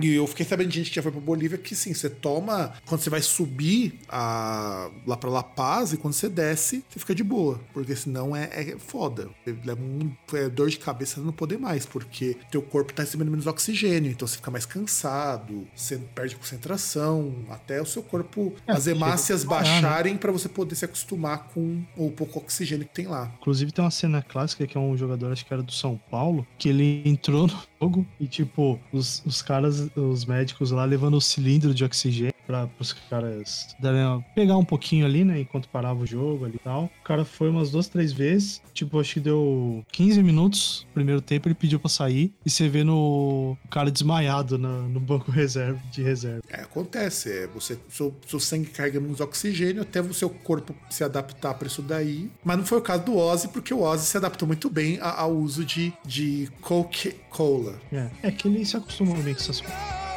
E 0.01 0.15
eu 0.15 0.27
fiquei 0.27 0.45
sabendo 0.47 0.69
de 0.69 0.77
gente 0.79 0.91
que 0.91 0.97
já 0.97 1.03
foi 1.03 1.13
pra 1.13 1.21
Bolívia 1.21 1.59
que 1.59 1.75
sim, 1.75 1.95
você 1.95 2.09
toma 2.09 2.73
quando 2.87 3.01
você 3.01 3.11
vai 3.11 3.23
subir 3.23 3.99
a, 4.09 4.91
lá 5.07 5.17
pra 5.17 5.31
La 5.31 5.43
Paz 5.43 5.93
e 5.93 5.97
quando 5.97 6.15
você 6.15 6.29
desce, 6.29 6.85
você 6.89 6.99
fica 6.99 7.15
de 7.15 7.25
boa, 7.25 7.61
porque 7.73 7.95
senão 7.95 8.35
é, 8.35 8.45
é 8.53 8.77
foda. 8.79 9.29
Leva 9.65 9.81
um, 9.83 10.13
é 10.35 10.49
dor 10.49 10.69
de 10.69 10.79
cabeça 10.79 11.21
não 11.21 11.33
poder 11.33 11.59
mais, 11.59 11.87
porque 11.87 12.37
teu 12.51 12.63
corpo 12.63 12.93
tá 12.93 13.03
recebendo 13.03 13.31
menos 13.31 13.47
oxigênio, 13.47 14.11
então 14.11 14.27
você 14.27 14.37
fica 14.37 14.51
mais 14.51 14.67
cansado, 14.67 15.67
você 15.75 15.99
perde 16.15 16.37
concentração, 16.37 17.35
até 17.51 17.81
o 17.81 17.87
seu 17.87 18.03
corpo, 18.03 18.55
É, 18.67 18.73
as 18.73 18.87
hemácias 18.87 19.45
né? 19.45 19.51
baixarem 19.51 20.17
pra 20.17 20.33
você 20.33 20.49
poder 20.49 20.75
se 20.75 20.85
acostumar 20.85 21.49
com 21.55 21.83
o 21.97 22.11
pouco 22.11 22.39
oxigênio 22.39 22.87
que 22.87 22.95
tem 22.95 23.07
lá. 23.07 23.33
Inclusive 23.41 23.73
tem 23.73 23.85
uma 23.85 23.91
cena 23.91 24.23
clássica 24.23 24.67
que 24.67 24.77
é 24.77 24.81
um 24.81 24.97
jogador, 24.97 25.33
acho 25.33 25.45
que 25.45 25.53
era 25.53 25.63
do 25.63 25.73
São 25.73 26.01
Paulo, 26.11 26.47
que 26.59 26.69
ele 26.69 27.03
entrou 27.05 27.47
no 27.47 27.63
jogo 27.81 28.07
e, 28.21 28.27
tipo, 28.27 28.79
os, 28.93 29.23
os 29.25 29.38
caras, 29.43 29.89
os 29.97 30.25
médicos 30.25 30.71
lá 30.71 30.85
levando 30.85 31.15
o 31.17 31.21
cilindro 31.21 31.75
de 31.75 31.85
oxigênio 31.85 32.35
para 32.47 32.69
os 32.81 32.93
caras 32.95 33.77
darem 33.79 34.25
pegar 34.35 34.57
um 34.57 34.65
pouquinho 34.65 35.05
ali, 35.05 35.23
né, 35.23 35.41
enquanto 35.41 35.69
parava 35.69 36.01
o 36.01 36.07
jogo 36.07 36.47
ali 36.47 36.55
e 36.57 36.59
tal. 36.59 36.85
O 37.01 37.05
cara 37.05 37.25
foi 37.25 37.51
umas 37.51 37.71
duas, 37.71 37.89
três 37.89 38.11
vezes, 38.13 38.63
tipo, 38.73 38.99
acho 38.99 39.15
que 39.15 39.21
deu 39.21 39.85
15 39.93 40.23
minutos, 40.23 40.87
primeiro 40.95 41.21
tempo, 41.21 41.47
ele 41.49 41.55
pediu 41.55 41.79
pra 41.79 41.91
sair 41.91 42.33
e 42.47 42.51
você 42.51 42.67
vê 42.69 42.83
no 42.85 43.57
o 43.65 43.69
cara 43.69 43.91
desmaiado 43.91 44.57
na- 44.57 44.83
no 44.83 44.99
banco 45.01 45.31
reserva, 45.33 45.79
de 45.93 46.03
reserva. 46.03 46.43
É, 46.49 46.63
acontece. 46.63 47.31
É, 47.31 47.47
você, 47.49 47.79
seu, 47.89 48.15
seu 48.27 48.41
sangue 48.41 48.69
carrega 48.71 48.99
menos 49.01 49.21
oxigênio 49.21 49.83
até 49.83 50.01
o 50.01 50.15
seu 50.15 50.31
corpo 50.31 50.75
se 50.89 51.05
adaptar 51.05 51.53
para 51.55 51.67
isso 51.69 51.83
daí. 51.83 52.31
Mas 52.45 52.57
não 52.57 52.65
foi 52.65 52.79
o 52.79 52.83
caso 52.83 53.05
do 53.05 53.17
Ozzy, 53.17 53.49
porque 53.49 53.75
o 53.75 53.83
Ozzy 53.83 54.07
se 54.07 54.17
adaptou 54.17 54.47
muito 54.47 54.71
bem 54.71 54.99
ao 55.03 55.33
uso 55.35 55.65
de, 55.65 55.93
de 56.05 56.49
Coca-Cola. 56.63 57.79
É, 57.93 58.09
é 58.23 58.31
que 58.31 58.49
ele 58.49 58.65
se 58.65 58.77
acostumou 58.77 59.17
bem 59.29 59.35
com 59.35 60.08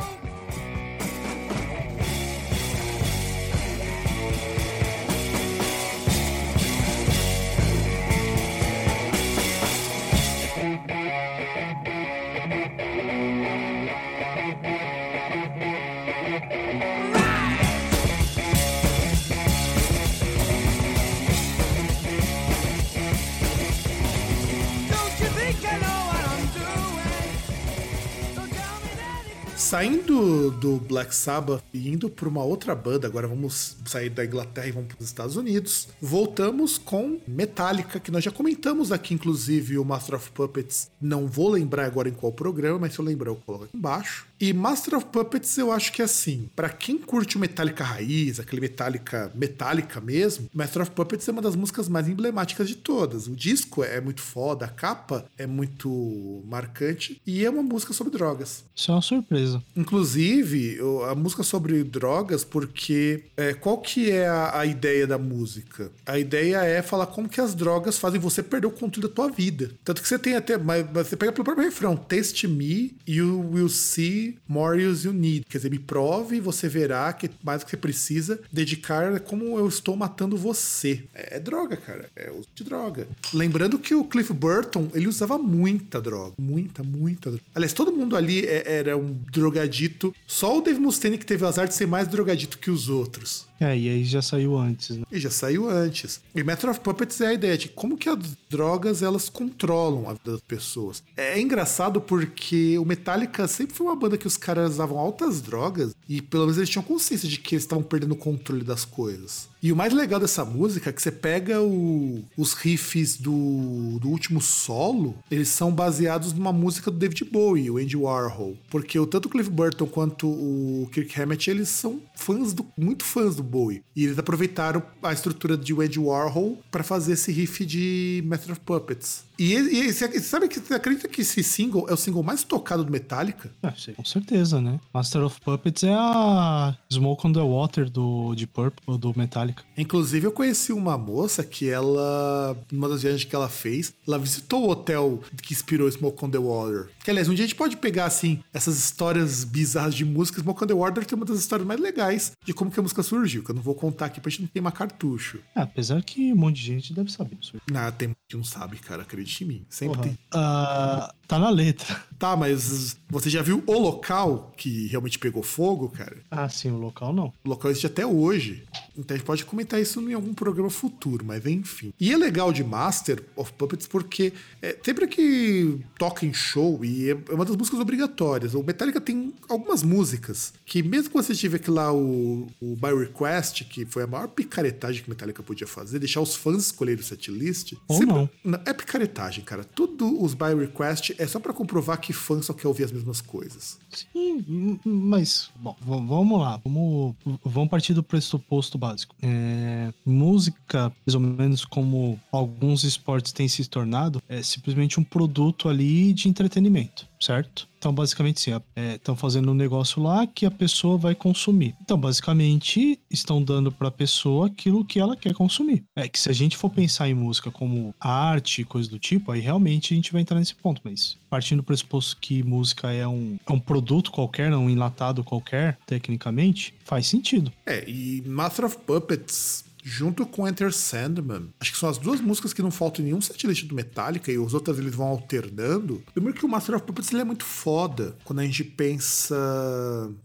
Saindo 29.72 30.52
do 30.52 30.80
Black 30.80 31.16
Sabbath 31.16 31.64
e 31.74 31.88
indo 31.88 32.10
para 32.10 32.28
uma 32.28 32.44
outra 32.44 32.76
banda, 32.76 33.08
agora 33.08 33.26
vamos 33.26 33.78
sair 33.86 34.10
da 34.10 34.26
Inglaterra 34.26 34.68
e 34.68 34.72
vamos 34.72 34.90
para 34.90 35.00
os 35.00 35.06
Estados 35.06 35.38
Unidos. 35.38 35.88
Voltamos 36.02 36.78
com 36.78 37.22
Metallica, 37.26 37.98
que 37.98 38.12
nós 38.12 38.22
já 38.22 38.32
comentamos 38.32 38.92
aqui, 38.92 39.14
inclusive, 39.14 39.78
o 39.78 39.86
Master 39.86 40.16
of 40.16 40.30
Puppets. 40.32 40.92
Não 41.00 41.26
vou 41.26 41.52
lembrar 41.52 41.86
agora 41.86 42.10
em 42.10 42.12
qual 42.12 42.34
programa, 42.34 42.80
mas 42.80 42.94
se 42.94 43.00
eu 43.00 43.06
lembrar, 43.06 43.30
eu 43.30 43.38
coloco 43.38 43.64
aqui 43.64 43.78
embaixo. 43.78 44.28
E 44.42 44.52
Master 44.52 44.96
of 44.96 45.06
Puppets, 45.06 45.58
eu 45.58 45.72
acho 45.72 45.94
que 45.94 46.02
é 46.02 46.06
assim, 46.06 46.50
para 46.54 46.68
quem 46.68 46.98
curte 46.98 47.38
o 47.38 47.40
Metallica 47.40 47.84
raiz, 47.84 48.42
aquele 48.42 48.60
Metallica 48.60 49.32
metálica 49.36 50.02
mesmo, 50.02 50.50
Master 50.54 50.82
of 50.82 50.92
Puppets 50.92 51.30
é 51.30 51.32
uma 51.32 51.44
das 51.44 51.56
músicas 51.56 51.88
mais 51.88 52.10
emblemáticas 52.10 52.68
de 52.68 52.76
todas. 52.76 53.28
O 53.28 53.36
disco 53.36 53.84
é 53.84 54.02
muito 54.02 54.20
foda, 54.20 54.66
a 54.66 54.68
capa 54.68 55.26
é 55.38 55.48
muito 55.48 56.44
marcante 56.46 57.22
e 57.26 57.46
é 57.46 57.50
uma 57.50 57.64
música 57.64 57.94
sobre 57.94 58.12
drogas. 58.12 58.66
Isso 58.76 58.92
é 58.92 58.96
uma 58.96 59.02
surpresa. 59.02 59.61
Inclusive, 59.76 60.80
a 61.10 61.16
música 61.16 61.44
sobre 61.44 61.84
drogas, 61.84 62.44
porque 62.44 63.24
é, 63.38 63.54
qual 63.54 63.78
que 63.80 64.10
é 64.12 64.28
a, 64.28 64.60
a 64.60 64.66
ideia 64.66 65.06
da 65.08 65.18
música? 65.18 65.92
A 66.06 66.18
ideia 66.20 66.58
é 66.64 66.82
falar 66.82 67.08
como 67.08 67.30
que 67.30 67.40
as 67.42 67.54
drogas 67.56 67.98
fazem 67.98 68.20
você 68.20 68.42
perder 68.44 68.68
o 68.68 68.72
controle 68.72 69.08
da 69.08 69.14
tua 69.14 69.30
vida. 69.30 69.72
Tanto 69.84 70.02
que 70.02 70.08
você 70.08 70.18
tem 70.20 70.36
até, 70.36 70.58
mas 70.58 70.86
mas 70.94 71.08
você 71.08 71.16
pega 71.16 71.32
pelo 71.32 71.44
próprio 71.46 71.66
refrão, 71.66 71.96
taste 71.96 72.48
me, 72.48 72.96
you 73.08 73.50
will 73.52 73.70
see 73.70 74.38
more 74.48 74.82
you 74.82 75.14
need. 75.14 75.46
Quer 75.50 75.58
dizer, 75.60 75.70
me 75.72 75.80
prove 75.80 76.38
e 76.38 76.40
você 76.40 76.68
verá 76.68 77.12
que 77.14 77.30
mais 77.44 77.62
do 77.62 77.66
que 77.66 77.72
você 77.72 77.78
precisa 77.78 78.40
dedicar 78.52 79.14
é 79.14 79.20
como 79.20 79.58
eu 79.58 79.68
estou 79.68 79.96
matando 79.96 80.36
você. 80.38 81.04
É, 81.14 81.38
é 81.38 81.40
droga, 81.40 81.78
cara. 81.78 82.10
É 82.16 82.32
uso 82.32 82.48
de 82.54 82.64
droga. 82.64 83.08
Lembrando 83.34 83.80
que 83.80 83.94
o 83.96 84.04
Cliff 84.04 84.34
Burton, 84.34 84.90
ele 84.94 85.08
usava 85.08 85.38
muita 85.38 86.02
droga. 86.02 86.34
Muita, 86.38 86.84
muita 86.84 87.30
droga. 87.32 87.44
Aliás, 87.54 87.74
todo 87.74 87.92
mundo 87.92 88.16
ali 88.16 88.46
é- 88.46 88.64
era 88.80 88.98
um 88.98 89.18
drogadito. 89.52 90.16
Só 90.26 90.58
o 90.58 90.62
Dave 90.62 90.80
Mustaine 90.80 91.18
que 91.18 91.26
teve 91.26 91.44
o 91.44 91.48
azar 91.48 91.68
de 91.68 91.76
ser 91.76 91.86
mais 91.86 92.08
drogadito 92.08 92.58
que 92.58 92.72
os 92.72 92.90
outros. 92.90 93.51
É, 93.62 93.78
e 93.78 93.88
aí 93.90 94.04
já 94.04 94.22
saiu 94.22 94.58
antes, 94.58 94.98
né? 94.98 95.04
E 95.12 95.20
já 95.20 95.30
saiu 95.30 95.70
antes. 95.70 96.20
E 96.36 96.44
Matter 96.44 96.70
of 96.72 96.80
Puppets 96.80 97.22
é 97.22 97.28
a 97.28 97.34
ideia 97.34 97.56
de 97.58 97.70
como 97.70 97.96
que 97.96 98.10
as 98.10 98.18
drogas 98.50 99.02
elas 99.04 99.30
controlam 99.30 100.10
a 100.10 100.14
vida 100.14 100.32
das 100.32 100.42
pessoas. 100.42 101.04
É 101.16 101.40
engraçado 101.40 102.02
porque 102.02 102.78
o 102.80 102.84
Metallica 102.86 103.48
sempre 103.48 103.76
foi 103.76 103.86
uma 103.88 103.96
banda 103.96 104.18
que 104.18 104.26
os 104.28 104.36
caras 104.36 104.72
usavam 104.72 104.98
altas 104.98 105.42
drogas 105.42 105.96
e 106.10 106.22
pelo 106.22 106.44
menos 106.46 106.58
eles 106.58 106.70
tinham 106.70 106.84
consciência 106.84 107.30
de 107.30 107.38
que 107.38 107.54
eles 107.56 107.64
estavam 107.64 107.84
perdendo 107.84 108.14
o 108.14 108.18
controle 108.18 108.64
das 108.64 108.84
coisas. 108.84 109.48
E 109.64 109.72
o 109.72 109.76
mais 109.76 109.94
legal 109.94 110.20
dessa 110.20 110.44
música 110.44 110.90
é 110.90 110.94
que 110.94 111.00
você 111.02 111.12
pega 111.12 111.62
o- 111.62 112.24
os 112.36 112.54
riffs 112.54 113.16
do, 113.16 114.00
do 114.00 114.10
último 114.10 114.42
solo, 114.42 115.16
eles 115.30 115.50
são 115.50 115.72
baseados 115.72 116.34
numa 116.34 116.52
música 116.52 116.90
do 116.90 116.98
David 116.98 117.26
Bowie, 117.26 117.70
o 117.70 117.78
Andy 117.78 117.96
Warhol. 117.96 118.58
Porque 118.72 118.98
tanto 119.06 119.28
o 119.28 119.30
Cliff 119.30 119.50
Burton 119.52 119.86
quanto 119.86 120.28
o 120.28 120.90
Kirk 120.92 121.20
Hammett, 121.22 121.50
eles 121.52 121.70
são 121.70 122.02
fãs 122.16 122.54
do, 122.54 122.66
muito 122.76 123.06
fãs 123.06 123.36
do 123.36 123.44
Bowie. 123.52 123.84
E 123.94 124.06
eles 124.06 124.18
aproveitaram 124.18 124.82
a 125.04 125.12
estrutura 125.12 125.58
de 125.58 125.74
Andy 125.74 126.00
Warhol 126.00 126.58
para 126.72 126.84
fazer 126.84 127.14
esse 127.14 127.32
riff 127.32 127.66
de 127.66 128.24
Master 128.26 128.54
of 128.54 128.62
Puppets. 128.62 129.26
E, 129.42 129.56
e, 129.56 129.88
e 129.88 129.92
você 129.92 130.20
sabe 130.20 130.48
que 130.48 130.60
você 130.60 130.76
acredita 130.76 131.08
que 131.08 131.22
esse 131.22 131.42
single 131.42 131.88
é 131.90 131.94
o 131.96 131.98
single 131.98 132.22
mais 132.22 132.44
tocado 132.44 132.86
do 132.86 132.92
Metallica? 132.92 133.52
É, 133.64 133.72
sim, 133.72 133.94
com 133.94 134.06
certeza, 134.06 134.62
né? 134.62 134.80
Master 134.94 135.24
of 135.24 135.42
Puppets 135.42 135.84
é 135.84 135.96
a 135.96 136.78
Smoke 136.94 137.26
on 137.26 137.34
the 137.34 137.40
Water 137.40 137.90
do 137.90 138.36
de 138.36 138.46
Purple, 138.46 139.00
do 139.00 139.18
Metallica. 139.18 139.64
Inclusive, 139.76 140.28
eu 140.28 140.32
conheci 140.32 140.72
uma 140.72 140.96
moça 140.96 141.44
que 141.44 141.68
ela, 141.68 142.56
numa 142.72 142.88
das 142.88 143.02
viagens 143.02 143.24
que 143.24 143.36
ela 143.36 143.50
fez, 143.50 143.92
ela 144.08 144.20
visitou 144.20 144.64
o 144.64 144.70
hotel 144.70 145.20
que 145.42 145.54
inspirou 145.54 145.92
Smoke 145.92 146.24
on 146.24 146.30
the 146.30 146.38
Water. 146.38 146.92
Que, 147.04 147.10
aliás, 147.10 147.28
um 147.28 147.34
dia 147.34 147.44
a 147.44 147.48
gente 147.48 147.58
pode 147.58 147.78
pegar, 147.78 148.06
assim, 148.06 148.44
essas 148.54 148.78
histórias 148.78 149.44
bizarras 149.44 149.96
de 149.96 150.06
música. 150.06 150.40
Smoke 150.40 150.64
on 150.64 150.68
the 150.68 150.76
Water 150.76 151.04
tem 151.04 151.18
uma 151.18 151.26
das 151.26 151.40
histórias 151.40 151.68
mais 151.68 151.80
legais 151.80 152.34
de 152.46 152.54
como 152.54 152.70
que 152.70 152.80
a 152.80 152.84
música 152.84 153.02
surgiu, 153.02 153.44
que 153.44 153.50
eu 153.50 153.56
não 153.56 153.64
vou 153.64 153.74
contar 153.74 154.06
aqui 154.06 154.22
pra 154.22 154.30
gente 154.30 154.44
não 154.44 154.50
queimar 154.50 154.72
cartucho. 154.72 155.40
É, 155.56 155.62
apesar 155.62 156.04
que 156.04 156.32
um 156.32 156.36
monte 156.36 156.58
de 156.58 156.62
gente 156.62 156.94
deve 156.94 157.12
saber 157.12 157.40
isso. 157.42 157.54
Ah, 157.74 157.92
tem 157.92 158.12
que 158.30 158.38
não 158.38 158.44
sabe, 158.44 158.78
cara, 158.78 159.02
acredite 159.02 159.31
em 159.40 159.46
mim. 159.48 159.66
Sempre 159.70 159.98
Porra. 159.98 160.10
tem. 160.10 160.18
Ah, 160.34 161.14
tá 161.28 161.40
na 161.40 161.50
letra. 161.50 162.02
Tá, 162.20 162.36
mas 162.36 162.98
você 163.10 163.30
já 163.30 163.42
viu 163.42 163.64
o 163.66 163.80
local 163.80 164.52
que 164.56 164.88
realmente 164.88 165.18
pegou 165.18 165.42
fogo, 165.42 165.90
cara? 165.90 166.18
Ah, 166.30 166.48
sim, 166.50 166.70
o 166.70 166.78
local 166.78 167.12
não. 167.14 167.34
O 167.44 167.50
local 167.50 167.72
existe 167.72 167.88
até 167.88 168.06
hoje. 168.06 168.64
Então 168.98 169.16
a 169.16 169.18
gente 169.18 169.26
pode 169.26 169.44
comentar 169.46 169.82
isso 169.82 170.00
em 170.02 170.14
algum 170.14 170.34
programa 170.34 170.70
futuro, 170.70 171.26
mas 171.26 171.46
enfim. 171.46 171.94
E 172.00 172.12
é 172.12 172.18
legal 172.18 172.52
de 172.54 172.64
Master 172.64 173.24
of 173.36 173.52
Puppets 173.54 173.88
porque 173.88 174.34
é, 174.62 174.78
sempre 174.84 175.08
que 175.08 175.80
toca 175.98 176.26
em 176.26 176.34
show, 176.34 176.84
e 176.86 177.10
é 177.10 177.18
é 177.30 177.34
uma 177.34 177.46
das 177.46 177.56
músicas 177.56 177.80
obrigatórias, 177.80 178.54
o 178.54 178.62
Metallica 178.64 179.00
tem 179.00 179.34
algumas 179.50 179.84
músicas 179.84 180.54
que, 180.66 180.82
mesmo 180.84 181.10
que 181.10 181.14
você 181.16 181.34
tivesse 181.36 181.62
aqui 181.62 181.72
lá 181.72 181.94
o, 181.94 182.48
o 182.62 182.76
By 182.76 182.94
Request, 183.00 183.64
que 183.66 183.86
foi 183.86 184.04
a 184.04 184.08
maior 184.08 184.28
picaretagem 184.28 185.02
que 185.02 185.08
o 185.08 185.12
Metallica 185.12 185.42
podia 185.44 185.68
fazer, 185.68 186.00
deixar 186.00 186.22
os 186.22 186.36
fãs 186.36 186.66
escolherem 186.66 187.02
o 187.02 187.04
setlist. 187.06 187.74
Ou 187.88 187.98
sempre- 187.98 188.30
não. 188.44 188.60
É 188.66 188.74
picaretagem, 188.74 189.21
cara. 189.42 189.64
Tudo 189.64 190.22
os 190.24 190.34
By 190.34 190.56
Request 190.58 191.16
é 191.20 191.28
só 191.28 191.40
pra 191.40 191.54
comprovar 191.54 192.00
que 192.00 192.12
fã 192.14 192.42
só 192.42 192.54
quer 192.54 192.68
ouvir 192.68 192.86
as 192.86 192.92
mesmas 192.92 193.22
coisas. 193.22 193.78
Sim, 193.90 194.44
m- 194.48 194.80
mas, 194.84 195.50
bom, 195.56 195.76
vamos 195.82 196.40
lá. 196.40 196.60
Vamos, 196.64 197.16
vamos 197.44 197.70
partir 197.70 197.94
do 197.94 198.02
pressuposto 198.02 198.78
básico. 198.78 199.16
É, 199.22 199.94
música, 200.06 200.92
mais 201.06 201.14
ou 201.16 201.22
menos 201.22 201.66
como 201.66 202.20
alguns 202.32 202.84
esportes 202.84 203.32
têm 203.32 203.48
se 203.48 203.62
tornado, 203.68 204.22
é 204.28 204.42
simplesmente 204.42 205.00
um 205.00 205.04
produto 205.04 205.70
ali 205.70 206.14
de 206.14 206.28
entretenimento, 206.28 207.08
certo? 207.22 207.70
Então, 207.78 207.92
basicamente, 207.92 208.40
sim, 208.40 208.52
estão 208.76 209.16
fazendo 209.16 209.52
um 209.52 209.56
negócio 209.56 210.04
lá 210.04 210.28
que 210.28 210.46
a 210.46 210.52
pessoa 210.52 210.98
vai 210.98 211.16
consumir. 211.16 211.76
Então, 211.82 211.98
basicamente, 211.98 213.00
estão 213.10 213.42
dando 213.42 213.72
para 213.72 213.88
a 213.88 213.92
pessoa 213.92 214.48
aquilo 214.48 214.86
que 214.86 215.00
ela 215.00 215.16
quer 215.16 215.34
consumir. 215.34 215.84
É 215.96 216.08
que 216.08 216.20
se 216.20 216.30
a 216.30 216.34
gente 216.34 216.56
for 216.56 216.70
pensar 216.70 217.10
em 217.10 217.16
música 217.16 217.50
como 217.50 217.96
arte, 218.00 218.64
coisa 218.64 218.88
do 218.88 219.00
tipo, 219.00 219.32
aí 219.32 219.40
realmente 219.40 219.94
a 219.94 219.96
gente 219.96 220.12
vai 220.12 220.22
entrar 220.22 220.38
nesse 220.38 220.54
ponto. 220.54 220.80
Mas 220.84 221.18
partindo 221.28 221.58
do 221.58 221.64
pressuposto 221.64 222.18
que 222.22 222.44
música 222.44 222.92
é 222.92 223.08
um, 223.08 223.38
é 223.48 223.52
um 223.52 223.60
produto 223.60 224.12
qualquer, 224.12 224.54
um 224.54 224.70
enlatado 224.70 225.24
qualquer, 225.24 225.80
tecnicamente, 225.88 226.76
faz 226.84 227.08
sentido. 227.08 227.52
É, 227.66 227.90
e 227.90 228.22
Master 228.28 228.66
of 228.66 228.78
Puppets 228.80 229.66
junto 229.84 230.26
com 230.26 230.48
Enter 230.48 230.74
Sandman, 230.74 231.50
acho 231.60 231.72
que 231.72 231.78
são 231.78 231.90
as 231.90 231.98
duas 231.98 232.22
músicas 232.22 232.54
que 232.54 232.62
não 232.62 232.72
faltam 232.72 233.04
em 233.04 233.08
nenhum 233.08 233.22
setlist 233.22 233.66
do 233.66 233.76
Metallica 233.76 234.32
e 234.32 234.38
os 234.38 234.54
outros 234.54 234.80
eles 234.80 234.96
vão 234.96 235.08
alternando. 235.08 236.04
Primeiro 236.14 236.38
que 236.38 236.46
o 236.46 236.50
Master 236.50 236.76
of 236.76 236.86
Puppets 236.86 237.12
ele 237.12 237.22
é 237.22 237.26
muito 237.26 237.46
foda 237.46 238.16
quando 238.24 238.40
a 238.40 238.46
gente 238.46 238.64
pensa 238.64 239.36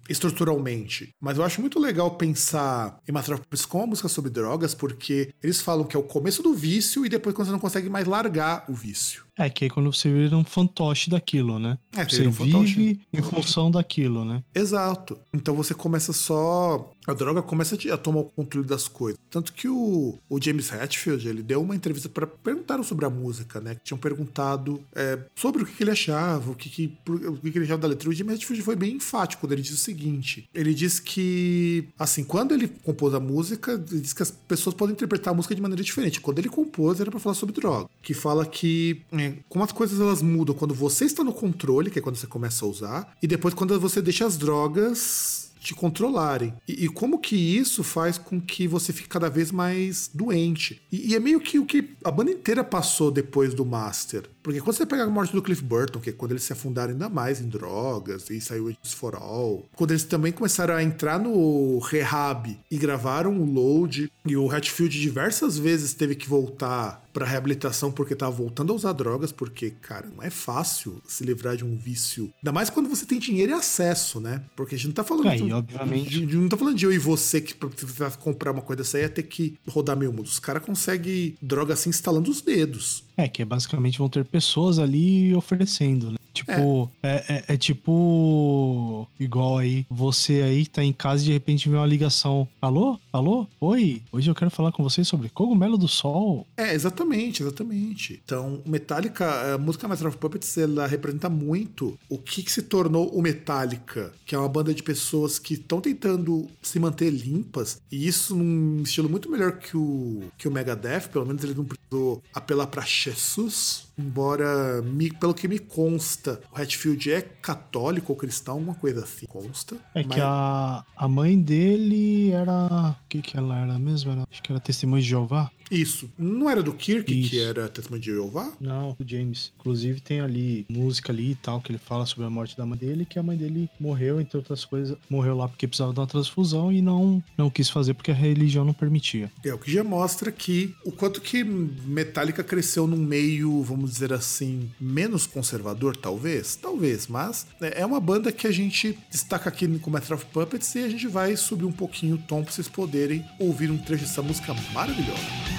estruturalmente. 0.08 1.10
Mas 1.20 1.38
eu 1.38 1.44
acho 1.44 1.60
muito 1.60 1.78
legal 1.78 2.16
pensar 2.16 3.00
em 3.08 3.12
Master 3.12 3.34
of 3.34 3.42
Puppets 3.42 3.66
com 3.66 3.78
uma 3.78 3.88
música 3.88 4.08
sobre 4.08 4.30
drogas, 4.30 4.74
porque 4.74 5.32
eles 5.42 5.60
falam 5.60 5.84
que 5.84 5.96
é 5.96 6.00
o 6.00 6.02
começo 6.02 6.42
do 6.42 6.54
vício 6.54 7.04
e 7.04 7.08
depois 7.08 7.34
quando 7.34 7.46
você 7.46 7.52
não 7.52 7.58
consegue 7.58 7.88
mais 7.88 8.06
largar 8.06 8.64
o 8.68 8.74
vício. 8.74 9.25
É, 9.38 9.50
que 9.50 9.64
aí 9.64 9.70
quando 9.70 9.92
você 9.92 10.10
vira 10.10 10.36
um 10.36 10.44
fantoche 10.44 11.10
daquilo, 11.10 11.58
né? 11.58 11.78
É, 11.94 12.04
você 12.04 12.26
um 12.26 12.30
vive 12.30 13.00
em 13.12 13.22
função 13.22 13.70
daquilo, 13.70 14.24
né? 14.24 14.42
Exato. 14.54 15.18
Então 15.32 15.54
você 15.54 15.74
começa 15.74 16.12
só. 16.12 16.90
A 17.06 17.12
droga 17.12 17.42
começa 17.42 17.76
a 17.92 17.96
tomar 17.96 18.20
o 18.20 18.24
controle 18.24 18.66
das 18.66 18.88
coisas. 18.88 19.20
Tanto 19.30 19.52
que 19.52 19.68
o, 19.68 20.18
o 20.28 20.42
James 20.42 20.72
Hetfield, 20.72 21.28
ele 21.28 21.42
deu 21.42 21.62
uma 21.62 21.76
entrevista 21.76 22.08
para 22.08 22.26
perguntaram 22.26 22.82
sobre 22.82 23.04
a 23.04 23.10
música, 23.10 23.60
né? 23.60 23.74
Que 23.74 23.82
tinham 23.84 23.98
perguntado 23.98 24.82
é, 24.94 25.18
sobre 25.34 25.62
o 25.62 25.66
que, 25.66 25.74
que 25.74 25.84
ele 25.84 25.90
achava, 25.90 26.50
o 26.50 26.54
que, 26.54 26.68
que, 26.68 26.98
o 27.06 27.36
que, 27.36 27.48
ele 27.48 27.64
achava 27.64 27.82
da 27.82 27.88
letra. 27.88 28.08
O 28.08 28.12
James 28.12 28.36
Hetfield 28.36 28.62
foi 28.62 28.74
bem 28.74 28.94
enfático 28.94 29.42
quando 29.42 29.52
ele 29.52 29.62
disse 29.62 29.74
o 29.74 29.78
seguinte: 29.78 30.48
ele 30.54 30.72
disse 30.74 31.00
que, 31.02 31.86
assim, 31.98 32.24
quando 32.24 32.54
ele 32.54 32.68
compôs 32.68 33.14
a 33.14 33.20
música, 33.20 33.72
ele 33.72 34.00
disse 34.00 34.14
que 34.14 34.22
as 34.22 34.30
pessoas 34.30 34.74
podem 34.74 34.94
interpretar 34.94 35.32
a 35.32 35.36
música 35.36 35.54
de 35.54 35.60
maneira 35.60 35.82
diferente. 35.82 36.20
Quando 36.20 36.38
ele 36.38 36.48
compôs, 36.48 37.00
era 37.00 37.10
para 37.10 37.20
falar 37.20 37.34
sobre 37.34 37.54
droga. 37.54 37.88
Que 38.02 38.14
fala 38.14 38.46
que 38.46 39.02
é, 39.12 39.25
como 39.48 39.64
as 39.64 39.72
coisas 39.72 40.00
elas 40.00 40.22
mudam 40.22 40.54
quando 40.54 40.74
você 40.74 41.04
está 41.04 41.22
no 41.22 41.32
controle, 41.32 41.90
que 41.90 41.98
é 41.98 42.02
quando 42.02 42.16
você 42.16 42.26
começa 42.26 42.64
a 42.64 42.68
usar, 42.68 43.16
e 43.22 43.26
depois 43.26 43.54
quando 43.54 43.78
você 43.80 44.00
deixa 44.02 44.26
as 44.26 44.36
drogas 44.36 45.46
te 45.66 45.74
controlarem. 45.74 46.54
E, 46.68 46.84
e 46.84 46.88
como 46.88 47.18
que 47.18 47.34
isso 47.34 47.82
faz 47.82 48.16
com 48.16 48.40
que 48.40 48.68
você 48.68 48.92
fique 48.92 49.08
cada 49.08 49.28
vez 49.28 49.50
mais 49.50 50.08
doente. 50.14 50.80
E, 50.92 51.10
e 51.10 51.16
é 51.16 51.20
meio 51.20 51.40
que 51.40 51.58
o 51.58 51.66
que 51.66 51.96
a 52.04 52.10
banda 52.10 52.30
inteira 52.30 52.62
passou 52.62 53.10
depois 53.10 53.52
do 53.52 53.66
Master. 53.66 54.30
Porque 54.46 54.60
quando 54.60 54.76
você 54.76 54.86
pega 54.86 55.02
a 55.02 55.10
morte 55.10 55.32
do 55.32 55.42
Cliff 55.42 55.60
Burton, 55.60 55.98
que 55.98 56.10
é 56.10 56.12
quando 56.12 56.30
eles 56.30 56.44
se 56.44 56.52
afundaram 56.52 56.92
ainda 56.92 57.08
mais 57.08 57.40
em 57.40 57.48
drogas, 57.48 58.30
e 58.30 58.40
saiu 58.40 58.70
It's 58.70 58.92
for 58.92 59.16
All, 59.16 59.66
quando 59.74 59.90
eles 59.90 60.04
também 60.04 60.30
começaram 60.30 60.72
a 60.76 60.84
entrar 60.84 61.18
no 61.18 61.80
rehab 61.80 62.56
e 62.70 62.78
gravaram 62.78 63.36
o 63.36 63.44
Load, 63.44 64.08
e 64.24 64.36
o 64.36 64.48
Hatfield 64.48 65.00
diversas 65.00 65.58
vezes 65.58 65.94
teve 65.94 66.14
que 66.14 66.28
voltar 66.28 67.04
pra 67.12 67.26
reabilitação 67.26 67.90
porque 67.90 68.14
tava 68.14 68.30
voltando 68.36 68.72
a 68.72 68.76
usar 68.76 68.92
drogas, 68.92 69.32
porque, 69.32 69.70
cara, 69.70 70.06
não 70.14 70.22
é 70.22 70.30
fácil 70.30 71.02
se 71.08 71.24
livrar 71.24 71.56
de 71.56 71.64
um 71.64 71.74
vício. 71.76 72.30
Ainda 72.40 72.52
mais 72.52 72.70
quando 72.70 72.88
você 72.88 73.04
tem 73.04 73.18
dinheiro 73.18 73.50
e 73.50 73.54
acesso, 73.54 74.20
né? 74.20 74.42
Porque 74.54 74.76
a 74.76 74.78
gente 74.78 74.88
não 74.88 74.94
tá 74.94 75.02
falando 75.02 75.24
e 75.26 75.30
de- 75.46 75.52
obviamente- 75.52 76.08
de- 76.10 76.26
de- 76.26 76.36
não 76.36 76.48
tá 76.48 76.56
falando 76.56 76.76
de 76.76 76.84
eu 76.84 76.92
e 76.92 76.98
você 76.98 77.40
que 77.40 77.52
pra 77.54 77.68
pra 77.96 78.10
comprar 78.12 78.52
uma 78.52 78.62
coisa 78.62 78.82
dessa 78.82 78.96
aí 78.98 79.02
ia 79.02 79.08
ter 79.08 79.24
que 79.24 79.58
rodar 79.66 79.96
meio 79.96 80.12
mundo. 80.12 80.26
Os 80.26 80.38
caras 80.38 80.62
conseguem 80.62 81.34
droga 81.42 81.72
assim 81.74 81.88
instalando 81.90 82.30
os 82.30 82.40
dedos. 82.42 83.02
É, 83.16 83.28
que 83.28 83.42
é 83.42 83.44
basicamente 83.44 83.98
vão 83.98 84.08
ter 84.08 84.24
pessoas 84.24 84.78
ali 84.78 85.34
oferecendo, 85.34 86.10
né? 86.10 86.18
Tipo, 86.36 86.90
é, 87.02 87.24
é- 87.48 87.54
é 87.54 87.56
tipo 87.56 89.08
igual 89.18 89.56
aí, 89.58 89.86
você 89.90 90.42
aí 90.42 90.66
tá 90.66 90.84
em 90.84 90.92
casa 90.92 91.22
e 91.22 91.26
de 91.26 91.32
repente 91.32 91.68
vem 91.68 91.78
uma 91.78 91.86
ligação. 91.86 92.46
Alô? 92.60 92.98
Alô? 93.12 93.46
Oi? 93.60 94.02
Hoje 94.12 94.30
eu 94.30 94.34
quero 94.34 94.50
falar 94.50 94.70
com 94.70 94.82
vocês 94.82 95.08
sobre 95.08 95.30
cogumelo 95.30 95.78
do 95.78 95.88
sol. 95.88 96.46
É, 96.56 96.74
exatamente, 96.74 97.42
exatamente. 97.42 98.20
Então, 98.24 98.60
Metallica, 98.66 99.54
a 99.54 99.58
música 99.58 99.88
Master 99.88 100.08
of 100.08 100.18
Puppets, 100.18 100.58
ela 100.58 100.86
representa 100.86 101.30
muito 101.30 101.98
o 102.08 102.18
que, 102.18 102.42
que 102.42 102.52
se 102.52 102.62
tornou 102.62 103.08
o 103.08 103.22
Metallica, 103.22 104.12
que 104.26 104.34
é 104.34 104.38
uma 104.38 104.48
banda 104.48 104.74
de 104.74 104.82
pessoas 104.82 105.38
que 105.38 105.54
estão 105.54 105.80
tentando 105.80 106.46
se 106.60 106.78
manter 106.78 107.10
limpas, 107.10 107.80
e 107.90 108.06
isso 108.06 108.34
num 108.36 108.82
estilo 108.82 109.08
muito 109.08 109.30
melhor 109.30 109.52
que 109.58 109.76
o, 109.76 110.24
que 110.36 110.46
o 110.46 110.50
Megadeth, 110.50 111.08
pelo 111.10 111.24
menos 111.24 111.42
ele 111.42 111.54
não 111.54 111.64
precisou 111.64 112.22
apelar 112.34 112.66
pra 112.66 112.82
Jesus, 112.84 113.85
embora, 113.98 114.82
me- 114.82 115.10
pelo 115.12 115.34
que 115.34 115.48
me 115.48 115.58
consta, 115.58 116.40
o 116.52 116.60
Hatfield 116.60 117.10
é 117.12 117.20
católico 117.22 118.12
ou 118.12 118.16
cristão, 118.18 118.54
alguma 118.54 118.74
coisa 118.74 119.04
assim, 119.04 119.26
consta. 119.26 119.76
É 119.94 120.02
mas- 120.04 120.14
que 120.14 120.20
a, 120.20 120.84
a 120.96 121.08
mãe 121.08 121.38
dele 121.40 122.30
era. 122.30 122.90
O 122.90 123.08
que 123.08 123.22
que 123.22 123.36
ela 123.36 123.58
era 123.58 123.78
mesmo? 123.78 124.10
Era, 124.12 124.24
acho 124.30 124.42
que 124.42 124.52
era 124.52 124.60
testemunha 124.60 125.02
de 125.02 125.08
Jeová? 125.08 125.50
Isso. 125.68 126.08
Não 126.16 126.48
era 126.48 126.62
do 126.62 126.72
Kirk, 126.72 127.12
Isso. 127.12 127.30
que 127.30 127.40
era 127.40 127.68
Testemunho 127.68 128.00
de 128.00 128.06
Jeová? 128.12 128.52
Não, 128.60 128.90
o 128.90 129.04
James. 129.04 129.52
Inclusive 129.58 130.00
tem 130.00 130.20
ali 130.20 130.64
música 130.70 131.12
ali 131.12 131.32
e 131.32 131.34
tal, 131.34 131.60
que 131.60 131.72
ele 131.72 131.78
fala 131.78 132.06
sobre 132.06 132.24
a 132.24 132.30
morte 132.30 132.56
da 132.56 132.64
mãe 132.64 132.78
dele, 132.78 133.04
que 133.04 133.18
a 133.18 133.22
mãe 133.22 133.36
dele 133.36 133.68
morreu, 133.80 134.20
entre 134.20 134.36
outras 134.36 134.64
coisas, 134.64 134.96
morreu 135.10 135.36
lá 135.36 135.48
porque 135.48 135.66
precisava 135.66 135.92
de 135.92 135.98
uma 135.98 136.06
transfusão 136.06 136.72
e 136.72 136.80
não, 136.80 137.20
não 137.36 137.50
quis 137.50 137.68
fazer 137.68 137.94
porque 137.94 138.12
a 138.12 138.14
religião 138.14 138.64
não 138.64 138.72
permitia. 138.72 139.28
É 139.44 139.52
o 139.52 139.58
que 139.58 139.72
já 139.72 139.82
mostra 139.82 140.30
que 140.30 140.72
o 140.84 140.92
quanto 140.92 141.20
que 141.20 141.42
Metallica 141.42 142.44
cresceu 142.44 142.86
num 142.86 142.96
meio, 142.96 143.60
vamos 143.62 143.85
dizer 143.92 144.12
assim, 144.12 144.70
menos 144.80 145.26
conservador, 145.26 145.96
talvez, 145.96 146.56
talvez, 146.56 147.06
mas 147.06 147.46
é 147.60 147.84
uma 147.84 148.00
banda 148.00 148.32
que 148.32 148.46
a 148.46 148.52
gente 148.52 148.98
destaca 149.10 149.48
aqui 149.48 149.66
com 149.78 149.90
Master 149.90 150.16
of 150.16 150.26
Puppets 150.26 150.74
e 150.74 150.84
a 150.84 150.88
gente 150.88 151.06
vai 151.06 151.36
subir 151.36 151.64
um 151.64 151.72
pouquinho 151.72 152.16
o 152.16 152.18
tom 152.18 152.42
para 152.42 152.52
vocês 152.52 152.68
poderem 152.68 153.24
ouvir 153.38 153.70
um 153.70 153.78
trecho 153.78 154.04
dessa 154.04 154.22
música 154.22 154.54
maravilhosa. 154.72 155.55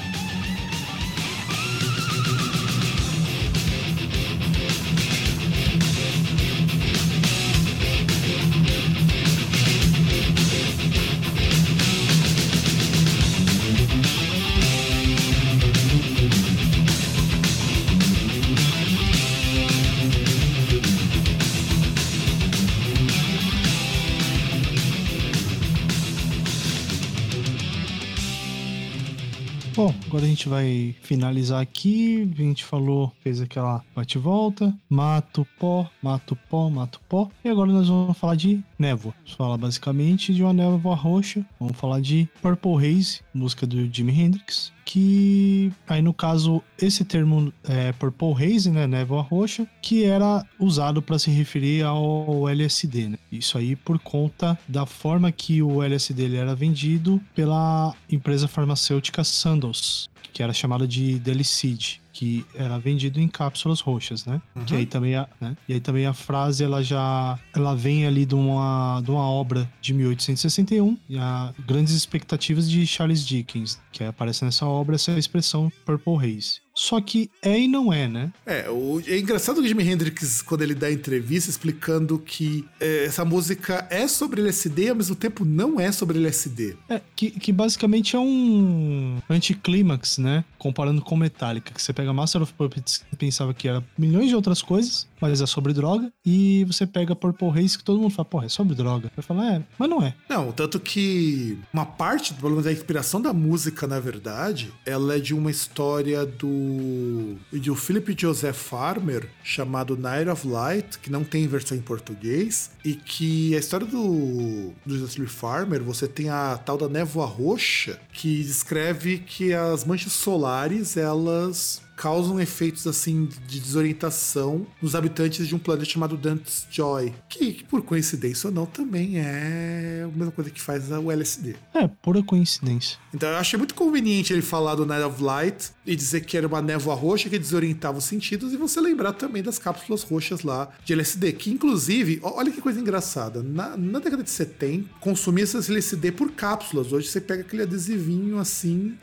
Gente 30.47 30.49
vai 30.49 30.95
finalizar 31.01 31.61
aqui. 31.61 32.29
A 32.33 32.41
gente 32.41 32.63
falou, 32.63 33.11
fez 33.21 33.41
aquela 33.41 33.83
bate-volta, 33.95 34.73
mato 34.89 35.45
pó, 35.59 35.89
mato 36.01 36.37
pó, 36.49 36.69
mato 36.69 37.01
pó. 37.07 37.29
E 37.43 37.49
agora 37.49 37.71
nós 37.71 37.89
vamos 37.89 38.17
falar 38.17 38.35
de 38.35 38.63
névoa. 38.79 39.13
Falar 39.37 39.57
basicamente 39.57 40.33
de 40.33 40.41
uma 40.41 40.53
névoa 40.53 40.95
roxa. 40.95 41.45
Vamos 41.59 41.77
falar 41.77 41.99
de 41.99 42.27
Purple 42.41 42.75
Haze, 42.77 43.21
música 43.33 43.67
do 43.67 43.93
Jimi 43.93 44.13
Hendrix. 44.19 44.71
Que 44.85 45.69
aí 45.85 46.01
no 46.01 46.13
caso, 46.13 46.63
esse 46.79 47.03
termo 47.03 47.51
é 47.65 47.91
Purple 47.91 48.31
Haze, 48.33 48.71
né? 48.71 48.87
Névoa 48.87 49.21
roxa, 49.21 49.67
que 49.81 50.05
era 50.05 50.45
usado 50.57 51.01
para 51.01 51.19
se 51.19 51.29
referir 51.29 51.83
ao 51.83 52.47
LSD, 52.47 53.09
né? 53.09 53.17
Isso 53.29 53.57
aí 53.57 53.75
por 53.75 53.99
conta 53.99 54.57
da 54.65 54.85
forma 54.85 55.29
que 55.29 55.61
o 55.61 55.83
LSD 55.83 56.33
era 56.33 56.55
vendido 56.55 57.21
pela 57.35 57.93
empresa 58.09 58.47
farmacêutica 58.47 59.25
Sandoz, 59.25 60.09
que 60.33 60.43
era 60.43 60.53
chamada 60.53 60.87
de 60.87 61.19
Delicid, 61.19 61.99
que 62.13 62.45
era 62.55 62.79
vendido 62.79 63.19
em 63.19 63.27
cápsulas 63.27 63.79
roxas, 63.79 64.25
né? 64.25 64.41
Que 64.65 64.75
aí 64.75 64.85
também 64.85 65.15
a, 65.15 65.27
né? 65.39 65.55
E 65.67 65.73
aí 65.73 65.79
também 65.79 66.05
a 66.05 66.13
frase 66.13 66.63
ela 66.63 66.81
já 66.83 67.37
ela 67.55 67.75
vem 67.75 68.07
ali 68.07 68.25
de 68.25 68.35
uma, 68.35 69.01
de 69.03 69.11
uma 69.11 69.29
obra 69.29 69.69
de 69.81 69.93
1861, 69.93 70.97
e 71.09 71.17
a 71.17 71.53
Grandes 71.65 71.93
Expectativas 71.93 72.69
de 72.69 72.85
Charles 72.87 73.25
Dickens, 73.25 73.79
que 73.91 74.03
aparece 74.03 74.43
nessa 74.43 74.65
obra 74.65 74.95
essa 74.95 75.11
expressão 75.11 75.71
Purple 75.85 76.15
Haze. 76.15 76.66
Só 76.79 77.01
que 77.01 77.27
é 77.41 77.59
e 77.59 77.67
não 77.67 77.91
é, 77.91 78.07
né? 78.07 78.31
É, 78.45 78.69
o- 78.69 79.01
é 79.07 79.17
engraçado 79.17 79.55
que 79.55 79.65
o 79.65 79.67
Jimi 79.67 79.83
Hendrix, 79.83 80.43
quando 80.43 80.61
ele 80.61 80.75
dá 80.75 80.91
entrevista 80.91 81.49
explicando 81.49 82.19
que 82.19 82.63
é, 82.79 83.05
essa 83.05 83.25
música 83.25 83.87
é 83.89 84.07
sobre 84.07 84.41
LSD 84.41 84.83
e 84.85 84.89
ao 84.89 84.95
mesmo 84.95 85.15
tempo 85.15 85.43
não 85.43 85.79
é 85.79 85.91
sobre 85.91 86.19
LSD. 86.19 86.75
É, 86.87 87.01
que, 87.15 87.31
que 87.31 87.51
basicamente 87.51 88.15
é 88.15 88.19
um 88.19 89.17
anticlímax, 89.27 90.19
né? 90.19 90.45
Comparando 90.59 91.01
com 91.01 91.15
Metallica, 91.17 91.73
que 91.73 91.81
você 91.81 91.91
pega 91.91 92.13
Master 92.13 92.43
of 92.43 92.53
Puppets, 92.53 92.99
que 93.09 93.15
pensava 93.15 93.55
que 93.55 93.67
era 93.67 93.83
milhões 93.97 94.29
de 94.29 94.35
outras 94.35 94.61
coisas, 94.61 95.07
mas 95.19 95.41
é 95.41 95.45
sobre 95.45 95.73
droga, 95.73 96.11
e 96.26 96.64
você 96.65 96.85
pega 96.85 97.15
Purple 97.15 97.49
Haze, 97.49 97.77
que 97.77 97.84
todo 97.84 97.99
mundo 97.99 98.14
fala, 98.14 98.26
porra, 98.26 98.45
é 98.45 98.49
sobre 98.49 98.76
droga. 98.76 99.11
Vai 99.15 99.23
falar, 99.23 99.56
é, 99.56 99.64
mas 99.77 99.89
não 99.89 100.02
é. 100.02 100.14
Não, 100.30 100.52
tanto 100.52 100.80
que 100.80 101.57
uma 101.73 101.85
parte, 101.85 102.34
pelo 102.34 102.52
menos 102.52 102.68
a 102.68 102.72
inspiração 102.72 103.22
da 103.22 103.34
música, 103.34 103.88
na 103.88 103.99
verdade, 103.99 104.73
ela 104.85 105.15
é 105.15 105.19
de 105.19 105.34
uma 105.34 105.52
história 105.52 106.26
do 106.26 107.35
de 107.52 107.72
um 107.72 107.76
Philip 107.76 108.15
Joseph 108.18 108.56
Farmer 108.56 109.30
chamado 109.44 109.98
Night 109.98 110.30
of 110.30 110.48
Light, 110.48 110.99
que 110.99 111.11
não 111.11 111.23
tem 111.23 111.48
versão 111.48 111.77
em 111.77 111.81
português, 111.81 112.72
e 112.84 112.94
que 112.94 113.56
a 113.56 113.60
história 113.60 113.85
do 113.85 114.73
do 114.85 114.98
Joseph 114.98 115.30
Farmer, 115.30 115.84
você 115.84 116.07
tem 116.07 116.30
a 116.30 116.57
tal 116.57 116.77
da 116.77 116.88
névoa 116.88 117.26
roxa, 117.26 117.99
que 118.11 118.44
descreve 118.44 119.19
que 119.19 119.53
as 119.53 119.84
manchas 119.85 120.14
solares, 120.14 120.98
elas 120.98 121.81
causam 121.97 122.39
efeitos 122.39 122.85
assim 122.85 123.27
de 123.47 123.59
desorientação 123.59 124.67
nos 124.79 124.93
habitantes 124.93 125.47
de 125.47 125.55
um 125.55 125.59
planeta 125.59 125.89
chamado 125.89 126.15
Dante's 126.15 126.67
Joy, 126.69 127.13
que, 127.27 127.65
por 127.65 127.81
coincidência 127.81 128.47
ou 128.47 128.53
não 128.53 128.67
também 128.67 129.17
é 129.19 130.03
a 130.05 130.15
mesma 130.15 130.31
coisa 130.31 130.51
que 130.51 130.61
faz 130.61 130.89
o 130.91 131.11
LSD. 131.11 131.55
É, 131.73 131.87
pura 131.87 132.21
coincidência. 132.21 132.99
Então 133.13 133.27
eu 133.27 133.37
achei 133.37 133.57
muito 133.57 133.73
conveniente 133.73 134.31
ele 134.31 134.43
falar 134.43 134.75
do 134.75 134.85
Night 134.85 135.03
of 135.03 135.21
Light 135.21 135.71
e 135.85 135.95
dizer 135.95 136.21
que 136.21 136.37
era 136.37 136.47
uma 136.47 136.61
névoa 136.61 136.93
roxa 136.93 137.29
que 137.29 137.39
desorientava 137.39 137.97
os 137.97 138.03
sentidos 138.03 138.53
e 138.53 138.57
você 138.57 138.79
lembrar 138.79 139.13
também 139.13 139.41
das 139.41 139.57
cápsulas 139.57 140.03
roxas 140.03 140.43
lá 140.43 140.69
de 140.85 140.93
LSD, 140.93 141.33
que 141.33 141.49
inclusive, 141.49 142.19
olha 142.21 142.51
que 142.51 142.61
coisa 142.61 142.79
engraçada, 142.79 143.41
na, 143.41 143.75
na 143.75 143.99
década 143.99 144.23
de 144.23 144.29
70 144.29 144.87
consumia 144.99 145.43
essas 145.43 145.67
LSD 145.67 146.11
por 146.11 146.31
cápsulas, 146.31 146.93
hoje 146.93 147.07
você 147.07 147.19
pega 147.19 147.41
aquele 147.41 147.63
adesivinho 147.63 148.37
assim 148.37 148.95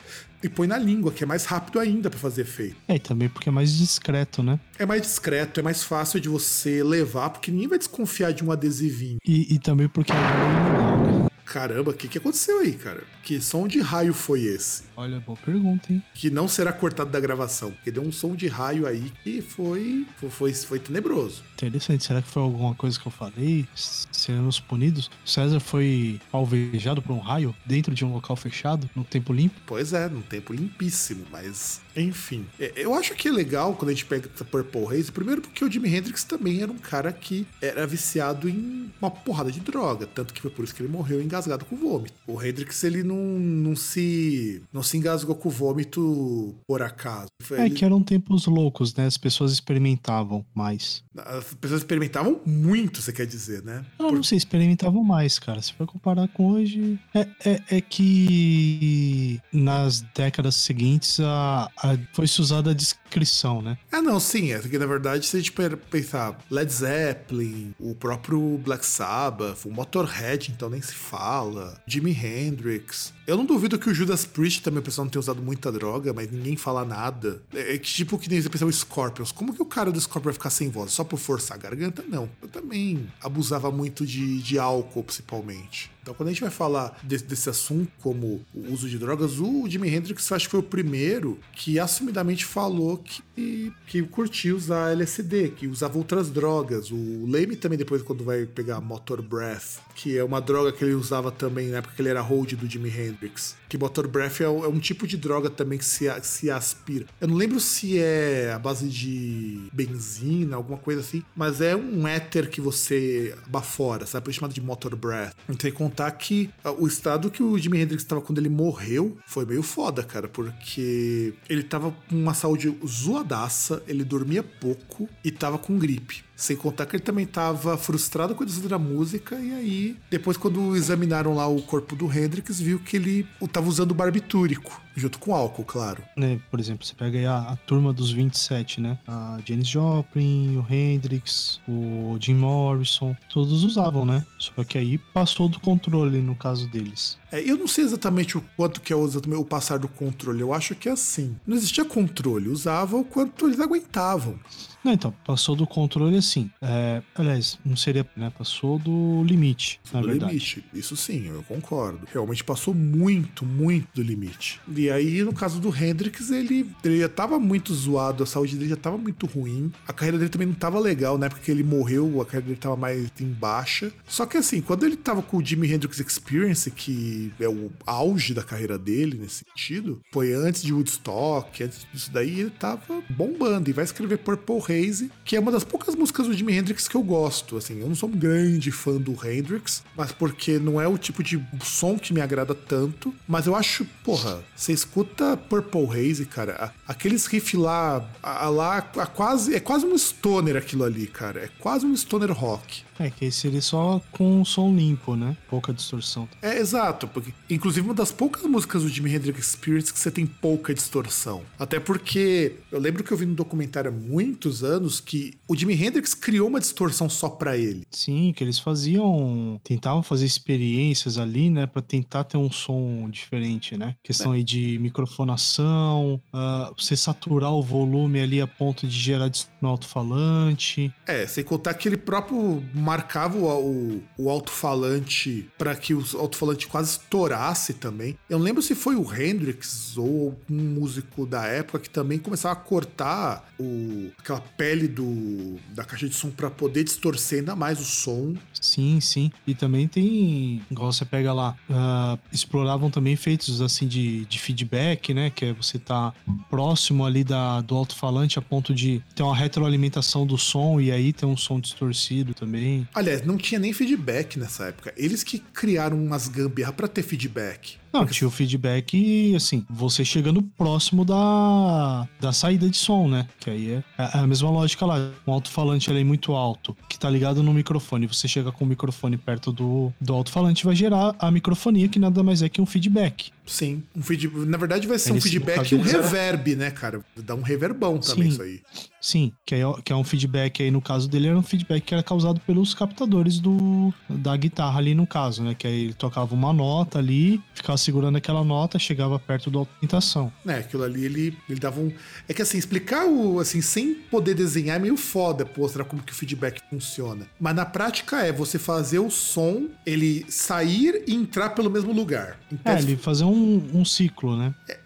e 0.45 0.49
põe 0.49 0.67
na 0.67 0.77
língua, 0.77 1.11
que 1.11 1.23
é 1.23 1.27
mais 1.27 1.45
rápido 1.45 1.79
ainda 1.79 2.07
para 2.07 2.19
fazer 2.19 2.43
efeito. 2.43 2.75
É, 2.87 2.95
e 2.95 2.99
também 2.99 3.27
porque 3.27 3.49
é 3.49 3.51
mais 3.51 3.75
discreto, 3.75 4.43
né? 4.43 4.59
É 4.77 4.85
mais 4.85 5.01
discreto, 5.01 5.59
é 5.59 5.63
mais 5.63 5.83
fácil 5.83 6.19
de 6.19 6.29
você 6.29 6.83
levar, 6.83 7.31
porque 7.31 7.49
ninguém 7.49 7.67
vai 7.67 7.79
desconfiar 7.79 8.31
de 8.31 8.45
um 8.45 8.51
adesivinho. 8.51 9.17
E, 9.25 9.55
e 9.55 9.59
também 9.59 9.89
porque 9.89 10.11
é 10.11 10.15
legal, 10.15 10.97
né? 10.97 11.24
Caramba, 11.45 11.91
o 11.91 11.93
que, 11.93 12.07
que 12.07 12.17
aconteceu 12.17 12.59
aí, 12.59 12.73
cara? 12.73 13.03
Que 13.23 13.39
som 13.39 13.67
de 13.67 13.79
raio 13.79 14.13
foi 14.13 14.41
esse? 14.41 14.83
Olha, 14.97 15.19
boa 15.19 15.37
pergunta, 15.37 15.93
hein? 15.93 16.03
Que 16.13 16.29
não 16.29 16.47
será 16.47 16.73
cortado 16.73 17.09
da 17.09 17.19
gravação, 17.19 17.71
porque 17.71 17.91
deu 17.91 18.03
um 18.03 18.11
som 18.11 18.35
de 18.35 18.47
raio 18.47 18.87
aí 18.87 19.11
que 19.23 19.41
foi, 19.41 20.05
foi, 20.17 20.29
foi, 20.29 20.53
foi 20.53 20.79
tenebroso. 20.79 21.43
Interessante, 21.53 22.03
será 22.03 22.21
que 22.21 22.27
foi 22.27 22.41
alguma 22.41 22.73
coisa 22.75 22.99
que 22.99 23.05
eu 23.05 23.11
falei? 23.11 23.67
Seremos 23.75 24.59
punidos? 24.59 25.09
César 25.23 25.59
foi 25.59 26.19
alvejado 26.31 27.01
por 27.01 27.13
um 27.13 27.19
raio 27.19 27.55
dentro 27.65 27.93
de 27.93 28.03
um 28.03 28.13
local 28.13 28.35
fechado, 28.35 28.89
no 28.95 29.03
tempo 29.03 29.31
limpo? 29.31 29.55
Pois 29.65 29.93
é, 29.93 30.09
num 30.09 30.21
tempo 30.21 30.53
limpíssimo, 30.53 31.25
mas 31.31 31.81
enfim. 31.95 32.45
Eu 32.75 32.93
acho 32.93 33.13
que 33.15 33.27
é 33.27 33.31
legal 33.31 33.73
quando 33.75 33.89
a 33.89 33.93
gente 33.93 34.05
pega 34.05 34.27
Purple 34.27 34.87
Haze, 34.87 35.11
primeiro 35.11 35.41
porque 35.41 35.63
o 35.63 35.71
Jimi 35.71 35.93
Hendrix 35.95 36.23
também 36.23 36.61
era 36.61 36.71
um 36.71 36.77
cara 36.77 37.11
que 37.13 37.47
era 37.61 37.87
viciado 37.87 38.49
em 38.49 38.91
uma 39.01 39.09
porrada 39.09 39.51
de 39.51 39.59
droga, 39.59 40.05
tanto 40.05 40.33
que 40.33 40.41
foi 40.41 40.51
por 40.51 40.63
isso 40.63 40.75
que 40.75 40.81
ele 40.81 40.91
morreu 40.91 41.21
engasgado 41.35 41.65
com 41.65 41.75
vômito. 41.75 42.13
O 42.25 42.41
Hendrix, 42.41 42.83
ele 42.83 43.03
não, 43.03 43.17
não 43.17 43.75
se 43.75 44.61
não 44.71 44.81
se 44.81 44.97
engasgou 44.97 45.35
com 45.35 45.49
vômito 45.49 46.55
por 46.67 46.81
acaso. 46.81 47.27
Foi 47.41 47.59
é 47.59 47.65
ele... 47.65 47.75
que 47.75 47.83
eram 47.83 48.01
tempos 48.01 48.45
loucos, 48.45 48.95
né? 48.95 49.05
As 49.05 49.17
pessoas 49.17 49.51
experimentavam 49.51 50.45
mais. 50.53 51.03
As 51.17 51.53
pessoas 51.53 51.81
experimentavam 51.81 52.39
muito, 52.45 53.01
você 53.01 53.11
quer 53.11 53.25
dizer, 53.25 53.63
né? 53.63 53.85
Não, 53.99 54.09
por... 54.09 54.15
não 54.15 54.23
sei, 54.23 54.37
experimentavam 54.37 55.03
mais, 55.03 55.37
cara. 55.37 55.61
Se 55.61 55.73
for 55.73 55.85
comparar 55.85 56.27
com 56.29 56.51
hoje, 56.51 56.99
é, 57.13 57.27
é, 57.45 57.61
é 57.77 57.81
que 57.81 59.41
nas 59.51 60.01
décadas 60.15 60.55
seguintes 60.55 61.19
a, 61.19 61.69
a 61.77 61.97
foi-se 62.13 62.39
usada 62.41 62.71
a 62.71 62.73
descrição, 63.15 63.61
né? 63.61 63.77
Ah, 63.91 64.01
não, 64.01 64.19
sim. 64.19 64.51
É 64.51 64.59
que 64.59 64.77
na 64.77 64.85
verdade, 64.85 65.25
se 65.25 65.37
a 65.37 65.39
gente 65.39 65.53
pensar 65.89 66.37
Led 66.51 66.71
Zeppelin, 66.71 67.73
o 67.79 67.95
próprio 67.95 68.57
Black 68.57 68.85
Sabbath, 68.85 69.65
o 69.65 69.71
Motorhead, 69.71 70.51
então 70.51 70.69
nem 70.69 70.81
se 70.81 70.93
fala, 70.93 71.81
Jimi 71.87 72.11
Hendrix. 72.11 73.13
Eu 73.25 73.37
não 73.37 73.45
duvido 73.45 73.79
que 73.79 73.89
o 73.89 73.93
Judas 73.93 74.25
Priest 74.25 74.61
também 74.61 74.79
o 74.79 74.83
pessoal 74.83 75.05
não 75.05 75.11
tenha 75.11 75.19
usado 75.19 75.41
muita 75.41 75.71
droga, 75.71 76.13
mas 76.13 76.29
ninguém 76.29 76.57
fala 76.57 76.83
nada. 76.83 77.41
É, 77.53 77.75
é 77.75 77.77
tipo 77.77 78.17
que 78.17 78.29
nem 78.29 78.41
você 78.41 78.49
pensa 78.49 78.65
o 78.65 78.71
Scorpions. 78.71 79.31
Como 79.31 79.53
que 79.53 79.61
o 79.61 79.65
cara 79.65 79.91
do 79.91 79.99
Scorpion 79.99 80.25
vai 80.25 80.33
ficar 80.33 80.49
sem 80.49 80.69
voz? 80.69 80.91
Só 80.91 81.03
por 81.03 81.17
forçar 81.17 81.57
a 81.57 81.61
garganta? 81.61 82.03
Não. 82.07 82.29
Eu 82.41 82.47
também 82.47 83.07
abusava 83.21 83.71
muito 83.71 84.05
de, 84.05 84.41
de 84.41 84.59
álcool, 84.59 85.03
principalmente. 85.03 85.94
Então, 86.05 86.13
quando 86.13 86.29
a 86.29 86.31
gente 86.31 86.41
vai 86.41 86.51
falar 86.51 86.99
desse, 87.01 87.23
desse, 87.23 87.49
assunto, 87.49 87.91
como 87.99 88.45
o 88.53 88.71
uso 88.71 88.87
de 88.87 88.99
drogas, 88.99 89.39
o 89.39 89.67
Jimi 89.67 89.89
Hendrix 89.89 90.31
acho 90.31 90.45
que 90.45 90.51
foi 90.51 90.59
o 90.59 90.63
primeiro 90.63 91.39
que 91.51 91.79
assumidamente 91.79 92.45
falou 92.45 92.99
que, 92.99 93.73
que 93.87 94.03
curtia 94.03 94.55
usar 94.55 94.91
LSD, 94.91 95.49
que 95.49 95.67
usava 95.67 95.97
outras 95.97 96.29
drogas. 96.29 96.91
O 96.91 97.25
Leme 97.25 97.55
também, 97.55 97.75
depois, 97.75 98.03
quando 98.03 98.23
vai 98.23 98.45
pegar 98.45 98.79
Motor 98.81 99.23
Breath, 99.23 99.79
que 99.95 100.15
é 100.15 100.23
uma 100.23 100.39
droga 100.39 100.71
que 100.71 100.83
ele 100.83 100.93
usava 100.93 101.31
também 101.31 101.69
na 101.69 101.77
época 101.77 101.95
que 101.95 102.01
ele 102.03 102.09
era 102.09 102.21
hold 102.21 102.53
do 102.53 102.69
Jimi 102.69 102.89
Hendrix. 102.89 103.55
Que 103.67 103.75
Motor 103.75 104.07
Breath 104.07 104.41
é, 104.41 104.43
é 104.43 104.49
um 104.49 104.79
tipo 104.79 105.07
de 105.07 105.17
droga 105.17 105.49
também 105.49 105.79
que 105.79 105.85
se, 105.85 106.05
se 106.21 106.51
aspira. 106.51 107.07
Eu 107.19 107.29
não 107.29 107.35
lembro 107.35 107.59
se 107.59 107.97
é 107.97 108.51
a 108.53 108.59
base 108.59 108.87
de 108.87 109.69
benzina, 109.73 110.55
alguma 110.55 110.77
coisa 110.77 111.01
assim, 111.01 111.23
mas 111.35 111.61
é 111.61 111.75
um 111.75 112.07
éter 112.07 112.47
que 112.47 112.61
você 112.61 113.35
bafora, 113.47 114.05
sabe? 114.05 114.29
Isso 114.29 114.39
chamado 114.39 114.53
de 114.53 114.61
Motor 114.61 114.95
Breath. 114.95 115.33
Então, 115.49 115.67
contar 115.95 116.11
que 116.11 116.49
ah, 116.63 116.71
o 116.71 116.85
estado 116.85 117.31
que 117.31 117.41
o 117.41 117.57
Jimi 117.57 117.79
Hendrix 117.79 118.03
estava 118.03 118.21
quando 118.21 118.39
ele 118.39 118.49
morreu 118.49 119.17
foi 119.25 119.45
meio 119.45 119.63
foda, 119.63 120.03
cara, 120.03 120.27
porque 120.27 121.33
ele 121.49 121.63
tava 121.63 121.91
com 122.09 122.15
uma 122.15 122.33
saúde 122.33 122.77
zoadaça, 122.85 123.81
ele 123.87 124.03
dormia 124.03 124.43
pouco 124.43 125.07
e 125.23 125.31
tava 125.31 125.57
com 125.57 125.79
gripe. 125.79 126.25
Sem 126.35 126.55
contar 126.55 126.85
que 126.85 126.95
ele 126.95 127.03
também 127.03 127.23
estava 127.23 127.77
frustrado 127.77 128.35
com 128.35 128.43
a 128.43 128.67
da 128.67 128.79
música, 128.79 129.39
e 129.39 129.53
aí, 129.53 129.97
depois, 130.09 130.37
quando 130.37 130.75
examinaram 130.75 131.33
lá 131.33 131.47
o 131.47 131.61
corpo 131.61 131.95
do 131.95 132.11
Hendrix, 132.11 132.59
viu 132.59 132.79
que 132.79 132.97
ele 132.97 133.27
estava 133.41 133.67
usando 133.67 133.93
barbitúrico, 133.93 134.81
junto 134.95 135.17
com 135.19 135.33
álcool, 135.33 135.63
claro. 135.63 136.03
É, 136.17 136.37
por 136.49 136.59
exemplo, 136.59 136.85
você 136.85 136.93
pega 136.93 137.17
aí 137.17 137.25
a, 137.25 137.37
a, 137.37 137.55
turma 137.55 137.93
dos 137.93 138.11
27, 138.11 138.81
né? 138.81 138.97
A 139.07 139.39
Janis 139.45 139.67
Joplin, 139.67 140.57
o 140.57 140.73
Hendrix, 140.73 141.59
o 141.67 142.17
Jim 142.19 142.35
Morrison, 142.35 143.15
todos 143.29 143.63
usavam, 143.63 144.05
né? 144.05 144.25
Só 144.37 144.63
que 144.63 144.77
aí 144.77 144.97
passou 144.97 145.47
do 145.47 145.59
controle 145.59 146.21
no 146.21 146.35
caso 146.35 146.67
deles. 146.67 147.17
É, 147.31 147.39
eu 147.41 147.57
não 147.57 147.67
sei 147.67 147.83
exatamente 147.83 148.37
o 148.37 148.43
quanto 148.55 148.81
que 148.81 148.93
é 148.93 148.95
o, 148.95 149.45
passar 149.45 149.77
do 149.77 149.87
controle, 149.87 150.41
eu 150.41 150.53
acho 150.53 150.75
que 150.75 150.89
é 150.89 150.91
assim. 150.91 151.35
Não 151.45 151.55
existia 151.55 151.85
controle, 151.85 152.49
usavam 152.49 153.01
o 153.01 153.05
quanto 153.05 153.47
eles 153.47 153.59
aguentavam. 153.59 154.39
Não, 154.85 154.93
então, 154.93 155.11
passou 155.25 155.55
do 155.55 155.65
controle 155.65 156.15
assim. 156.15 156.47
É, 156.61 157.01
aliás, 157.15 157.57
não 157.65 157.75
seria, 157.75 158.05
né? 158.15 158.31
Passou 158.37 158.77
do 158.77 159.23
limite, 159.23 159.79
na 159.91 159.99
do 159.99 160.07
verdade. 160.07 160.31
limite, 160.33 160.63
isso 160.75 160.95
sim, 160.95 161.25
eu 161.27 161.41
concordo. 161.41 162.07
Realmente 162.13 162.43
passou 162.43 162.71
muito, 162.71 163.43
muito 163.43 163.87
do 163.95 164.03
limite. 164.03 164.61
E 164.75 164.91
aí, 164.91 165.23
no 165.23 165.33
caso 165.33 165.59
do 165.59 165.75
Hendrix, 165.75 166.29
ele, 166.29 166.69
ele 166.83 166.99
já 166.99 167.09
tava 167.09 167.39
muito 167.39 167.73
zoado, 167.73 168.21
a 168.21 168.27
saúde 168.27 168.55
dele 168.55 168.69
já 168.69 168.75
tava 168.75 168.95
muito 168.95 169.25
ruim. 169.25 169.71
A 169.87 169.91
carreira 169.91 170.19
dele 170.19 170.29
também 170.29 170.47
não 170.47 170.53
tava 170.53 170.79
legal, 170.79 171.17
né? 171.17 171.29
Porque 171.29 171.49
ele 171.49 171.63
morreu, 171.63 172.21
a 172.21 172.25
carreira 172.25 172.45
dele 172.45 172.59
tava 172.59 172.75
mais 172.75 173.09
em 173.19 173.25
baixa. 173.25 173.91
Só 174.07 174.27
que 174.27 174.37
assim, 174.37 174.61
quando 174.61 174.85
ele 174.85 174.95
tava 174.95 175.23
com 175.23 175.37
o 175.37 175.43
Jimi 175.43 175.73
Hendrix 175.73 175.99
Experience, 175.99 176.69
que 176.69 177.33
é 177.39 177.49
o 177.49 177.71
auge 177.87 178.35
da 178.35 178.43
carreira 178.43 178.77
dele 178.77 179.17
nesse 179.17 179.43
sentido, 179.45 179.99
foi 180.13 180.31
antes 180.31 180.61
de 180.61 180.71
Woodstock, 180.71 181.63
antes 181.63 181.87
disso 181.91 182.11
daí, 182.13 182.41
ele 182.41 182.51
tava 182.51 183.01
bombando. 183.09 183.67
E 183.67 183.73
vai 183.73 183.83
escrever 183.83 184.19
Purple 184.19 184.59
Rain 184.59 184.74
Haze, 184.75 185.11
que 185.23 185.35
é 185.35 185.39
uma 185.39 185.51
das 185.51 185.63
poucas 185.63 185.95
músicas 185.95 186.27
do 186.27 186.33
Jimi 186.33 186.53
Hendrix 186.53 186.87
que 186.87 186.95
eu 186.95 187.03
gosto. 187.03 187.57
Assim, 187.57 187.79
eu 187.79 187.87
não 187.87 187.95
sou 187.95 188.09
um 188.09 188.11
grande 188.17 188.71
fã 188.71 188.97
do 188.97 189.13
Hendrix, 189.13 189.83
mas 189.95 190.11
porque 190.11 190.59
não 190.59 190.79
é 190.79 190.87
o 190.87 190.97
tipo 190.97 191.23
de 191.23 191.43
som 191.63 191.97
que 191.97 192.13
me 192.13 192.21
agrada 192.21 192.53
tanto. 192.53 193.13
Mas 193.27 193.47
eu 193.47 193.55
acho, 193.55 193.85
porra, 194.03 194.43
você 194.55 194.73
escuta 194.73 195.37
Purple 195.37 195.87
Haze, 195.89 196.25
cara, 196.25 196.73
aqueles 196.87 197.25
riffs 197.25 197.59
lá, 197.59 198.07
lá 198.23 198.81
quase, 198.81 199.55
é 199.55 199.59
quase 199.59 199.85
um 199.85 199.97
stoner 199.97 200.55
aquilo 200.55 200.83
ali, 200.83 201.07
cara. 201.07 201.41
É 201.41 201.49
quase 201.59 201.85
um 201.85 201.95
stoner 201.95 202.31
rock. 202.31 202.83
É, 202.99 203.09
que 203.09 203.29
seria 203.31 203.61
só 203.61 204.01
com 204.11 204.41
um 204.41 204.45
som 204.45 204.73
limpo, 204.73 205.15
né? 205.15 205.35
Pouca 205.49 205.73
distorção. 205.73 206.27
É, 206.41 206.57
exato. 206.57 207.07
Porque, 207.07 207.33
inclusive, 207.49 207.85
uma 207.85 207.93
das 207.93 208.11
poucas 208.11 208.43
músicas 208.43 208.83
do 208.83 208.89
Jimi 208.89 209.13
Hendrix 209.13 209.49
Experience 209.49 209.93
que 209.93 209.99
você 209.99 210.11
tem 210.11 210.25
pouca 210.25 210.73
distorção. 210.73 211.41
Até 211.59 211.79
porque 211.79 212.55
eu 212.71 212.79
lembro 212.79 213.03
que 213.03 213.11
eu 213.11 213.17
vi 213.17 213.25
no 213.25 213.35
documentário 213.35 213.89
há 213.89 213.93
muitos 213.93 214.63
anos 214.63 214.99
que 214.99 215.33
o 215.47 215.55
Jimi 215.55 215.73
Hendrix 215.73 216.13
criou 216.13 216.47
uma 216.47 216.59
distorção 216.59 217.09
só 217.09 217.29
para 217.29 217.57
ele. 217.57 217.83
Sim, 217.91 218.33
que 218.35 218.43
eles 218.43 218.59
faziam. 218.59 219.59
Tentavam 219.63 220.01
fazer 220.01 220.25
experiências 220.25 221.17
ali, 221.17 221.49
né? 221.49 221.65
Pra 221.65 221.81
tentar 221.81 222.23
ter 222.23 222.37
um 222.37 222.51
som 222.51 223.09
diferente, 223.09 223.77
né? 223.77 223.95
Questão 224.03 224.33
é. 224.33 224.37
aí 224.37 224.43
de 224.43 224.77
microfonação, 224.79 226.21
uh, 226.33 226.73
você 226.77 226.95
saturar 226.95 227.51
o 227.51 227.61
volume 227.61 228.19
ali 228.19 228.41
a 228.41 228.47
ponto 228.47 228.87
de 228.87 228.97
gerar 228.97 229.29
no 229.61 229.69
alto-falante. 229.69 230.93
É, 231.05 231.27
sem 231.27 231.43
contar 231.43 231.73
que 231.73 231.87
ele 231.87 231.97
próprio 231.97 232.63
marcava 232.85 233.37
o, 233.37 233.45
o, 233.45 234.03
o 234.17 234.29
alto-falante 234.29 235.49
para 235.57 235.75
que 235.75 235.93
o 235.93 236.03
alto-falante 236.19 236.67
quase 236.67 236.91
estourasse 236.91 237.73
também. 237.73 238.15
Eu 238.29 238.37
não 238.37 238.45
lembro 238.45 238.61
se 238.61 238.75
foi 238.75 238.95
o 238.95 239.13
Hendrix 239.13 239.97
ou 239.97 240.37
algum 240.49 240.63
músico 240.63 241.25
da 241.25 241.45
época 241.47 241.79
que 241.79 241.89
também 241.89 242.19
começava 242.19 242.53
a 242.53 242.61
cortar 242.61 243.49
o, 243.59 244.11
aquela 244.17 244.39
pele 244.39 244.87
do, 244.87 245.55
da 245.73 245.83
caixa 245.83 246.07
de 246.07 246.15
som 246.15 246.29
para 246.29 246.49
poder 246.51 246.83
distorcer 246.83 247.39
ainda 247.39 247.55
mais 247.55 247.79
o 247.79 247.85
som. 247.85 248.35
Sim, 248.53 248.99
sim. 248.99 249.31
E 249.47 249.55
também 249.55 249.87
tem, 249.87 250.61
igual 250.69 250.91
você 250.91 251.05
pega 251.05 251.33
lá, 251.33 251.55
uh, 251.69 252.19
exploravam 252.31 252.91
também 252.91 253.13
efeitos 253.13 253.61
assim 253.61 253.87
de, 253.87 254.25
de 254.25 254.39
feedback, 254.39 255.13
né? 255.13 255.29
Que 255.29 255.45
é 255.45 255.53
você 255.53 255.79
tá 255.79 256.13
próximo 256.49 257.05
ali 257.05 257.23
da, 257.23 257.61
do 257.61 257.75
alto-falante 257.75 258.37
a 258.37 258.41
ponto 258.41 258.73
de 258.73 259.01
ter 259.15 259.23
uma 259.23 259.35
retroalimentação 259.35 260.25
do 260.25 260.37
som 260.37 260.79
e 260.79 260.91
aí 260.91 261.11
ter 261.11 261.25
um 261.25 261.37
som 261.37 261.59
distorcido 261.59 262.33
também. 262.33 262.74
Aliás, 262.93 263.25
não 263.25 263.37
tinha 263.37 263.59
nem 263.59 263.71
feedback 263.71 264.39
nessa 264.39 264.65
época. 264.65 264.93
Eles 264.97 265.23
que 265.23 265.39
criaram 265.39 265.97
umas 266.03 266.27
gambiarra 266.27 266.73
para 266.73 266.87
ter 266.87 267.03
feedback. 267.03 267.77
Não, 267.95 268.05
tinha 268.05 268.27
o 268.27 268.31
feedback, 268.31 269.33
assim, 269.37 269.65
você 269.69 270.03
chegando 270.03 270.41
próximo 270.41 271.05
da, 271.05 272.05
da 272.19 272.33
saída 272.33 272.69
de 272.69 272.75
som, 272.75 273.07
né? 273.07 273.25
Que 273.39 273.49
aí 273.49 273.71
é, 273.71 273.83
é 273.97 274.17
a 274.17 274.27
mesma 274.27 274.49
lógica 274.49 274.85
lá. 274.85 275.11
Um 275.25 275.31
alto-falante 275.31 275.89
ali 275.89 276.03
muito 276.03 276.33
alto, 276.33 276.75
que 276.89 276.99
tá 276.99 277.09
ligado 277.09 277.41
no 277.41 277.53
microfone, 277.53 278.05
você 278.05 278.27
chega 278.27 278.51
com 278.51 278.65
o 278.65 278.67
microfone 278.67 279.15
perto 279.15 279.49
do, 279.49 279.93
do 280.01 280.13
alto-falante, 280.13 280.65
vai 280.65 280.75
gerar 280.75 281.15
a 281.17 281.31
microfonia, 281.31 281.87
que 281.87 281.97
nada 281.97 282.21
mais 282.21 282.41
é 282.41 282.49
que 282.49 282.59
um 282.59 282.65
feedback. 282.65 283.31
Sim, 283.45 283.83
um 283.95 284.01
feed... 284.01 284.27
na 284.27 284.57
verdade 284.57 284.87
vai 284.87 284.99
ser 284.99 285.13
um 285.13 285.21
feedback 285.21 285.71
e 285.71 285.75
um 285.75 285.85
é- 285.85 285.91
reverb, 285.91 286.55
né, 286.55 286.71
cara? 286.71 286.99
Dá 287.15 287.33
um 287.33 287.41
reverbão 287.41 287.97
também 287.97 288.23
Sim. 288.23 288.29
isso 288.29 288.41
aí. 288.41 288.61
Sim, 288.99 289.31
que 289.45 289.53
é, 289.53 289.61
que 289.83 289.93
é 289.93 289.95
um 289.95 290.03
feedback 290.03 290.63
aí, 290.63 290.71
no 290.71 290.81
caso 290.81 291.07
dele, 291.07 291.27
era 291.27 291.37
um 291.37 291.43
feedback 291.43 291.83
que 291.83 291.93
era 291.93 292.01
causado 292.01 292.39
pelos 292.39 292.73
captadores 292.73 293.37
do, 293.39 293.93
da 294.09 294.35
guitarra 294.35 294.79
ali, 294.79 294.95
no 294.95 295.05
caso, 295.05 295.43
né? 295.43 295.53
Que 295.53 295.67
aí 295.67 295.83
ele 295.85 295.93
tocava 295.93 296.33
uma 296.33 296.51
nota 296.51 296.97
ali, 296.97 297.39
ficava 297.53 297.77
segurando 297.85 298.17
aquela 298.17 298.43
nota, 298.43 298.77
chegava 298.79 299.17
perto 299.19 299.49
da 299.49 299.59
aumentação. 299.59 300.31
É, 300.45 300.55
aquilo 300.55 300.83
ali 300.83 301.05
ele, 301.05 301.37
ele 301.49 301.59
dava 301.59 301.79
um. 301.79 301.91
É 302.27 302.33
que 302.33 302.41
assim, 302.41 302.57
explicar 302.57 303.05
o. 303.05 303.39
assim, 303.39 303.61
sem 303.61 303.93
poder 303.93 304.33
desenhar 304.33 304.77
é 304.77 304.79
meio 304.79 304.97
foda 304.97 305.47
mostrar 305.57 305.85
como 305.85 306.01
que 306.01 306.11
o 306.11 306.15
feedback 306.15 306.61
funciona. 306.69 307.27
Mas 307.39 307.55
na 307.55 307.65
prática 307.65 308.21
é 308.25 308.31
você 308.31 308.57
fazer 308.57 308.99
o 308.99 309.09
som, 309.09 309.67
ele 309.85 310.25
sair 310.29 311.03
e 311.07 311.13
entrar 311.13 311.51
pelo 311.51 311.69
mesmo 311.69 311.93
lugar. 311.93 312.39
Então, 312.51 312.73
É, 312.73 312.79
ele 312.79 312.97
fazer 312.97 313.23
um, 313.23 313.69
um 313.73 313.85
ciclo, 313.85 314.37
né? 314.37 314.53
É 314.67 314.79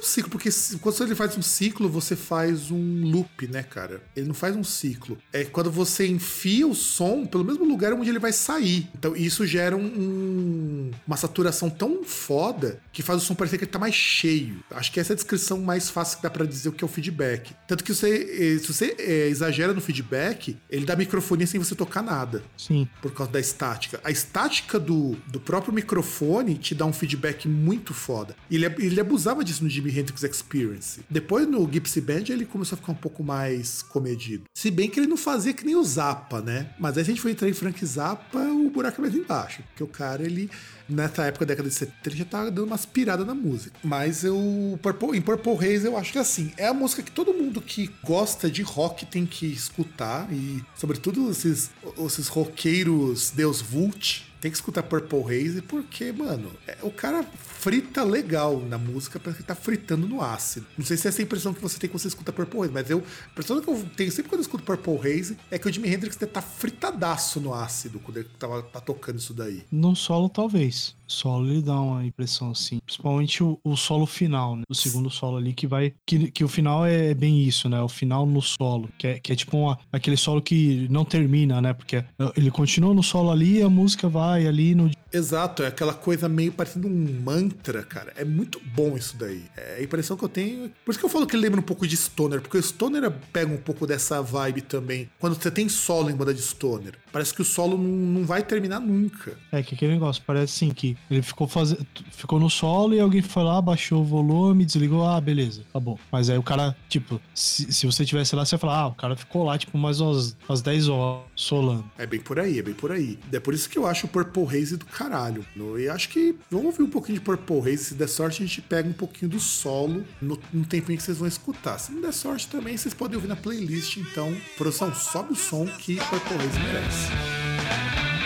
um 0.00 0.02
ciclo, 0.04 0.30
porque 0.30 0.48
quando 0.80 1.02
ele 1.02 1.14
faz 1.14 1.36
um 1.36 1.42
ciclo, 1.42 1.88
você 1.88 2.16
faz 2.16 2.70
um 2.70 3.10
loop, 3.10 3.46
né, 3.48 3.62
cara? 3.62 4.02
Ele 4.16 4.26
não 4.26 4.34
faz 4.34 4.56
um 4.56 4.64
ciclo. 4.64 5.18
É 5.32 5.44
quando 5.44 5.70
você 5.70 6.06
enfia 6.06 6.66
o 6.66 6.74
som 6.74 7.26
pelo 7.26 7.44
mesmo 7.44 7.64
lugar 7.64 7.92
onde 7.92 8.08
ele 8.08 8.18
vai 8.18 8.32
sair. 8.32 8.88
Então 8.98 9.14
isso 9.16 9.46
gera 9.46 9.76
um- 9.76 9.84
um- 9.84 10.90
uma 11.06 11.16
saturação 11.16 11.68
tão 11.70 12.02
foda 12.04 12.80
que 12.92 13.02
faz 13.02 13.22
o 13.22 13.24
som 13.24 13.34
parecer 13.34 13.58
que 13.58 13.64
ele 13.64 13.70
tá 13.70 13.78
mais 13.78 13.94
cheio. 13.94 14.62
Acho 14.70 14.90
que 14.92 14.98
essa 15.00 15.12
é 15.12 15.14
a 15.14 15.16
descrição 15.16 15.58
mais 15.60 15.90
fácil 15.90 16.16
que 16.18 16.22
dá 16.22 16.30
pra 16.30 16.44
dizer 16.46 16.68
o 16.68 16.72
que 16.72 16.82
é 16.82 16.86
o 16.86 16.88
feedback. 16.88 17.52
Tanto 17.68 17.84
que 17.84 17.94
você, 17.94 18.58
se 18.58 18.66
você 18.72 18.96
eh, 18.98 19.28
exagera 19.28 19.72
no 19.72 19.80
feedback, 19.80 20.56
ele 20.68 20.84
dá 20.86 20.96
microfonia 20.96 21.46
sem 21.46 21.58
você 21.60 21.74
tocar 21.74 22.02
nada 22.02 22.42
Sim. 22.56 22.88
por 23.02 23.12
causa 23.12 23.32
da 23.32 23.40
estática. 23.40 24.00
A 24.02 24.10
estática 24.10 24.78
do, 24.78 25.16
do 25.26 25.38
próprio 25.40 25.72
microfone 25.72 26.56
te 26.56 26.74
dá 26.74 26.84
um 26.86 26.92
feedback 26.92 27.46
muito 27.48 27.92
foda. 27.94 28.34
Ele, 28.50 28.66
ele 28.78 29.00
abusava 29.00 29.44
disso 29.44 29.62
no 29.62 29.70
Jimi 29.90 29.98
Hendrix 29.98 30.22
Experience. 30.22 31.00
Depois 31.10 31.46
no 31.46 31.68
Gypsy 31.70 32.00
Band 32.00 32.24
ele 32.28 32.46
começou 32.46 32.76
a 32.76 32.78
ficar 32.78 32.92
um 32.92 32.96
pouco 32.96 33.22
mais 33.22 33.82
comedido. 33.82 34.44
Se 34.54 34.70
bem 34.70 34.88
que 34.88 35.00
ele 35.00 35.06
não 35.06 35.16
fazia 35.16 35.52
que 35.52 35.64
nem 35.64 35.74
o 35.74 35.82
Zappa, 35.82 36.40
né? 36.40 36.70
Mas 36.78 36.96
aí 36.96 37.02
a 37.02 37.06
gente 37.06 37.20
for 37.20 37.28
entrar 37.30 37.48
em 37.48 37.52
Frank 37.52 37.84
Zappa, 37.84 38.38
o 38.38 38.70
buraco 38.70 39.00
é 39.00 39.02
mais 39.02 39.14
embaixo. 39.14 39.62
Porque 39.68 39.82
o 39.82 39.86
cara, 39.86 40.22
ele, 40.22 40.48
nessa 40.88 41.24
época, 41.24 41.44
década 41.44 41.68
de 41.68 41.74
70, 41.74 42.08
ele 42.08 42.16
já 42.16 42.24
tava 42.24 42.50
dando 42.50 42.66
umas 42.66 42.86
piradas 42.86 43.26
na 43.26 43.34
música. 43.34 43.76
Mas 43.82 44.24
eu, 44.24 44.78
em 45.14 45.20
Purple 45.20 45.52
Haze 45.54 45.86
eu 45.86 45.96
acho 45.96 46.12
que 46.12 46.18
assim, 46.18 46.52
é 46.56 46.68
a 46.68 46.74
música 46.74 47.02
que 47.02 47.10
todo 47.10 47.34
mundo 47.34 47.60
que 47.60 47.90
gosta 48.04 48.50
de 48.50 48.62
rock 48.62 49.04
tem 49.06 49.26
que 49.26 49.46
escutar. 49.46 50.32
E 50.32 50.62
sobretudo 50.76 51.30
esses, 51.30 51.70
esses 51.98 52.28
roqueiros 52.28 53.30
Deus 53.30 53.60
Vult. 53.60 54.29
Tem 54.40 54.50
que 54.50 54.56
escutar 54.56 54.82
Purple 54.82 55.20
Haze 55.24 55.60
porque, 55.62 56.12
mano, 56.12 56.50
é- 56.66 56.78
o 56.82 56.90
cara 56.90 57.22
frita 57.22 58.02
legal 58.02 58.58
na 58.60 58.78
música, 58.78 59.20
parece 59.20 59.42
que 59.42 59.46
tá 59.46 59.54
fritando 59.54 60.08
no 60.08 60.22
ácido. 60.22 60.66
Não 60.78 60.84
sei 60.84 60.96
se 60.96 61.06
é 61.06 61.10
essa 61.10 61.20
impressão 61.22 61.52
que 61.52 61.60
você 61.60 61.78
tem 61.78 61.90
quando 61.90 62.00
você 62.00 62.08
escuta 62.08 62.32
Purple 62.32 62.60
Haze, 62.60 62.72
mas 62.72 62.88
eu, 62.90 62.98
a 62.98 63.30
impressão 63.32 63.60
que 63.60 63.68
eu 63.68 63.86
tenho 63.96 64.10
sempre 64.10 64.30
quando 64.30 64.40
eu 64.40 64.42
escuto 64.42 64.64
Purple 64.64 64.96
Haze 64.98 65.36
é 65.50 65.58
que 65.58 65.68
o 65.68 65.72
Jimi 65.72 65.88
Hendrix 65.92 66.16
tá 66.16 66.40
fritadaço 66.40 67.40
no 67.40 67.52
ácido 67.52 67.98
quando 68.00 68.16
ele 68.18 68.28
tava, 68.38 68.62
tá 68.62 68.80
tocando 68.80 69.18
isso 69.18 69.34
daí. 69.34 69.62
No 69.70 69.94
solo, 69.94 70.28
talvez. 70.28 70.94
Solo 71.10 71.50
ele 71.50 71.62
dá 71.62 71.78
uma 71.80 72.04
impressão 72.06 72.52
assim. 72.52 72.78
Principalmente 72.86 73.42
o, 73.42 73.58
o 73.64 73.76
solo 73.76 74.06
final, 74.06 74.56
né? 74.56 74.62
O 74.68 74.74
segundo 74.74 75.10
solo 75.10 75.36
ali 75.38 75.52
que 75.52 75.66
vai. 75.66 75.92
Que, 76.06 76.30
que 76.30 76.44
o 76.44 76.48
final 76.48 76.86
é 76.86 77.12
bem 77.14 77.42
isso, 77.42 77.68
né? 77.68 77.80
O 77.82 77.88
final 77.88 78.24
no 78.24 78.40
solo. 78.40 78.88
Que 78.96 79.06
é, 79.08 79.20
que 79.20 79.32
é 79.32 79.36
tipo 79.36 79.56
uma- 79.56 79.78
aquele 79.92 80.16
solo 80.16 80.40
que 80.40 80.86
não 80.90 81.04
termina, 81.04 81.60
né? 81.60 81.72
Porque 81.72 82.04
ele 82.36 82.50
continua 82.50 82.94
no 82.94 83.02
solo 83.02 83.30
ali 83.30 83.58
e 83.58 83.62
a 83.62 83.68
música 83.68 84.08
vai 84.08 84.46
ali 84.46 84.74
no. 84.74 84.90
Exato, 85.12 85.64
é 85.64 85.66
aquela 85.66 85.92
coisa 85.92 86.28
meio 86.28 86.52
parecendo 86.52 86.86
um 86.86 87.20
mantra, 87.24 87.82
cara. 87.82 88.12
É 88.16 88.24
muito 88.24 88.60
bom 88.74 88.96
isso 88.96 89.16
daí. 89.16 89.42
É 89.56 89.78
a 89.80 89.82
impressão 89.82 90.16
que 90.16 90.24
eu 90.24 90.28
tenho. 90.28 90.70
Por 90.84 90.92
isso 90.92 91.00
que 91.00 91.04
eu 91.04 91.10
falo 91.10 91.26
que 91.26 91.36
lembra 91.36 91.58
um 91.58 91.64
pouco 91.64 91.84
de 91.86 91.96
Stoner, 91.96 92.40
porque 92.40 92.56
o 92.56 92.62
Stoner 92.62 93.10
pega 93.32 93.52
um 93.52 93.56
pouco 93.56 93.86
dessa 93.88 94.22
vibe 94.22 94.60
também. 94.62 95.10
Quando 95.18 95.34
você 95.34 95.50
tem 95.50 95.68
solo 95.68 96.10
em 96.10 96.14
banda 96.14 96.32
de 96.32 96.40
Stoner, 96.40 96.94
parece 97.12 97.34
que 97.34 97.42
o 97.42 97.44
solo 97.44 97.76
não, 97.76 97.88
não 97.88 98.26
vai 98.26 98.42
terminar 98.42 98.80
nunca. 98.80 99.36
É 99.52 99.62
que 99.62 99.74
aquele 99.74 99.92
negócio, 99.92 100.22
parece 100.26 100.64
assim 100.64 100.74
que 100.74 100.96
ele 101.10 101.22
ficou 101.22 101.46
fazendo. 101.46 101.86
Ficou 102.10 102.38
no 102.38 102.50
solo 102.50 102.94
e 102.94 103.00
alguém 103.00 103.22
foi 103.22 103.42
lá, 103.42 103.60
baixou 103.60 104.02
o 104.02 104.04
volume, 104.04 104.64
desligou, 104.64 105.06
ah, 105.06 105.20
beleza, 105.20 105.62
acabou. 105.70 105.98
Mas 106.10 106.30
aí 106.30 106.38
o 106.38 106.42
cara, 106.42 106.76
tipo, 106.88 107.20
se, 107.34 107.72
se 107.72 107.86
você 107.86 108.04
tivesse 108.04 108.34
lá, 108.34 108.44
você 108.44 108.54
ia 108.54 108.58
falar, 108.58 108.80
ah, 108.80 108.86
o 108.88 108.94
cara 108.94 109.16
ficou 109.16 109.44
lá, 109.44 109.58
tipo, 109.58 109.76
mais 109.78 110.00
umas, 110.00 110.36
umas 110.48 110.62
10 110.62 110.88
horas 110.88 111.24
solando. 111.34 111.84
É 111.98 112.06
bem 112.06 112.20
por 112.20 112.38
aí, 112.38 112.58
é 112.58 112.62
bem 112.62 112.74
por 112.74 112.92
aí. 112.92 113.18
É 113.32 113.40
por 113.40 113.54
isso 113.54 113.68
que 113.68 113.78
eu 113.78 113.86
acho 113.86 114.06
o 114.06 114.08
Purple 114.08 114.44
Haze 114.44 114.76
do 114.76 114.86
caralho. 114.86 115.44
E 115.78 115.88
acho 115.88 116.08
que 116.08 116.36
vamos 116.50 116.66
ouvir 116.66 116.82
um 116.82 116.90
pouquinho 116.90 117.18
de 117.18 117.24
Purple 117.24 117.58
Haze. 117.60 117.84
Se 117.84 117.94
der 117.94 118.08
sorte, 118.08 118.42
a 118.42 118.46
gente 118.46 118.60
pega 118.60 118.88
um 118.88 118.92
pouquinho 118.92 119.30
do 119.30 119.40
solo 119.40 120.04
no, 120.20 120.38
no 120.52 120.64
tempinho 120.64 120.98
que 120.98 121.04
vocês 121.04 121.18
vão 121.18 121.28
escutar. 121.28 121.78
Se 121.78 121.92
não 121.92 122.00
der 122.00 122.12
sorte 122.12 122.48
também, 122.48 122.76
vocês 122.76 122.94
podem 122.94 123.16
ouvir 123.16 123.28
na 123.28 123.36
playlist. 123.36 123.96
Então, 123.96 124.34
produção, 124.56 124.94
sobe 124.94 125.32
o 125.32 125.36
som 125.36 125.66
que 125.66 125.96
Purple 125.96 126.36
Haze 126.36 126.58
merece. 126.60 126.99
Peace. 127.08 128.19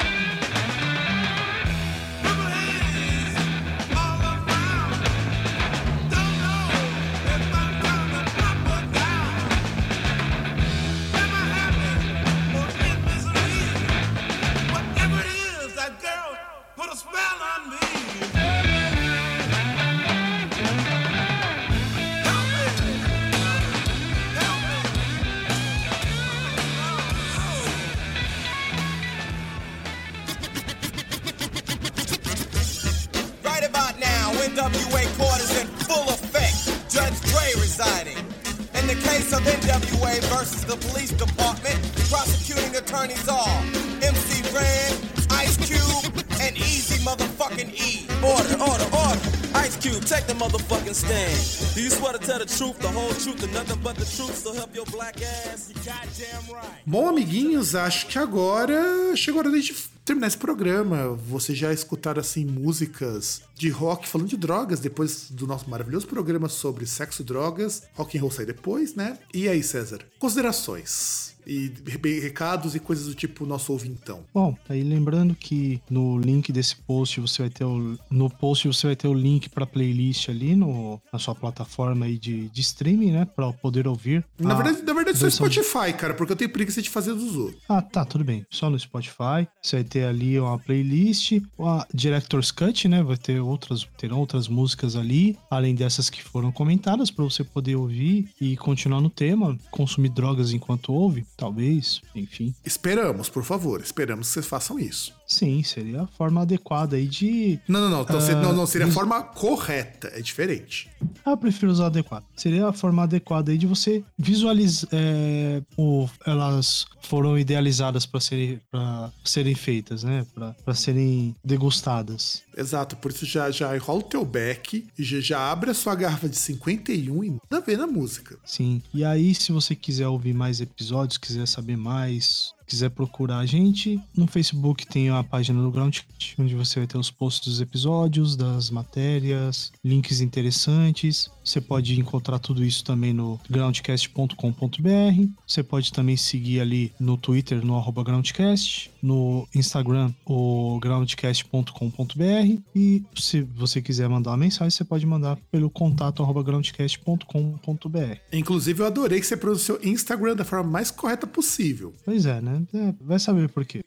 Amiguinhos, 57.75 57.77
acho 57.77 58.07
que 58.07 58.19
agora 58.19 59.15
chegou 59.17 59.41
a 59.41 59.49
hora 59.49 59.61
de 59.61 59.75
terminar 60.05 60.29
esse 60.29 60.39
programa. 60.39 61.09
Vocês 61.09 61.59
já 61.59 61.73
escutaram, 61.73 62.21
assim, 62.21 62.45
músicas 62.45 63.43
de 63.55 63.69
rock 63.69 64.09
falando 64.09 64.29
de 64.29 64.37
drogas 64.37 64.81
depois 64.81 65.31
do 65.31 65.47
nosso 65.47 65.69
maravilhoso 65.69 66.07
programa 66.07 66.49
sobre 66.49 66.87
sexo 66.87 67.23
e 67.23 67.25
drogas. 67.25 67.83
Rock 67.95 68.17
and 68.17 68.21
roll 68.21 68.31
sai 68.31 68.47
depois, 68.47 68.95
né? 68.95 69.19
E 69.33 69.49
aí, 69.49 69.63
César? 69.63 70.01
Considerações. 70.19 71.34
E 71.47 71.73
re- 71.87 72.21
recados 72.21 72.75
e 72.75 72.81
coisas 72.81 73.07
do 73.07 73.15
tipo 73.15 73.45
nosso 73.47 73.73
ouvintão. 73.73 74.25
Bom, 74.33 74.57
aí 74.69 74.83
lembrando 74.83 75.35
que 75.35 75.81
no 75.91 76.19
link 76.19 76.53
desse 76.53 76.77
post 76.77 77.21
você 77.21 77.43
vai 77.43 77.51
ter 77.51 77.65
o 77.65 77.99
no 78.11 78.31
post 78.31 78.67
você 78.67 78.87
vai 78.87 78.97
ter 78.97 79.09
o 79.09 79.15
link 79.15 79.49
para 79.49 79.67
playlist 79.67 80.29
ali 80.29 80.55
no, 80.57 81.01
na 81.13 81.19
sua 81.19 81.35
plataforma 81.35 82.07
aí 82.07 82.19
de, 82.19 82.49
de 82.49 82.61
streaming, 82.61 83.13
né, 83.13 83.25
para 83.25 83.53
poder 83.53 83.87
ouvir. 83.87 84.25
Na 84.39 84.55
verdade, 84.55 84.83
na 84.83 84.93
verdade, 84.93 85.19
só 85.19 85.29
Spotify, 85.29 85.93
cara, 85.97 86.15
porque 86.15 86.33
eu 86.33 86.37
tenho 86.37 86.51
preguiça 86.51 86.81
de 86.81 86.91
fazer 86.91 87.15
dos 87.15 87.37
outros. 87.37 87.63
Ah, 87.69 87.83
tá, 87.83 88.05
tudo 88.05 88.25
bem. 88.25 88.45
Só 88.51 88.71
no 88.71 88.79
Spotify. 88.79 89.47
Você 89.63 89.77
vai 89.77 89.85
ter 89.85 90.05
ali 90.05 90.39
uma 90.39 90.59
playlist, 90.59 91.33
a 91.61 91.87
Director's 91.93 92.51
Cut, 92.51 92.89
né? 92.89 93.03
Vai 93.03 93.17
ter 93.17 93.41
outras, 93.41 93.87
terão 93.99 94.19
outras 94.19 94.49
músicas 94.49 94.97
ali, 94.97 95.37
além 95.51 95.75
dessas 95.75 96.09
que 96.11 96.23
foram 96.23 96.51
comentadas, 96.53 97.11
para 97.11 97.25
você 97.25 97.43
poder 97.45 97.77
ouvir 97.77 98.29
e 98.41 98.57
continuar 98.57 99.01
no 99.01 99.11
tema, 99.11 99.59
consumir 99.71 100.09
drogas 100.11 100.53
enquanto 100.53 100.93
ouve, 100.93 101.25
talvez, 101.37 102.01
enfim. 102.15 102.55
Esperamos, 102.65 103.29
por 103.29 103.45
favor, 103.45 103.81
esperamos 103.81 104.29
que 104.29 104.35
vocês 104.35 104.47
façam 104.47 104.79
isso. 104.79 105.15
Sim, 105.27 105.63
seria 105.63 106.03
a 106.03 106.07
forma 106.07 106.43
adequada 106.43 106.97
aí 106.97 107.07
de. 107.07 107.59
Não, 107.69 107.81
não, 107.81 107.91
não. 107.91 108.03
Então, 108.03 108.21
se- 108.21 108.33
Ah, 108.33 108.41
não, 108.43 108.53
não, 108.53 108.67
seria 108.67 108.85
a 108.85 108.89
vis- 108.89 108.95
forma 108.95 109.23
correta. 109.23 110.11
É 110.15 110.21
diferente. 110.21 110.91
Ah, 111.25 111.31
eu 111.31 111.37
prefiro 111.37 111.71
usar 111.73 111.87
adequado. 111.87 112.25
Seria 112.37 112.69
a 112.69 112.73
forma 112.73 113.03
adequada 113.03 113.51
aí 113.53 113.59
de 113.59 113.67
você 113.67 114.03
visualizar. 114.19 114.89
É, 114.93 115.63
o, 115.77 116.09
elas 116.27 116.87
foram 117.03 117.39
idealizadas 117.39 118.07
para 118.07 118.21
serem, 118.21 118.61
pra 118.71 119.11
serem 119.25 119.55
feitas, 119.55 120.03
né? 120.05 120.27
Para 120.65 120.75
serem 120.75 121.35
degustadas. 121.45 122.43
Exato, 122.57 122.97
por 122.97 123.11
isso 123.11 123.27
já, 123.27 123.51
já 123.51 123.75
enrola 123.77 123.99
o 124.01 124.03
teu 124.03 124.25
back 124.25 124.87
e 124.99 125.03
já, 125.03 125.21
já 125.21 125.51
abre 125.53 125.71
a 125.71 125.75
sua 125.75 125.95
garrafa 125.95 126.29
de 126.29 126.37
51 126.37 127.25
e 127.25 127.31
manda 127.31 127.65
ver 127.67 127.77
na 127.77 127.87
música. 127.87 128.39
Sim. 128.45 128.81
E 128.93 129.05
aí, 129.05 129.35
se 129.35 129.53
você 129.53 129.75
quiser 129.75 130.09
ouvir 130.09 130.33
mais 130.33 130.61
episódios, 130.61 131.19
quiser 131.19 131.47
saber 131.47 131.77
mais, 131.77 132.54
quiser 132.67 132.91
procurar 132.91 133.39
a 133.39 133.47
gente, 133.47 134.01
no 134.17 134.27
Facebook 134.27 134.87
tem 134.87 135.11
a 135.11 135.23
página 135.23 135.63
do 135.63 135.71
Groundcast, 135.71 136.35
onde 136.41 136.55
você 136.55 136.81
vai 136.81 136.87
ter 136.87 136.99
os 136.99 137.11
posts 137.11 137.47
dos 137.47 137.61
episódios, 137.61 138.37
das 138.37 138.71
matérias, 138.71 139.73
links 139.85 140.21
interessantes. 140.21 141.31
Você 141.45 141.61
pode 141.61 141.99
encontrar 141.99 142.39
tudo 142.39 142.65
isso 142.65 142.85
também 142.85 143.13
no 143.13 143.39
groundcast.com.br. 143.49 145.29
Você 145.47 145.63
pode 145.63 145.93
também 145.93 146.17
seguir 146.17 146.61
ali 146.61 146.93
no 146.99 147.17
Twitter, 147.17 147.65
no 147.65 147.77
arroba 147.77 148.03
groundcast, 148.03 148.91
no 149.05 149.47
Instagram, 149.55 150.11
o 150.25 150.81
groundcast.com.br. 150.81 152.63
E 152.75 153.03
se 153.15 153.43
você 153.43 153.83
quiser 153.83 154.09
mandar 154.09 154.31
uma 154.31 154.39
mensagem, 154.39 154.71
você 154.71 154.83
pode 154.83 155.05
mandar 155.05 155.37
pelo 155.53 155.69
contato 155.69 156.23
arroba 156.23 156.43
groundcast.com.br. 156.43 158.19
Inclusive, 158.33 158.81
eu 158.81 158.87
adorei 158.87 159.21
que 159.21 159.27
você 159.27 159.37
pronunciou 159.37 159.79
Instagram 159.83 160.35
da 160.35 160.45
forma 160.45 160.71
mais 160.71 160.91
correta 160.91 161.27
possível. 161.27 161.93
Pois 162.03 162.25
é, 162.25 162.41
né? 162.41 162.63
É, 162.73 162.95
vai 162.99 163.19
saber 163.19 163.51
por 163.51 163.67
quê. 163.67 163.85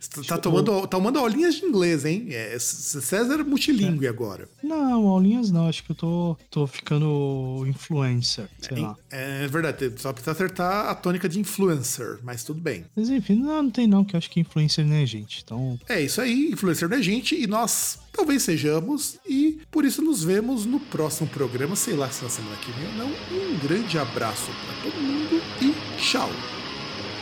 Você 0.00 0.24
tá 0.24 0.36
tomando, 0.36 0.80
tá 0.82 0.88
tomando 0.88 1.20
aulinhas 1.20 1.54
de 1.54 1.64
inglês, 1.64 2.04
hein? 2.04 2.26
É, 2.30 2.58
César 2.58 3.38
é 3.38 3.44
multilingüe 3.44 4.08
agora. 4.08 4.48
Não, 4.64 5.06
aulinhas 5.06 5.48
não. 5.48 5.68
Acho 5.68 5.84
que 5.84 5.92
eu 5.92 5.96
tô, 5.96 6.36
tô 6.50 6.66
ficando 6.66 7.64
influencer, 7.68 8.48
sei 8.58 8.78
lá. 8.78 8.96
É 9.10 9.46
verdade, 9.46 9.92
só 9.98 10.12
precisa 10.12 10.32
acertar 10.32 10.88
a 10.88 10.94
tônica 10.94 11.28
de 11.28 11.38
influencer, 11.38 12.18
mas 12.24 12.42
tudo 12.42 12.60
bem. 12.60 12.84
Mas 12.96 13.08
enfim, 13.08 13.36
não, 13.36 13.62
não 13.62 13.70
tem 13.70 13.86
não, 13.86 14.04
que 14.04 14.16
eu 14.16 14.18
acho 14.18 14.28
que 14.28 14.40
influencer 14.40 14.55
não 14.84 14.96
é 14.96 15.06
gente. 15.06 15.42
Então, 15.44 15.78
É 15.88 16.00
isso 16.00 16.20
aí, 16.20 16.50
influencer 16.52 16.88
da 16.88 17.00
gente 17.00 17.34
e 17.40 17.46
nós 17.46 17.98
talvez 18.12 18.42
sejamos 18.42 19.18
e 19.28 19.60
por 19.70 19.84
isso 19.84 20.02
nos 20.02 20.24
vemos 20.24 20.64
no 20.64 20.80
próximo 20.80 21.28
programa, 21.28 21.76
sei 21.76 21.94
lá 21.94 22.10
se 22.10 22.22
na 22.24 22.30
semana 22.30 22.56
que 22.56 22.70
vem 22.72 22.86
ou 22.88 22.94
não. 22.94 23.06
Um 23.54 23.58
grande 23.58 23.98
abraço 23.98 24.46
pra 24.46 24.90
todo 24.90 25.00
mundo 25.00 25.42
e 25.60 26.00
tchau. 26.00 26.30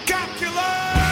Calculus! 0.06 1.03